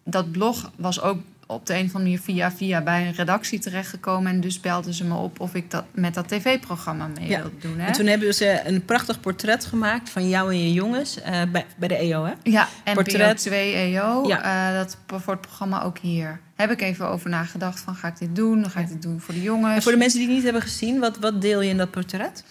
dat 0.03 0.31
blog 0.31 0.71
was 0.75 1.01
ook 1.01 1.21
op 1.51 1.65
de 1.65 1.73
een 1.73 1.79
of 1.85 1.95
andere 1.95 2.03
manier 2.03 2.19
via 2.19 2.51
via 2.51 2.81
bij 2.81 3.07
een 3.07 3.13
redactie 3.13 3.59
terechtgekomen. 3.59 4.31
En 4.31 4.41
dus 4.41 4.59
belden 4.59 4.93
ze 4.93 5.03
me 5.05 5.15
op 5.15 5.39
of 5.39 5.55
ik 5.55 5.71
dat 5.71 5.83
met 5.91 6.13
dat 6.13 6.27
tv-programma 6.27 7.07
mee 7.07 7.29
Ja. 7.29 7.41
wilde 7.41 7.57
doen. 7.59 7.79
Hè? 7.79 7.87
En 7.87 7.93
toen 7.93 8.05
hebben 8.05 8.33
ze 8.33 8.61
een 8.65 8.85
prachtig 8.85 9.19
portret 9.19 9.65
gemaakt 9.65 10.09
van 10.09 10.29
jou 10.29 10.51
en 10.51 10.59
je 10.63 10.73
jongens 10.73 11.21
eh, 11.21 11.41
bij, 11.51 11.65
bij 11.77 11.87
de 11.87 11.95
EO, 11.95 12.23
hè? 12.25 12.33
Ja, 12.43 12.67
en 12.83 12.93
Portret. 12.93 13.37
2 13.37 13.73
EO, 13.73 14.27
Ja. 14.27 14.69
eh, 14.69 14.75
dat 14.75 14.97
voor 15.07 15.33
het 15.33 15.41
programma 15.41 15.83
ook 15.83 15.97
hier. 15.97 16.39
Heb 16.55 16.71
ik 16.71 16.81
even 16.81 17.07
over 17.07 17.29
nagedacht 17.29 17.79
van 17.79 17.95
ga 17.95 18.07
ik 18.07 18.17
dit 18.19 18.35
doen? 18.35 18.69
Ga 18.69 18.79
ik 18.79 18.87
dit 18.87 19.01
doen 19.01 19.19
voor 19.21 19.33
de 19.33 19.41
jongens. 19.41 19.75
En 19.75 19.81
voor 19.81 19.91
de 19.91 19.97
mensen 19.97 20.17
die 20.17 20.27
het 20.27 20.35
niet 20.35 20.43
hebben 20.45 20.61
gezien, 20.61 20.99
wat, 20.99 21.17
wat 21.17 21.41
deel 21.41 21.61
je 21.61 21.69
in 21.69 21.77
dat 21.77 21.91
portret? 21.91 22.43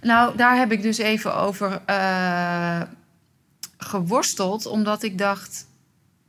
Nou, 0.00 0.36
daar 0.36 0.56
heb 0.56 0.72
ik 0.72 0.82
dus 0.82 0.98
even 0.98 1.36
over 1.36 1.80
eh, 1.86 2.80
geworsteld, 3.78 4.66
omdat 4.66 5.02
ik 5.02 5.18
dacht, 5.18 5.66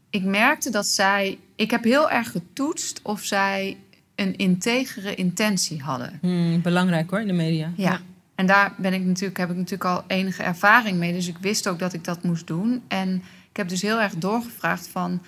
ik 0.09 0.24
merkte 0.24 0.70
dat 0.70 0.88
zij, 0.88 1.39
ik 1.56 1.72
heb 1.72 1.84
heel 1.84 2.10
erg 2.10 2.32
getoetst 2.32 2.99
of 3.04 3.24
zij 3.24 3.78
een 4.16 4.36
integere 4.36 5.16
intentie 5.16 5.82
hadden. 5.82 6.18
Hmm, 6.22 6.62
belangrijk 6.62 7.10
hoor, 7.10 7.20
in 7.20 7.28
de 7.28 7.34
media. 7.34 7.72
Ja. 7.76 8.01
En 8.36 8.45
daar 8.45 8.74
ben 8.78 8.93
ik 8.93 9.04
natuurlijk, 9.04 9.38
heb 9.38 9.49
ik 9.49 9.56
natuurlijk 9.56 9.89
al 9.89 10.04
enige 10.08 10.43
ervaring 10.43 10.97
mee. 10.97 11.14
Dus 11.14 11.28
ik 11.28 11.38
wist 11.38 11.68
ook 11.68 11.80
dat 11.80 11.93
ik 11.93 12.04
dat 12.04 12.24
moest 12.24 12.47
doen. 12.47 12.84
En 12.88 13.16
ik 13.49 13.58
heb 13.58 13.70
dus 13.70 13.82
heel 13.82 14.01
erg 14.01 14.16
doorgevraagd 14.16 14.88
van... 14.88 15.22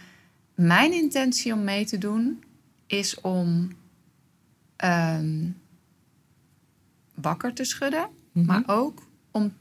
Mijn 0.56 0.94
intentie 0.94 1.54
om 1.54 1.64
mee 1.64 1.86
te 1.86 1.98
doen 1.98 2.44
is 2.88 3.22
om 3.22 3.72
ehm, 4.76 5.50
wakker 7.14 7.54
te 7.54 7.64
schudden. 7.64 8.08
Mhm. 8.32 8.46
Maar 8.46 8.64
ook 8.66 9.08
om 9.32 9.54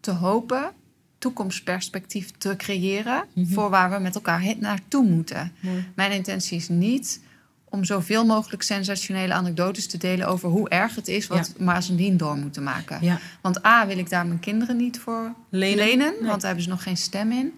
te 0.00 0.10
hopen 0.10 0.72
toekomstperspectief 1.18 2.30
te 2.38 2.54
creëren... 2.56 3.24
Mhm. 3.32 3.52
voor 3.52 3.70
waar 3.70 3.90
we 3.90 3.98
met 3.98 4.14
elkaar 4.14 4.54
naartoe 4.58 5.04
moeten. 5.04 5.52
Mooi. 5.60 5.88
Mijn 5.94 6.12
intentie 6.12 6.56
is 6.56 6.68
niet 6.68 7.20
om 7.64 7.84
zoveel 7.84 8.26
mogelijk 8.26 8.62
sensationele 8.62 9.32
anekdotes 9.34 9.86
te 9.86 9.98
delen 9.98 10.26
over 10.28 10.48
hoe 10.48 10.68
erg 10.68 10.94
het 10.94 11.08
is 11.08 11.26
wat 11.26 11.54
Maas 11.58 11.88
en 11.88 11.96
Dien 11.96 12.16
door 12.16 12.36
moeten 12.36 12.62
maken. 12.62 12.98
Ja. 13.00 13.18
Want 13.40 13.64
A, 13.66 13.86
wil 13.86 13.98
ik 13.98 14.10
daar 14.10 14.26
mijn 14.26 14.40
kinderen 14.40 14.76
niet 14.76 14.98
voor 14.98 15.34
Lenen? 15.50 15.76
lenen, 15.86 16.12
Nee. 16.12 16.28
want 16.28 16.40
daar 16.40 16.46
hebben 16.46 16.62
ze 16.62 16.68
nog 16.68 16.82
geen 16.82 16.96
stem 16.96 17.32
in. 17.32 17.52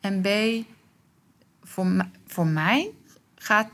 En 0.00 0.20
B, 0.20 0.28
voor, 1.62 2.06
voor 2.26 2.46
mij 2.46 2.90
gaat, 3.34 3.68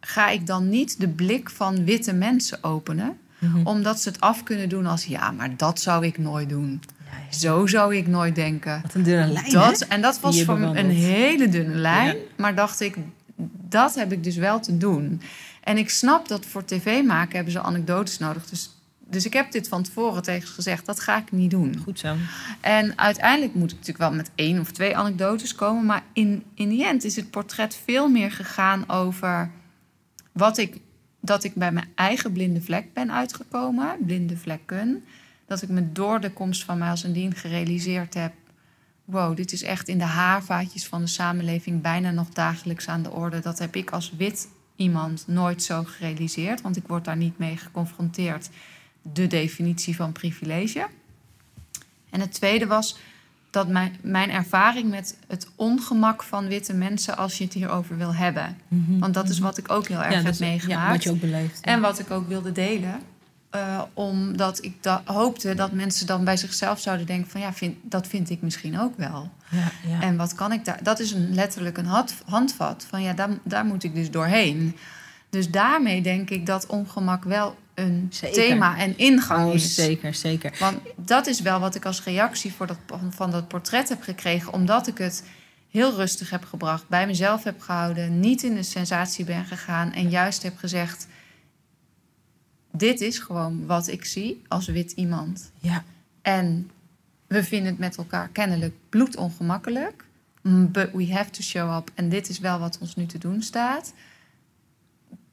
ga 0.00 0.28
ik 0.28 0.46
dan 0.46 0.68
niet 0.68 1.00
de 1.00 1.08
blik 1.08 1.50
van 1.50 1.84
witte 1.84 2.12
mensen 2.12 2.64
openen, 2.64 3.18
Mhm. 3.38 3.66
omdat 3.66 4.00
ze 4.00 4.08
het 4.08 4.20
af 4.20 4.42
kunnen 4.42 4.68
doen 4.68 4.86
als 4.86 5.04
ja, 5.04 5.30
maar 5.30 5.56
dat 5.56 5.80
zou 5.80 6.06
ik 6.06 6.18
nooit 6.18 6.48
doen. 6.48 6.80
Ja. 7.30 7.38
Zo 7.38 7.66
zou 7.66 7.96
ik 7.96 8.06
nooit 8.06 8.34
denken. 8.34 8.80
Wat 8.82 8.94
een 8.94 9.02
dunne 9.02 9.26
lijn, 9.26 9.52
Dat, 9.52 9.80
hè? 9.80 9.86
en 9.86 10.00
dat 10.00 10.20
was 10.20 10.42
voor 10.42 10.58
me 10.58 10.78
een 10.78 10.90
hele 10.90 11.48
dunne 11.48 11.74
lijn. 11.74 12.16
Ja. 12.16 12.22
Maar 12.36 12.54
dacht 12.54 12.80
ik, 12.80 12.96
dat 13.68 13.94
heb 13.94 14.12
ik 14.12 14.24
dus 14.24 14.36
wel 14.36 14.60
te 14.60 14.76
doen. 14.76 15.20
En 15.60 15.78
ik 15.78 15.90
snap 15.90 16.28
dat 16.28 16.46
voor 16.46 16.64
tv 16.64 17.02
maken 17.02 17.34
hebben 17.34 17.52
ze 17.52 17.60
anekdotes 17.60 18.18
nodig. 18.18 18.46
Dus, 18.46 18.70
dus 18.98 19.24
ik 19.24 19.32
heb 19.32 19.52
dit 19.52 19.68
van 19.68 19.82
tevoren 19.82 20.22
tegen 20.22 20.48
ze 20.48 20.54
gezegd, 20.54 20.86
dat 20.86 21.00
ga 21.00 21.18
ik 21.18 21.32
niet 21.32 21.50
doen. 21.50 21.80
Goed 21.84 21.98
zo. 21.98 22.14
En 22.60 22.98
uiteindelijk 22.98 23.54
moet 23.54 23.70
ik 23.70 23.76
natuurlijk 23.76 24.08
wel 24.08 24.12
met 24.16 24.30
één 24.34 24.60
of 24.60 24.70
twee 24.70 24.96
anekdotes 24.96 25.54
komen. 25.54 25.84
Maar 25.84 26.02
in, 26.12 26.44
in 26.54 26.68
die 26.68 26.86
end 26.86 27.04
is 27.04 27.16
het 27.16 27.30
portret 27.30 27.80
veel 27.84 28.08
meer 28.08 28.30
gegaan 28.30 28.88
over 28.88 29.50
wat 30.32 30.58
ik, 30.58 30.76
dat 31.20 31.44
ik 31.44 31.54
bij 31.54 31.72
mijn 31.72 31.88
eigen 31.94 32.32
blinde 32.32 32.60
vlek 32.60 32.92
ben 32.92 33.12
uitgekomen. 33.12 33.96
Blinde 34.00 34.36
vlekken. 34.36 35.04
Dat 35.50 35.62
ik 35.62 35.68
me 35.68 35.92
door 35.92 36.20
de 36.20 36.30
komst 36.30 36.64
van 36.64 36.78
Miles 36.78 37.04
en 37.04 37.12
Dien 37.12 37.34
gerealiseerd 37.34 38.14
heb. 38.14 38.32
Wow, 39.04 39.36
dit 39.36 39.52
is 39.52 39.62
echt 39.62 39.88
in 39.88 39.98
de 39.98 40.04
haarvaatjes 40.04 40.86
van 40.86 41.00
de 41.00 41.06
samenleving 41.06 41.82
bijna 41.82 42.10
nog 42.10 42.28
dagelijks 42.28 42.88
aan 42.88 43.02
de 43.02 43.10
orde. 43.10 43.40
Dat 43.40 43.58
heb 43.58 43.76
ik 43.76 43.90
als 43.90 44.12
wit 44.16 44.48
iemand 44.76 45.24
nooit 45.26 45.62
zo 45.62 45.84
gerealiseerd. 45.86 46.60
Want 46.60 46.76
ik 46.76 46.86
word 46.86 47.04
daar 47.04 47.16
niet 47.16 47.38
mee 47.38 47.56
geconfronteerd. 47.56 48.48
De 49.02 49.26
definitie 49.26 49.96
van 49.96 50.12
privilege. 50.12 50.86
En 52.10 52.20
het 52.20 52.32
tweede 52.32 52.66
was 52.66 52.98
dat 53.50 53.68
mijn, 53.68 53.96
mijn 54.02 54.30
ervaring 54.30 54.90
met 54.90 55.16
het 55.26 55.48
ongemak 55.56 56.22
van 56.22 56.46
witte 56.48 56.74
mensen 56.74 57.16
als 57.16 57.38
je 57.38 57.44
het 57.44 57.52
hierover 57.52 57.96
wil 57.96 58.14
hebben. 58.14 58.56
Want 58.98 59.14
dat 59.14 59.28
is 59.28 59.38
wat 59.38 59.58
ik 59.58 59.70
ook 59.70 59.88
heel 59.88 60.02
erg 60.02 60.06
Mhm. 60.14 60.18
ja, 60.18 60.30
heb 60.30 60.38
meegemaakt. 60.38 60.86
Ja, 60.86 60.90
wat 60.92 61.02
je 61.02 61.10
ook 61.10 61.20
beleeft. 61.20 61.58
ja. 61.64 61.72
En 61.72 61.80
wat 61.80 61.98
ik 61.98 62.10
ook 62.10 62.28
wilde 62.28 62.52
delen. 62.52 63.00
Eh, 63.50 63.82
omdat 63.94 64.64
ik 64.64 64.82
da- 64.82 65.02
hoopte 65.04 65.54
dat 65.54 65.72
mensen 65.72 66.06
dan 66.06 66.24
bij 66.24 66.36
zichzelf 66.36 66.80
zouden 66.80 67.06
denken 67.06 67.30
van 67.30 67.40
ja, 67.40 67.52
vind, 67.52 67.76
dat 67.82 68.06
vind 68.06 68.30
ik 68.30 68.42
misschien 68.42 68.80
ook 68.80 68.96
wel. 68.96 69.30
ja, 69.50 69.70
ja. 69.88 70.00
En 70.02 70.16
wat 70.16 70.34
kan 70.34 70.52
ik 70.52 70.64
daar? 70.64 70.82
Dat 70.82 71.00
is 71.00 71.12
een, 71.12 71.34
letterlijk 71.34 71.78
een 71.78 71.86
hand- 71.86 72.14
handvat 72.26 72.86
van 72.88 73.02
ja, 73.02 73.12
daar, 73.12 73.28
daar 73.42 73.64
moet 73.64 73.84
ik 73.84 73.94
dus 73.94 74.10
doorheen. 74.10 74.76
Dus 75.30 75.50
daarmee 75.50 76.02
denk 76.02 76.30
ik 76.30 76.46
dat 76.46 76.66
ongemak 76.66 77.24
wel 77.24 77.56
een 77.74 78.06
Zeker. 78.10 78.34
thema 78.34 78.76
en 78.78 78.98
ingang 78.98 79.48
Oh, 79.48 79.54
is. 79.54 79.74
zeker, 79.74 80.14
zeker. 80.14 80.56
Want 80.58 80.78
dat 80.96 81.26
is 81.26 81.40
wel 81.40 81.60
wat 81.60 81.74
ik 81.74 81.84
als 81.84 82.04
reactie 82.04 82.52
voor 82.52 82.66
dat, 82.66 82.78
van 83.10 83.30
dat 83.30 83.48
portret 83.48 83.88
heb 83.88 84.02
gekregen. 84.02 84.52
Omdat 84.52 84.86
ik 84.86 84.98
het 84.98 85.24
heel 85.70 85.94
rustig 85.94 86.30
heb 86.30 86.44
gebracht, 86.44 86.88
bij 86.88 87.06
mezelf 87.06 87.44
heb 87.44 87.60
gehouden, 87.60 88.20
niet 88.20 88.42
in 88.42 88.54
de 88.54 88.62
sensatie 88.62 89.24
ben 89.24 89.44
gegaan 89.44 89.92
en 89.92 90.08
juist 90.10 90.42
heb 90.42 90.56
gezegd: 90.58 91.06
Dit 92.72 93.00
is 93.00 93.18
gewoon 93.18 93.66
wat 93.66 93.88
ik 93.88 94.04
zie 94.04 94.42
als 94.48 94.66
wit 94.66 94.92
iemand. 94.92 95.50
Ja, 95.58 95.84
En 96.22 96.70
we 97.26 97.44
vinden 97.44 97.70
het 97.70 97.78
met 97.78 97.96
elkaar 97.96 98.28
kennelijk 98.28 98.74
bloedongemakkelijk. 98.88 100.04
But 100.42 100.92
we 100.92 101.12
have 101.12 101.30
to 101.30 101.42
show 101.42 101.76
up. 101.76 101.90
En 101.94 102.08
dit 102.08 102.28
is 102.28 102.38
wel 102.38 102.58
wat 102.58 102.78
ons 102.80 102.96
nu 102.96 103.06
te 103.06 103.18
doen 103.18 103.42
staat. 103.42 103.92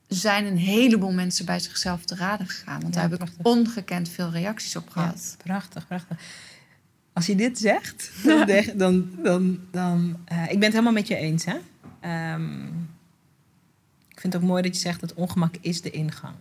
Zijn 0.08 0.46
een 0.46 0.58
heleboel 0.58 1.12
mensen 1.12 1.46
bij 1.46 1.60
zichzelf 1.60 2.06
te 2.06 2.16
raden 2.16 2.48
gegaan. 2.48 2.82
Want 2.82 2.96
Ja, 2.96 3.08
daar 3.08 3.20
heb 3.20 3.30
ik 3.30 3.34
ongekend 3.42 4.10
veel 4.10 4.30
reacties 4.30 4.76
op 4.76 4.86
ja, 4.86 4.92
gehad. 4.92 5.36
prachtig, 5.44 5.88
prachtig. 5.88 6.18
Als 7.14 7.26
je 7.26 7.36
dit 7.36 7.60
zegt, 7.60 8.12
dan... 8.24 8.46
dan, 8.78 9.10
dan, 9.24 9.60
dan 9.72 10.18
eh, 10.26 10.44
ik 10.44 10.54
ben 10.54 10.62
het 10.62 10.72
helemaal 10.72 10.92
met 10.94 11.08
je 11.08 11.16
eens, 11.16 11.46
hè. 11.46 11.58
Ehm, 12.00 12.66
ik 14.08 14.20
vind 14.20 14.34
het 14.34 14.42
ook 14.42 14.48
mooi 14.48 14.62
dat 14.62 14.76
je 14.76 14.82
zegt 14.82 15.00
dat 15.00 15.14
ongemak 15.14 15.56
is 15.62 15.82
de 15.82 15.92
ingang. 15.92 16.36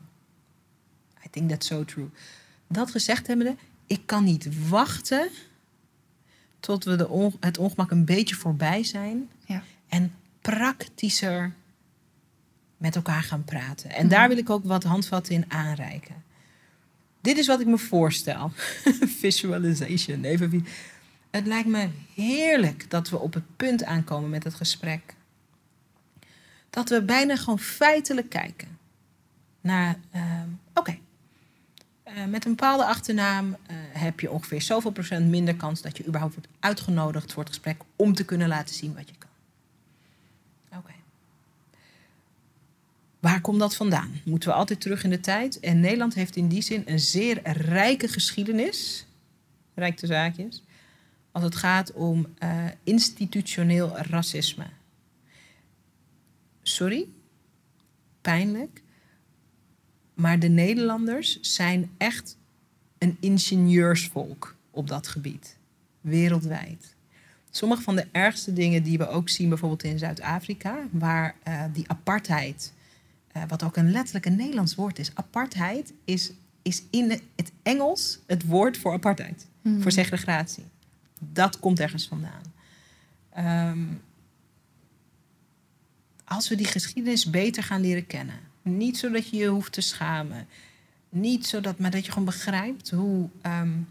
Think 1.37 1.51
that's 1.51 1.67
so 1.67 1.85
true. 1.85 2.09
Dat 2.69 2.91
gezegd 2.91 3.27
hebbende, 3.27 3.57
ik 3.87 4.01
kan 4.07 4.25
niet 4.25 4.69
wachten 4.69 5.29
tot 6.61 6.85
we 6.85 6.97
de 6.97 7.09
on- 7.09 7.37
het 7.41 7.59
ongemak 7.59 7.91
een 7.91 8.05
beetje 8.05 8.35
voorbij 8.35 8.85
zijn. 8.85 9.29
Ja. 9.45 9.63
En 9.89 10.15
praktischer 10.41 11.53
met 12.77 12.97
elkaar 12.97 13.23
gaan 13.23 13.45
praten. 13.45 13.91
En 13.91 14.01
Mhm. 14.07 14.15
daar 14.15 14.29
wil 14.29 14.37
ik 14.37 14.51
ook 14.51 14.65
wat 14.65 14.85
handvatten 14.85 15.35
in 15.35 15.45
aanreiken. 15.49 16.25
Dit 17.21 17.39
is 17.39 17.47
wat 17.47 17.61
ik 17.61 17.67
me 17.67 17.79
voorstel. 17.79 18.51
Visualization. 19.21 20.25
Even 20.25 20.51
wie- 20.51 20.65
het 21.31 21.47
lijkt 21.47 21.69
me 21.69 21.89
heerlijk 22.15 22.91
dat 22.91 23.09
we 23.11 23.19
op 23.19 23.35
het 23.35 23.57
punt 23.57 23.85
aankomen 23.85 24.31
met 24.31 24.45
het 24.45 24.55
gesprek. 24.55 25.15
Dat 26.71 26.89
we 26.89 27.03
bijna 27.03 27.37
gewoon 27.37 27.59
feitelijk 27.59 28.29
kijken 28.29 28.79
naar, 29.61 29.99
ehm, 30.11 30.49
oké, 30.75 30.99
eh, 32.17 32.25
met 32.25 32.45
een 32.45 32.51
bepaalde 32.51 32.85
achternaam 32.85 33.57
eh, 33.67 33.77
heb 33.93 34.21
je 34.21 34.31
ongeveer 34.31 34.63
zoveel 34.63 34.91
procent 34.91 35.29
minder 35.29 35.57
kans 35.57 35.83
dat 35.83 35.97
je 35.97 36.07
überhaupt 36.07 36.35
wordt 36.35 36.49
uitgenodigd 36.61 37.33
voor 37.33 37.43
het 37.43 37.53
gesprek 37.53 37.83
om 37.97 38.15
te 38.15 38.25
kunnen 38.25 38.49
laten 38.49 38.75
zien 38.75 38.95
wat 38.95 39.09
je 39.09 39.15
kan. 39.19 39.31
Oké. 40.79 40.93
Waar 43.21 43.41
komt 43.41 43.59
dat 43.59 43.77
vandaan? 43.77 44.21
Moeten 44.25 44.49
we 44.49 44.55
altijd 44.55 44.81
terug 44.81 45.05
in 45.05 45.11
de 45.11 45.21
tijd? 45.21 45.61
En 45.61 45.81
Nederland 45.81 46.15
heeft 46.15 46.37
in 46.37 46.49
die 46.49 46.63
zin 46.63 46.83
een 46.87 47.01
zeer 47.01 47.41
rijke 47.53 48.09
geschiedenis, 48.09 49.07
rijk 49.75 49.99
de 49.99 50.07
zaakjes, 50.07 50.63
als 51.33 51.45
het 51.45 51.57
gaat 51.57 51.93
om 51.93 52.27
uh, 52.43 52.65
institutioneel 52.83 53.99
racisme. 53.99 54.67
Sorry, 56.63 57.09
pijnlijk, 58.21 58.83
maar 60.17 60.39
de 60.39 60.49
Nederlanders 60.49 61.41
zijn 61.41 61.91
echt 61.97 62.37
een 62.99 63.17
ingenieursvolk 63.21 64.57
op 64.71 64.89
dat 64.89 65.07
gebied, 65.07 65.57
wereldwijd. 66.01 66.95
Sommige 67.51 67.83
van 67.83 67.97
de 67.97 68.07
ergste 68.13 68.53
dingen 68.53 68.83
die 68.83 68.99
we 68.99 69.09
ook 69.09 69.29
zien, 69.29 69.49
bijvoorbeeld 69.49 69.83
in 69.83 69.99
Zuid-Afrika, 69.99 70.79
waar 70.91 71.35
uh, 71.49 71.65
die 71.73 71.89
apartheid, 71.89 72.73
uh, 73.37 73.43
wat 73.49 73.63
ook 73.63 73.77
een 73.77 73.91
letterlijk 73.91 74.27
een 74.27 74.37
Nederlands 74.37 74.75
woord 74.75 74.99
is, 74.99 75.11
apartheid 75.15 75.93
is, 76.05 76.33
is 76.63 76.83
in 76.91 77.11
het 77.37 77.53
Engels 77.63 78.19
het 78.27 78.47
woord 78.47 78.77
voor 78.79 78.93
apartheid, 78.93 79.47
mm. 79.63 79.83
voor 79.83 79.93
segregatie. 79.93 80.65
Dat 81.19 81.61
komt 81.61 81.81
ergens 81.81 82.09
vandaan. 82.09 82.55
Um, 83.69 84.01
als 86.25 86.49
we 86.49 86.55
die 86.55 86.67
geschiedenis 86.67 87.31
beter 87.31 87.63
gaan 87.63 87.81
leren 87.81 88.07
kennen, 88.07 88.41
niet 88.67 88.99
zodat 88.99 89.29
je 89.29 89.37
je 89.37 89.47
hoeft 89.47 89.73
te 89.73 89.81
schamen, 89.81 90.47
niet 91.09 91.47
zodat, 91.47 91.79
maar 91.79 91.91
dat 91.91 92.05
je 92.05 92.13
gewoon 92.13 92.27
begrijpt 92.27 92.91
hoe. 92.91 93.29
Um, 93.43 93.89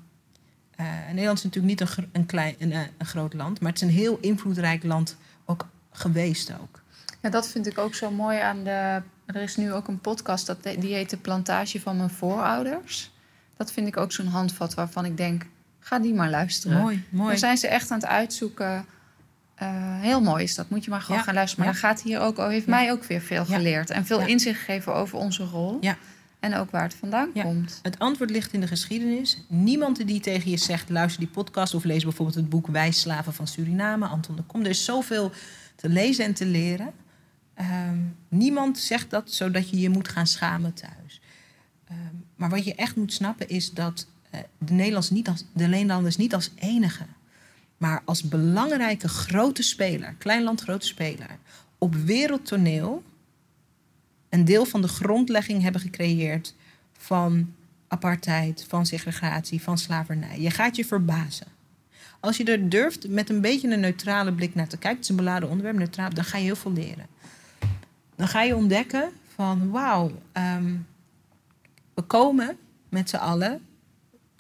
uh, 0.80 0.86
Nederland 1.08 1.38
is 1.38 1.44
natuurlijk 1.44 1.80
niet 1.80 1.98
een, 1.98 2.10
een, 2.12 2.26
klein, 2.26 2.56
een, 2.60 2.72
een, 2.72 3.06
groot 3.06 3.34
land, 3.34 3.60
maar 3.60 3.72
het 3.72 3.82
is 3.82 3.88
een 3.88 3.94
heel 3.94 4.18
invloedrijk 4.22 4.84
land 4.84 5.18
ook 5.46 5.68
geweest 5.92 6.52
ook. 6.62 6.82
Ja, 7.22 7.30
dat 7.30 7.48
vind 7.48 7.68
ik 7.68 7.78
ook 7.78 7.96
zo 7.96 8.12
mooi 8.12 8.40
aan 8.40 8.64
de. 8.64 9.02
Er 9.26 9.42
is 9.42 9.56
nu 9.56 9.74
ook 9.74 9.88
een 9.88 10.00
podcast 10.00 10.46
dat 10.46 10.64
die 10.64 10.94
heet 10.94 11.10
De 11.10 11.18
Plantage 11.18 11.82
van 11.82 11.98
mijn 11.98 12.10
voorouders. 12.10 13.12
Dat 13.58 13.72
vind 13.72 13.88
ik 13.88 13.98
ook 13.98 14.12
zo'n 14.12 14.28
handvat 14.28 14.74
waarvan 14.74 15.06
ik 15.06 15.18
denk, 15.18 15.46
ga 15.80 16.00
die 16.00 16.14
maar 16.14 16.30
luisteren. 16.30 16.82
Mooi, 16.82 17.04
mooi. 17.10 17.30
Daar 17.30 17.38
zijn 17.38 17.58
ze 17.58 17.68
echt 17.68 17.92
aan 17.92 18.00
het 18.00 18.08
uitzoeken. 18.08 18.86
Uh, 19.64 20.02
heel 20.02 20.22
mooi 20.22 20.44
is 20.44 20.56
dat. 20.56 20.70
Moet 20.70 20.84
je 20.84 20.90
maar 20.90 21.02
gewoon 21.02 21.24
gaan 21.24 21.34
luisteren. 21.34 21.66
Maar 21.66 21.76
ja. 21.76 21.82
dan 21.82 21.90
gaat 21.90 22.02
hier 22.02 22.20
ook, 22.20 22.38
heeft 22.38 22.68
mij 22.68 22.92
ook 22.92 23.04
weer 23.04 23.22
veel 23.22 23.46
geleerd. 23.46 23.90
En 23.90 24.06
veel 24.06 24.20
inzicht 24.20 24.60
gegeven 24.60 24.94
over 24.94 25.18
onze 25.18 25.44
rol. 25.44 25.78
Ja. 25.82 25.98
En 26.40 26.56
ook 26.56 26.72
waar 26.72 26.84
het 26.84 26.96
vandaan 26.96 27.32
komt. 27.34 27.80
Het 27.82 28.00
antwoord 28.00 28.30
ligt 28.30 28.54
in 28.54 28.60
de 28.62 28.68
geschiedenis. 28.68 29.42
Niemand 29.48 30.08
die 30.08 30.20
tegen 30.20 30.52
je 30.52 30.58
zegt: 30.58 30.90
luister 30.90 31.20
die 31.20 31.30
podcast 31.30 31.74
of 31.74 31.84
lees 31.84 32.04
bijvoorbeeld 32.04 32.38
het 32.38 32.50
boek 32.50 32.68
Wijslaven 32.68 33.34
van 33.34 33.48
Suriname, 33.48 34.06
Anton 34.06 34.36
de 34.36 34.42
Kom. 34.42 34.62
Er 34.62 34.70
is 34.70 34.86
zoveel 34.86 35.32
te 35.76 35.90
lezen 35.90 36.26
en 36.26 36.34
te 36.34 36.46
leren. 36.46 36.94
Um, 37.60 38.16
niemand 38.28 38.78
zegt 38.78 39.10
dat 39.10 39.32
zodat 39.32 39.70
je 39.70 39.80
je 39.80 39.90
moet 39.90 40.08
gaan 40.08 40.28
schamen 40.28 40.74
thuis. 40.74 41.22
Um, 41.92 42.26
maar 42.36 42.50
wat 42.50 42.66
je 42.66 42.76
echt 42.76 42.96
moet 42.96 43.14
snappen 43.14 43.50
is 43.50 43.72
dat 43.72 44.08
uh, 44.34 44.40
de, 44.58 44.74
Nederlanders 44.74 45.10
niet 45.10 45.28
als, 45.28 45.46
de 45.54 45.68
Nederlanders 45.68 46.18
niet 46.18 46.34
als 46.34 46.52
enige, 46.56 47.06
maar 47.78 48.02
als 48.06 48.24
belangrijke 48.24 49.08
grote 49.08 49.64
speler, 49.64 50.16
klein 50.18 50.44
land 50.44 50.62
grote 50.62 50.86
speler, 50.86 51.38
op 51.78 51.96
wereldtoneel 51.96 53.04
een 54.30 54.46
deel 54.46 54.66
van 54.66 54.82
de 54.82 54.88
grondlegging 54.88 55.62
hebben 55.62 55.82
gecreëerd 55.82 56.56
van 56.98 57.54
apartheid, 57.88 58.66
van 58.68 58.86
segregatie, 58.86 59.62
van 59.62 59.78
slavernij. 59.78 60.40
Je 60.42 60.50
gaat 60.50 60.76
je 60.76 60.86
verbazen. 60.86 61.48
Als 62.20 62.38
je 62.38 62.44
er 62.44 62.70
durft 62.70 63.08
met 63.08 63.30
een 63.30 63.42
beetje 63.42 63.70
een 63.70 63.80
neutrale 63.80 64.34
blik 64.34 64.56
naar 64.56 64.68
te 64.68 64.78
kijken, 64.78 64.96
het 64.96 65.04
is 65.04 65.10
een 65.10 65.16
beladen 65.16 65.50
onderwerp, 65.50 65.78
neutraal, 65.78 66.14
dan 66.14 66.24
ga 66.24 66.38
je 66.38 66.44
heel 66.44 66.56
veel 66.56 66.74
leren. 66.74 67.08
Dan 68.16 68.28
ga 68.28 68.42
je 68.42 68.56
ontdekken 68.56 69.12
van 69.36 69.70
wauw, 69.70 70.12
um, 70.34 70.88
we 71.94 72.02
komen 72.02 72.58
met 72.90 73.10
z'n 73.10 73.16
allen 73.16 73.62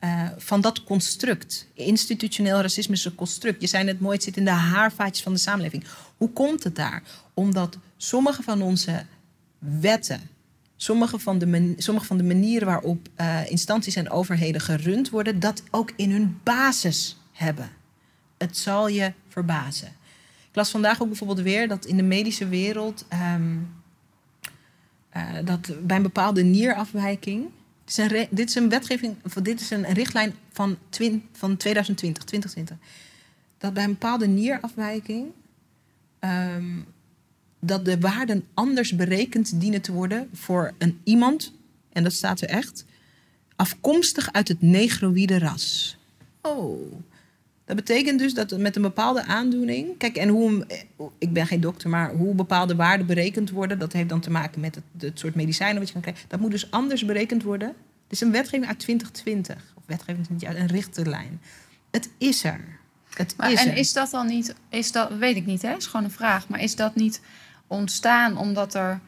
uh, 0.05 0.29
van 0.37 0.61
dat 0.61 0.83
construct. 0.83 1.67
Institutioneel 1.73 2.61
racisme 2.61 2.93
is 2.93 3.05
een 3.05 3.15
construct. 3.15 3.61
Je 3.61 3.67
zei 3.67 3.83
net 3.83 3.99
mooi, 3.99 4.15
het 4.15 4.23
zit 4.23 4.37
in 4.37 4.45
de 4.45 4.51
haarvaatjes 4.51 5.23
van 5.23 5.33
de 5.33 5.39
samenleving. 5.39 5.83
Hoe 6.17 6.29
komt 6.29 6.63
het 6.63 6.75
daar? 6.75 7.03
Omdat 7.33 7.77
sommige 7.97 8.43
van 8.43 8.61
onze 8.61 9.05
wetten, 9.59 10.21
sommige 10.75 11.19
van 11.19 11.37
de, 11.39 11.73
sommige 11.77 12.05
van 12.05 12.17
de 12.17 12.23
manieren 12.23 12.67
waarop 12.67 13.07
uh, 13.17 13.49
instanties 13.49 13.95
en 13.95 14.09
overheden 14.09 14.61
gerund 14.61 15.09
worden, 15.09 15.39
dat 15.39 15.63
ook 15.71 15.91
in 15.95 16.11
hun 16.11 16.39
basis 16.43 17.17
hebben. 17.31 17.69
Het 18.37 18.57
zal 18.57 18.87
je 18.87 19.13
verbazen. 19.27 19.87
Ik 20.49 20.55
las 20.55 20.69
vandaag 20.69 21.01
ook 21.01 21.07
bijvoorbeeld 21.07 21.41
weer 21.41 21.67
dat 21.67 21.85
in 21.85 21.97
de 21.97 22.03
medische 22.03 22.47
wereld 22.47 23.05
um, 23.33 23.75
uh, 25.17 25.23
dat 25.43 25.87
bij 25.87 25.97
een 25.97 26.03
bepaalde 26.03 26.43
nierafwijking. 26.43 27.45
Dit 28.29 28.49
is 28.49 28.55
een, 28.55 28.69
wetgeving, 28.69 29.15
dit 29.41 29.61
is 29.61 29.69
een 29.69 29.93
richtlijn 29.93 30.33
van, 30.51 30.77
van 31.31 31.57
2020, 31.57 32.23
2020. 32.23 32.77
Dat 33.57 33.73
bij 33.73 33.83
een 33.83 33.89
bepaalde 33.89 34.27
nierafwijking 34.27 35.27
um, 36.19 36.85
dat 37.59 37.85
de 37.85 37.99
waarden 37.99 38.45
anders 38.53 38.95
berekend 38.95 39.59
dienen 39.59 39.81
te 39.81 39.91
worden 39.91 40.29
voor 40.33 40.73
een 40.77 40.99
iemand, 41.03 41.53
en 41.91 42.03
dat 42.03 42.13
staat 42.13 42.41
er 42.41 42.49
echt, 42.49 42.85
afkomstig 43.55 44.31
uit 44.31 44.47
het 44.47 44.61
negroïde 44.61 45.39
ras. 45.39 45.97
Oh. 46.41 46.93
Dat 47.65 47.75
betekent 47.75 48.19
dus 48.19 48.33
dat 48.33 48.57
met 48.57 48.75
een 48.75 48.81
bepaalde 48.81 49.25
aandoening. 49.25 49.97
Kijk, 49.97 50.15
en 50.15 50.29
hoe. 50.29 50.65
Ik 51.17 51.33
ben 51.33 51.47
geen 51.47 51.61
dokter, 51.61 51.89
maar 51.89 52.11
hoe 52.11 52.35
bepaalde 52.35 52.75
waarden 52.75 53.05
berekend 53.05 53.49
worden. 53.49 53.79
dat 53.79 53.93
heeft 53.93 54.09
dan 54.09 54.19
te 54.19 54.31
maken 54.31 54.61
met 54.61 54.75
het, 54.75 54.83
het 54.97 55.19
soort 55.19 55.35
medicijnen 55.35 55.77
wat 55.77 55.87
je 55.87 55.93
kan 55.93 56.01
krijgen. 56.01 56.25
Dat 56.27 56.39
moet 56.39 56.51
dus 56.51 56.71
anders 56.71 57.05
berekend 57.05 57.43
worden. 57.43 57.67
Het 57.67 58.11
is 58.11 58.21
een 58.21 58.31
wetgeving 58.31 58.67
uit 58.67 58.79
2020. 58.79 59.73
Of 59.75 59.83
wetgeving, 59.85 60.27
een 60.39 60.67
richtlijn. 60.67 61.41
Het 61.91 62.09
is 62.17 62.43
er. 62.43 62.79
Het 63.13 63.33
maar, 63.37 63.51
is 63.51 63.65
en 63.65 63.71
er. 63.71 63.77
is 63.77 63.93
dat 63.93 64.11
dan 64.11 64.27
niet. 64.27 64.55
Is 64.69 64.91
dat, 64.91 65.17
weet 65.17 65.35
ik 65.35 65.45
niet, 65.45 65.61
hè? 65.61 65.75
is 65.75 65.85
gewoon 65.85 66.05
een 66.05 66.11
vraag. 66.11 66.47
Maar 66.47 66.61
is 66.61 66.75
dat 66.75 66.95
niet 66.95 67.21
ontstaan 67.67 68.37
omdat 68.37 68.73
er. 68.73 68.99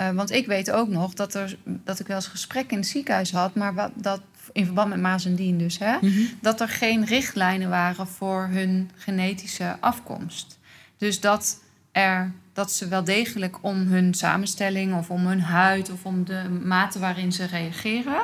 Uh, 0.00 0.10
want 0.10 0.30
ik 0.30 0.46
weet 0.46 0.70
ook 0.70 0.88
nog 0.88 1.14
dat, 1.14 1.34
er, 1.34 1.58
dat 1.64 2.00
ik 2.00 2.06
wel 2.06 2.16
eens 2.16 2.26
gesprekken 2.26 2.72
in 2.72 2.78
het 2.78 2.88
ziekenhuis 2.88 3.32
had, 3.32 3.54
maar 3.54 3.74
wat, 3.74 3.90
dat 3.94 4.20
in 4.58 4.64
verband 4.64 4.88
met 4.88 5.00
Maas 5.00 5.24
en 5.24 5.34
Dien 5.34 5.58
dus, 5.58 5.78
hè, 5.78 5.96
Mhm. 6.00 6.20
dat 6.40 6.60
er 6.60 6.68
geen 6.68 7.04
richtlijnen 7.04 7.68
waren 7.68 8.06
voor 8.06 8.48
hun 8.50 8.90
genetische 8.96 9.76
afkomst. 9.80 10.58
Dus 10.96 11.20
dat, 11.20 11.60
er, 11.92 12.32
dat 12.52 12.72
ze 12.72 12.88
wel 12.88 13.04
degelijk 13.04 13.56
om 13.60 13.76
hun 13.76 14.14
samenstelling 14.14 14.94
of 14.94 15.10
om 15.10 15.26
hun 15.26 15.40
huid 15.40 15.90
of 15.90 16.04
om 16.04 16.24
de 16.24 16.42
mate 16.62 16.98
waarin 16.98 17.32
ze 17.32 17.44
reageren, 17.44 18.22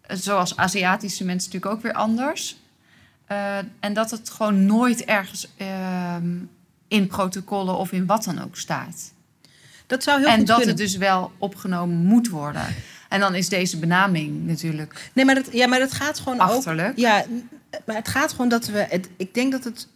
eh, 0.00 0.16
zoals 0.16 0.56
Aziatische 0.56 1.24
mensen 1.24 1.50
natuurlijk 1.52 1.76
ook 1.76 1.82
weer 1.82 2.00
anders. 2.02 2.56
Uh, 3.32 3.56
en 3.80 3.92
dat 3.92 4.10
het 4.10 4.30
gewoon 4.30 4.66
nooit 4.66 5.04
ergens 5.04 5.48
uh, 5.60 6.16
in 6.88 7.06
protocollen 7.06 7.76
of 7.76 7.92
in 7.92 8.06
wat 8.06 8.24
dan 8.24 8.42
ook 8.42 8.56
staat. 8.56 9.12
Dat 9.86 10.02
zou 10.02 10.18
heel 10.18 10.28
en 10.28 10.44
dat 10.44 10.56
kunnen. 10.56 10.68
het 10.68 10.76
dus 10.76 10.96
wel 10.96 11.32
opgenomen 11.38 11.96
moet 11.96 12.28
worden. 12.28 12.62
En 13.14 13.20
dan 13.20 13.34
is 13.34 13.48
deze 13.48 13.78
benaming 13.78 14.46
natuurlijk 14.46 15.10
Nee, 15.12 15.24
maar 15.24 15.34
dat, 15.34 15.48
ja, 15.52 15.66
maar 15.66 15.78
dat 15.78 15.92
gaat 15.92 16.18
gewoon 16.18 16.38
achterlijk. 16.38 16.88
ook. 16.88 16.96
Ja, 16.96 17.24
maar 17.86 17.96
het 17.96 18.08
gaat 18.08 18.30
gewoon 18.30 18.48
dat 18.48 18.66
we. 18.66 18.86
Het, 18.88 19.08
ik 19.16 19.34
denk 19.34 19.52
dat 19.52 19.64
het 19.64 19.88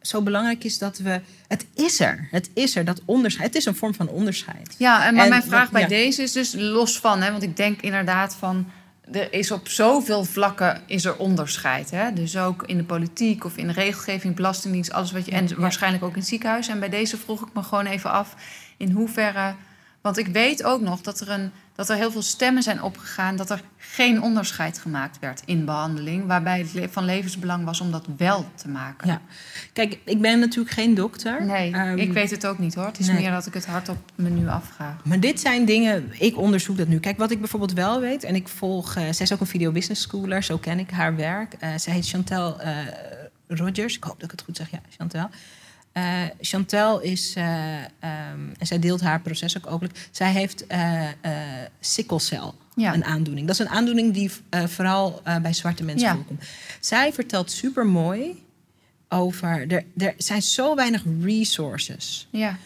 zo 0.00 0.22
belangrijk 0.22 0.64
is 0.64 0.78
dat 0.78 0.98
we. 0.98 1.20
Het 1.48 1.66
is 1.74 2.00
er. 2.00 2.28
Het 2.30 2.50
is 2.54 2.76
er, 2.76 2.84
dat 2.84 3.00
onderscheid. 3.04 3.46
Het 3.46 3.56
is 3.56 3.64
een 3.64 3.74
vorm 3.76 3.94
van 3.94 4.08
onderscheid. 4.08 4.74
Ja, 4.78 5.06
en 5.06 5.14
maar 5.14 5.24
En 5.24 5.30
mijn 5.30 5.42
vraag 5.42 5.62
dat- 5.62 5.70
bij 5.72 5.80
ja. 5.82 5.88
deze 5.88 6.22
is 6.22 6.32
dus 6.32 6.54
los 6.56 6.98
van, 6.98 7.22
hè, 7.22 7.30
want 7.30 7.42
ik 7.42 7.56
denk 7.56 7.80
inderdaad 7.80 8.34
van. 8.34 8.66
Er 9.12 9.32
is 9.32 9.50
op 9.50 9.68
zoveel 9.68 10.24
vlakken 10.24 10.80
is 10.86 11.04
er 11.04 11.16
onderscheid. 11.16 11.90
Hè? 11.90 12.12
Dus 12.12 12.36
ook 12.36 12.62
in 12.66 12.76
de 12.76 12.84
politiek 12.84 13.44
of 13.44 13.56
in 13.56 13.66
de 13.66 13.72
regelgeving, 13.72 14.34
belastingdienst, 14.34 14.92
alles 14.92 15.12
wat 15.12 15.24
je. 15.24 15.30
En 15.30 15.48
Ja. 15.48 15.54
waarschijnlijk 15.56 16.04
ook 16.04 16.12
in 16.12 16.18
het 16.18 16.28
ziekenhuis. 16.28 16.68
En 16.68 16.78
bij 16.80 16.88
deze 16.88 17.16
vroeg 17.16 17.42
ik 17.42 17.54
me 17.54 17.62
gewoon 17.62 17.86
even 17.86 18.10
af 18.10 18.34
in 18.76 18.90
hoeverre. 18.90 19.54
Want 20.00 20.18
ik 20.18 20.26
weet 20.26 20.62
ook 20.64 20.80
nog 20.80 21.00
dat 21.00 21.20
er, 21.20 21.28
een, 21.30 21.52
dat 21.80 21.88
er 21.88 21.96
heel 21.96 22.10
veel 22.10 22.22
stemmen 22.22 22.62
zijn 22.62 22.82
opgegaan 22.82 23.36
dat 23.36 23.50
er 23.50 23.62
geen 23.76 24.22
onderscheid 24.22 24.78
gemaakt 24.78 25.18
werd 25.18 25.42
in 25.44 25.64
behandeling. 25.64 26.26
Waarbij 26.26 26.58
het 26.58 26.90
van 26.90 27.04
levensbelang 27.04 27.64
was 27.64 27.80
om 27.80 27.90
dat 27.90 28.06
wel 28.16 28.46
te 28.54 28.68
maken. 28.68 29.08
Ja. 29.08 29.20
Kijk, 29.72 29.98
ik 30.04 30.20
ben 30.20 30.38
natuurlijk 30.38 30.74
geen 30.74 30.94
dokter. 30.94 31.44
Nee, 31.44 31.72
Ehm, 31.72 31.98
ik 31.98 32.12
weet 32.12 32.30
het 32.30 32.46
ook 32.46 32.58
niet 32.58 32.74
hoor. 32.74 32.86
Het 32.86 32.98
is 32.98 33.06
nee. 33.06 33.20
meer 33.20 33.30
dat 33.30 33.46
ik 33.46 33.54
het 33.54 33.66
hardop 33.66 33.96
me 34.14 34.28
nu 34.28 34.48
afvraag. 34.48 35.04
Maar 35.04 35.20
dit 35.20 35.40
zijn 35.40 35.64
dingen, 35.64 36.12
ik 36.18 36.36
onderzoek 36.36 36.76
dat 36.76 36.88
nu. 36.88 36.98
Kijk, 36.98 37.18
wat 37.18 37.30
ik 37.30 37.38
bijvoorbeeld 37.38 37.72
wel 37.72 38.00
weet, 38.00 38.24
en 38.24 38.34
ik 38.34 38.48
volg, 38.48 38.96
eh, 38.96 39.02
zij 39.02 39.24
is 39.24 39.32
ook 39.32 39.40
een 39.40 39.46
video 39.46 39.72
business 39.72 40.02
schooler, 40.02 40.42
zo 40.42 40.58
ken 40.58 40.78
ik 40.78 40.90
haar 40.90 41.16
werk. 41.16 41.52
Eh 41.52 41.70
zij 41.76 41.92
heet 41.92 42.08
Chantel 42.08 42.60
eh, 42.60 42.76
Rogers, 43.48 43.96
ik 43.96 44.04
hoop 44.04 44.14
dat 44.14 44.24
ik 44.24 44.30
het 44.30 44.42
goed 44.42 44.56
zeg, 44.56 44.70
ja, 44.70 44.80
Chantel. 44.98 45.28
Eh, 45.92 46.22
Chantel 46.40 47.00
is, 47.00 47.34
eh, 47.36 47.74
ehm, 47.76 48.48
en 48.58 48.66
zij 48.66 48.78
deelt 48.78 49.00
haar 49.00 49.20
proces 49.20 49.56
ook 49.56 49.66
openlijk, 49.66 50.08
zij 50.10 50.32
heeft 50.32 50.66
eh 50.66 51.08
sikkelcel. 51.80 52.54
een 52.74 53.04
aandoening. 53.04 53.46
Dat 53.46 53.60
is 53.60 53.66
een 53.66 53.72
aandoening 53.72 54.12
die 54.12 54.30
uh, 54.50 54.64
vooral 54.66 55.22
uh, 55.26 55.36
bij 55.36 55.52
zwarte 55.52 55.84
mensen 55.84 56.08
ja. 56.08 56.14
voorkomt. 56.14 56.42
Zij 56.80 57.12
vertelt 57.12 57.50
super 57.50 57.86
mooi 57.86 58.42
over. 59.08 59.72
Er, 59.72 59.84
er 59.96 60.14
zijn 60.16 60.42
zo 60.42 60.74
weinig 60.74 61.04
resources. 61.22 62.28
Ja. 62.30 62.56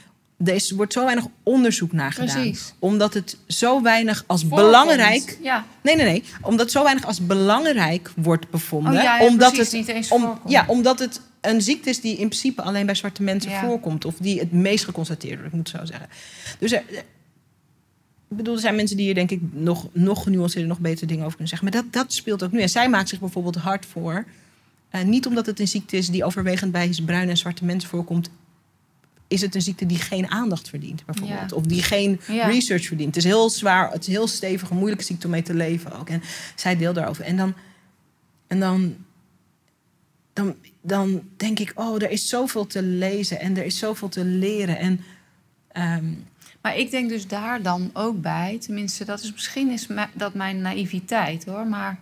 Er 0.44 0.54
is, 0.54 0.70
wordt 0.70 0.92
zo 0.92 1.04
weinig 1.04 1.26
onderzoek 1.42 1.92
naar 1.92 2.12
gedaan. 2.12 2.40
Precies. 2.40 2.74
Omdat 2.78 3.14
het 3.14 3.36
zo 3.46 3.82
weinig 3.82 4.24
als 4.26 4.48
belangrijk. 4.48 5.38
Ja. 5.42 5.64
Nee, 5.80 5.96
nee, 5.96 6.06
nee. 6.06 6.24
Omdat 6.40 6.70
zo 6.70 6.82
weinig 6.82 7.06
als 7.06 7.26
belangrijk 7.26 8.12
wordt 8.16 8.50
bevonden. 8.50 8.92
Oh, 8.92 9.02
ja, 9.02 9.20
omdat 9.20 9.52
precies, 9.52 9.72
het 9.72 9.86
niet 9.86 9.88
eens 9.88 10.08
om, 10.08 10.40
Ja, 10.46 10.64
omdat 10.66 10.98
het 10.98 11.20
een 11.44 11.62
ziekte 11.62 11.88
is 11.88 12.00
die 12.00 12.12
in 12.12 12.28
principe 12.28 12.62
alleen 12.62 12.86
bij 12.86 12.94
zwarte 12.94 13.22
mensen 13.22 13.52
voorkomt. 13.52 14.04
Of 14.04 14.14
die 14.16 14.38
het 14.38 14.52
meest 14.52 14.84
geconstateerd 14.84 15.34
wordt, 15.34 15.46
ik 15.46 15.56
moet 15.56 15.68
zo 15.68 15.84
zeggen. 15.84 16.08
Dus 16.58 16.72
er, 16.72 16.82
ik 18.28 18.36
bedoel, 18.36 18.54
er 18.54 18.60
zijn 18.60 18.74
mensen 18.74 18.96
die 18.96 19.04
hier 19.04 19.14
denk 19.14 19.30
ik 19.30 19.40
nog, 19.52 19.88
nog 19.92 20.22
genuanceerder, 20.22 20.68
nog 20.68 20.78
betere 20.78 21.06
dingen 21.06 21.24
over 21.24 21.36
kunnen 21.36 21.48
zeggen. 21.58 21.70
Maar 21.70 21.82
dat, 21.82 21.92
dat 21.92 22.12
speelt 22.12 22.42
ook 22.42 22.52
nu. 22.52 22.60
En 22.60 22.68
zij 22.68 22.88
maakt 22.88 23.08
zich 23.08 23.20
bijvoorbeeld 23.20 23.56
hard 23.56 23.86
voor. 23.86 24.24
Uh, 24.94 25.02
niet 25.02 25.26
omdat 25.26 25.46
het 25.46 25.60
een 25.60 25.68
ziekte 25.68 25.96
is 25.96 26.08
die 26.08 26.24
overwegend 26.24 26.72
bij 26.72 26.94
bruine 27.04 27.30
en 27.30 27.36
zwarte 27.36 27.64
mensen 27.64 27.88
voorkomt. 27.88 28.30
Is 29.28 29.40
het 29.40 29.54
een 29.54 29.62
ziekte 29.62 29.86
die 29.86 29.98
geen 29.98 30.30
aandacht 30.30 30.68
verdient, 30.68 31.04
bijvoorbeeld? 31.04 31.52
Of 31.52 31.62
die 31.62 31.82
geen 31.82 32.20
research 32.26 32.86
verdient. 32.86 33.14
Het 33.14 33.24
is 33.24 33.30
heel 33.30 33.50
zwaar, 33.50 33.90
het 33.90 34.00
is 34.00 34.06
heel 34.06 34.26
stevig, 34.26 34.70
een 34.70 34.76
moeilijke 34.76 35.04
ziekte 35.04 35.26
om 35.26 35.32
mee 35.32 35.42
te 35.42 35.54
leven 35.54 35.98
ook. 35.98 36.08
En 36.08 36.22
zij 36.54 36.76
deelt 36.76 36.94
daarover. 36.94 37.24
En 37.24 37.36
dan, 37.36 37.54
en 38.46 38.60
dan, 38.60 38.96
dan, 40.34 40.54
dan 40.80 41.22
denk 41.36 41.58
ik, 41.58 41.72
oh, 41.74 42.02
er 42.02 42.10
is 42.10 42.28
zoveel 42.28 42.66
te 42.66 42.82
lezen 42.82 43.40
en 43.40 43.56
er 43.56 43.64
is 43.64 43.78
zoveel 43.78 44.08
te 44.08 44.24
leren. 44.24 44.78
En 44.78 45.00
um, 45.76 46.26
maar 46.64 46.76
ik 46.76 46.90
denk 46.90 47.08
dus 47.08 47.26
daar 47.26 47.62
dan 47.62 47.90
ook 47.92 48.20
bij, 48.20 48.58
tenminste, 48.60 49.04
dat 49.04 49.22
is 49.22 49.32
misschien 49.32 49.70
is 49.70 49.88
dat 50.14 50.34
mijn 50.34 50.60
naïviteit 50.60 51.44
hoor, 51.44 51.66
maar 51.66 51.98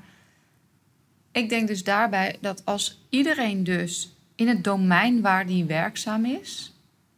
ik 1.33 1.49
denk 1.49 1.69
dus 1.69 1.85
daarbij 1.85 2.37
dat 2.41 2.65
als 2.65 3.05
iedereen 3.09 3.65
dus 3.65 4.17
in 4.35 4.49
het 4.49 4.65
domein 4.65 5.21
waar 5.21 5.47
die 5.47 5.65
werkzaam 5.65 6.25
is, 6.25 6.73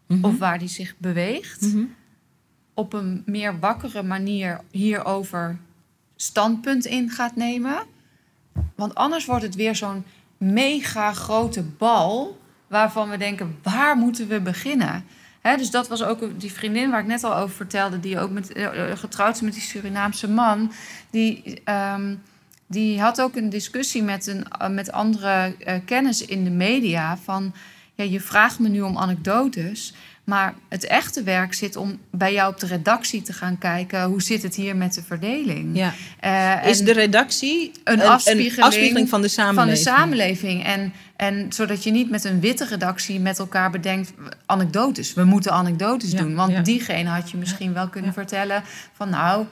mhm. 0.06 0.24
of 0.24 0.38
waar 0.38 0.58
die 0.58 0.68
zich 0.68 0.94
beweegt, 0.98 1.60
mhm. 1.60 1.84
op 2.74 2.92
een 2.92 3.22
meer 3.26 3.58
wakkere 3.58 4.02
manier 4.02 4.60
hierover 4.70 5.58
standpunt 6.16 6.84
in 6.84 7.10
gaat 7.10 7.36
nemen. 7.36 7.84
Want 8.74 8.94
anders 8.94 9.24
wordt 9.24 9.44
het 9.44 9.54
weer 9.54 9.76
zo'n 9.76 10.04
mega 10.38 11.12
grote 11.12 11.62
bal 11.62 12.40
waarvan 12.66 13.10
we 13.10 13.16
denken, 13.16 13.58
waar 13.62 13.96
moeten 13.96 14.28
we 14.28 14.40
beginnen? 14.40 15.04
dus 15.42 15.70
dat 15.70 15.88
was 15.88 16.02
ook 16.02 16.40
die 16.40 16.52
vriendin 16.52 16.90
waar 16.90 17.00
ik 17.00 17.06
net 17.06 17.24
al 17.24 17.36
over 17.36 17.56
vertelde, 17.56 18.00
die 18.00 18.18
ook 18.18 18.30
met, 18.30 18.56
uh, 18.56 18.68
getrouwd 18.94 19.34
is 19.34 19.40
met 19.40 19.52
die 19.52 19.62
Surinaamse 19.62 20.28
man. 20.28 20.72
Die, 21.10 21.62
um, 21.94 22.22
die 22.66 23.00
had 23.00 23.20
ook 23.20 23.36
een 23.36 23.50
discussie 23.50 24.02
met, 24.02 24.26
een, 24.26 24.46
uh, 24.62 24.68
met 24.68 24.92
andere 24.92 25.54
kennis 25.84 26.24
in 26.24 26.44
de 26.44 26.50
media. 26.50 27.16
Van 27.16 27.54
ja, 27.94 28.04
je 28.04 28.20
vraagt 28.20 28.58
me 28.58 28.68
nu 28.68 28.80
om 28.80 28.98
anekdotes. 28.98 29.94
Maar 30.24 30.54
het 30.68 30.86
echte 30.86 31.22
werk 31.22 31.54
zit 31.54 31.76
om 31.76 31.98
bij 32.10 32.32
jou 32.32 32.52
op 32.52 32.60
de 32.60 32.66
redactie 32.66 33.22
te 33.22 33.32
gaan 33.32 33.58
kijken... 33.58 34.02
hoe 34.02 34.22
zit 34.22 34.42
het 34.42 34.54
hier 34.54 34.76
met 34.76 34.94
de 34.94 35.02
verdeling? 35.02 35.76
Ja. 35.76 35.92
Uh, 36.24 36.68
is 36.68 36.78
de 36.78 36.92
redactie 36.92 37.70
een, 37.84 38.00
een, 38.00 38.06
afspiegeling, 38.06 38.56
een 38.56 38.62
afspiegeling, 38.62 39.08
van 39.08 39.22
de 39.22 39.28
samenleving? 39.28 39.84
Van 39.84 39.92
de 39.92 39.98
samenleving. 39.98 40.64
En, 40.64 40.92
en 41.16 41.46
zodat 41.52 41.84
je 41.84 41.90
niet 41.90 42.10
met 42.10 42.24
een 42.24 42.40
witte 42.40 42.64
redactie 42.64 43.20
met 43.20 43.38
elkaar 43.38 43.70
bedenkt... 43.70 44.12
anekdotes, 44.46 45.14
we 45.14 45.24
moeten 45.24 45.52
anekdotes 45.52 46.10
doen. 46.10 46.34
Want 46.34 46.64
diegene 46.64 47.08
had 47.08 47.30
je 47.30 47.36
misschien 47.36 47.72
wel 47.72 47.88
kunnen 47.88 48.12
vertellen 48.12 48.62
van... 48.92 49.10
nou, 49.10 49.46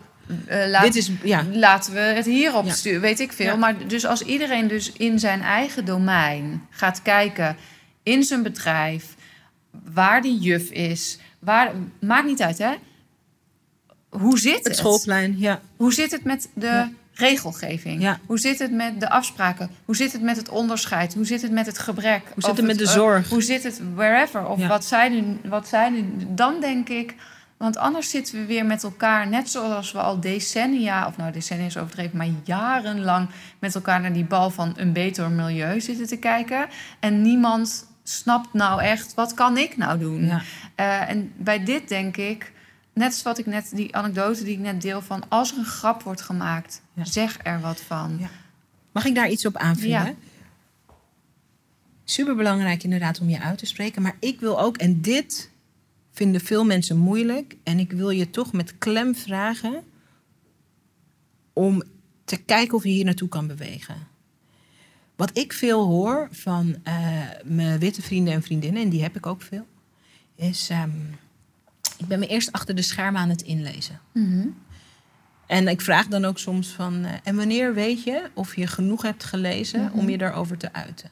uh, 0.48 0.66
laat, 0.68 0.82
Dit 0.82 0.96
is, 0.96 1.10
ja. 1.22 1.44
laten 1.52 1.92
we 1.92 2.00
het 2.00 2.26
hierop 2.26 2.70
sturen, 2.70 3.00
weet 3.00 3.20
ik 3.20 3.32
veel. 3.32 3.56
Maar 3.56 3.86
dus 3.86 4.06
als 4.06 4.22
iedereen 4.22 4.68
dus 4.68 4.92
in 4.92 5.18
zijn 5.18 5.42
eigen 5.42 5.84
domein 5.84 6.66
gaat 6.70 7.02
kijken... 7.02 7.56
in 8.02 8.22
zijn 8.22 8.42
bedrijf 8.42 9.04
waar 9.92 10.22
die 10.22 10.38
juf 10.38 10.70
is. 10.70 11.18
Waar, 11.38 11.72
maakt 12.00 12.26
niet 12.26 12.42
uit, 12.42 12.58
hè? 12.58 12.74
Hoe 14.08 14.38
zit 14.38 14.56
het? 14.56 14.66
Het 14.66 14.76
schoolplein, 14.76 15.38
ja. 15.38 15.60
Hoe 15.76 15.92
zit 15.92 16.10
het 16.10 16.24
met 16.24 16.48
de 16.54 16.88
regelgeving? 17.12 18.02
Ja. 18.02 18.20
Hoe 18.26 18.38
zit 18.38 18.58
het 18.58 18.72
met 18.72 19.00
de 19.00 19.10
afspraken? 19.10 19.70
Hoe 19.84 19.96
zit 19.96 20.12
het 20.12 20.22
met 20.22 20.36
het 20.36 20.48
onderscheid? 20.48 21.14
Hoe 21.14 21.24
zit 21.24 21.42
het 21.42 21.52
met 21.52 21.66
het 21.66 21.78
gebrek? 21.78 22.22
Hoe 22.34 22.42
zit 22.42 22.56
het 22.56 22.66
met 22.66 22.78
de 22.78 22.86
zorg? 22.86 23.28
hoe 23.28 23.42
zit 23.42 23.62
het 23.62 23.80
wherever? 23.94 24.46
Of 24.46 24.66
wat 24.66 24.84
zijn 24.84 25.40
wat 25.44 25.68
zijn 25.68 26.14
Dan 26.28 26.60
denk 26.60 26.88
ik... 26.88 27.14
Want 27.56 27.76
anders 27.76 28.10
zitten 28.10 28.34
we 28.34 28.46
weer 28.46 28.66
met 28.66 28.82
elkaar, 28.82 29.28
net 29.28 29.50
zoals 29.50 29.92
we 29.92 29.98
al 29.98 30.20
decennia, 30.20 31.06
of 31.06 31.16
nou 31.16 31.32
decennia 31.32 31.66
is 31.66 31.76
overdreven, 31.76 32.16
maar 32.16 32.28
jarenlang 32.44 33.28
met 33.58 33.74
elkaar 33.74 34.00
naar 34.00 34.12
die 34.12 34.24
bal 34.24 34.50
van 34.50 34.72
een 34.76 34.92
beter 34.92 35.30
milieu 35.30 35.80
zitten 35.80 36.06
te 36.06 36.16
kijken. 36.16 36.66
En 37.00 37.22
niemand 37.22 37.86
snapt 38.03 38.53
nou 38.53 38.82
echt, 38.82 39.14
wat 39.14 39.34
kan 39.34 39.57
ik 39.57 39.76
nou 39.76 39.98
doen? 39.98 40.24
Ja. 40.24 40.42
Uh, 40.76 41.11
en 41.11 41.32
bij 41.36 41.64
dit 41.64 41.88
denk 41.88 42.16
ik, 42.16 42.53
net 42.92 43.12
als 43.12 43.22
wat 43.22 43.38
ik 43.38 43.46
net, 43.46 43.70
die 43.74 43.96
anekdote 43.96 44.44
die 44.44 44.53
ik 44.53 44.59
net 44.59 44.82
deel 44.82 45.03
van, 45.03 45.28
als 45.28 45.53
er 45.53 45.59
een 45.59 45.64
grap 45.64 46.03
wordt 46.03 46.22
gemaakt, 46.22 46.82
zeg 47.03 47.38
er 47.42 47.61
wat 47.61 47.80
van. 47.80 48.16
Ja. 48.20 48.28
Mag 48.92 49.05
ik 49.05 49.14
daar 49.14 49.30
iets 49.30 49.46
op 49.46 49.57
aanvullen? 49.57 50.16
Super 52.05 52.36
belangrijk 52.36 52.82
inderdaad 52.82 53.20
om 53.20 53.28
je 53.28 53.40
uit 53.40 53.59
te 53.59 53.66
spreken, 53.66 54.03
maar 54.03 54.16
ik 54.20 54.40
wil 54.40 54.61
ook, 54.61 54.76
en 54.76 55.00
dit 55.00 55.50
vinden 56.12 56.40
veel 56.40 56.64
mensen 56.64 56.96
moeilijk, 56.96 57.57
en 57.62 57.78
ik 57.78 57.92
wil 57.92 58.11
je 58.11 58.30
toch 58.30 58.53
met 58.53 58.78
klem 58.78 59.14
vragen 59.14 59.82
om 61.53 61.82
te 62.24 62.36
kijken 62.36 62.74
of 62.76 62.82
je 62.82 62.90
hier 62.90 63.05
naartoe 63.05 63.28
kan 63.28 63.46
bewegen. 63.46 63.96
Wat 65.22 65.38
ik 65.38 65.52
veel 65.52 65.86
hoor 65.86 66.28
van 66.30 66.76
uh, 66.88 66.94
mijn 67.44 67.78
witte 67.78 68.02
vrienden 68.02 68.34
en 68.34 68.42
vriendinnen, 68.42 68.82
en 68.82 68.88
die 68.88 69.02
heb 69.02 69.16
ik 69.16 69.26
ook 69.26 69.42
veel, 69.42 69.66
is: 70.34 70.70
um, 70.70 71.18
ik 71.96 72.06
ben 72.06 72.18
me 72.18 72.26
eerst 72.26 72.52
achter 72.52 72.74
de 72.74 72.82
schermen 72.82 73.20
aan 73.20 73.28
het 73.28 73.42
inlezen. 73.42 74.00
Mm 74.12 74.54
En 75.46 75.68
ik 75.68 75.80
vraag 75.80 76.06
dan 76.06 76.24
ook 76.24 76.38
soms 76.38 76.68
van: 76.68 77.04
uh, 77.04 77.10
en 77.22 77.36
wanneer 77.36 77.74
weet 77.74 78.02
je 78.04 78.30
of 78.34 78.56
je 78.56 78.66
genoeg 78.66 79.02
hebt 79.02 79.24
gelezen 79.24 79.80
mm 79.80 79.86
-hmm. 79.86 79.98
om 79.98 80.08
je 80.08 80.18
daarover 80.18 80.56
te 80.58 80.72
uiten? 80.72 81.10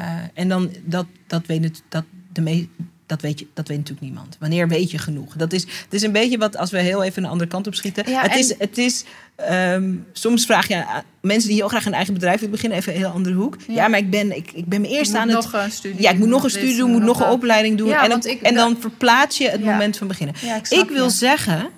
Uh, 0.00 0.18
en 0.34 0.48
dan, 0.48 0.70
dat, 0.84 1.06
dat 1.26 1.46
weet 1.46 1.64
het, 1.64 1.82
dat 1.88 2.04
de 2.32 2.40
me 2.40 2.68
dat 3.12 3.22
weet, 3.22 3.38
je, 3.38 3.46
dat 3.54 3.68
weet 3.68 3.78
natuurlijk 3.78 4.06
niemand. 4.06 4.36
Wanneer 4.40 4.68
weet 4.68 4.90
je 4.90 4.98
genoeg? 4.98 5.34
Dat 5.34 5.52
is, 5.52 5.62
het 5.62 5.92
is 5.94 6.02
een 6.02 6.12
beetje 6.12 6.38
wat 6.38 6.56
als 6.56 6.70
we 6.70 6.78
heel 6.78 7.02
even 7.02 7.24
een 7.24 7.30
andere 7.30 7.50
kant 7.50 7.66
op 7.66 7.74
schieten. 7.74 8.10
Ja, 8.10 8.22
het, 8.22 8.34
is, 8.34 8.54
het 8.58 8.78
is, 8.78 9.04
um, 9.50 10.06
soms 10.12 10.46
vraag 10.46 10.68
je 10.68 10.84
mensen 11.20 11.48
die 11.48 11.58
heel 11.58 11.68
graag 11.68 11.86
een 11.86 11.94
eigen 11.94 12.14
bedrijf 12.14 12.34
willen 12.34 12.50
beginnen, 12.50 12.78
even 12.78 12.92
een 12.92 12.98
heel 12.98 13.08
andere 13.08 13.34
hoek. 13.34 13.56
Ja, 13.68 13.88
maar 13.88 13.98
ik 13.98 14.10
ben, 14.10 14.36
ik, 14.36 14.52
ik 14.52 14.66
ben 14.66 14.80
me 14.80 14.88
eerst 14.88 15.14
aan 15.14 15.28
het. 15.28 15.52
Een 15.52 15.72
studie 15.72 16.02
ja, 16.02 16.10
ik 16.10 16.18
moet 16.18 16.28
nog 16.28 16.44
een 16.44 16.50
studie 16.50 16.76
doen, 16.76 16.90
moet 16.90 17.02
nog 17.02 17.20
een 17.20 17.30
opleiding 17.30 17.78
doen. 17.78 17.92
en, 17.92 18.08
dan, 18.08 18.22
en 18.22 18.54
dan 18.54 18.76
verplaats 18.80 19.38
je 19.38 19.48
het 19.48 19.64
moment 19.64 19.96
van 19.96 20.06
beginnen. 20.06 20.34
Ik, 20.58 20.68
ik, 20.68 20.88
wil 20.88 21.10
zeggen, 21.10 21.68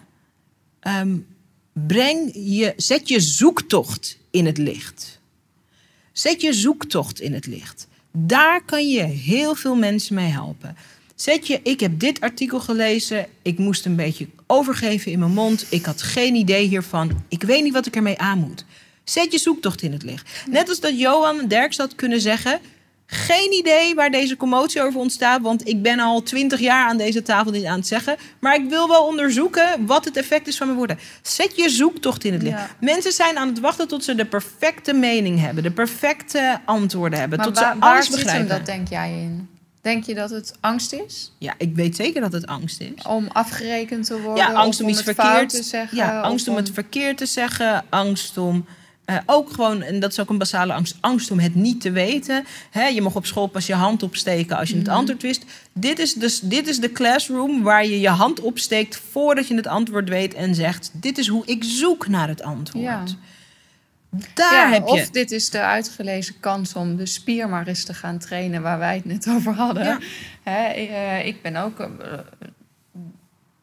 um, 1.01 1.27
breng 1.73 2.31
je, 2.35 2.73
zet 2.77 3.09
je 3.09 3.21
zoektocht 3.21 4.19
in 4.31 4.47
het 4.47 4.59
licht. 4.59 5.21
Zet 6.13 6.41
je 6.41 6.53
zoektocht 6.53 7.21
in 7.21 7.35
het 7.35 7.47
licht. 7.47 7.87
Daar 8.13 8.65
kan 8.65 8.89
je 8.89 9.03
heel 9.03 9.55
veel 9.55 9.75
mensen 9.75 10.15
mee 10.15 10.31
helpen. 10.31 10.77
Zet 11.15 11.47
je, 11.47 11.61
ik 11.63 11.81
heb 11.81 11.99
dit 11.99 12.21
artikel 12.21 12.61
gelezen. 12.61 13.27
Ik 13.43 13.59
moest 13.59 13.85
een 13.85 13.97
beetje 13.97 14.29
overgeven 14.47 15.13
in 15.13 15.19
mijn 15.19 15.33
mond. 15.33 15.67
Ik 15.71 15.85
had 15.85 16.03
geen 16.03 16.35
idee 16.35 16.67
hiervan. 16.67 17.25
Ik 17.29 17.43
weet 17.43 17.63
niet 17.63 17.73
wat 17.73 17.87
ik 17.87 17.97
ermee 17.97 18.19
aan 18.19 18.39
moet. 18.39 18.65
Zet 19.05 19.33
je 19.33 19.39
zoektocht 19.39 19.83
in 19.83 19.93
het 19.93 20.03
licht. 20.03 20.31
Net 20.51 20.69
als 20.69 20.81
dat 20.81 20.99
Johan 20.99 21.47
Derks 21.49 21.77
had 21.77 21.95
kunnen 21.95 22.21
zeggen. 22.21 22.61
Geen 23.07 23.53
idee 23.53 23.95
waar 23.95 24.11
deze 24.11 24.37
commotie 24.37 24.83
over 24.83 25.01
ontstaat, 25.01 25.41
want 25.41 25.69
ik 25.69 25.83
ben 25.83 25.99
al 25.99 26.23
twintig 26.23 26.61
jaar 26.61 26.89
aan 26.89 26.97
deze 26.97 27.23
tafel 27.23 27.53
dit 27.53 27.65
aan 27.65 27.79
het 27.79 27.87
zeggen. 27.87 28.17
Maar 28.41 28.55
ik 28.55 28.69
wil 28.69 28.89
wel 28.89 29.07
onderzoeken 29.07 29.87
wat 29.87 30.05
het 30.05 30.17
effect 30.17 30.47
is 30.47 30.57
van 30.57 30.67
mijn 30.67 30.79
woorden. 30.79 30.99
Zet 31.23 31.57
je 31.57 31.69
zoektocht 31.69 32.25
in 32.25 32.33
het 32.33 32.43
licht. 32.43 32.61
Mensen 32.81 33.13
zijn 33.13 33.39
aan 33.39 33.49
het 33.49 33.61
wachten 33.61 33.89
tot 33.89 34.05
ze 34.05 34.15
de 34.15 34.25
perfecte 34.27 34.93
mening 34.93 35.41
hebben, 35.41 35.63
de 35.63 35.71
perfecte 35.71 36.61
antwoorden 36.65 37.19
hebben. 37.19 37.39
Maar 37.39 37.47
tot 37.47 37.59
waar, 37.59 37.75
ze 37.75 37.81
alles 37.81 38.09
waar 38.09 38.19
begrijpen. 38.19 38.49
dat, 38.49 38.67
denk 38.67 38.89
jij 38.89 39.11
in? 39.11 39.49
Denk 39.85 40.05
je 40.05 40.15
dat 40.15 40.31
het 40.31 40.55
angst 40.61 40.93
is? 40.93 41.33
Ja, 41.39 41.55
ik 41.59 41.75
weet 41.75 41.97
zeker 41.97 42.21
dat 42.21 42.33
het 42.33 42.47
angst 42.47 42.81
is. 42.81 43.07
Om 43.07 43.27
afgerekend 43.33 44.07
te 44.07 44.21
worden? 44.21 44.45
Ja, 44.45 44.53
angst 44.53 44.81
om, 44.81 44.87
om 44.87 44.93
iets 44.93 45.03
verkeerd 45.03 45.49
te 45.49 45.63
zeggen? 45.63 45.97
Ja, 45.97 46.21
angst 46.21 46.49
om, 46.49 46.57
het 46.57 46.71
verkeerd 46.71 47.17
te 47.17 47.27
zeggen. 47.27 47.85
Angst 47.89 48.39
om 48.39 48.67
uh, 49.07 49.17
ook 49.27 49.53
gewoon, 49.53 49.83
en 49.83 50.01
dat 50.01 50.11
is 50.11 50.21
ook 50.21 50.31
een 50.31 50.39
basale 50.39 50.73
angst, 50.73 50.97
angst 51.01 51.31
om 51.31 51.39
het 51.39 51.55
niet 51.55 51.81
te 51.81 51.91
weten. 51.91 52.45
Hè, 52.71 52.87
je 52.87 53.03
mag 53.03 53.15
op 53.15 53.27
school 53.27 53.47
pas 53.47 53.67
je 53.67 53.75
hand 53.75 54.03
opsteken 54.03 54.57
als 54.57 54.71
je 54.71 54.77
het 54.77 54.89
antwoord 54.89 55.23
wist. 55.23 55.45
Dit 55.73 55.99
is, 55.99 56.15
dus, 56.15 56.41
dit 56.41 56.69
is 56.69 56.81
de 56.81 56.93
classroom 56.93 57.63
waar 57.63 57.87
je 57.87 58.01
je 58.01 58.09
hand 58.09 58.41
opsteekt 58.41 59.03
voordat 59.11 59.49
je 59.49 59.55
het 59.55 59.67
antwoord 59.67 60.09
weet 60.09 60.35
en 60.35 60.55
zegt: 60.55 60.91
Dit 60.93 61.19
is 61.19 61.29
hoe 61.29 61.47
ik 61.47 61.65
zoek 61.65 62.09
naar 62.09 62.29
het 62.29 62.43
antwoord. 62.43 62.85
Ja. 62.85 63.05
Daar 64.35 64.71
heb 64.71 64.87
je. 64.87 64.93
Of 64.93 65.11
dit 65.11 65.31
is 65.31 65.51
de 65.51 65.61
uitgelezen 65.61 66.41
kans 66.41 66.75
om 66.75 66.97
de 66.97 67.07
spier 67.07 67.49
maar 67.49 67.67
eens 67.67 67.85
te 67.85 67.95
gaan 67.95 68.19
trainen 68.19 68.63
waar 68.63 68.79
wij 68.79 68.95
het 68.95 69.05
net 69.05 69.29
over 69.29 69.53
hadden. 69.53 70.01
Hè, 70.43 70.73
ik 71.19 71.43
ben 71.43 71.57
ook 71.57 71.89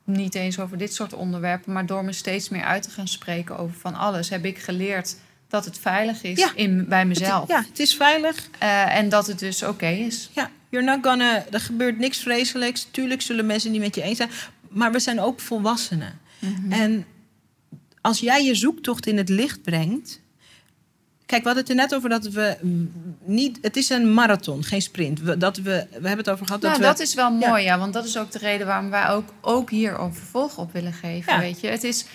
niet 0.06 0.36
eens 0.36 0.60
over 0.60 0.78
dit 0.78 0.94
soort 0.94 1.14
onderwerpen, 1.14 1.74
maar 1.74 1.86
door 1.86 2.06
me 2.06 2.14
steeds 2.14 2.50
meer 2.50 2.64
uit 2.64 2.84
te 2.84 2.90
gaan 2.90 3.08
spreken 3.08 3.58
over 3.58 3.76
van 3.80 3.96
alles, 3.96 4.30
heb 4.30 4.46
ik 4.46 4.58
geleerd 4.58 5.16
dat 5.48 5.66
het 5.66 5.78
veilig 5.80 6.24
is 6.24 6.52
in, 6.56 6.86
bij 6.88 7.06
mezelf. 7.06 7.48
ja, 7.48 7.64
het 7.68 7.80
is 7.80 7.96
veilig. 7.96 8.50
Uh, 8.64 8.96
en 8.96 9.10
dat 9.10 9.28
het 9.28 9.40
dus 9.40 9.64
oké 9.64 9.88
is. 9.88 10.30
Ja, 10.34 10.50
you're 10.70 10.86
not 10.86 11.06
gonna, 11.06 11.46
er 11.52 11.60
gebeurt 11.60 11.98
niks 11.98 12.20
vreselijks. 12.20 12.88
Tuurlijk 12.92 13.22
zullen 13.22 13.46
mensen 13.46 13.72
niet 13.72 13.82
met 13.82 13.96
je 13.96 14.02
eens 14.02 14.18
zijn. 14.18 14.30
Maar 14.70 14.92
we 14.92 15.00
zijn 15.00 15.20
ook 15.20 15.40
volwassenen. 15.40 16.20
Mhm. 16.40 16.72
En 16.72 17.06
als 18.02 18.20
jij 18.20 18.46
je 18.46 18.56
zoektocht 18.56 19.08
in 19.08 19.18
het 19.18 19.30
licht 19.30 19.62
brengt. 19.62 20.22
Kijk, 21.32 21.44
we 21.44 21.50
hadden 21.50 21.68
het 21.68 21.78
er 21.78 21.88
net 21.88 21.96
over 21.96 22.10
dat 22.10 22.34
we 22.34 22.58
niet. 23.24 23.60
Het 23.62 23.76
is 23.76 23.90
een 23.90 24.14
marathon, 24.14 24.64
geen 24.64 24.82
sprint. 24.82 25.20
We, 25.20 25.38
dat 25.38 25.58
we, 25.58 25.64
we 25.90 26.08
hebben 26.08 26.18
het 26.18 26.30
over 26.30 26.46
gehad. 26.46 26.62
Nou, 26.62 26.74
dat, 26.74 26.84
dat 26.84 27.00
is 27.00 27.14
wel 27.14 27.32
mooi, 27.32 27.64
ja. 27.64 27.80
Want 27.80 27.94
dat 27.94 28.06
is 28.06 28.18
ook 28.18 28.32
de 28.32 28.38
reden 28.38 28.68
waarom 28.68 28.90
wij 28.90 29.10
ook, 29.10 29.30
ook 29.42 29.70
hier 29.70 30.00
een 30.00 30.14
vervolg 30.14 30.58
op 30.58 30.74
willen 30.74 30.94
geven. 30.94 31.40
Weet 31.40 31.60
je, 31.60 31.68
het 31.68 31.84
is, 31.84 32.06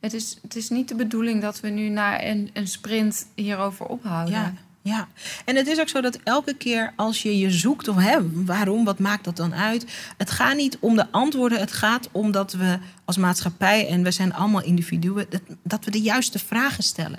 het, 0.00 0.14
is, 0.14 0.38
het 0.42 0.56
is 0.56 0.68
niet 0.68 0.88
de 0.88 0.94
bedoeling 0.94 1.42
dat 1.42 1.60
we 1.60 1.68
nu 1.68 1.88
naar 1.88 2.24
een, 2.24 2.50
een 2.52 2.68
sprint 2.68 3.26
hierover 3.34 3.86
ophouden. 3.86 4.34
Ja. 4.34 4.52
Ja, 4.82 5.08
en 5.44 5.56
het 5.56 5.66
is 5.66 5.80
ook 5.80 5.88
zo 5.88 6.00
dat 6.00 6.18
elke 6.24 6.54
keer 6.54 6.92
als 6.96 7.22
je 7.22 7.38
je 7.38 7.50
zoekt, 7.50 7.88
of 7.88 7.96
hè, 7.96 8.16
waarom, 8.44 8.84
wat 8.84 8.98
maakt 8.98 9.24
dat 9.24 9.36
dan 9.36 9.54
uit? 9.54 9.86
Het 10.16 10.30
gaat 10.30 10.56
niet 10.56 10.78
om 10.80 10.96
de 10.96 11.06
antwoorden, 11.10 11.60
het 11.60 11.72
gaat 11.72 12.08
om 12.12 12.30
dat 12.30 12.52
we 12.52 12.78
als 13.04 13.16
maatschappij, 13.16 13.88
en 13.88 14.02
we 14.02 14.10
zijn 14.10 14.34
allemaal 14.34 14.62
individuen, 14.62 15.26
dat, 15.28 15.40
dat 15.62 15.84
we 15.84 15.90
de 15.90 16.00
juiste 16.00 16.38
vragen 16.38 16.82
stellen. 16.82 17.18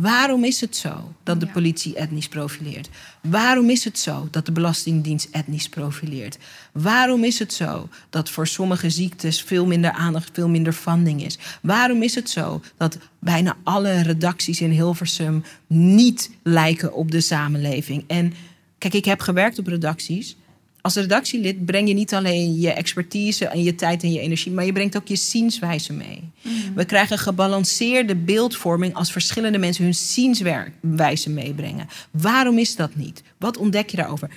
Waarom 0.00 0.44
is 0.44 0.60
het 0.60 0.76
zo 0.76 1.14
dat 1.22 1.40
de 1.40 1.46
politie 1.46 1.94
etnisch 1.94 2.28
profileert? 2.28 2.88
Waarom 3.20 3.70
is 3.70 3.84
het 3.84 3.98
zo 3.98 4.28
dat 4.30 4.46
de 4.46 4.52
Belastingdienst 4.52 5.28
etnisch 5.32 5.68
profileert? 5.68 6.38
Waarom 6.72 7.24
is 7.24 7.38
het 7.38 7.52
zo 7.52 7.88
dat 8.10 8.30
voor 8.30 8.46
sommige 8.46 8.90
ziektes 8.90 9.42
veel 9.42 9.66
minder 9.66 9.90
aandacht, 9.90 10.30
veel 10.32 10.48
minder 10.48 10.72
funding 10.72 11.24
is? 11.24 11.38
Waarom 11.62 12.02
is 12.02 12.14
het 12.14 12.30
zo 12.30 12.62
dat 12.76 12.98
bijna 13.18 13.56
alle 13.62 14.02
redacties 14.02 14.60
in 14.60 14.70
Hilversum 14.70 15.44
niet 15.66 16.30
lijken 16.42 16.94
op 16.94 17.10
de 17.10 17.20
samenleving? 17.20 18.04
En 18.06 18.32
kijk, 18.78 18.94
ik 18.94 19.04
heb 19.04 19.20
gewerkt 19.20 19.58
op 19.58 19.66
redacties 19.66 20.36
als 20.82 20.94
redactielid 20.94 21.64
breng 21.64 21.88
je 21.88 21.94
niet 21.94 22.14
alleen 22.14 22.60
je 22.60 22.72
expertise 22.72 23.46
en 23.46 23.62
je 23.62 23.74
tijd 23.74 24.02
en 24.02 24.12
je 24.12 24.20
energie, 24.20 24.52
maar 24.52 24.64
je 24.64 24.72
brengt 24.72 24.96
ook 24.96 25.08
je 25.08 25.16
zienswijze 25.16 25.92
mee. 25.92 26.30
Mhm. 26.42 26.74
We 26.74 26.84
krijgen 26.84 27.18
gebalanceerde 27.18 28.16
beeldvorming 28.16 28.94
als 28.94 29.12
verschillende 29.12 29.58
mensen 29.58 29.84
hun 29.84 29.94
zienswijze 29.94 31.30
meebrengen. 31.30 31.88
Waarom 32.10 32.58
is 32.58 32.76
dat 32.76 32.94
niet? 32.94 33.22
Wat 33.38 33.56
ontdek 33.56 33.90
je 33.90 33.96
daarover? 33.96 34.30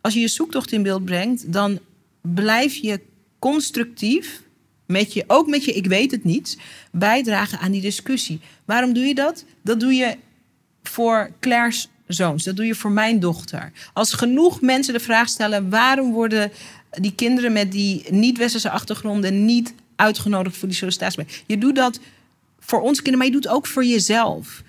Als 0.00 0.14
je 0.14 0.20
je 0.20 0.28
zoektocht 0.28 0.72
in 0.72 0.82
beeld 0.82 1.04
brengt, 1.04 1.52
dan 1.52 1.78
blijf 2.20 2.74
je 2.74 3.00
constructief 3.38 4.42
met 4.86 5.12
je, 5.12 5.24
ook 5.26 5.46
met 5.46 5.64
je 5.64 5.72
ik 5.72 5.86
weet 5.86 6.10
het 6.10 6.24
niet, 6.24 6.58
bijdragen 6.92 7.58
aan 7.58 7.72
die 7.72 7.80
discussie. 7.80 8.40
Waarom 8.64 8.92
doe 8.92 9.04
je 9.04 9.14
dat? 9.14 9.44
Dat 9.62 9.80
doe 9.80 9.92
je 9.92 10.16
voor 10.82 11.30
Claire's 11.40 11.88
zoons. 12.08 12.44
Dat 12.44 12.56
doe 12.56 12.66
je 12.66 12.74
voor 12.74 12.90
mijn 12.90 13.20
dochter. 13.20 13.72
Als 13.92 14.12
genoeg 14.12 14.60
mensen 14.60 14.92
de 14.92 15.00
vraag 15.00 15.28
stellen: 15.28 15.70
waarom 15.70 16.12
worden 16.12 16.50
die 16.90 17.14
kinderen 17.14 17.52
met 17.52 17.72
die 17.72 18.04
niet-westerse 18.10 18.70
achtergronden 18.70 19.44
niet 19.44 19.74
uitgenodigd 19.96 20.56
voor 20.56 20.68
die 20.68 20.76
sollicitatie? 20.76 21.26
Je 21.46 21.58
doet 21.58 21.74
dat 21.74 22.00
voor 22.58 22.80
onze 22.80 23.02
kinderen, 23.02 23.18
maar 23.18 23.26
je 23.26 23.32
doet 23.32 23.44
het 23.44 23.52
ook 23.52 23.66
voor 23.66 23.84
jezelf. 23.84 24.62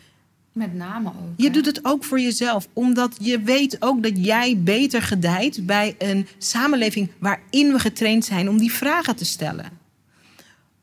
Met 0.51 0.73
name 0.73 1.09
ook. 1.09 1.33
Je 1.37 1.49
doet 1.49 1.65
het 1.65 1.85
ook 1.85 2.03
voor 2.03 2.19
jezelf, 2.19 2.67
omdat 2.73 3.15
je 3.19 3.41
weet 3.41 3.77
ook 3.79 4.03
dat 4.03 4.25
jij 4.25 4.57
beter 4.57 5.01
gedijt 5.01 5.65
bij 5.65 5.95
een 5.97 6.27
samenleving 6.37 7.11
waarin 7.17 7.71
we 7.71 7.79
getraind 7.79 8.25
zijn 8.25 8.49
om 8.49 8.57
die 8.57 8.71
vragen 8.71 9.15
te 9.15 9.25
stellen. 9.25 9.65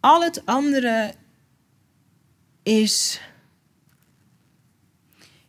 Al 0.01 0.23
het 0.23 0.43
andere 0.45 1.15
is 2.63 3.21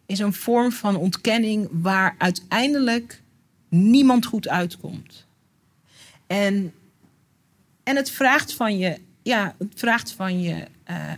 is 0.08 0.20
een 0.20 0.34
vorm 0.34 0.72
van 0.72 0.96
ontkenning 0.96 1.70
waar 1.72 2.16
uiteindelijk 2.18 3.22
niemand 3.70 4.26
goed 4.26 4.48
uitkomt. 4.48 5.26
En, 6.28 6.74
en 7.84 7.96
het 7.96 8.12
vraagt 8.12 8.54
van 8.54 8.78
je, 8.78 9.00
ja, 9.22 9.56
het 9.58 9.74
vraagt 9.76 10.12
van 10.12 10.42
je, 10.42 10.68
uh, 10.90 11.12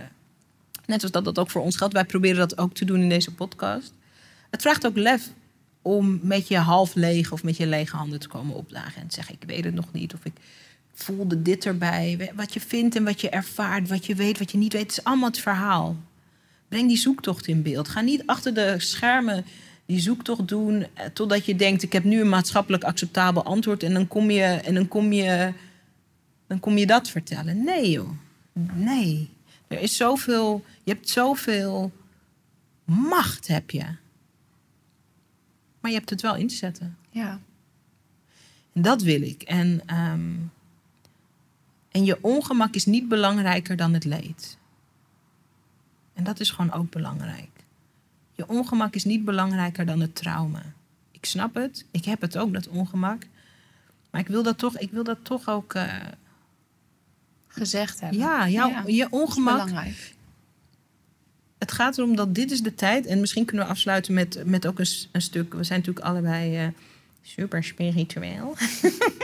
net 0.85 1.01
als 1.01 1.11
dat 1.11 1.25
dat 1.25 1.39
ook 1.39 1.49
voor 1.49 1.61
ons 1.61 1.75
geldt, 1.75 1.93
wij 1.93 2.05
proberen 2.05 2.37
dat 2.37 2.57
ook 2.57 2.73
te 2.73 2.85
doen 2.85 3.01
in 3.01 3.09
deze 3.09 3.33
podcast. 3.33 3.93
Het 4.49 4.61
vraagt 4.61 4.85
ook 4.85 4.97
lef 4.97 5.29
om 5.81 6.19
met 6.23 6.47
je 6.47 6.57
half 6.57 6.95
leeg 6.95 7.31
of 7.31 7.43
met 7.43 7.57
je 7.57 7.67
lege 7.67 7.95
handen 7.95 8.19
te 8.19 8.27
komen 8.27 8.55
opdagen 8.55 9.01
en 9.01 9.07
te 9.07 9.15
zeggen: 9.15 9.35
Ik 9.35 9.47
weet 9.47 9.63
het 9.63 9.73
nog 9.73 9.91
niet. 9.91 10.13
Of 10.13 10.25
ik 10.25 10.33
voelde 10.93 11.41
dit 11.41 11.65
erbij. 11.65 12.31
Wat 12.35 12.53
je 12.53 12.59
vindt 12.59 12.95
en 12.95 13.03
wat 13.03 13.21
je 13.21 13.29
ervaart, 13.29 13.87
wat 13.87 14.05
je 14.05 14.15
weet, 14.15 14.39
wat 14.39 14.51
je 14.51 14.57
niet 14.57 14.73
weet, 14.73 14.91
is 14.91 15.03
allemaal 15.03 15.29
het 15.29 15.39
verhaal. 15.39 15.95
Breng 16.69 16.87
die 16.87 16.97
zoektocht 16.97 17.47
in 17.47 17.61
beeld. 17.61 17.87
Ga 17.87 18.01
niet 18.01 18.23
achter 18.25 18.53
de 18.53 18.75
schermen 18.77 19.45
die 19.85 19.99
zoektocht 19.99 20.47
doen 20.47 20.85
eh, 20.93 21.05
totdat 21.05 21.45
je 21.45 21.55
denkt: 21.55 21.83
ik 21.83 21.93
heb 21.93 22.03
nu 22.03 22.21
een 22.21 22.29
maatschappelijk 22.29 22.83
acceptabel 22.83 23.43
antwoord 23.43 23.83
en 23.83 23.93
dan 23.93 24.07
kom 24.07 24.31
je, 24.31 24.43
en 24.43 24.73
dan 24.73 24.87
kom 24.87 25.11
je, 25.13 25.53
dan 26.47 26.59
kom 26.59 26.77
je 26.77 26.85
dat 26.85 27.09
vertellen. 27.09 27.63
Nee, 27.63 27.89
joh. 27.89 28.09
Nee. 28.73 29.29
Er 29.67 29.79
is 29.79 29.97
zoveel, 29.97 30.65
je 30.83 30.91
hebt 30.91 31.09
zoveel 31.09 31.91
macht, 32.85 33.47
heb 33.47 33.71
je. 33.71 33.85
Maar 35.79 35.91
je 35.91 35.97
hebt 35.97 36.09
het 36.09 36.21
wel 36.21 36.35
in 36.35 36.47
te 36.47 36.55
zetten. 36.55 36.97
Ja. 37.09 37.39
En 38.73 38.81
dat 38.81 39.01
wil 39.01 39.21
ik. 39.21 39.41
En, 39.41 39.81
ehm, 39.85 40.35
en 41.91 42.05
je 42.05 42.17
ongemak 42.21 42.75
is 42.75 42.85
niet 42.85 43.07
belangrijker 43.07 43.75
dan 43.75 43.93
het 43.93 44.05
leed. 44.05 44.57
En 46.19 46.25
dat 46.25 46.39
is 46.39 46.51
gewoon 46.51 46.73
ook 46.73 46.89
belangrijk. 46.89 47.49
Je 48.35 48.47
ongemak 48.47 48.95
is 48.95 49.03
niet 49.03 49.25
belangrijker 49.25 49.85
dan 49.85 49.99
het 49.99 50.15
trauma. 50.15 50.61
Ik 51.11 51.25
snap 51.25 51.55
het. 51.55 51.85
Ik 51.91 52.05
heb 52.05 52.21
het 52.21 52.37
ook, 52.37 52.53
dat 52.53 52.67
ongemak. 52.67 53.23
Maar 54.09 54.21
ik 54.21 54.27
wil 54.27 54.43
dat 54.43 54.57
toch, 54.57 54.77
ik 54.77 54.91
wil 54.91 55.03
dat 55.03 55.17
toch 55.21 55.49
ook. 55.49 55.73
Uh... 55.73 55.93
Gezegd 57.47 57.99
hebben. 57.99 58.19
Ja, 58.19 58.45
ja, 58.45 58.83
je 58.85 59.07
ongemak. 59.09 59.53
belangrijk. 59.53 60.15
Het 61.57 61.71
gaat 61.71 61.97
erom 61.97 62.15
dat 62.15 62.35
dit 62.35 62.51
is 62.51 62.61
de 62.61 62.75
tijd. 62.75 63.05
En 63.05 63.19
misschien 63.19 63.45
kunnen 63.45 63.65
we 63.65 63.71
afsluiten 63.71 64.13
met, 64.13 64.45
met 64.45 64.67
ook 64.67 64.79
een, 64.79 64.89
een 65.11 65.21
stuk. 65.21 65.53
We 65.53 65.63
zijn 65.63 65.79
natuurlijk 65.79 66.05
allebei 66.05 66.65
uh, 66.65 66.71
super 67.21 67.63
spiritueel. 67.63 68.55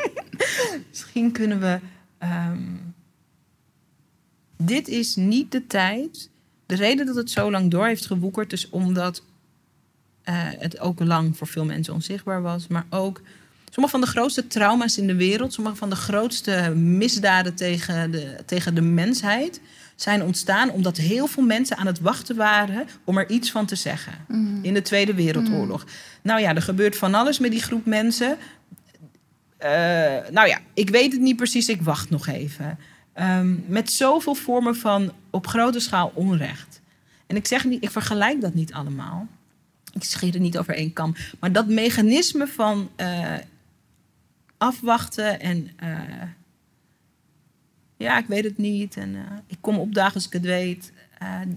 misschien 0.90 1.32
kunnen 1.32 1.60
we. 1.60 1.80
Um, 2.24 2.96
dit 4.58 4.88
is 4.88 5.16
niet 5.16 5.52
de 5.52 5.68
tijd 5.68 6.30
de 6.66 6.76
reden 6.76 7.06
dat 7.06 7.16
het 7.16 7.32
zo 7.32 7.52
lang 7.52 7.72
door 7.72 7.86
heeft 7.86 8.06
gewoekerd 8.06 8.54
is 8.54 8.70
omdat 8.70 9.22
uh, 10.30 10.36
het 10.40 10.80
ook 10.80 11.00
lang 11.00 11.38
voor 11.38 11.48
veel 11.48 11.66
mensen 11.66 11.94
onzichtbaar 11.94 12.42
was. 12.42 12.68
Maar 12.68 12.86
ook 12.90 13.22
sommige 13.70 13.98
van 13.98 14.02
de 14.02 14.12
grootste 14.12 14.48
trauma's 14.48 14.98
in 14.98 15.08
de 15.08 15.16
wereld, 15.16 15.54
sommige 15.54 15.76
van 15.76 15.90
de 15.90 15.96
grootste 15.96 16.74
misdaden 16.76 17.56
tegen 17.56 18.12
de, 18.12 18.38
tegen 18.46 18.76
de 18.76 18.82
mensheid 18.82 19.62
zijn 19.96 20.24
ontstaan 20.24 20.70
omdat 20.72 20.98
heel 20.98 21.28
veel 21.28 21.44
mensen 21.44 21.78
aan 21.78 21.86
het 21.86 22.00
wachten 22.00 22.36
waren 22.36 22.88
om 23.04 23.18
er 23.18 23.30
iets 23.30 23.52
van 23.52 23.66
te 23.66 23.76
zeggen. 23.76 24.14
Mhm. 24.28 24.58
In 24.62 24.74
de 24.74 24.82
Tweede 24.82 25.14
Wereldoorlog. 25.14 25.84
Mhm. 25.84 25.94
Nou 26.22 26.42
ja, 26.42 26.56
er 26.56 26.62
gebeurt 26.62 26.98
van 26.98 27.14
alles 27.14 27.40
met 27.40 27.52
die 27.52 27.62
groep 27.62 27.86
mensen. 27.86 28.38
Uh, 29.60 29.70
nou 30.32 30.48
ja, 30.48 30.60
ik 30.74 30.90
weet 30.90 31.12
het 31.12 31.22
niet 31.22 31.36
precies, 31.36 31.70
ik 31.70 31.82
wacht 31.82 32.10
nog 32.10 32.28
even. 32.28 32.80
Um, 33.20 33.64
met 33.68 33.92
zoveel 33.92 34.36
vormen 34.36 34.76
van 34.76 35.12
op 35.30 35.48
grote 35.48 35.80
schaal 35.80 36.12
onrecht. 36.14 36.82
En 37.28 37.36
ik 37.36 37.48
zeg 37.48 37.66
niet, 37.66 37.84
ik 37.84 37.90
vergelijk 37.90 38.42
dat 38.42 38.54
niet 38.54 38.74
allemaal. 38.74 39.28
Ik 39.94 40.04
scheer 40.04 40.34
het 40.34 40.42
niet 40.42 40.58
over 40.58 40.76
één 40.76 40.94
kam. 40.94 41.16
Maar 41.40 41.52
dat 41.52 41.68
mechanisme 41.68 42.48
van 42.48 42.90
uh, 42.98 43.34
afwachten 44.58 45.40
en 45.40 45.70
uh, 45.84 46.24
ja, 47.98 48.18
ik 48.18 48.28
weet 48.28 48.44
het 48.44 48.58
niet. 48.58 48.98
En 48.98 49.10
uh, 49.10 49.22
ik 49.48 49.58
kom 49.62 49.78
opdagen 49.78 50.14
als 50.14 50.26
ik 50.26 50.34
het 50.34 50.46
weet. 50.46 50.92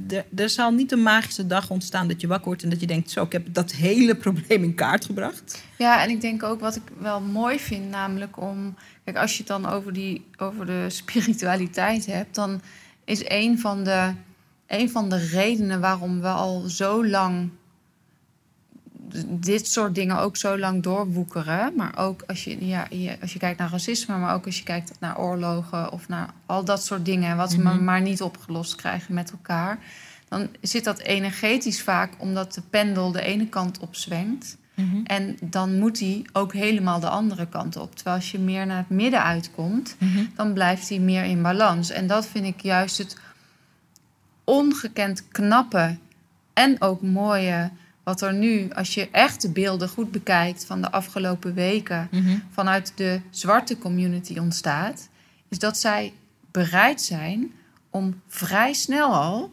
Er, 0.09 0.25
er 0.37 0.51
zal 0.51 0.71
niet 0.71 0.93
een 0.93 1.03
magische 1.03 1.47
dag 1.47 1.71
ontstaan 1.71 2.09
dat 2.09 2.21
je 2.21 2.27
wakker 2.27 2.47
wordt 2.47 2.63
en 2.63 2.71
dat 2.71 2.81
je 2.81 2.87
denkt: 2.87 3.11
Zo, 3.11 3.23
ik 3.23 3.33
heb 3.33 3.55
dat 3.55 3.73
hele 3.73 4.15
probleem 4.25 4.63
in 4.63 4.75
kaart 4.75 5.05
gebracht. 5.05 5.65
Ja, 5.79 6.03
en 6.03 6.11
ik 6.11 6.21
denk 6.21 6.43
ook 6.43 6.61
wat 6.61 6.77
ik 6.77 6.83
wel 6.99 7.21
mooi 7.21 7.59
vind, 7.59 7.91
namelijk 7.91 8.41
om 8.41 8.75
Kijk, 9.09 9.21
als 9.21 9.33
je 9.33 9.39
het 9.39 9.47
dan 9.47 9.67
over, 9.67 9.93
die, 9.93 10.25
over 10.37 10.67
de 10.67 10.87
spiritualiteit 11.01 12.07
hebt, 12.07 12.35
dan 12.35 12.61
is 13.05 13.23
een 13.29 13.59
van, 13.59 13.85
de, 13.85 14.13
een 14.67 14.91
van 14.91 15.09
de 15.09 15.27
redenen 15.27 15.81
waarom 15.81 16.21
we 16.21 16.29
al 16.29 16.61
zo 16.61 17.07
lang 17.07 17.51
dit 19.29 19.67
soort 19.67 19.95
dingen 19.95 20.19
ook 20.19 20.37
zo 20.37 20.59
lang 20.59 20.83
doorwoekeren. 20.83 21.73
Maar 21.77 21.99
ook 21.99 22.23
als 22.27 22.45
je, 22.45 22.67
ja, 22.67 22.89
als 23.21 23.33
je 23.33 23.39
kijkt 23.39 23.59
naar 23.59 23.71
racisme, 23.71 24.19
maar 24.19 24.35
ook 24.35 24.47
als 24.47 24.59
je 24.59 24.65
kijkt 24.65 24.93
naar 25.01 25.19
oorlogen 25.19 25.93
of 25.93 26.09
naar 26.09 26.31
al 26.47 26.65
dat 26.65 26.85
soort 26.85 27.05
dingen, 27.05 27.37
wat 27.37 27.53
we 27.53 27.63
mhm. 27.63 27.85
maar 27.85 28.01
niet 28.01 28.23
opgelost 28.23 28.75
krijgen 28.75 29.15
met 29.15 29.31
elkaar. 29.31 29.79
Dan 30.29 30.49
zit 30.61 30.85
dat 30.85 30.99
energetisch 30.99 31.83
vaak 31.83 32.13
omdat 32.19 32.55
de 32.55 32.63
pendel 32.71 33.13
de 33.13 33.23
ene 33.23 33.47
kant 33.47 33.79
op 33.79 33.95
zwengt. 33.95 34.57
Mhm. 34.75 35.01
En 35.05 35.37
dan 35.41 35.79
moet 35.79 35.99
hij 35.99 36.27
ook 36.33 36.53
helemaal 36.53 37.01
de 37.01 37.09
andere 37.09 37.47
kant 37.49 37.77
op. 37.77 37.95
Terwijl 37.95 38.17
als 38.17 38.31
je 38.31 38.39
meer 38.39 38.67
naar 38.67 38.77
het 38.77 38.91
midden 38.91 39.23
uitkomt, 39.23 39.97
mhm. 39.99 40.25
dan 40.35 40.53
blijft 40.53 40.89
hij 40.89 40.99
meer 40.99 41.25
in 41.25 41.43
balans. 41.43 41.91
En 41.91 42.07
dat 42.07 42.27
vind 42.27 42.45
ik 42.45 42.61
juist 42.61 42.99
het 42.99 43.17
ongekend 44.45 45.29
knappe 45.29 45.97
en 46.53 46.81
ook 46.81 47.03
mooie. 47.03 47.71
Wat 48.09 48.21
er 48.21 48.35
nu, 48.35 48.71
als 48.73 48.95
je 48.95 49.09
echt 49.13 49.43
de 49.43 49.51
beelden 49.51 49.89
goed 49.89 50.11
bekijkt 50.11 50.65
van 50.65 50.81
de 50.81 50.91
afgelopen 50.91 51.55
weken, 51.55 52.09
mhm. 52.11 52.39
vanuit 52.51 52.93
de 52.95 53.21
zwarte 53.31 53.79
community 53.79 54.39
ontstaat, 54.39 55.09
is 55.49 55.59
dat 55.59 55.79
zij 55.79 56.13
bereid 56.51 57.01
zijn 57.01 57.53
om 57.91 58.21
vrij 58.27 58.73
snel 58.73 59.15
al 59.15 59.51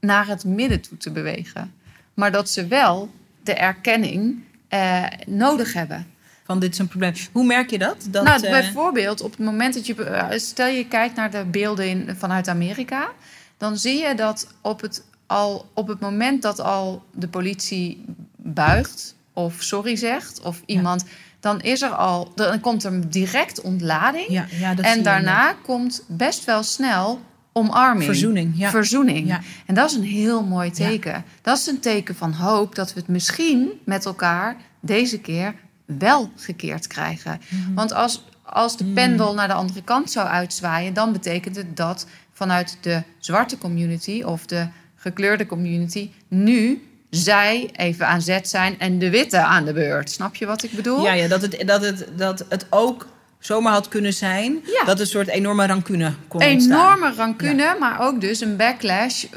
naar 0.00 0.26
het 0.26 0.44
midden 0.44 0.80
toe 0.80 0.96
te 0.96 1.10
bewegen. 1.10 1.74
Maar 2.14 2.32
dat 2.32 2.50
ze 2.50 2.66
wel 2.66 3.10
de 3.42 3.54
erkenning 3.54 4.44
eh, 4.68 5.04
nodig 5.26 5.72
hebben. 5.72 6.06
Van 6.44 6.58
dit 6.58 6.72
is 6.72 6.78
een 6.78 6.88
probleem. 6.88 7.14
Hoe 7.32 7.44
merk 7.44 7.70
je 7.70 7.78
dat? 7.78 8.06
dat 8.10 8.24
nou, 8.24 8.44
uh... 8.44 8.50
bijvoorbeeld 8.50 9.20
op 9.20 9.30
het 9.30 9.40
moment 9.40 9.74
dat 9.74 9.86
je... 9.86 10.04
Eh, 10.04 10.38
stel 10.38 10.66
je 10.66 10.86
kijkt 10.88 11.16
naar 11.16 11.30
de 11.30 11.44
beelden 11.44 11.88
in, 11.88 12.16
vanuit 12.16 12.48
Amerika... 12.48 13.10
dan 13.56 13.76
zie 13.76 13.98
je 13.98 14.14
dat 14.14 14.54
op 14.60 14.80
het, 14.80 15.04
al, 15.32 15.70
op 15.74 15.88
het 15.88 16.00
moment 16.00 16.42
dat 16.42 16.60
al 16.60 17.02
de 17.14 17.28
politie 17.28 18.04
buigt... 18.36 19.14
of 19.32 19.54
sorry 19.58 19.96
zegt, 19.96 20.40
of 20.40 20.62
iemand... 20.66 21.04
dan 21.40 21.60
is 21.60 21.82
er 21.82 21.94
al... 21.94 22.32
dan 22.34 22.60
komt 22.60 22.84
er 22.84 23.10
direct 23.10 23.60
ontlading. 23.60 24.28
Ja, 24.28 24.46
ja, 24.50 24.74
dat 24.74 24.84
en 24.84 25.02
daarna 25.02 25.52
komt 25.52 26.04
best 26.08 26.44
wel 26.44 26.62
snel 26.62 27.20
omarming. 27.52 28.04
Verzoening. 28.04 28.52
Ja. 28.56 28.70
Verzoening. 28.70 29.26
Ja. 29.26 29.40
En 29.66 29.74
dat 29.74 29.90
is 29.90 29.96
een 29.96 30.02
heel 30.02 30.44
mooi 30.44 30.70
teken. 30.70 31.24
Dat 31.42 31.58
is 31.58 31.66
een 31.66 31.80
teken 31.80 32.14
van 32.14 32.32
hoop 32.32 32.74
dat 32.74 32.92
we 32.92 33.00
het 33.00 33.08
misschien 33.08 33.70
met 33.84 34.04
elkaar 34.04 34.56
deze 34.80 35.20
keer 35.20 35.54
wel 35.84 36.30
gekeerd 36.36 36.86
krijgen. 36.86 37.40
Mhm. 37.48 37.74
Want 37.74 37.92
als, 37.92 38.24
als 38.42 38.76
de 38.76 38.84
pendel 38.84 39.26
mhm. 39.26 39.36
naar 39.36 39.48
de 39.48 39.54
andere 39.54 39.82
kant 39.82 40.10
zou 40.10 40.28
uitzwaaien, 40.28 40.94
dan 40.94 41.12
betekent 41.12 41.56
het 41.56 41.76
dat 41.76 42.06
vanuit 42.32 42.78
de 42.80 43.02
zwarte 43.18 43.58
community 43.58 44.22
of 44.22 44.46
de 44.46 44.66
gekleurde 45.02 45.46
community 45.46 46.10
nu 46.28 46.82
zij 47.10 47.70
even 47.72 48.06
aan 48.06 48.22
zet 48.22 48.48
zijn 48.48 48.78
en 48.78 48.98
de 48.98 49.10
witte 49.10 49.38
aan 49.38 49.64
de 49.64 49.72
beurt. 49.72 50.10
Snap 50.10 50.34
je 50.34 50.46
wat 50.46 50.62
ik 50.62 50.72
bedoel? 50.72 51.04
Ja, 51.04 51.12
ja 51.12 51.28
dat, 51.28 51.42
het, 51.42 51.62
dat, 51.66 51.82
het, 51.82 52.06
dat 52.16 52.44
het 52.48 52.66
ook 52.70 53.06
zomaar 53.38 53.72
had 53.72 53.88
kunnen 53.88 54.12
zijn. 54.12 54.60
Ja. 54.64 54.84
Dat 54.84 55.00
een 55.00 55.06
soort 55.06 55.28
enorme 55.28 55.66
rancune 55.66 56.12
kon 56.28 56.40
Enorme 56.40 57.12
rancune, 57.16 57.76
maar 57.80 58.00
ook 58.00 58.20
dus 58.20 58.40
een 58.40 58.56
backlash. 58.56 59.24
Uh, 59.24 59.30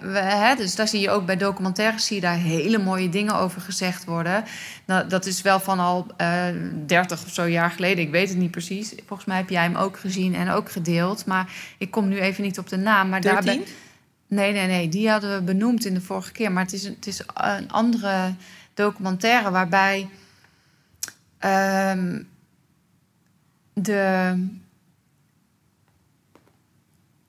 we, 0.00 0.18
hè, 0.18 0.54
dus 0.54 0.74
daar 0.74 0.88
zie 0.88 1.00
je 1.00 1.10
ook 1.10 1.26
bij 1.26 1.36
documentaires... 1.36 2.06
zie 2.06 2.16
je 2.16 2.22
daar 2.22 2.36
hele 2.36 2.78
mooie 2.78 3.08
dingen 3.08 3.34
over 3.34 3.60
gezegd 3.60 4.04
worden. 4.04 4.44
Nou, 4.86 5.08
dat 5.08 5.26
is 5.26 5.42
wel 5.42 5.60
van 5.60 5.78
al 5.78 6.06
uh, 6.20 6.48
eh, 6.48 6.54
30 6.86 7.24
of 7.24 7.32
zo 7.32 7.44
jaar 7.44 7.70
geleden. 7.70 8.04
Ik 8.04 8.10
weet 8.10 8.28
het 8.28 8.38
niet 8.38 8.50
precies. 8.50 8.94
Volgens 9.06 9.28
mij 9.28 9.36
heb 9.36 9.48
jij 9.48 9.62
hem 9.62 9.76
ook 9.76 9.98
gezien 9.98 10.34
en 10.34 10.50
ook 10.50 10.70
gedeeld. 10.70 11.26
Maar 11.26 11.52
ik 11.78 11.90
kom 11.90 12.08
nu 12.08 12.18
even 12.18 12.42
niet 12.42 12.58
op 12.58 12.68
de 12.68 12.76
naam. 12.76 13.08
Maar 13.08 13.20
13? 13.20 13.44
Daarbij... 13.44 13.66
Nee, 14.26 14.52
nee, 14.52 14.66
nee. 14.66 14.88
Die 14.88 15.10
hadden 15.10 15.36
we 15.36 15.42
benoemd 15.42 15.84
in 15.84 15.94
de 15.94 16.00
vorige 16.00 16.32
keer. 16.32 16.52
Maar 16.52 16.62
het 16.62 16.72
is 16.72 16.84
een, 16.84 16.94
het 16.94 17.06
is 17.06 17.22
een 17.34 17.70
andere 17.70 18.34
documentaire 18.74 19.50
waarbij... 19.50 20.08
Um, 21.44 22.28
de 23.72 24.34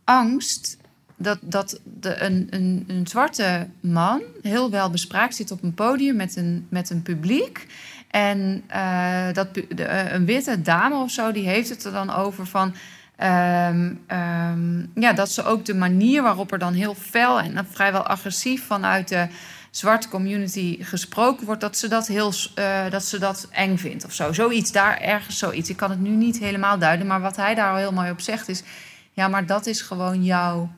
angst 0.04 0.78
dat, 1.16 1.38
dat 1.42 1.80
de, 1.84 2.22
een, 2.22 2.48
een, 2.50 2.84
een 2.88 3.08
zwarte 3.08 3.68
man 3.80 4.22
heel 4.42 4.72
wel 4.72 4.90
bespraakt 4.90 5.36
zit 5.36 5.52
op 5.52 5.64
een 5.64 5.74
podium 5.74 6.16
met 6.16 6.36
een, 6.36 6.68
met 6.70 6.90
een 6.90 7.02
publiek. 7.02 7.68
En 8.08 8.64
uh, 8.72 9.34
dat, 9.34 9.54
de, 9.54 9.84
eh, 9.84 10.14
een 10.14 10.26
witte 10.26 10.62
dame 10.62 10.96
of 10.96 11.12
zo, 11.12 11.32
die 11.32 11.48
heeft 11.48 11.70
het 11.70 11.84
er 11.84 11.92
dan 11.92 12.10
over 12.10 12.46
van. 12.46 12.76
Um, 13.24 14.06
um, 14.12 14.92
ja, 14.96 15.14
dat 15.14 15.32
ze 15.32 15.44
ook 15.44 15.66
de 15.66 15.74
manier 15.74 16.22
waarop 16.22 16.52
er 16.52 16.60
dan 16.60 16.74
heel 16.74 16.96
fel 16.96 17.40
en 17.40 17.68
vrijwel 17.72 18.04
agressief 18.04 18.66
vanuit 18.66 19.08
de 19.08 19.28
zwarte 19.72 20.10
community 20.10 20.84
gesproken 20.84 21.46
wordt, 21.46 21.62
dat 21.62 21.78
ze 21.78 21.88
dat 21.88 22.08
heel 22.08 22.34
uh, 22.60 22.90
dat 22.90 23.04
ze 23.04 23.20
dat 23.20 23.48
eng 23.52 23.78
vindt 23.78 24.06
of 24.06 24.14
zo. 24.14 24.34
Zoiets, 24.34 24.72
daar 24.72 24.98
ergens 25.02 25.38
zoiets. 25.38 25.70
Ik 25.70 25.78
kan 25.78 25.90
het 25.90 26.00
nu 26.00 26.10
niet 26.10 26.40
helemaal 26.40 26.80
duiden, 26.80 27.08
maar 27.08 27.22
wat 27.22 27.36
hij 27.36 27.56
daar 27.56 27.72
al 27.72 27.78
heel 27.78 27.94
mooi 27.94 28.12
op 28.12 28.22
zegt 28.22 28.50
is: 28.50 28.64
ja, 29.12 29.28
maar 29.28 29.46
dat 29.46 29.66
is 29.66 29.82
gewoon 29.82 30.24
jouw 30.24 30.72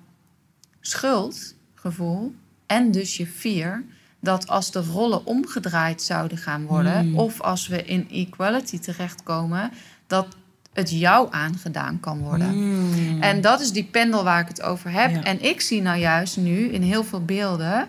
schuldgevoel 0.81 2.35
en 2.65 2.91
dus 2.91 3.17
je 3.17 3.27
fear 3.27 3.83
dat 4.19 4.47
als 4.47 4.71
de 4.71 4.81
rollen 4.81 5.25
omgedraaid 5.25 6.01
zouden 6.01 6.37
gaan 6.37 6.65
worden, 6.65 6.99
hmm. 6.99 7.17
of 7.17 7.41
als 7.41 7.67
we 7.67 7.83
in 7.83 8.09
equality 8.11 8.79
terechtkomen, 8.79 9.71
dat 10.07 10.27
het 10.73 10.91
jou 10.91 11.27
aangedaan 11.31 11.99
kan 11.99 12.19
worden. 12.19 12.49
Hmm. 12.49 13.21
En 13.21 13.41
dat 13.41 13.59
is 13.59 13.71
die 13.71 13.83
pendel 13.83 14.23
waar 14.23 14.41
ik 14.41 14.47
het 14.47 14.61
over 14.61 14.91
heb. 14.91 15.23
En 15.23 15.43
ik 15.43 15.61
zie 15.61 15.81
nou 15.81 15.99
juist 15.99 16.37
nu 16.37 16.67
in 16.67 16.81
heel 16.81 17.03
veel 17.03 17.25
beelden 17.25 17.87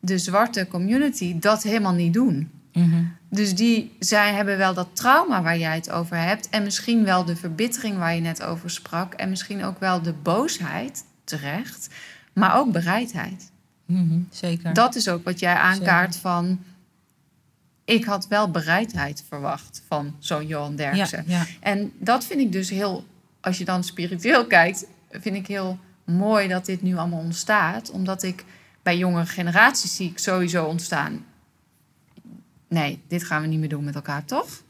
de 0.00 0.18
zwarte 0.18 0.66
community 0.68 1.38
dat 1.38 1.62
helemaal 1.62 1.92
niet 1.92 2.12
doen. 2.12 2.50
Mhm. 2.72 3.02
Dus 3.28 3.54
die, 3.54 3.96
zij 3.98 4.32
hebben 4.32 4.56
wel 4.56 4.74
dat 4.74 4.88
trauma 4.92 5.42
waar 5.42 5.58
jij 5.58 5.74
het 5.74 5.90
over 5.90 6.16
hebt. 6.16 6.48
En 6.48 6.62
misschien 6.62 7.04
wel 7.04 7.24
de 7.24 7.36
verbittering 7.36 7.98
waar 7.98 8.14
je 8.14 8.20
net 8.20 8.42
over 8.42 8.70
sprak. 8.70 9.14
En 9.14 9.28
misschien 9.28 9.64
ook 9.64 9.80
wel 9.80 10.02
de 10.02 10.12
boosheid 10.12 11.04
terecht. 11.24 11.88
Maar 12.32 12.56
ook 12.56 12.72
bereidheid. 12.72 13.50
Mhm, 13.86 14.18
zeker. 14.30 14.74
Dat 14.74 14.94
is 14.94 15.08
ook 15.08 15.24
wat 15.24 15.40
jij 15.40 15.54
aankaart 15.54 16.16
van. 16.16 16.58
Ik 17.84 18.04
had 18.04 18.28
wel 18.28 18.50
bereidheid 18.50 19.24
verwacht 19.28 19.82
van 19.88 20.16
zo'n 20.18 20.46
Johan 20.46 20.76
Derksen. 20.76 21.24
Ja, 21.26 21.46
En 21.60 21.92
dat 21.98 22.24
vind 22.24 22.40
ik 22.40 22.52
dus 22.52 22.70
heel, 22.70 23.04
als 23.40 23.58
je 23.58 23.64
dan 23.64 23.84
spiritueel 23.84 24.46
kijkt, 24.56 24.86
vind 25.10 25.36
ik 25.36 25.46
heel 25.46 25.78
mooi 26.04 26.48
dat 26.48 26.66
dit 26.66 26.82
nu 26.82 26.96
allemaal 26.96 27.20
ontstaat. 27.20 27.90
Omdat 27.90 28.22
ik 28.22 28.44
bij 28.82 28.96
jongere 28.96 29.26
generaties 29.26 29.96
zie 29.96 30.10
ik 30.10 30.18
sowieso 30.18 30.64
ontstaan. 30.64 31.24
Nee, 32.68 33.00
dit 33.08 33.24
gaan 33.24 33.42
we 33.42 33.48
niet 33.48 33.58
meer 33.58 33.68
doen 33.68 33.84
met 33.84 33.94
elkaar, 33.94 34.24
toch? 34.24 34.62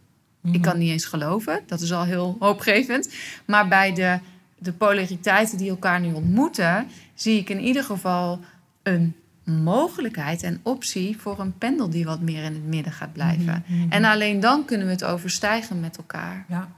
Ik 0.42 0.50
mhm. 0.50 0.60
kan 0.60 0.78
niet 0.78 0.90
eens 0.90 1.04
geloven. 1.04 1.60
Dat 1.66 1.80
is 1.80 1.92
al 1.92 2.04
heel 2.04 2.36
hoopgevend. 2.38 3.14
Maar 3.44 3.68
bij 3.68 3.92
de, 3.92 4.18
de 4.58 4.72
polariteiten 4.72 5.58
die 5.58 5.70
elkaar 5.70 6.00
nu 6.00 6.12
ontmoeten, 6.12 6.86
zie 7.14 7.38
ik 7.38 7.50
in 7.50 7.60
ieder 7.60 7.84
geval 7.84 8.40
een 8.82 9.14
mogelijkheid 9.44 10.42
en 10.42 10.60
optie 10.62 11.16
voor 11.20 11.40
een 11.40 11.58
pendel 11.58 11.90
die 11.90 12.04
wat 12.04 12.20
meer 12.20 12.42
in 12.42 12.52
het 12.52 12.64
midden 12.64 12.92
gaat 12.92 13.12
blijven. 13.12 13.64
Mhm, 13.66 13.78
mhm. 13.78 13.92
En 13.92 14.04
alleen 14.04 14.40
dan 14.40 14.64
kunnen 14.64 14.86
we 14.86 14.92
het 14.92 15.04
overstijgen 15.04 15.80
met 15.80 15.96
elkaar. 15.96 16.44
Ja. 16.48 16.68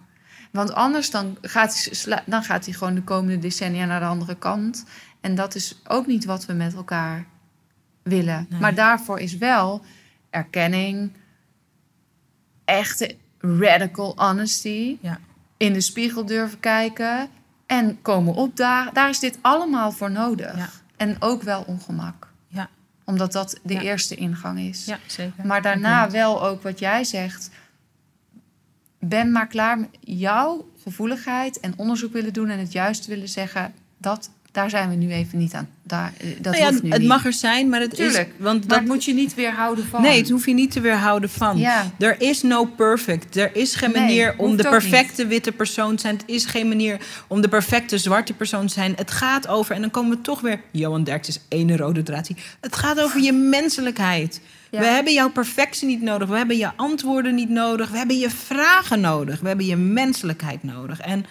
Want 0.50 0.72
anders 0.72 1.10
dan 1.10 1.38
gaat, 1.40 2.06
dan 2.26 2.42
gaat 2.42 2.64
hij 2.64 2.74
gewoon 2.74 2.94
de 2.94 3.02
komende 3.02 3.38
decennia 3.38 3.84
naar 3.84 4.00
de 4.00 4.06
andere 4.06 4.36
kant. 4.36 4.84
En 5.20 5.34
dat 5.34 5.54
is 5.54 5.80
ook 5.88 6.06
niet 6.06 6.24
wat 6.24 6.46
we 6.46 6.52
met 6.52 6.74
elkaar 6.74 7.26
willen. 8.02 8.48
Maar 8.60 8.74
daarvoor 8.74 9.18
is 9.18 9.36
wel 9.36 9.84
erkenning, 10.30 11.12
echte 12.64 13.16
radical 13.38 14.12
honesty, 14.16 14.96
ja. 15.00 15.18
in 15.56 15.72
de 15.72 15.80
spiegel 15.80 16.26
durven 16.26 16.60
kijken 16.60 17.28
en 17.66 18.02
komen 18.02 18.34
opdagen. 18.34 18.94
Daar 18.94 19.08
is 19.08 19.18
dit 19.18 19.38
allemaal 19.40 19.92
voor 19.92 20.10
nodig. 20.10 20.56
Ja. 20.56 20.68
En 20.96 21.16
ook 21.18 21.42
wel 21.42 21.64
ongemak. 21.66 22.25
Omdat 23.06 23.32
dat 23.32 23.58
de 23.62 23.80
eerste 23.80 24.14
ingang 24.14 24.58
is. 24.58 24.84
Ja, 24.84 24.98
zeker. 25.06 25.46
Maar 25.46 25.62
daarna 25.62 26.10
wel 26.10 26.44
ook 26.44 26.62
wat 26.62 26.78
jij 26.78 27.04
zegt. 27.04 27.50
Ben 28.98 29.32
maar 29.32 29.46
klaar 29.46 29.78
met 29.78 29.96
jouw 30.00 30.70
gevoeligheid 30.82 31.60
en 31.60 31.74
onderzoek 31.76 32.12
willen 32.12 32.32
doen 32.32 32.48
en 32.48 32.58
het 32.58 32.72
juist 32.72 33.06
willen 33.06 33.28
zeggen. 33.28 33.74
Dat 33.98 34.30
daar 34.56 34.70
zijn 34.70 34.88
we 34.88 34.94
nu 34.94 35.12
even 35.12 35.38
niet 35.38 35.52
aan. 35.52 35.68
Daar, 35.82 36.12
eh, 36.18 36.26
dat 36.40 36.52
nou 36.52 36.64
ja, 36.64 36.70
hoeft 36.70 36.82
nu 36.82 36.90
het 36.90 37.04
mag 37.04 37.24
er 37.24 37.32
zijn, 37.32 37.68
maar 37.68 37.80
het 37.80 37.94
Tuurlijk, 37.94 38.28
is. 38.28 38.44
Want 38.44 38.68
dat 38.68 38.84
moet 38.84 39.04
je 39.04 39.14
niet 39.14 39.34
weerhouden 39.34 39.84
van. 39.86 40.02
Nee, 40.02 40.18
het 40.18 40.30
hoef 40.30 40.46
je 40.46 40.54
niet 40.54 40.70
te 40.70 40.80
weerhouden 40.80 41.30
van. 41.30 41.58
Ja. 41.58 41.90
Er 41.98 42.20
is 42.20 42.42
no 42.42 42.64
perfect. 42.64 43.36
Er 43.36 43.56
is 43.56 43.74
geen 43.74 43.90
manier 43.90 44.34
om 44.36 44.56
de 44.56 44.62
perfecte 44.62 45.26
witte 45.26 45.52
persoon 45.52 45.96
te 45.96 46.00
zijn. 46.00 46.16
Het 46.16 46.24
is 46.26 46.44
geen 46.44 46.68
manier 46.68 46.98
om 47.26 47.40
de 47.40 47.48
perfecte 47.48 47.98
zwarte 47.98 48.32
persoon 48.32 48.66
te 48.66 48.72
zijn. 48.72 48.92
Het 48.96 49.10
gaat 49.10 49.48
over, 49.48 49.74
en 49.74 49.80
dan 49.80 49.90
komen 49.90 50.16
we 50.16 50.20
toch 50.22 50.40
weer. 50.40 50.60
Johan 50.70 51.04
Derks 51.04 51.28
is 51.28 51.40
ene 51.48 51.76
rode 51.76 52.02
draad. 52.02 52.30
Het 52.60 52.76
gaat 52.76 53.00
over 53.00 53.20
je 53.20 53.32
menselijkheid. 53.32 54.40
We 54.70 54.84
hebben 54.84 55.12
jouw 55.12 55.30
perfectie 55.30 55.88
niet 55.88 56.02
nodig. 56.02 56.28
We 56.28 56.36
hebben 56.36 56.56
je 56.56 56.70
antwoorden 56.76 57.34
niet 57.34 57.48
nodig. 57.48 57.90
We 57.90 57.96
hebben 57.96 58.18
je 58.18 58.30
vragen 58.30 59.00
nodig. 59.00 59.40
We 59.40 59.48
hebben 59.48 59.66
je 59.66 59.76
menselijkheid 59.76 60.62
nodig. 60.62 61.00
En 61.00 61.26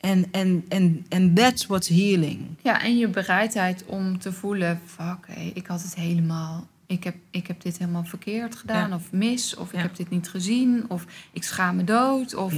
en 0.00 0.26
en 0.30 0.64
en 0.68 1.06
en 1.08 1.34
that's 1.34 1.66
what's 1.66 1.88
healing. 1.88 2.46
Ja, 2.62 2.82
en 2.82 2.98
je 2.98 3.08
bereidheid 3.08 3.84
om 3.86 4.18
te 4.18 4.32
voelen: 4.32 4.80
fuck, 4.86 5.26
hey, 5.26 5.50
ik 5.54 5.66
had 5.66 5.82
het 5.82 5.94
helemaal. 5.94 6.66
Ik 6.86 7.04
heb, 7.04 7.14
ik 7.30 7.46
heb 7.46 7.62
dit 7.62 7.78
helemaal 7.78 8.04
verkeerd 8.04 8.56
gedaan, 8.56 8.92
of 8.92 9.12
mis, 9.12 9.56
of 9.56 9.72
ik 9.72 9.80
heb 9.80 9.96
dit 9.96 10.10
niet 10.10 10.28
gezien, 10.28 10.84
of 10.88 11.04
ik 11.32 11.44
schaam 11.44 11.76
me 11.76 11.84
dood. 11.84 12.34
Of, 12.34 12.54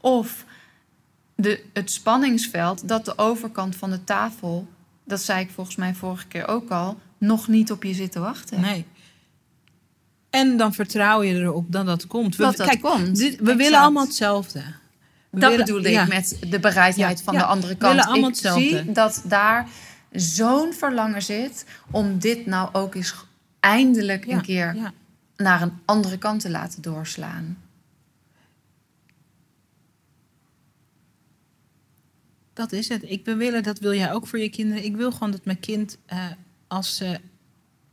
of 0.00 0.44
de, 1.34 1.64
het 1.72 1.90
spanningsveld 1.90 2.88
dat 2.88 3.04
de 3.04 3.18
overkant 3.18 3.76
van 3.76 3.90
de 3.90 4.04
tafel, 4.04 4.68
dat 5.04 5.20
zei 5.20 5.40
ik 5.40 5.50
volgens 5.50 5.76
mij 5.76 5.94
vorige 5.94 6.26
keer 6.26 6.48
ook 6.48 6.70
al, 6.70 6.98
nog 7.18 7.48
niet 7.48 7.72
op 7.72 7.82
je 7.82 7.94
zit 7.94 8.12
te 8.12 8.20
wachten. 8.20 8.60
Nee. 8.60 8.84
En 10.30 10.56
dan 10.56 10.74
vertrouw 10.74 11.22
je 11.22 11.34
erop 11.34 11.72
dat 11.72 11.86
dat 11.86 12.06
komt. 12.06 12.36
We, 12.36 12.42
dat 12.42 12.56
dat 12.56 12.66
kijk, 12.66 12.80
komt. 12.80 13.16
Dit, 13.16 13.38
we 13.40 13.56
willen 13.56 13.80
allemaal 13.80 14.04
hetzelfde. 14.04 14.62
Dat 15.40 15.50
willen, 15.50 15.66
bedoel 15.66 15.84
ik 15.84 16.08
met 16.08 16.36
de 16.48 16.60
bereidheid 16.60 17.22
van 17.22 17.34
de 17.34 17.44
andere 17.44 17.74
kant. 17.74 18.00
Allemaal 18.00 18.30
ik 18.30 18.36
zie 18.36 18.92
dat 18.92 19.22
daar 19.24 19.68
zo'n 20.10 20.72
verlangen 20.72 21.22
zit 21.22 21.64
om 21.90 22.18
dit 22.18 22.46
nou 22.46 22.68
ook 22.72 22.94
eens 22.94 23.14
eindelijk 23.60 24.26
een 24.26 24.42
keer 24.42 24.92
naar 25.36 25.62
een 25.62 25.78
andere 25.84 26.18
kant 26.18 26.40
te 26.40 26.50
laten 26.50 26.82
doorslaan. 26.82 27.58
Dat 32.52 32.72
is 32.72 32.88
het. 32.88 33.02
Ik 33.02 33.24
wil 33.24 33.36
willen, 33.36 33.62
dat 33.62 33.78
wil 33.78 33.94
jij 33.94 34.12
ook 34.12 34.26
voor 34.26 34.38
je 34.38 34.50
kinderen. 34.50 34.84
Ik 34.84 34.96
wil 34.96 35.12
gewoon 35.12 35.30
dat 35.30 35.44
mijn 35.44 35.60
kind, 35.60 35.98
uh, 36.12 36.24
als 36.66 36.96
ze 36.96 37.20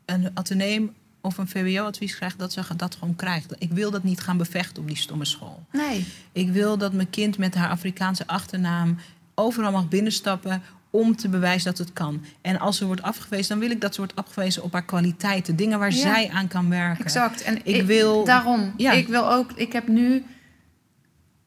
een 0.06 0.32
ateneem 0.34 0.96
of 1.22 1.38
een 1.38 1.48
VWO-advies 1.48 2.16
krijgt, 2.16 2.40
dat 2.40 2.54
ze 2.54 2.62
dat 2.76 2.96
gewoon 2.96 3.16
krijgt. 3.16 3.56
Ik 3.58 3.72
wil 3.72 3.92
dat 3.92 4.04
niet 4.04 4.20
gaan 4.20 4.38
bevechten 4.38 4.82
op 4.82 4.88
die 4.88 4.98
stomme 4.98 5.26
school. 5.26 5.66
Nee. 5.72 6.06
Ik 6.32 6.50
wil 6.50 6.78
dat 6.78 6.94
mijn 6.94 7.10
kind 7.10 7.38
met 7.38 7.56
haar 7.56 7.70
Afrikaanse 7.70 8.28
achternaam 8.28 8.98
overal 9.36 9.72
mag 9.72 9.88
binnenstappen 9.88 10.62
om 10.90 11.16
te 11.16 11.30
bewijzen 11.30 11.70
dat 11.70 11.78
het 11.78 11.94
kan. 11.94 12.26
En 12.42 12.60
als 12.60 12.78
ze 12.78 12.86
wordt 12.86 13.02
afgewezen, 13.02 13.50
dan 13.50 13.60
wil 13.60 13.72
ik 13.72 13.82
dat 13.82 13.94
ze 13.94 14.00
wordt 14.00 14.16
afgewezen 14.16 14.64
op 14.64 14.74
haar 14.74 14.86
kwaliteiten, 14.86 15.56
dingen 15.56 15.80
waar 15.80 15.92
zij 15.92 16.30
aan 16.30 16.48
kan 16.48 16.70
werken. 16.70 17.06
Exact. 17.06 17.42
En 17.42 17.66
ik, 17.66 17.86
wil 17.86 18.26
daarom. 18.26 18.74
Ja. 18.78 18.92
Ik 18.92 19.08
wil 19.08 19.32
ook. 19.32 19.52
Ik 19.52 19.74
heb 19.74 19.88
nu 19.88 20.24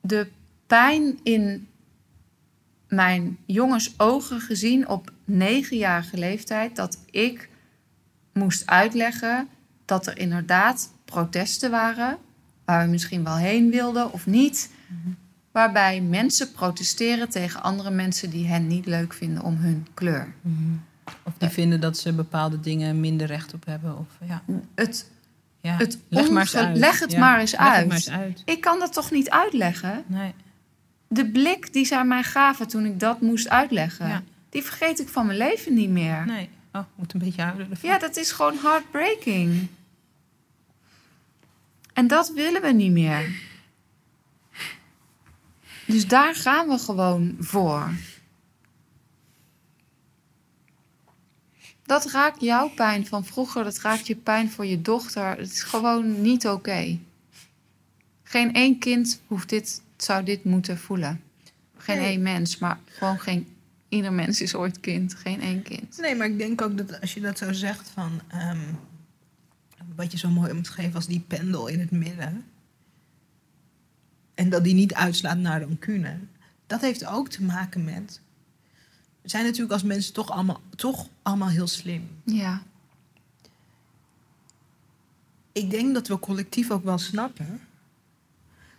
de 0.01 0.29
pijn 0.67 1.19
in 1.23 1.69
mijn 2.89 3.39
jongens 3.47 3.95
ogen 3.97 4.41
gezien 4.41 4.89
op 4.89 5.13
negenjarige 5.25 6.19
leeftijd 6.19 6.77
dat 6.77 6.99
ik 7.11 7.49
moest 8.33 8.67
uitleggen 8.67 9.49
dat 9.93 10.07
er 10.07 10.19
inderdaad 10.19 10.93
protesten 11.05 11.71
waren, 11.71 12.19
waar 12.65 12.85
we 12.85 12.91
misschien 12.91 13.25
wel 13.25 13.37
heen 13.37 13.71
wilden 13.71 14.13
of 14.13 14.27
niet, 14.27 14.71
waarbij 15.51 16.01
mensen 16.01 16.53
protesteren 16.53 17.29
tegen 17.29 17.63
andere 17.63 17.91
mensen 17.91 18.31
die 18.31 18.47
hen 18.47 18.67
niet 18.67 18.87
leuk 18.87 19.13
vinden 19.13 19.43
om 19.43 19.57
hun 19.57 19.87
kleur. 19.95 20.35
Of 21.23 21.33
die 21.39 21.49
vinden 21.49 21.81
dat 21.81 21.99
ze 21.99 22.13
bepaalde 22.13 22.61
dingen 22.61 23.01
minder 23.01 23.27
recht 23.27 23.55
op 23.55 23.65
hebben. 23.65 23.99
Of, 23.99 24.07
ja. 24.29 24.43
Het, 24.75 25.11
ja. 25.61 25.77
het 25.77 25.99
leg, 26.09 26.31
maar 26.31 26.43
eens 26.43 26.57
uit. 26.57 26.77
leg 26.77 27.01
het 27.01 27.17
maar 27.17 27.41
eens 27.41 27.57
uit. 27.57 27.87
Maar 27.87 27.97
eens 27.97 28.11
uit. 28.11 28.43
Ik 28.45 28.61
kan 28.61 28.79
dat 28.79 28.93
toch 28.93 29.11
niet 29.11 29.31
uitleggen? 29.31 30.05
Nee. 30.07 30.35
De 31.09 31.31
blik 31.31 31.73
die 31.73 31.87
zij 31.87 32.05
mij 32.05 32.23
gaven 32.23 32.69
toen 32.69 32.85
ik 32.85 33.01
dat 33.01 33.21
moest 33.21 33.49
uitleggen, 33.49 34.25
die 34.51 34.63
vergeet 34.63 35.01
ik 35.01 35.09
van 35.09 35.27
mijn 35.27 35.39
leven 35.39 35.75
niet 35.75 35.91
meer. 35.91 36.27
Nee. 36.27 36.49
Oh, 36.73 36.83
moet 36.95 37.15
een 37.15 37.21
beetje 37.21 37.43
huilen. 37.43 37.69
Ja, 37.83 37.99
dat 37.99 38.17
is 38.17 38.33
gewoon 38.33 38.57
heartbreaking. 38.63 39.69
En 41.93 42.07
dat 42.07 42.33
willen 42.33 42.63
we 42.63 42.73
niet 42.73 42.93
meer. 42.93 43.41
Dus 45.87 46.09
daar 46.09 46.35
gaan 46.35 46.69
we 46.69 46.79
gewoon 46.79 47.37
voor. 47.39 47.91
Dat 51.83 52.11
raakt 52.11 52.41
jouw 52.41 52.69
pijn 52.69 53.07
van 53.07 53.25
vroeger, 53.25 53.65
dat 53.65 53.79
raakt 53.79 54.07
je 54.07 54.17
pijn 54.17 54.51
voor 54.51 54.67
je 54.67 54.83
dochter. 54.83 55.37
Het 55.37 55.53
is 55.53 55.63
gewoon 55.63 56.23
niet 56.23 56.47
oké. 56.47 56.99
Geen 58.23 58.55
één 58.55 58.79
kind 58.79 59.21
hoeft 59.27 59.49
dit, 59.49 59.83
zou 59.97 60.25
dit 60.25 60.45
moeten 60.45 60.79
voelen. 60.79 61.23
Geen 61.77 61.99
één 61.99 62.23
mens, 62.23 62.59
maar 62.59 62.79
gewoon 62.85 63.21
geen 63.21 63.47
ieder 63.89 64.13
mens 64.13 64.41
is 64.41 64.55
ooit 64.55 64.81
kind, 64.81 65.15
geen 65.15 65.41
één 65.41 65.63
kind. 65.63 65.99
Nee, 65.99 66.15
maar 66.15 66.27
ik 66.27 66.39
denk 66.39 66.63
ook 66.63 66.77
dat 66.77 67.01
als 67.01 67.15
je 67.15 67.21
dat 67.21 67.39
zo 67.39 67.53
zegt 67.53 67.91
van... 67.95 68.21
Ehm, 68.29 68.59
wat 69.97 70.13
je 70.13 70.19
zo 70.19 70.29
mooi 70.29 70.51
omschreef 70.53 70.95
als 70.95 71.07
die 71.07 71.21
pendel 71.21 71.67
in 71.67 71.81
het 71.81 71.91
midden... 71.91 72.45
en 74.35 74.51
dat 74.51 74.65
die 74.65 74.75
niet 74.75 74.95
uitslaat 74.95 75.39
naar 75.39 75.63
rancune... 75.63 76.19
dat 76.67 76.81
heeft 76.81 77.07
ook 77.07 77.29
te 77.29 77.43
maken 77.43 77.85
met... 77.85 78.21
We 79.23 79.29
zijn 79.29 79.45
natuurlijk 79.45 79.73
als 79.73 79.83
mensen 79.83 80.13
toch 80.13 80.31
allemaal, 80.31 80.61
toch 80.77 81.09
allemaal 81.23 81.49
heel 81.49 81.67
slim. 81.67 82.09
Ja. 82.25 82.63
Ik 85.53 85.71
denk 85.71 85.95
dat 85.95 86.09
we 86.09 86.19
collectief 86.19 86.71
ook 86.71 86.85
wel 86.85 86.99
snappen... 86.99 87.61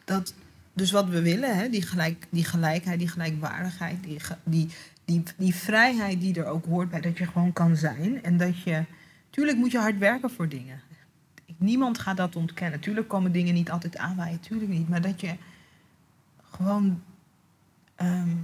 dat 0.06 0.34
dus 0.73 0.91
wat 0.91 1.07
we 1.07 1.22
willen, 1.22 1.57
hè, 1.57 1.69
die, 1.69 1.81
gelijk, 1.81 2.27
die 2.30 2.45
gelijkheid, 2.45 2.99
die 2.99 3.07
gelijkwaardigheid, 3.07 4.03
die, 4.03 4.19
die, 4.44 4.69
die, 5.06 5.23
die 5.38 5.56
vrijheid 5.56 6.19
die 6.19 6.35
er 6.35 6.45
ook 6.45 6.65
hoort 6.65 6.90
bij 6.90 7.02
dat 7.02 7.18
je 7.18 7.26
gewoon 7.26 7.53
kan 7.53 7.76
zijn. 7.76 8.23
En 8.23 8.38
dat 8.38 8.61
je. 8.61 8.84
Tuurlijk 9.30 9.57
moet 9.57 9.72
je 9.72 9.77
hard 9.77 9.98
werken 9.98 10.30
voor 10.30 10.49
dingen. 10.49 10.81
Niemand 11.58 12.00
gaat 12.00 12.18
dat 12.18 12.36
ontkennen. 12.36 12.80
Tuurlijk 12.80 13.08
komen 13.08 13.32
dingen 13.32 13.54
niet 13.54 13.72
altijd 13.72 13.98
aanwaaien, 13.98 14.40
tuurlijk 14.40 14.72
niet. 14.72 14.90
Maar 14.90 15.02
dat 15.02 15.22
je 15.22 15.36
gewoon. 16.52 17.02
Ehm, 17.96 18.36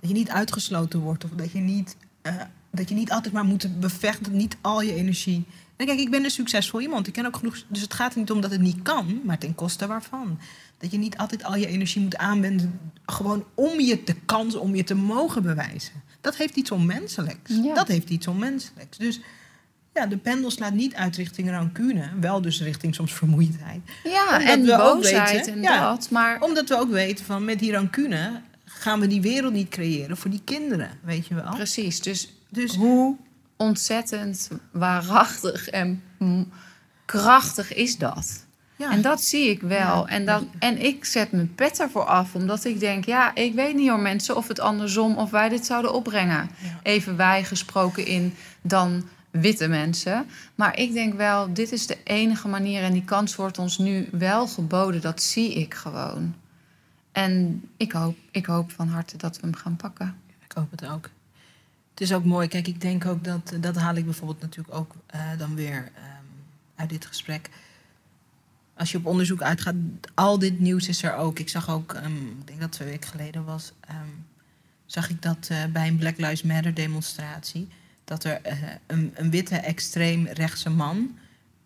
dat 0.00 0.08
je 0.08 0.14
niet 0.14 0.30
uitgesloten 0.30 1.00
wordt 1.00 1.24
of 1.24 1.30
dat 1.30 1.52
je 1.52 1.58
niet. 1.58 1.96
Uh, 2.22 2.34
dat 2.70 2.88
je 2.88 2.94
niet 2.94 3.12
altijd 3.12 3.34
maar 3.34 3.44
moet 3.44 3.80
bevechten, 3.80 4.36
niet 4.36 4.56
al 4.60 4.82
je 4.82 4.94
energie. 4.94 5.44
En 5.76 5.86
kijk, 5.86 5.98
ik 5.98 6.10
ben 6.10 6.24
een 6.24 6.30
succesvol 6.30 6.80
iemand. 6.80 7.06
Ik 7.06 7.12
ken 7.12 7.26
ook 7.26 7.36
genoeg. 7.36 7.64
Dus 7.68 7.80
het 7.80 7.94
gaat 7.94 8.12
er 8.12 8.18
niet 8.18 8.30
om 8.30 8.40
dat 8.40 8.50
het 8.50 8.60
niet 8.60 8.82
kan, 8.82 9.20
maar 9.24 9.38
ten 9.38 9.54
koste 9.54 9.86
waarvan. 9.86 10.38
Dat 10.78 10.90
je 10.90 10.98
niet 10.98 11.16
altijd 11.16 11.44
al 11.44 11.56
je 11.56 11.66
energie 11.66 12.02
moet 12.02 12.16
aanwenden. 12.16 12.80
Gewoon 13.06 13.44
om 13.54 13.80
je 13.80 14.02
de 14.04 14.14
kans 14.14 14.54
om 14.54 14.74
je 14.74 14.84
te 14.84 14.94
mogen 14.94 15.42
bewijzen. 15.42 15.92
Dat 16.20 16.36
heeft 16.36 16.56
iets 16.56 16.70
onmenselijks. 16.70 17.62
Dat 17.74 17.88
heeft 17.88 18.10
iets 18.10 18.26
onmenselijks. 18.26 18.98
Dus 18.98 19.20
ja, 19.98 20.06
de 20.06 20.16
pendel 20.16 20.50
slaat 20.50 20.72
niet 20.72 20.94
uit 20.94 21.16
richting 21.16 21.50
rancune. 21.50 22.08
Wel 22.20 22.40
dus 22.40 22.62
richting 22.62 22.94
soms 22.94 23.12
vermoeidheid. 23.14 23.80
Ja, 24.04 24.42
en 24.42 24.62
we 24.62 24.76
boosheid 24.76 25.36
weten, 25.36 25.52
en 25.52 25.62
ja, 25.62 25.90
dat. 25.90 26.10
Maar... 26.10 26.40
Omdat 26.40 26.68
we 26.68 26.78
ook 26.78 26.90
weten 26.90 27.24
van 27.24 27.44
met 27.44 27.58
die 27.58 27.72
rancune 27.72 28.40
gaan 28.64 29.00
we 29.00 29.06
die 29.06 29.20
wereld 29.20 29.52
niet 29.52 29.68
creëren 29.68 30.16
voor 30.16 30.30
die 30.30 30.42
kinderen. 30.44 30.90
Weet 31.02 31.26
je 31.26 31.34
wel? 31.34 31.54
Precies. 31.54 32.00
Dus, 32.00 32.32
dus 32.48 32.74
hoe 32.74 33.16
ontzettend 33.56 34.48
waarachtig 34.72 35.68
en 35.68 36.02
krachtig 37.04 37.74
is 37.74 37.96
dat? 37.98 38.46
Ja. 38.76 38.90
En 38.90 39.00
dat 39.00 39.22
zie 39.22 39.50
ik 39.50 39.60
wel. 39.60 40.08
En, 40.08 40.24
dan, 40.24 40.50
en 40.58 40.84
ik 40.84 41.04
zet 41.04 41.32
mijn 41.32 41.54
pet 41.54 41.80
ervoor 41.80 42.04
af, 42.04 42.34
omdat 42.34 42.64
ik 42.64 42.80
denk, 42.80 43.04
ja, 43.04 43.34
ik 43.34 43.54
weet 43.54 43.74
niet 43.74 43.88
hoor 43.88 44.00
mensen 44.00 44.36
of 44.36 44.48
het 44.48 44.60
andersom 44.60 45.16
of 45.16 45.30
wij 45.30 45.48
dit 45.48 45.66
zouden 45.66 45.92
opbrengen. 45.92 46.50
Even 46.82 47.16
wij 47.16 47.44
gesproken 47.44 48.06
in 48.06 48.34
dan 48.62 49.04
witte 49.30 49.68
mensen. 49.68 50.26
Maar 50.54 50.78
ik 50.78 50.92
denk 50.92 51.14
wel, 51.14 51.52
dit 51.52 51.72
is 51.72 51.86
de 51.86 52.02
enige 52.04 52.48
manier 52.48 52.82
en 52.82 52.92
die 52.92 53.04
kans 53.04 53.36
wordt 53.36 53.58
ons 53.58 53.78
nu 53.78 54.08
wel 54.12 54.46
geboden. 54.46 55.00
Dat 55.00 55.22
zie 55.22 55.54
ik 55.54 55.74
gewoon. 55.74 56.34
En 57.12 57.62
ik 57.76 57.92
hoop, 57.92 58.16
ik 58.30 58.46
hoop 58.46 58.70
van 58.70 58.88
harte 58.88 59.16
dat 59.16 59.36
we 59.36 59.42
hem 59.42 59.54
gaan 59.54 59.76
pakken. 59.76 60.16
Ik 60.44 60.52
hoop 60.52 60.70
het 60.70 60.86
ook. 60.86 61.10
Het 61.90 62.00
is 62.00 62.12
ook 62.12 62.24
mooi. 62.24 62.48
Kijk, 62.48 62.66
ik 62.66 62.80
denk 62.80 63.06
ook 63.06 63.24
dat, 63.24 63.52
dat 63.60 63.76
haal 63.76 63.94
ik 63.94 64.04
bijvoorbeeld 64.04 64.40
natuurlijk 64.40 64.74
ook 64.74 64.94
uh, 65.14 65.20
dan 65.38 65.54
weer 65.54 65.76
um, 65.76 66.44
uit 66.76 66.88
dit 66.88 67.06
gesprek 67.06 67.50
als 68.78 68.90
je 68.90 68.98
op 68.98 69.06
onderzoek 69.06 69.42
uitgaat, 69.42 69.74
al 70.14 70.38
dit 70.38 70.60
nieuws 70.60 70.88
is 70.88 71.02
er 71.02 71.14
ook. 71.14 71.38
Ik 71.38 71.48
zag 71.48 71.70
ook, 71.70 71.94
um, 71.94 72.36
ik 72.40 72.46
denk 72.46 72.60
dat 72.60 72.72
twee 72.72 72.88
weken 72.88 73.08
geleden 73.08 73.44
was, 73.44 73.72
um, 73.90 74.26
zag 74.86 75.10
ik 75.10 75.22
dat 75.22 75.48
uh, 75.52 75.64
bij 75.64 75.88
een 75.88 75.96
Black 75.96 76.16
Lives 76.16 76.42
Matter 76.42 76.74
demonstratie, 76.74 77.68
dat 78.08 78.24
er 78.24 78.40
uh, 78.46 78.52
een, 78.86 79.12
een, 79.14 79.30
witte 79.30 79.56
extreem 79.56 80.26
rechtse 80.26 80.70
man 80.70 81.18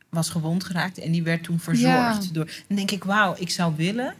was 0.08 0.28
gewond 0.28 0.64
geraakt 0.64 0.98
en 0.98 1.12
die 1.12 1.22
werd 1.22 1.42
toen 1.42 1.58
verzorgd. 1.58 2.24
Ja. 2.24 2.32
Door, 2.32 2.50
dan 2.66 2.76
denk 2.76 2.90
ik, 2.90 3.04
wauw, 3.04 3.34
ik 3.38 3.50
zou 3.50 3.76
willen, 3.76 4.14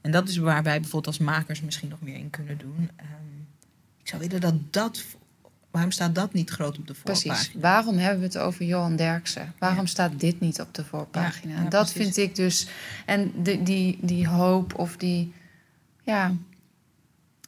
en 0.00 0.10
dat 0.10 0.28
is 0.28 0.36
waar 0.36 0.62
wij 0.62 0.80
bijvoorbeeld 0.80 1.06
als 1.06 1.18
makers 1.18 1.60
misschien 1.60 1.88
nog 1.88 2.00
meer 2.00 2.16
in 2.16 2.30
kunnen 2.30 2.58
doen. 2.58 2.90
Um, 3.00 3.46
ik 4.00 4.08
zou 4.08 4.22
willen 4.22 4.40
dat 4.40 4.54
dat 4.70 5.04
Waarom 5.74 5.92
staat 5.92 6.14
dat 6.14 6.32
niet 6.32 6.50
groot 6.50 6.78
op 6.78 6.86
de 6.86 6.94
voorpagina? 6.94 7.34
Precies. 7.34 7.54
Waarom 7.60 7.96
hebben 7.96 8.18
we 8.18 8.24
het 8.24 8.38
over 8.38 8.64
Johan 8.64 8.96
Derksen? 8.96 9.54
Waarom 9.58 9.86
staat 9.86 10.20
dit 10.20 10.40
niet 10.40 10.60
op 10.60 10.74
de 10.74 10.84
voorpagina? 10.84 11.62
Ja, 11.62 11.68
dat 11.68 11.92
vind 11.92 12.16
ik 12.16 12.34
dus. 12.34 12.66
En 13.06 13.32
de, 13.42 13.62
die, 13.62 13.98
die 14.00 14.28
hoop 14.28 14.78
of 14.78 14.96
die. 14.96 15.32
Ja, 16.02 16.34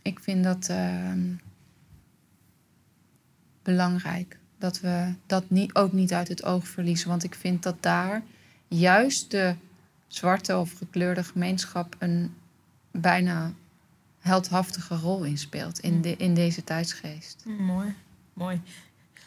ik 0.02 0.20
vind 0.20 0.44
dat 0.44 0.68
uh, 0.70 1.12
belangrijk. 3.66 4.38
Dat 4.58 4.80
we 4.80 5.14
dat 5.26 5.50
niet, 5.50 5.74
ook 5.74 5.92
niet 5.92 6.12
uit 6.12 6.28
het 6.28 6.44
oog 6.44 6.68
verliezen. 6.68 7.08
Want 7.08 7.24
ik 7.24 7.34
vind 7.34 7.62
dat 7.62 7.76
daar 7.80 8.22
juist 8.68 9.30
de 9.30 9.54
zwarte 10.06 10.56
of 10.56 10.72
gekleurde 10.72 11.24
gemeenschap 11.24 11.96
een 11.98 12.34
bijna 12.90 13.52
heldhaftige 14.18 14.94
rol 14.94 15.24
in 15.24 15.38
speelt 15.38 15.78
in, 15.78 16.02
de, 16.02 16.16
in 16.16 16.34
deze 16.34 16.64
tijdsgeest. 16.64 17.44
Mooi 17.58 17.94
mooi. 18.36 18.60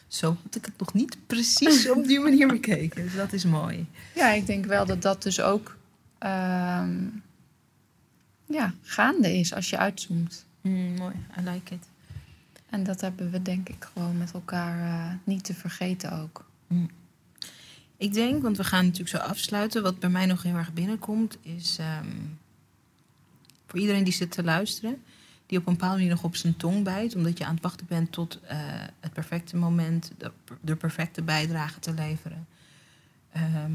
Zo 0.07 0.37
had 0.43 0.55
ik 0.55 0.65
het 0.65 0.77
nog 0.77 0.93
niet 0.93 1.17
precies 1.27 1.89
op 1.89 2.07
die 2.07 2.19
manier 2.19 2.47
bekeken. 2.57 3.03
Dus 3.03 3.15
dat 3.15 3.33
is 3.33 3.43
mooi. 3.43 3.87
Ja, 4.15 4.29
ik 4.29 4.45
denk 4.45 4.65
wel 4.65 4.85
dat 4.85 5.01
dat 5.01 5.23
dus 5.23 5.41
ook 5.41 5.77
uh, 6.23 6.87
ja, 8.45 8.73
gaande 8.81 9.37
is 9.37 9.53
als 9.53 9.69
je 9.69 9.77
uitzoomt. 9.77 10.45
Mm, 10.61 10.93
mooi, 10.95 11.15
I 11.39 11.49
like 11.49 11.73
it. 11.73 11.87
En 12.69 12.83
dat 12.83 13.01
hebben 13.01 13.31
we 13.31 13.41
denk 13.41 13.69
ik 13.69 13.87
gewoon 13.93 14.17
met 14.17 14.31
elkaar 14.33 14.79
uh, 14.79 15.13
niet 15.23 15.43
te 15.43 15.53
vergeten 15.53 16.11
ook. 16.11 16.45
Mm. 16.67 16.89
Ik 17.97 18.13
denk, 18.13 18.41
want 18.41 18.57
we 18.57 18.63
gaan 18.63 18.83
natuurlijk 18.83 19.09
zo 19.09 19.17
afsluiten. 19.17 19.83
Wat 19.83 19.99
bij 19.99 20.09
mij 20.09 20.25
nog 20.25 20.43
heel 20.43 20.55
erg 20.55 20.73
binnenkomt, 20.73 21.37
is 21.41 21.77
ehm, 21.79 22.07
voor 23.65 23.79
iedereen 23.79 24.03
die 24.03 24.13
zit 24.13 24.31
te 24.31 24.43
luisteren, 24.43 25.01
die 25.45 25.57
op 25.57 25.67
een 25.67 25.73
bepaalde 25.73 25.95
manier 25.95 26.11
nog 26.11 26.23
op 26.23 26.35
zijn 26.35 26.57
tong 26.57 26.83
bijt, 26.83 27.15
omdat 27.15 27.37
je 27.37 27.45
aan 27.45 27.53
het 27.53 27.63
wachten 27.63 27.85
bent 27.87 28.11
tot 28.11 28.39
uh, 28.43 28.49
het 28.99 29.13
perfecte 29.13 29.57
moment, 29.57 30.11
de, 30.17 30.31
de, 30.61 30.75
perfecte 30.75 31.21
bijdrage 31.21 31.79
te 31.79 31.93
leveren. 31.93 32.47
Ehm, 33.31 33.71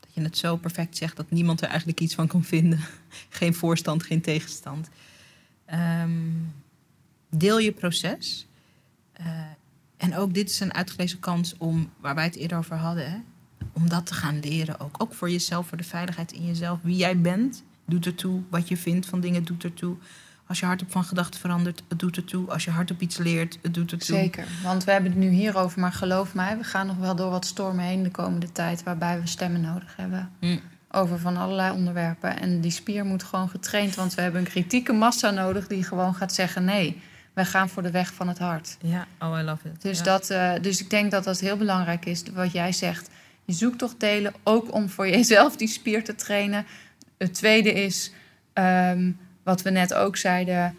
dat 0.00 0.14
je 0.14 0.20
het 0.20 0.38
zo 0.38 0.56
perfect 0.56 0.96
zegt 0.96 1.16
dat 1.16 1.30
niemand 1.30 1.60
er 1.60 1.68
eigenlijk 1.68 2.00
iets 2.00 2.14
van 2.14 2.26
kan 2.26 2.44
vinden. 2.44 2.80
geen 3.28 3.54
voorstand, 3.54 4.02
geen 4.02 4.20
tegenstand. 4.20 4.88
Um, 5.72 6.52
deel 7.38 7.58
je 7.58 7.72
proces. 7.72 8.46
Uh, 9.20 9.26
en 9.96 10.16
ook 10.16 10.34
dit 10.34 10.50
is 10.50 10.60
een 10.60 10.74
uitgelezen 10.74 11.20
kans 11.20 11.56
om, 11.58 11.90
waar 12.00 12.14
wij 12.14 12.24
het 12.24 12.36
eerder 12.36 12.58
over 12.58 12.76
hadden, 12.76 13.10
hè, 13.10 13.16
om 13.72 13.88
dat 13.88 14.06
te 14.06 14.14
gaan 14.14 14.40
leren 14.40 14.80
ook. 14.80 15.02
Ook 15.02 15.14
voor 15.14 15.30
jezelf, 15.30 15.66
voor 15.66 15.78
de 15.78 15.84
veiligheid 15.84 16.32
in 16.32 16.46
jezelf. 16.46 16.78
Wie 16.82 16.96
jij 16.96 17.20
bent, 17.20 17.62
doet 17.84 18.06
ertoe. 18.06 18.42
Wat 18.50 18.68
je 18.68 18.76
vindt 18.76 19.06
van 19.06 19.20
dingen, 19.20 19.44
doet 19.44 19.64
ertoe. 19.64 19.96
Als 20.46 20.60
je 20.60 20.66
hardop 20.66 20.90
van 20.90 21.04
gedachten 21.04 21.40
verandert, 21.40 21.82
het 21.88 21.98
doet 21.98 22.16
ertoe. 22.16 22.50
Als 22.50 22.64
je 22.64 22.70
hardop 22.70 23.00
iets 23.00 23.16
leert, 23.16 23.58
het 23.62 23.74
doet 23.74 23.92
ertoe. 23.92 24.16
Zeker, 24.16 24.46
want 24.62 24.84
we 24.84 24.90
hebben 24.90 25.10
het 25.10 25.20
nu 25.20 25.28
hierover, 25.28 25.80
maar 25.80 25.92
geloof 25.92 26.34
mij, 26.34 26.58
we 26.58 26.64
gaan 26.64 26.86
nog 26.86 26.96
wel 26.96 27.16
door 27.16 27.30
wat 27.30 27.46
stormen 27.46 27.84
heen 27.84 28.02
de 28.02 28.10
komende 28.10 28.52
tijd, 28.52 28.82
waarbij 28.82 29.20
we 29.20 29.26
stemmen 29.26 29.60
nodig 29.60 29.96
hebben. 29.96 30.30
Mm. 30.40 30.60
Over 30.90 31.18
van 31.18 31.36
allerlei 31.36 31.74
onderwerpen. 31.74 32.40
En 32.40 32.60
die 32.60 32.70
spier 32.70 33.04
moet 33.04 33.22
gewoon 33.22 33.48
getraind, 33.48 33.94
want 33.94 34.14
we 34.14 34.22
hebben 34.22 34.40
een 34.40 34.46
kritieke 34.46 34.92
massa 34.92 35.30
nodig 35.30 35.66
die 35.66 35.84
gewoon 35.84 36.14
gaat 36.14 36.32
zeggen: 36.32 36.64
nee, 36.64 37.02
wij 37.34 37.44
gaan 37.44 37.68
voor 37.68 37.82
de 37.82 37.90
weg 37.90 38.14
van 38.14 38.28
het 38.28 38.38
hart. 38.38 38.76
Ja, 38.80 39.06
oh, 39.20 39.38
I 39.40 39.42
love 39.42 39.68
it. 39.68 39.82
Dus, 39.82 40.02
dat, 40.02 40.30
uh, 40.30 40.52
dus 40.60 40.80
ik 40.80 40.90
denk 40.90 41.10
dat 41.10 41.24
dat 41.24 41.40
heel 41.40 41.56
belangrijk 41.56 42.04
is, 42.04 42.22
wat 42.32 42.52
jij 42.52 42.72
zegt. 42.72 43.10
Je 43.44 43.52
zoekt 43.52 43.78
toch 43.78 43.94
delen, 43.96 44.34
ook 44.42 44.72
om 44.72 44.88
voor 44.88 45.08
jezelf 45.08 45.56
die 45.56 45.68
spier 45.68 46.04
te 46.04 46.14
trainen. 46.14 46.66
Het 47.18 47.34
tweede 47.34 47.72
is, 47.72 48.12
um, 48.54 49.18
wat 49.42 49.62
we 49.62 49.70
net 49.70 49.94
ook 49.94 50.16
zeiden, 50.16 50.76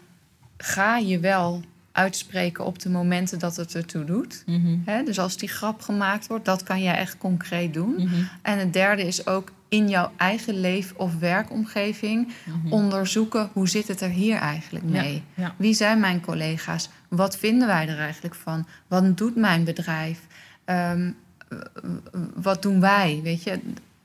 ga 0.56 0.96
je 0.96 1.18
wel 1.18 1.62
uitspreken 1.96 2.64
op 2.64 2.78
de 2.78 2.88
momenten 2.88 3.38
dat 3.38 3.56
het 3.56 3.74
ertoe 3.74 4.04
doet. 4.04 4.42
Mm 4.46 4.84
dus 5.04 5.18
als 5.18 5.36
die 5.36 5.48
grap 5.48 5.80
gemaakt 5.80 6.26
wordt, 6.26 6.44
dat 6.44 6.62
kan 6.62 6.82
jij 6.82 6.94
echt 6.94 7.18
concreet 7.18 7.74
doen. 7.74 7.94
Mhm. 7.94 8.14
En 8.42 8.58
het 8.58 8.72
derde 8.72 9.06
is 9.06 9.26
ook 9.26 9.52
in 9.68 9.88
jouw 9.88 10.12
eigen 10.16 10.60
leef- 10.60 10.92
of 10.96 11.18
werkomgeving 11.18 12.32
mhm. 12.44 12.72
onderzoeken 12.72 13.50
hoe 13.52 13.68
zit 13.68 13.88
het 13.88 14.00
er 14.00 14.08
hier 14.08 14.36
eigenlijk 14.36 14.84
mee? 14.84 15.22
Wie 15.56 15.74
zijn 15.74 16.00
mijn 16.00 16.20
collega's? 16.20 16.88
Wat 17.08 17.36
vinden 17.36 17.66
wij 17.66 17.88
er 17.88 17.98
eigenlijk 17.98 18.34
van? 18.34 18.66
Wat 18.86 19.16
doet 19.16 19.36
mijn 19.36 19.64
bedrijf? 19.64 20.20
Ehm, 20.64 21.10
wat 22.34 22.62
doen 22.62 22.80
wij? 22.80 23.20
Weet 23.22 23.42
je, 23.42 23.60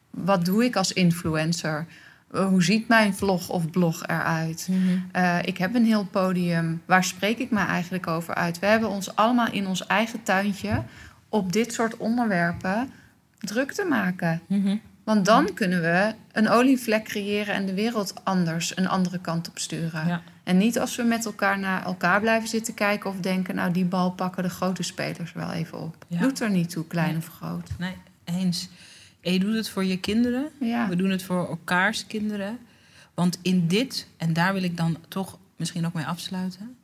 wat 0.09 0.45
doe 0.45 0.63
ik 0.63 0.75
als 0.75 0.93
influencer? 0.93 1.85
Eh, 2.33 2.45
hoe 2.47 2.63
ziet 2.63 2.87
mijn 2.87 3.13
vlog 3.13 3.49
of 3.49 3.69
blog 3.69 4.07
eruit? 4.07 4.67
Mm 4.71 5.09
ik 5.41 5.57
heb 5.57 5.75
een 5.75 5.85
heel 5.85 6.05
podium. 6.05 6.81
Waar 6.85 7.03
spreek 7.03 7.37
ik 7.37 7.51
me 7.51 7.59
eigenlijk 7.59 8.07
over 8.07 8.35
uit? 8.35 8.59
We 8.59 8.65
hebben 8.65 8.89
ons 8.89 9.15
allemaal 9.15 9.51
in 9.51 9.67
ons 9.67 9.87
eigen 9.87 10.23
tuintje 10.23 10.83
op 11.29 11.53
dit 11.53 11.73
soort 11.73 11.97
onderwerpen 11.97 12.91
druk 13.39 13.71
te 13.71 13.85
maken. 13.85 14.41
Mhm. 14.47 14.75
Want 15.03 15.25
dan 15.25 15.53
kunnen 15.53 15.81
we 15.81 16.13
een 16.31 16.49
olievlek 16.49 17.03
creëren 17.03 17.53
en 17.53 17.65
de 17.65 17.73
wereld 17.73 18.13
anders 18.23 18.77
een 18.77 18.87
andere 18.87 19.19
kant 19.19 19.49
op 19.49 19.59
sturen. 19.59 20.21
En 20.43 20.57
niet 20.57 20.79
als 20.79 20.95
we 20.95 21.03
met 21.03 21.25
elkaar 21.25 21.59
naar 21.59 21.85
elkaar 21.85 22.19
blijven 22.19 22.49
zitten 22.49 22.73
kijken 22.73 23.09
of 23.09 23.15
denken, 23.19 23.55
nou 23.55 23.71
die 23.71 23.85
bal 23.85 24.11
pakken 24.11 24.43
de 24.43 24.49
grote 24.49 24.83
spelers 24.83 25.33
wel 25.33 25.51
even 25.51 25.81
op. 25.81 26.05
Doet 26.07 26.39
er 26.39 26.49
niet 26.49 26.69
toe, 26.69 26.87
klein 26.87 27.17
of 27.17 27.27
groot. 27.27 27.69
Nee, 27.77 27.95
eens. 28.23 28.69
En 29.21 29.33
je 29.33 29.39
doet 29.39 29.55
het 29.55 29.69
voor 29.69 29.85
je 29.85 29.99
kinderen. 29.99 30.49
Ja. 30.59 30.89
We 30.89 30.95
doen 30.95 31.09
het 31.09 31.23
voor 31.23 31.47
elkaars 31.47 32.07
kinderen. 32.07 32.59
Want 33.13 33.39
in 33.41 33.67
dit, 33.67 34.07
en 34.17 34.33
daar 34.33 34.53
wil 34.53 34.63
ik 34.63 34.77
dan 34.77 34.97
toch 35.07 35.39
misschien 35.55 35.85
ook 35.85 35.93
mee 35.93 36.05
afsluiten. 36.05 36.75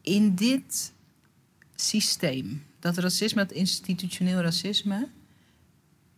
In 0.00 0.34
dit 0.34 0.92
systeem, 1.74 2.64
dat 2.78 2.98
racisme, 2.98 3.46
dat 3.46 3.56
institutioneel 3.56 4.40
racisme. 4.40 5.08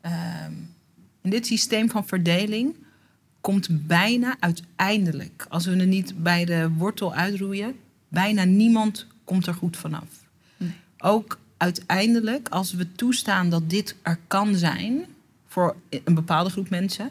Ehm, 0.00 0.52
in 1.20 1.30
dit 1.30 1.46
systeem 1.46 1.90
van 1.90 2.06
verdeling 2.06 2.76
komt 3.40 3.86
bijna 3.86 4.36
uiteindelijk, 4.40 5.46
als 5.48 5.66
we 5.66 5.76
het 5.76 5.88
niet 5.88 6.22
bij 6.22 6.44
de 6.44 6.70
wortel 6.70 7.14
uitroeien, 7.14 7.76
bijna 8.08 8.44
niemand 8.44 9.06
komt 9.24 9.46
er 9.46 9.54
goed 9.54 9.76
vanaf. 9.76 10.26
Nee. 10.56 10.72
Ook 10.98 11.38
uiteindelijk, 11.58 12.48
als 12.48 12.72
we 12.72 12.92
toestaan 12.92 13.50
dat 13.50 13.70
dit 13.70 13.96
er 14.02 14.18
kan 14.26 14.54
zijn 14.54 15.04
voor 15.46 15.76
een 15.88 16.14
bepaalde 16.14 16.50
groep 16.50 16.70
mensen, 16.70 17.10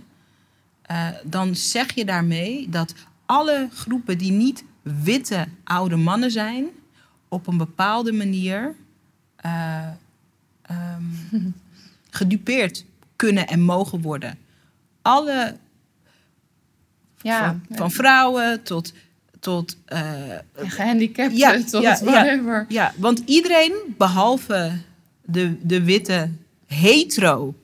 uh, 0.91 1.07
dan 1.23 1.55
zeg 1.55 1.93
je 1.93 2.05
daarmee 2.05 2.69
dat 2.69 2.93
alle 3.25 3.69
groepen 3.73 4.17
die 4.17 4.31
niet 4.31 4.63
witte 4.81 5.47
oude 5.63 5.95
mannen 5.95 6.31
zijn, 6.31 6.65
op 7.27 7.47
een 7.47 7.57
bepaalde 7.57 8.11
manier 8.11 8.75
uh, 9.45 9.89
um, 10.71 11.53
gedupeerd 12.09 12.85
kunnen 13.15 13.47
en 13.47 13.61
mogen 13.61 14.01
worden. 14.01 14.37
Alle, 15.01 15.57
ja, 17.21 17.47
van, 17.47 17.77
van 17.77 17.91
vrouwen 17.91 18.63
tot 18.63 18.93
tot... 19.39 19.77
Uh, 19.93 20.35
gehandicapten, 20.55 21.37
ja, 21.37 21.63
tot 21.71 21.81
ja, 21.81 21.99
whatever. 22.03 22.65
Ja, 22.69 22.93
want 22.97 23.21
iedereen, 23.25 23.73
behalve 23.97 24.71
de, 25.25 25.67
de 25.67 25.83
witte 25.83 26.29
hetero... 26.65 27.55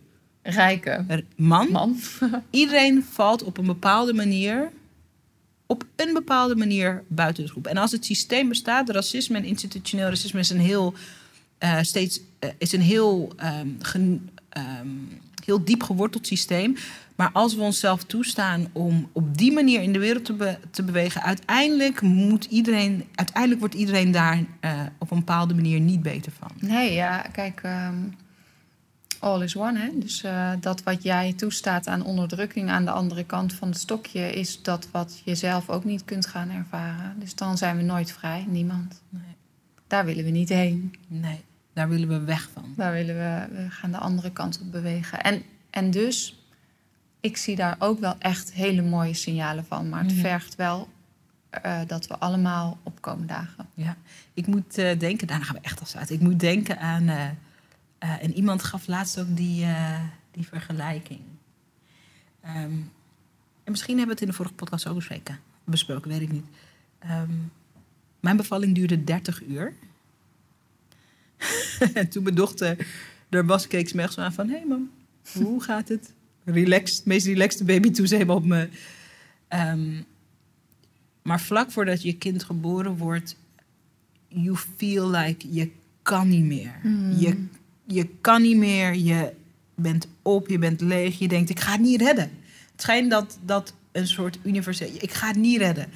Rijke 0.42 1.24
man. 1.36 1.72
man. 1.72 2.00
iedereen 2.50 3.06
valt 3.10 3.44
op 3.44 3.58
een 3.58 3.66
bepaalde 3.66 4.14
manier... 4.14 4.72
op 5.66 5.86
een 5.96 6.14
bepaalde 6.14 6.56
manier 6.56 7.04
buiten 7.08 7.44
de 7.44 7.50
groep. 7.50 7.68
En 7.68 7.78
als 7.78 7.92
het 7.92 8.06
systeem 8.06 8.50
bestaat, 8.50 8.90
racisme 8.90 9.38
en 9.38 9.44
institutioneel 9.44 10.08
racisme 10.08 10.40
is 10.40 10.50
een 10.50 10.60
heel... 10.60 10.94
Uh, 11.60 11.78
steeds 11.82 12.20
uh, 12.40 12.50
is 12.58 12.72
een 12.72 12.82
heel, 12.82 13.32
um, 13.62 13.78
gen, 13.80 14.30
um, 14.58 15.20
heel 15.46 15.64
diep 15.64 15.84
geworteld 15.84 16.28
systeem. 16.28 16.76
Maar 17.16 17.30
als 17.34 17.56
we 17.56 17.62
onszelf 17.62 18.04
toestaan 18.04 18.68
om 18.72 19.10
op 19.12 19.38
die 19.38 19.52
manier 19.52 19.82
in 19.82 19.94
de 19.94 20.00
wereld 20.00 20.26
te, 20.26 20.58
te 20.72 20.84
bewegen, 20.84 21.24
uiteindelijk, 21.24 22.02
moet 22.02 22.46
iedereen, 22.46 23.06
uiteindelijk 23.16 23.60
wordt 23.60 23.76
iedereen 23.76 24.12
daar 24.12 24.38
uh, 24.38 24.82
op 24.98 25.12
een 25.12 25.18
bepaalde 25.18 25.54
manier 25.54 25.80
niet 25.80 26.02
beter 26.02 26.32
van. 26.32 26.52
Nee, 26.60 26.94
ja, 26.94 27.22
kijk, 27.32 27.62
um, 27.66 28.16
all 29.20 29.42
is 29.44 29.58
one. 29.58 29.80
Hè? 29.80 29.90
Dus 29.96 30.24
uh, 30.24 30.52
dat 30.60 30.84
wat 30.84 31.04
jij 31.04 31.34
toestaat 31.34 31.88
aan 31.88 32.06
onderdrukking 32.06 32.70
aan 32.70 32.86
de 32.86 32.92
andere 32.92 33.24
kant 33.24 33.54
van 33.54 33.68
het 33.68 33.78
stokje, 33.78 34.32
is 34.32 34.62
dat 34.62 34.88
wat 34.92 35.22
je 35.26 35.36
zelf 35.36 35.70
ook 35.70 35.84
niet 35.84 36.06
kunt 36.06 36.26
gaan 36.26 36.50
ervaren. 36.50 37.16
Dus 37.20 37.36
dan 37.36 37.58
zijn 37.58 37.78
we 37.78 37.84
nooit 37.84 38.12
vrij, 38.12 38.46
niemand. 38.48 39.02
Nee. 39.10 39.22
Daar 39.88 40.06
willen 40.06 40.24
we 40.24 40.30
niet 40.30 40.50
heen. 40.50 40.96
Nee, 41.08 41.42
daar 41.74 41.90
willen 41.90 42.08
we 42.08 42.20
weg 42.20 42.50
van. 42.54 42.74
Daar 42.76 42.92
willen 42.92 43.16
we, 43.16 43.56
we 43.56 43.70
gaan 43.70 43.92
de 43.92 43.98
andere 43.98 44.32
kant 44.32 44.60
op 44.62 44.72
bewegen. 44.72 45.22
En, 45.22 45.42
en 45.70 45.92
dus 45.92 46.43
ik 47.24 47.38
zie 47.38 47.56
daar 47.56 47.76
ook 47.80 48.00
wel 48.00 48.16
echt 48.20 48.54
hele 48.54 48.82
mooie 48.82 49.14
signalen 49.14 49.66
van. 49.66 49.90
Maar 49.90 50.04
het 50.04 50.12
mhm. 50.12 50.22
vergt 50.22 50.56
wel 50.56 50.90
uh, 51.66 51.80
dat 51.88 52.08
we 52.08 52.18
allemaal 52.18 52.78
opkomen 52.84 53.28
dagen. 53.28 53.68
Ja, 53.74 53.98
ik 54.34 54.48
moet 54.48 54.78
uh, 54.78 55.00
denken, 55.00 55.28
daarna 55.28 55.44
gaan 55.44 55.56
we 55.56 55.62
echt 55.62 55.82
afsluiten. 55.82 56.16
Ik 56.16 56.22
moet 56.22 56.40
denken 56.40 56.80
aan, 56.80 57.04
uh, 57.04 57.28
en 58.00 58.34
iemand 58.34 58.64
gaf 58.64 58.88
laatst 58.88 59.20
ook 59.20 59.38
die, 59.38 59.66
die 60.32 60.48
vergelijking. 60.48 61.20
Um, 62.46 62.92
en 63.64 63.72
misschien 63.72 63.98
hebben 63.98 64.16
we 64.16 64.22
het 64.22 64.22
in 64.22 64.28
de 64.28 64.34
vorige 64.34 64.56
podcast 64.56 64.88
ook 64.88 64.96
besproken, 64.96 65.40
besproken 65.64 66.10
weet 66.10 66.22
ik 66.22 66.32
niet. 66.32 66.46
Um, 67.06 67.52
mijn 68.20 68.38
bevalling 68.38 68.76
duurde 68.76 69.04
30 69.04 69.44
uur. 69.44 69.74
en 71.94 72.10
toen 72.10 72.24
mijn 72.24 72.36
dochter 72.36 72.88
er 73.30 73.46
was, 73.46 73.68
keek 73.68 73.90
ze 73.90 73.96
me 73.96 74.02
echt 74.02 74.14
zo 74.14 74.22
aan 74.22 74.34
van... 74.34 74.48
hé 74.48 74.56
hey 74.56 74.66
mam, 74.68 74.92
hoe 75.34 75.64
gaat 75.64 75.88
het? 75.88 76.14
Relaxed, 76.46 77.06
meest 77.06 77.26
relaxed 77.26 77.66
baby 77.66 77.94
ze 77.94 78.16
helemaal 78.16 78.36
op 78.36 78.46
me. 78.46 78.70
Um, 79.50 80.06
maar 81.22 81.42
vlak 81.42 81.72
voordat 81.72 82.02
je 82.02 82.14
kind 82.14 82.44
geboren 82.44 82.98
wordt, 82.98 83.36
you 84.28 84.56
feel 84.78 85.10
like 85.10 85.48
je 85.50 85.70
kan 86.02 86.28
niet 86.28 86.44
meer. 86.44 86.80
Hmm. 86.82 87.12
Je, 87.18 87.46
je 87.86 88.08
kan 88.22 88.42
niet 88.42 88.58
meer, 88.58 88.96
je 88.96 89.34
bent 89.76 90.08
op, 90.22 90.48
je 90.50 90.60
bent 90.60 90.82
leeg, 90.82 91.20
je 91.20 91.28
denkt 91.28 91.50
ik 91.50 91.60
ga 91.60 91.72
het 91.72 91.82
niet 91.82 92.02
redden. 92.02 92.32
Het 92.72 92.82
schijnt 92.82 93.12
dat 93.12 93.38
dat 93.46 93.74
een 93.92 94.08
soort 94.08 94.40
universeel, 94.44 94.90
ik 95.00 95.12
ga 95.12 95.28
het 95.28 95.36
niet 95.36 95.58
redden. 95.58 95.88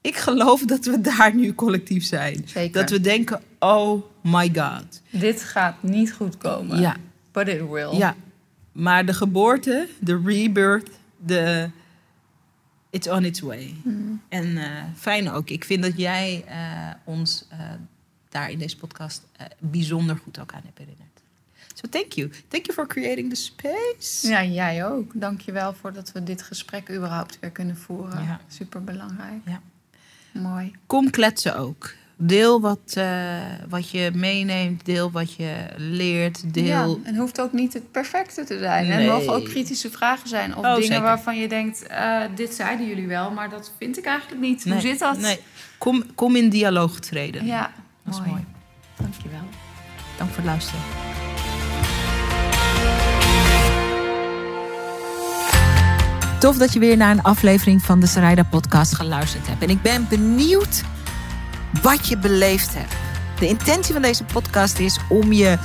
Ik 0.00 0.16
geloof 0.16 0.64
dat 0.64 0.84
we 0.84 1.00
daar 1.00 1.34
nu 1.34 1.54
collectief 1.54 2.04
zijn. 2.04 2.42
Zeker. 2.44 2.80
Dat 2.80 2.90
we 2.90 3.00
denken, 3.00 3.42
oh 3.58 4.02
my 4.20 4.50
god. 4.54 5.02
Dit 5.10 5.42
gaat 5.42 5.82
niet 5.82 6.12
goed 6.12 6.38
komen. 6.38 6.80
Ja. 6.80 6.96
But 7.32 7.48
it 7.48 7.68
will. 7.70 7.96
Ja, 7.96 8.16
maar 8.74 9.06
de 9.06 9.14
geboorte, 9.14 9.88
de 10.00 10.20
rebirth, 10.24 10.90
de 11.16 11.70
it's 12.90 13.08
on 13.08 13.24
its 13.24 13.40
way. 13.40 13.74
Hmm. 13.82 14.22
En 14.28 14.46
uh, 14.46 14.82
fijn 14.96 15.30
ook. 15.30 15.50
Ik 15.50 15.64
vind 15.64 15.82
dat 15.82 15.96
jij 15.96 16.44
uh, 16.48 16.90
ons 17.04 17.46
uh, 17.52 17.58
daar 18.28 18.50
in 18.50 18.58
deze 18.58 18.76
podcast 18.76 19.26
bijzonder 19.58 20.16
goed 20.16 20.40
ook 20.40 20.52
aan 20.52 20.62
hebt 20.64 20.78
herinnerd. 20.78 21.22
So 21.74 21.88
thank 21.88 22.12
you. 22.12 22.30
Thank 22.48 22.66
you 22.66 22.72
for 22.72 22.86
creating 22.86 23.30
the 23.30 23.36
space. 23.36 24.28
Ja, 24.28 24.44
jij 24.44 24.86
ook. 24.86 25.12
Dank 25.14 25.40
je 25.40 25.52
wel 25.52 25.74
voor 25.74 25.92
dat 25.92 26.12
we 26.12 26.22
dit 26.22 26.42
gesprek 26.42 26.90
überhaupt 26.90 27.38
weer 27.40 27.50
kunnen 27.50 27.76
voeren. 27.76 28.22
Ja. 28.22 28.40
Super 28.48 28.84
belangrijk. 28.84 29.40
Ja. 29.44 29.60
Mooi. 30.32 30.72
Kom 30.86 31.10
kletsen 31.10 31.56
ook. 31.56 31.94
Deel 32.16 32.60
wat, 32.60 32.92
eh, 32.94 33.06
wat 33.68 33.90
je 33.90 34.10
meeneemt, 34.14 34.84
deel 34.84 35.10
wat 35.10 35.34
je 35.34 35.54
leert, 35.76 36.54
deel... 36.54 36.64
Ja, 36.64 36.86
en 37.02 37.16
hoeft 37.16 37.40
ook 37.40 37.52
niet 37.52 37.72
het 37.72 37.90
perfecte 37.92 38.44
te 38.44 38.58
zijn. 38.58 38.90
En 38.90 38.98
Nee. 38.98 39.06
mogen 39.08 39.32
ook 39.34 39.44
kritische 39.44 39.90
vragen 39.90 40.28
zijn. 40.28 40.56
Of 40.56 40.64
Oh, 40.64 40.70
dingen 40.74 40.86
zeker. 40.86 41.02
waarvan 41.02 41.38
je 41.38 41.48
denkt, 41.48 41.86
eh, 41.86 42.20
dit 42.34 42.54
zeiden 42.54 42.86
jullie 42.86 43.06
wel, 43.06 43.30
maar 43.30 43.50
dat 43.50 43.72
vind 43.78 43.98
ik 43.98 44.04
eigenlijk 44.04 44.40
niet. 44.40 44.64
Nee, 44.64 44.74
Hoe 44.74 44.82
zit 44.82 44.98
dat? 44.98 45.18
Nee. 45.18 45.38
Kom, 45.78 46.04
kom 46.14 46.36
in 46.36 46.48
dialoog 46.48 46.98
treden. 46.98 47.46
Ja, 47.46 47.72
Dat 48.04 48.14
is 48.14 48.20
mooi. 48.20 48.30
mooi. 48.30 48.44
Dankjewel. 48.96 49.40
Dank 50.18 50.30
voor 50.30 50.36
het 50.42 50.46
luisteren. 50.46 50.80
Tof 56.40 56.56
dat 56.56 56.72
je 56.72 56.78
weer 56.78 56.96
naar 56.96 57.10
een 57.10 57.22
aflevering 57.22 57.82
van 57.82 58.00
de 58.00 58.06
Sarayda 58.06 58.42
podcast 58.42 58.94
geluisterd 58.94 59.46
hebt. 59.46 59.62
En 59.62 59.70
ik 59.70 59.82
ben 59.82 60.06
benieuwd 60.08 60.82
wat 61.82 62.08
je 62.08 62.18
beleefd 62.18 62.74
hebt. 62.74 62.92
De 63.38 63.46
intentie 63.46 63.92
van 63.92 64.02
deze 64.02 64.24
podcast 64.24 64.78
is 64.78 64.98
om 65.08 65.32
je 65.32 65.58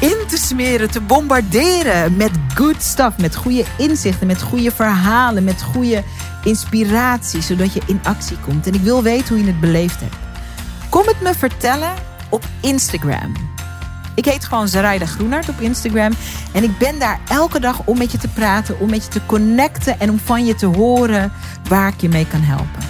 in 0.00 0.16
te 0.28 0.36
smeren, 0.36 0.90
te 0.90 1.00
bombarderen 1.00 2.16
met 2.16 2.30
good 2.54 2.82
stuff, 2.82 3.18
met 3.18 3.36
goede 3.36 3.64
inzichten, 3.78 4.26
met 4.26 4.42
goede 4.42 4.70
verhalen, 4.70 5.44
met 5.44 5.62
goede 5.62 6.02
inspiratie, 6.44 7.42
zodat 7.42 7.72
je 7.72 7.80
in 7.86 8.00
actie 8.02 8.36
komt. 8.38 8.66
En 8.66 8.74
ik 8.74 8.80
wil 8.80 9.02
weten 9.02 9.28
hoe 9.28 9.44
je 9.44 9.50
het 9.50 9.60
beleefd 9.60 10.00
hebt. 10.00 10.14
Kom 10.88 11.06
het 11.06 11.20
me 11.20 11.34
vertellen 11.34 11.94
op 12.28 12.44
Instagram. 12.60 13.32
Ik 14.14 14.24
heet 14.24 14.44
gewoon 14.44 14.68
Zaraida 14.68 15.06
Groenart 15.06 15.48
op 15.48 15.60
Instagram. 15.60 16.12
En 16.52 16.64
ik 16.64 16.78
ben 16.78 16.98
daar 16.98 17.20
elke 17.28 17.60
dag 17.60 17.82
om 17.84 17.98
met 17.98 18.12
je 18.12 18.18
te 18.18 18.28
praten, 18.28 18.80
om 18.80 18.90
met 18.90 19.04
je 19.04 19.10
te 19.10 19.26
connecten 19.26 20.00
en 20.00 20.10
om 20.10 20.18
van 20.18 20.46
je 20.46 20.54
te 20.54 20.66
horen 20.66 21.32
waar 21.68 21.88
ik 21.88 22.00
je 22.00 22.08
mee 22.08 22.26
kan 22.26 22.40
helpen. 22.40 22.89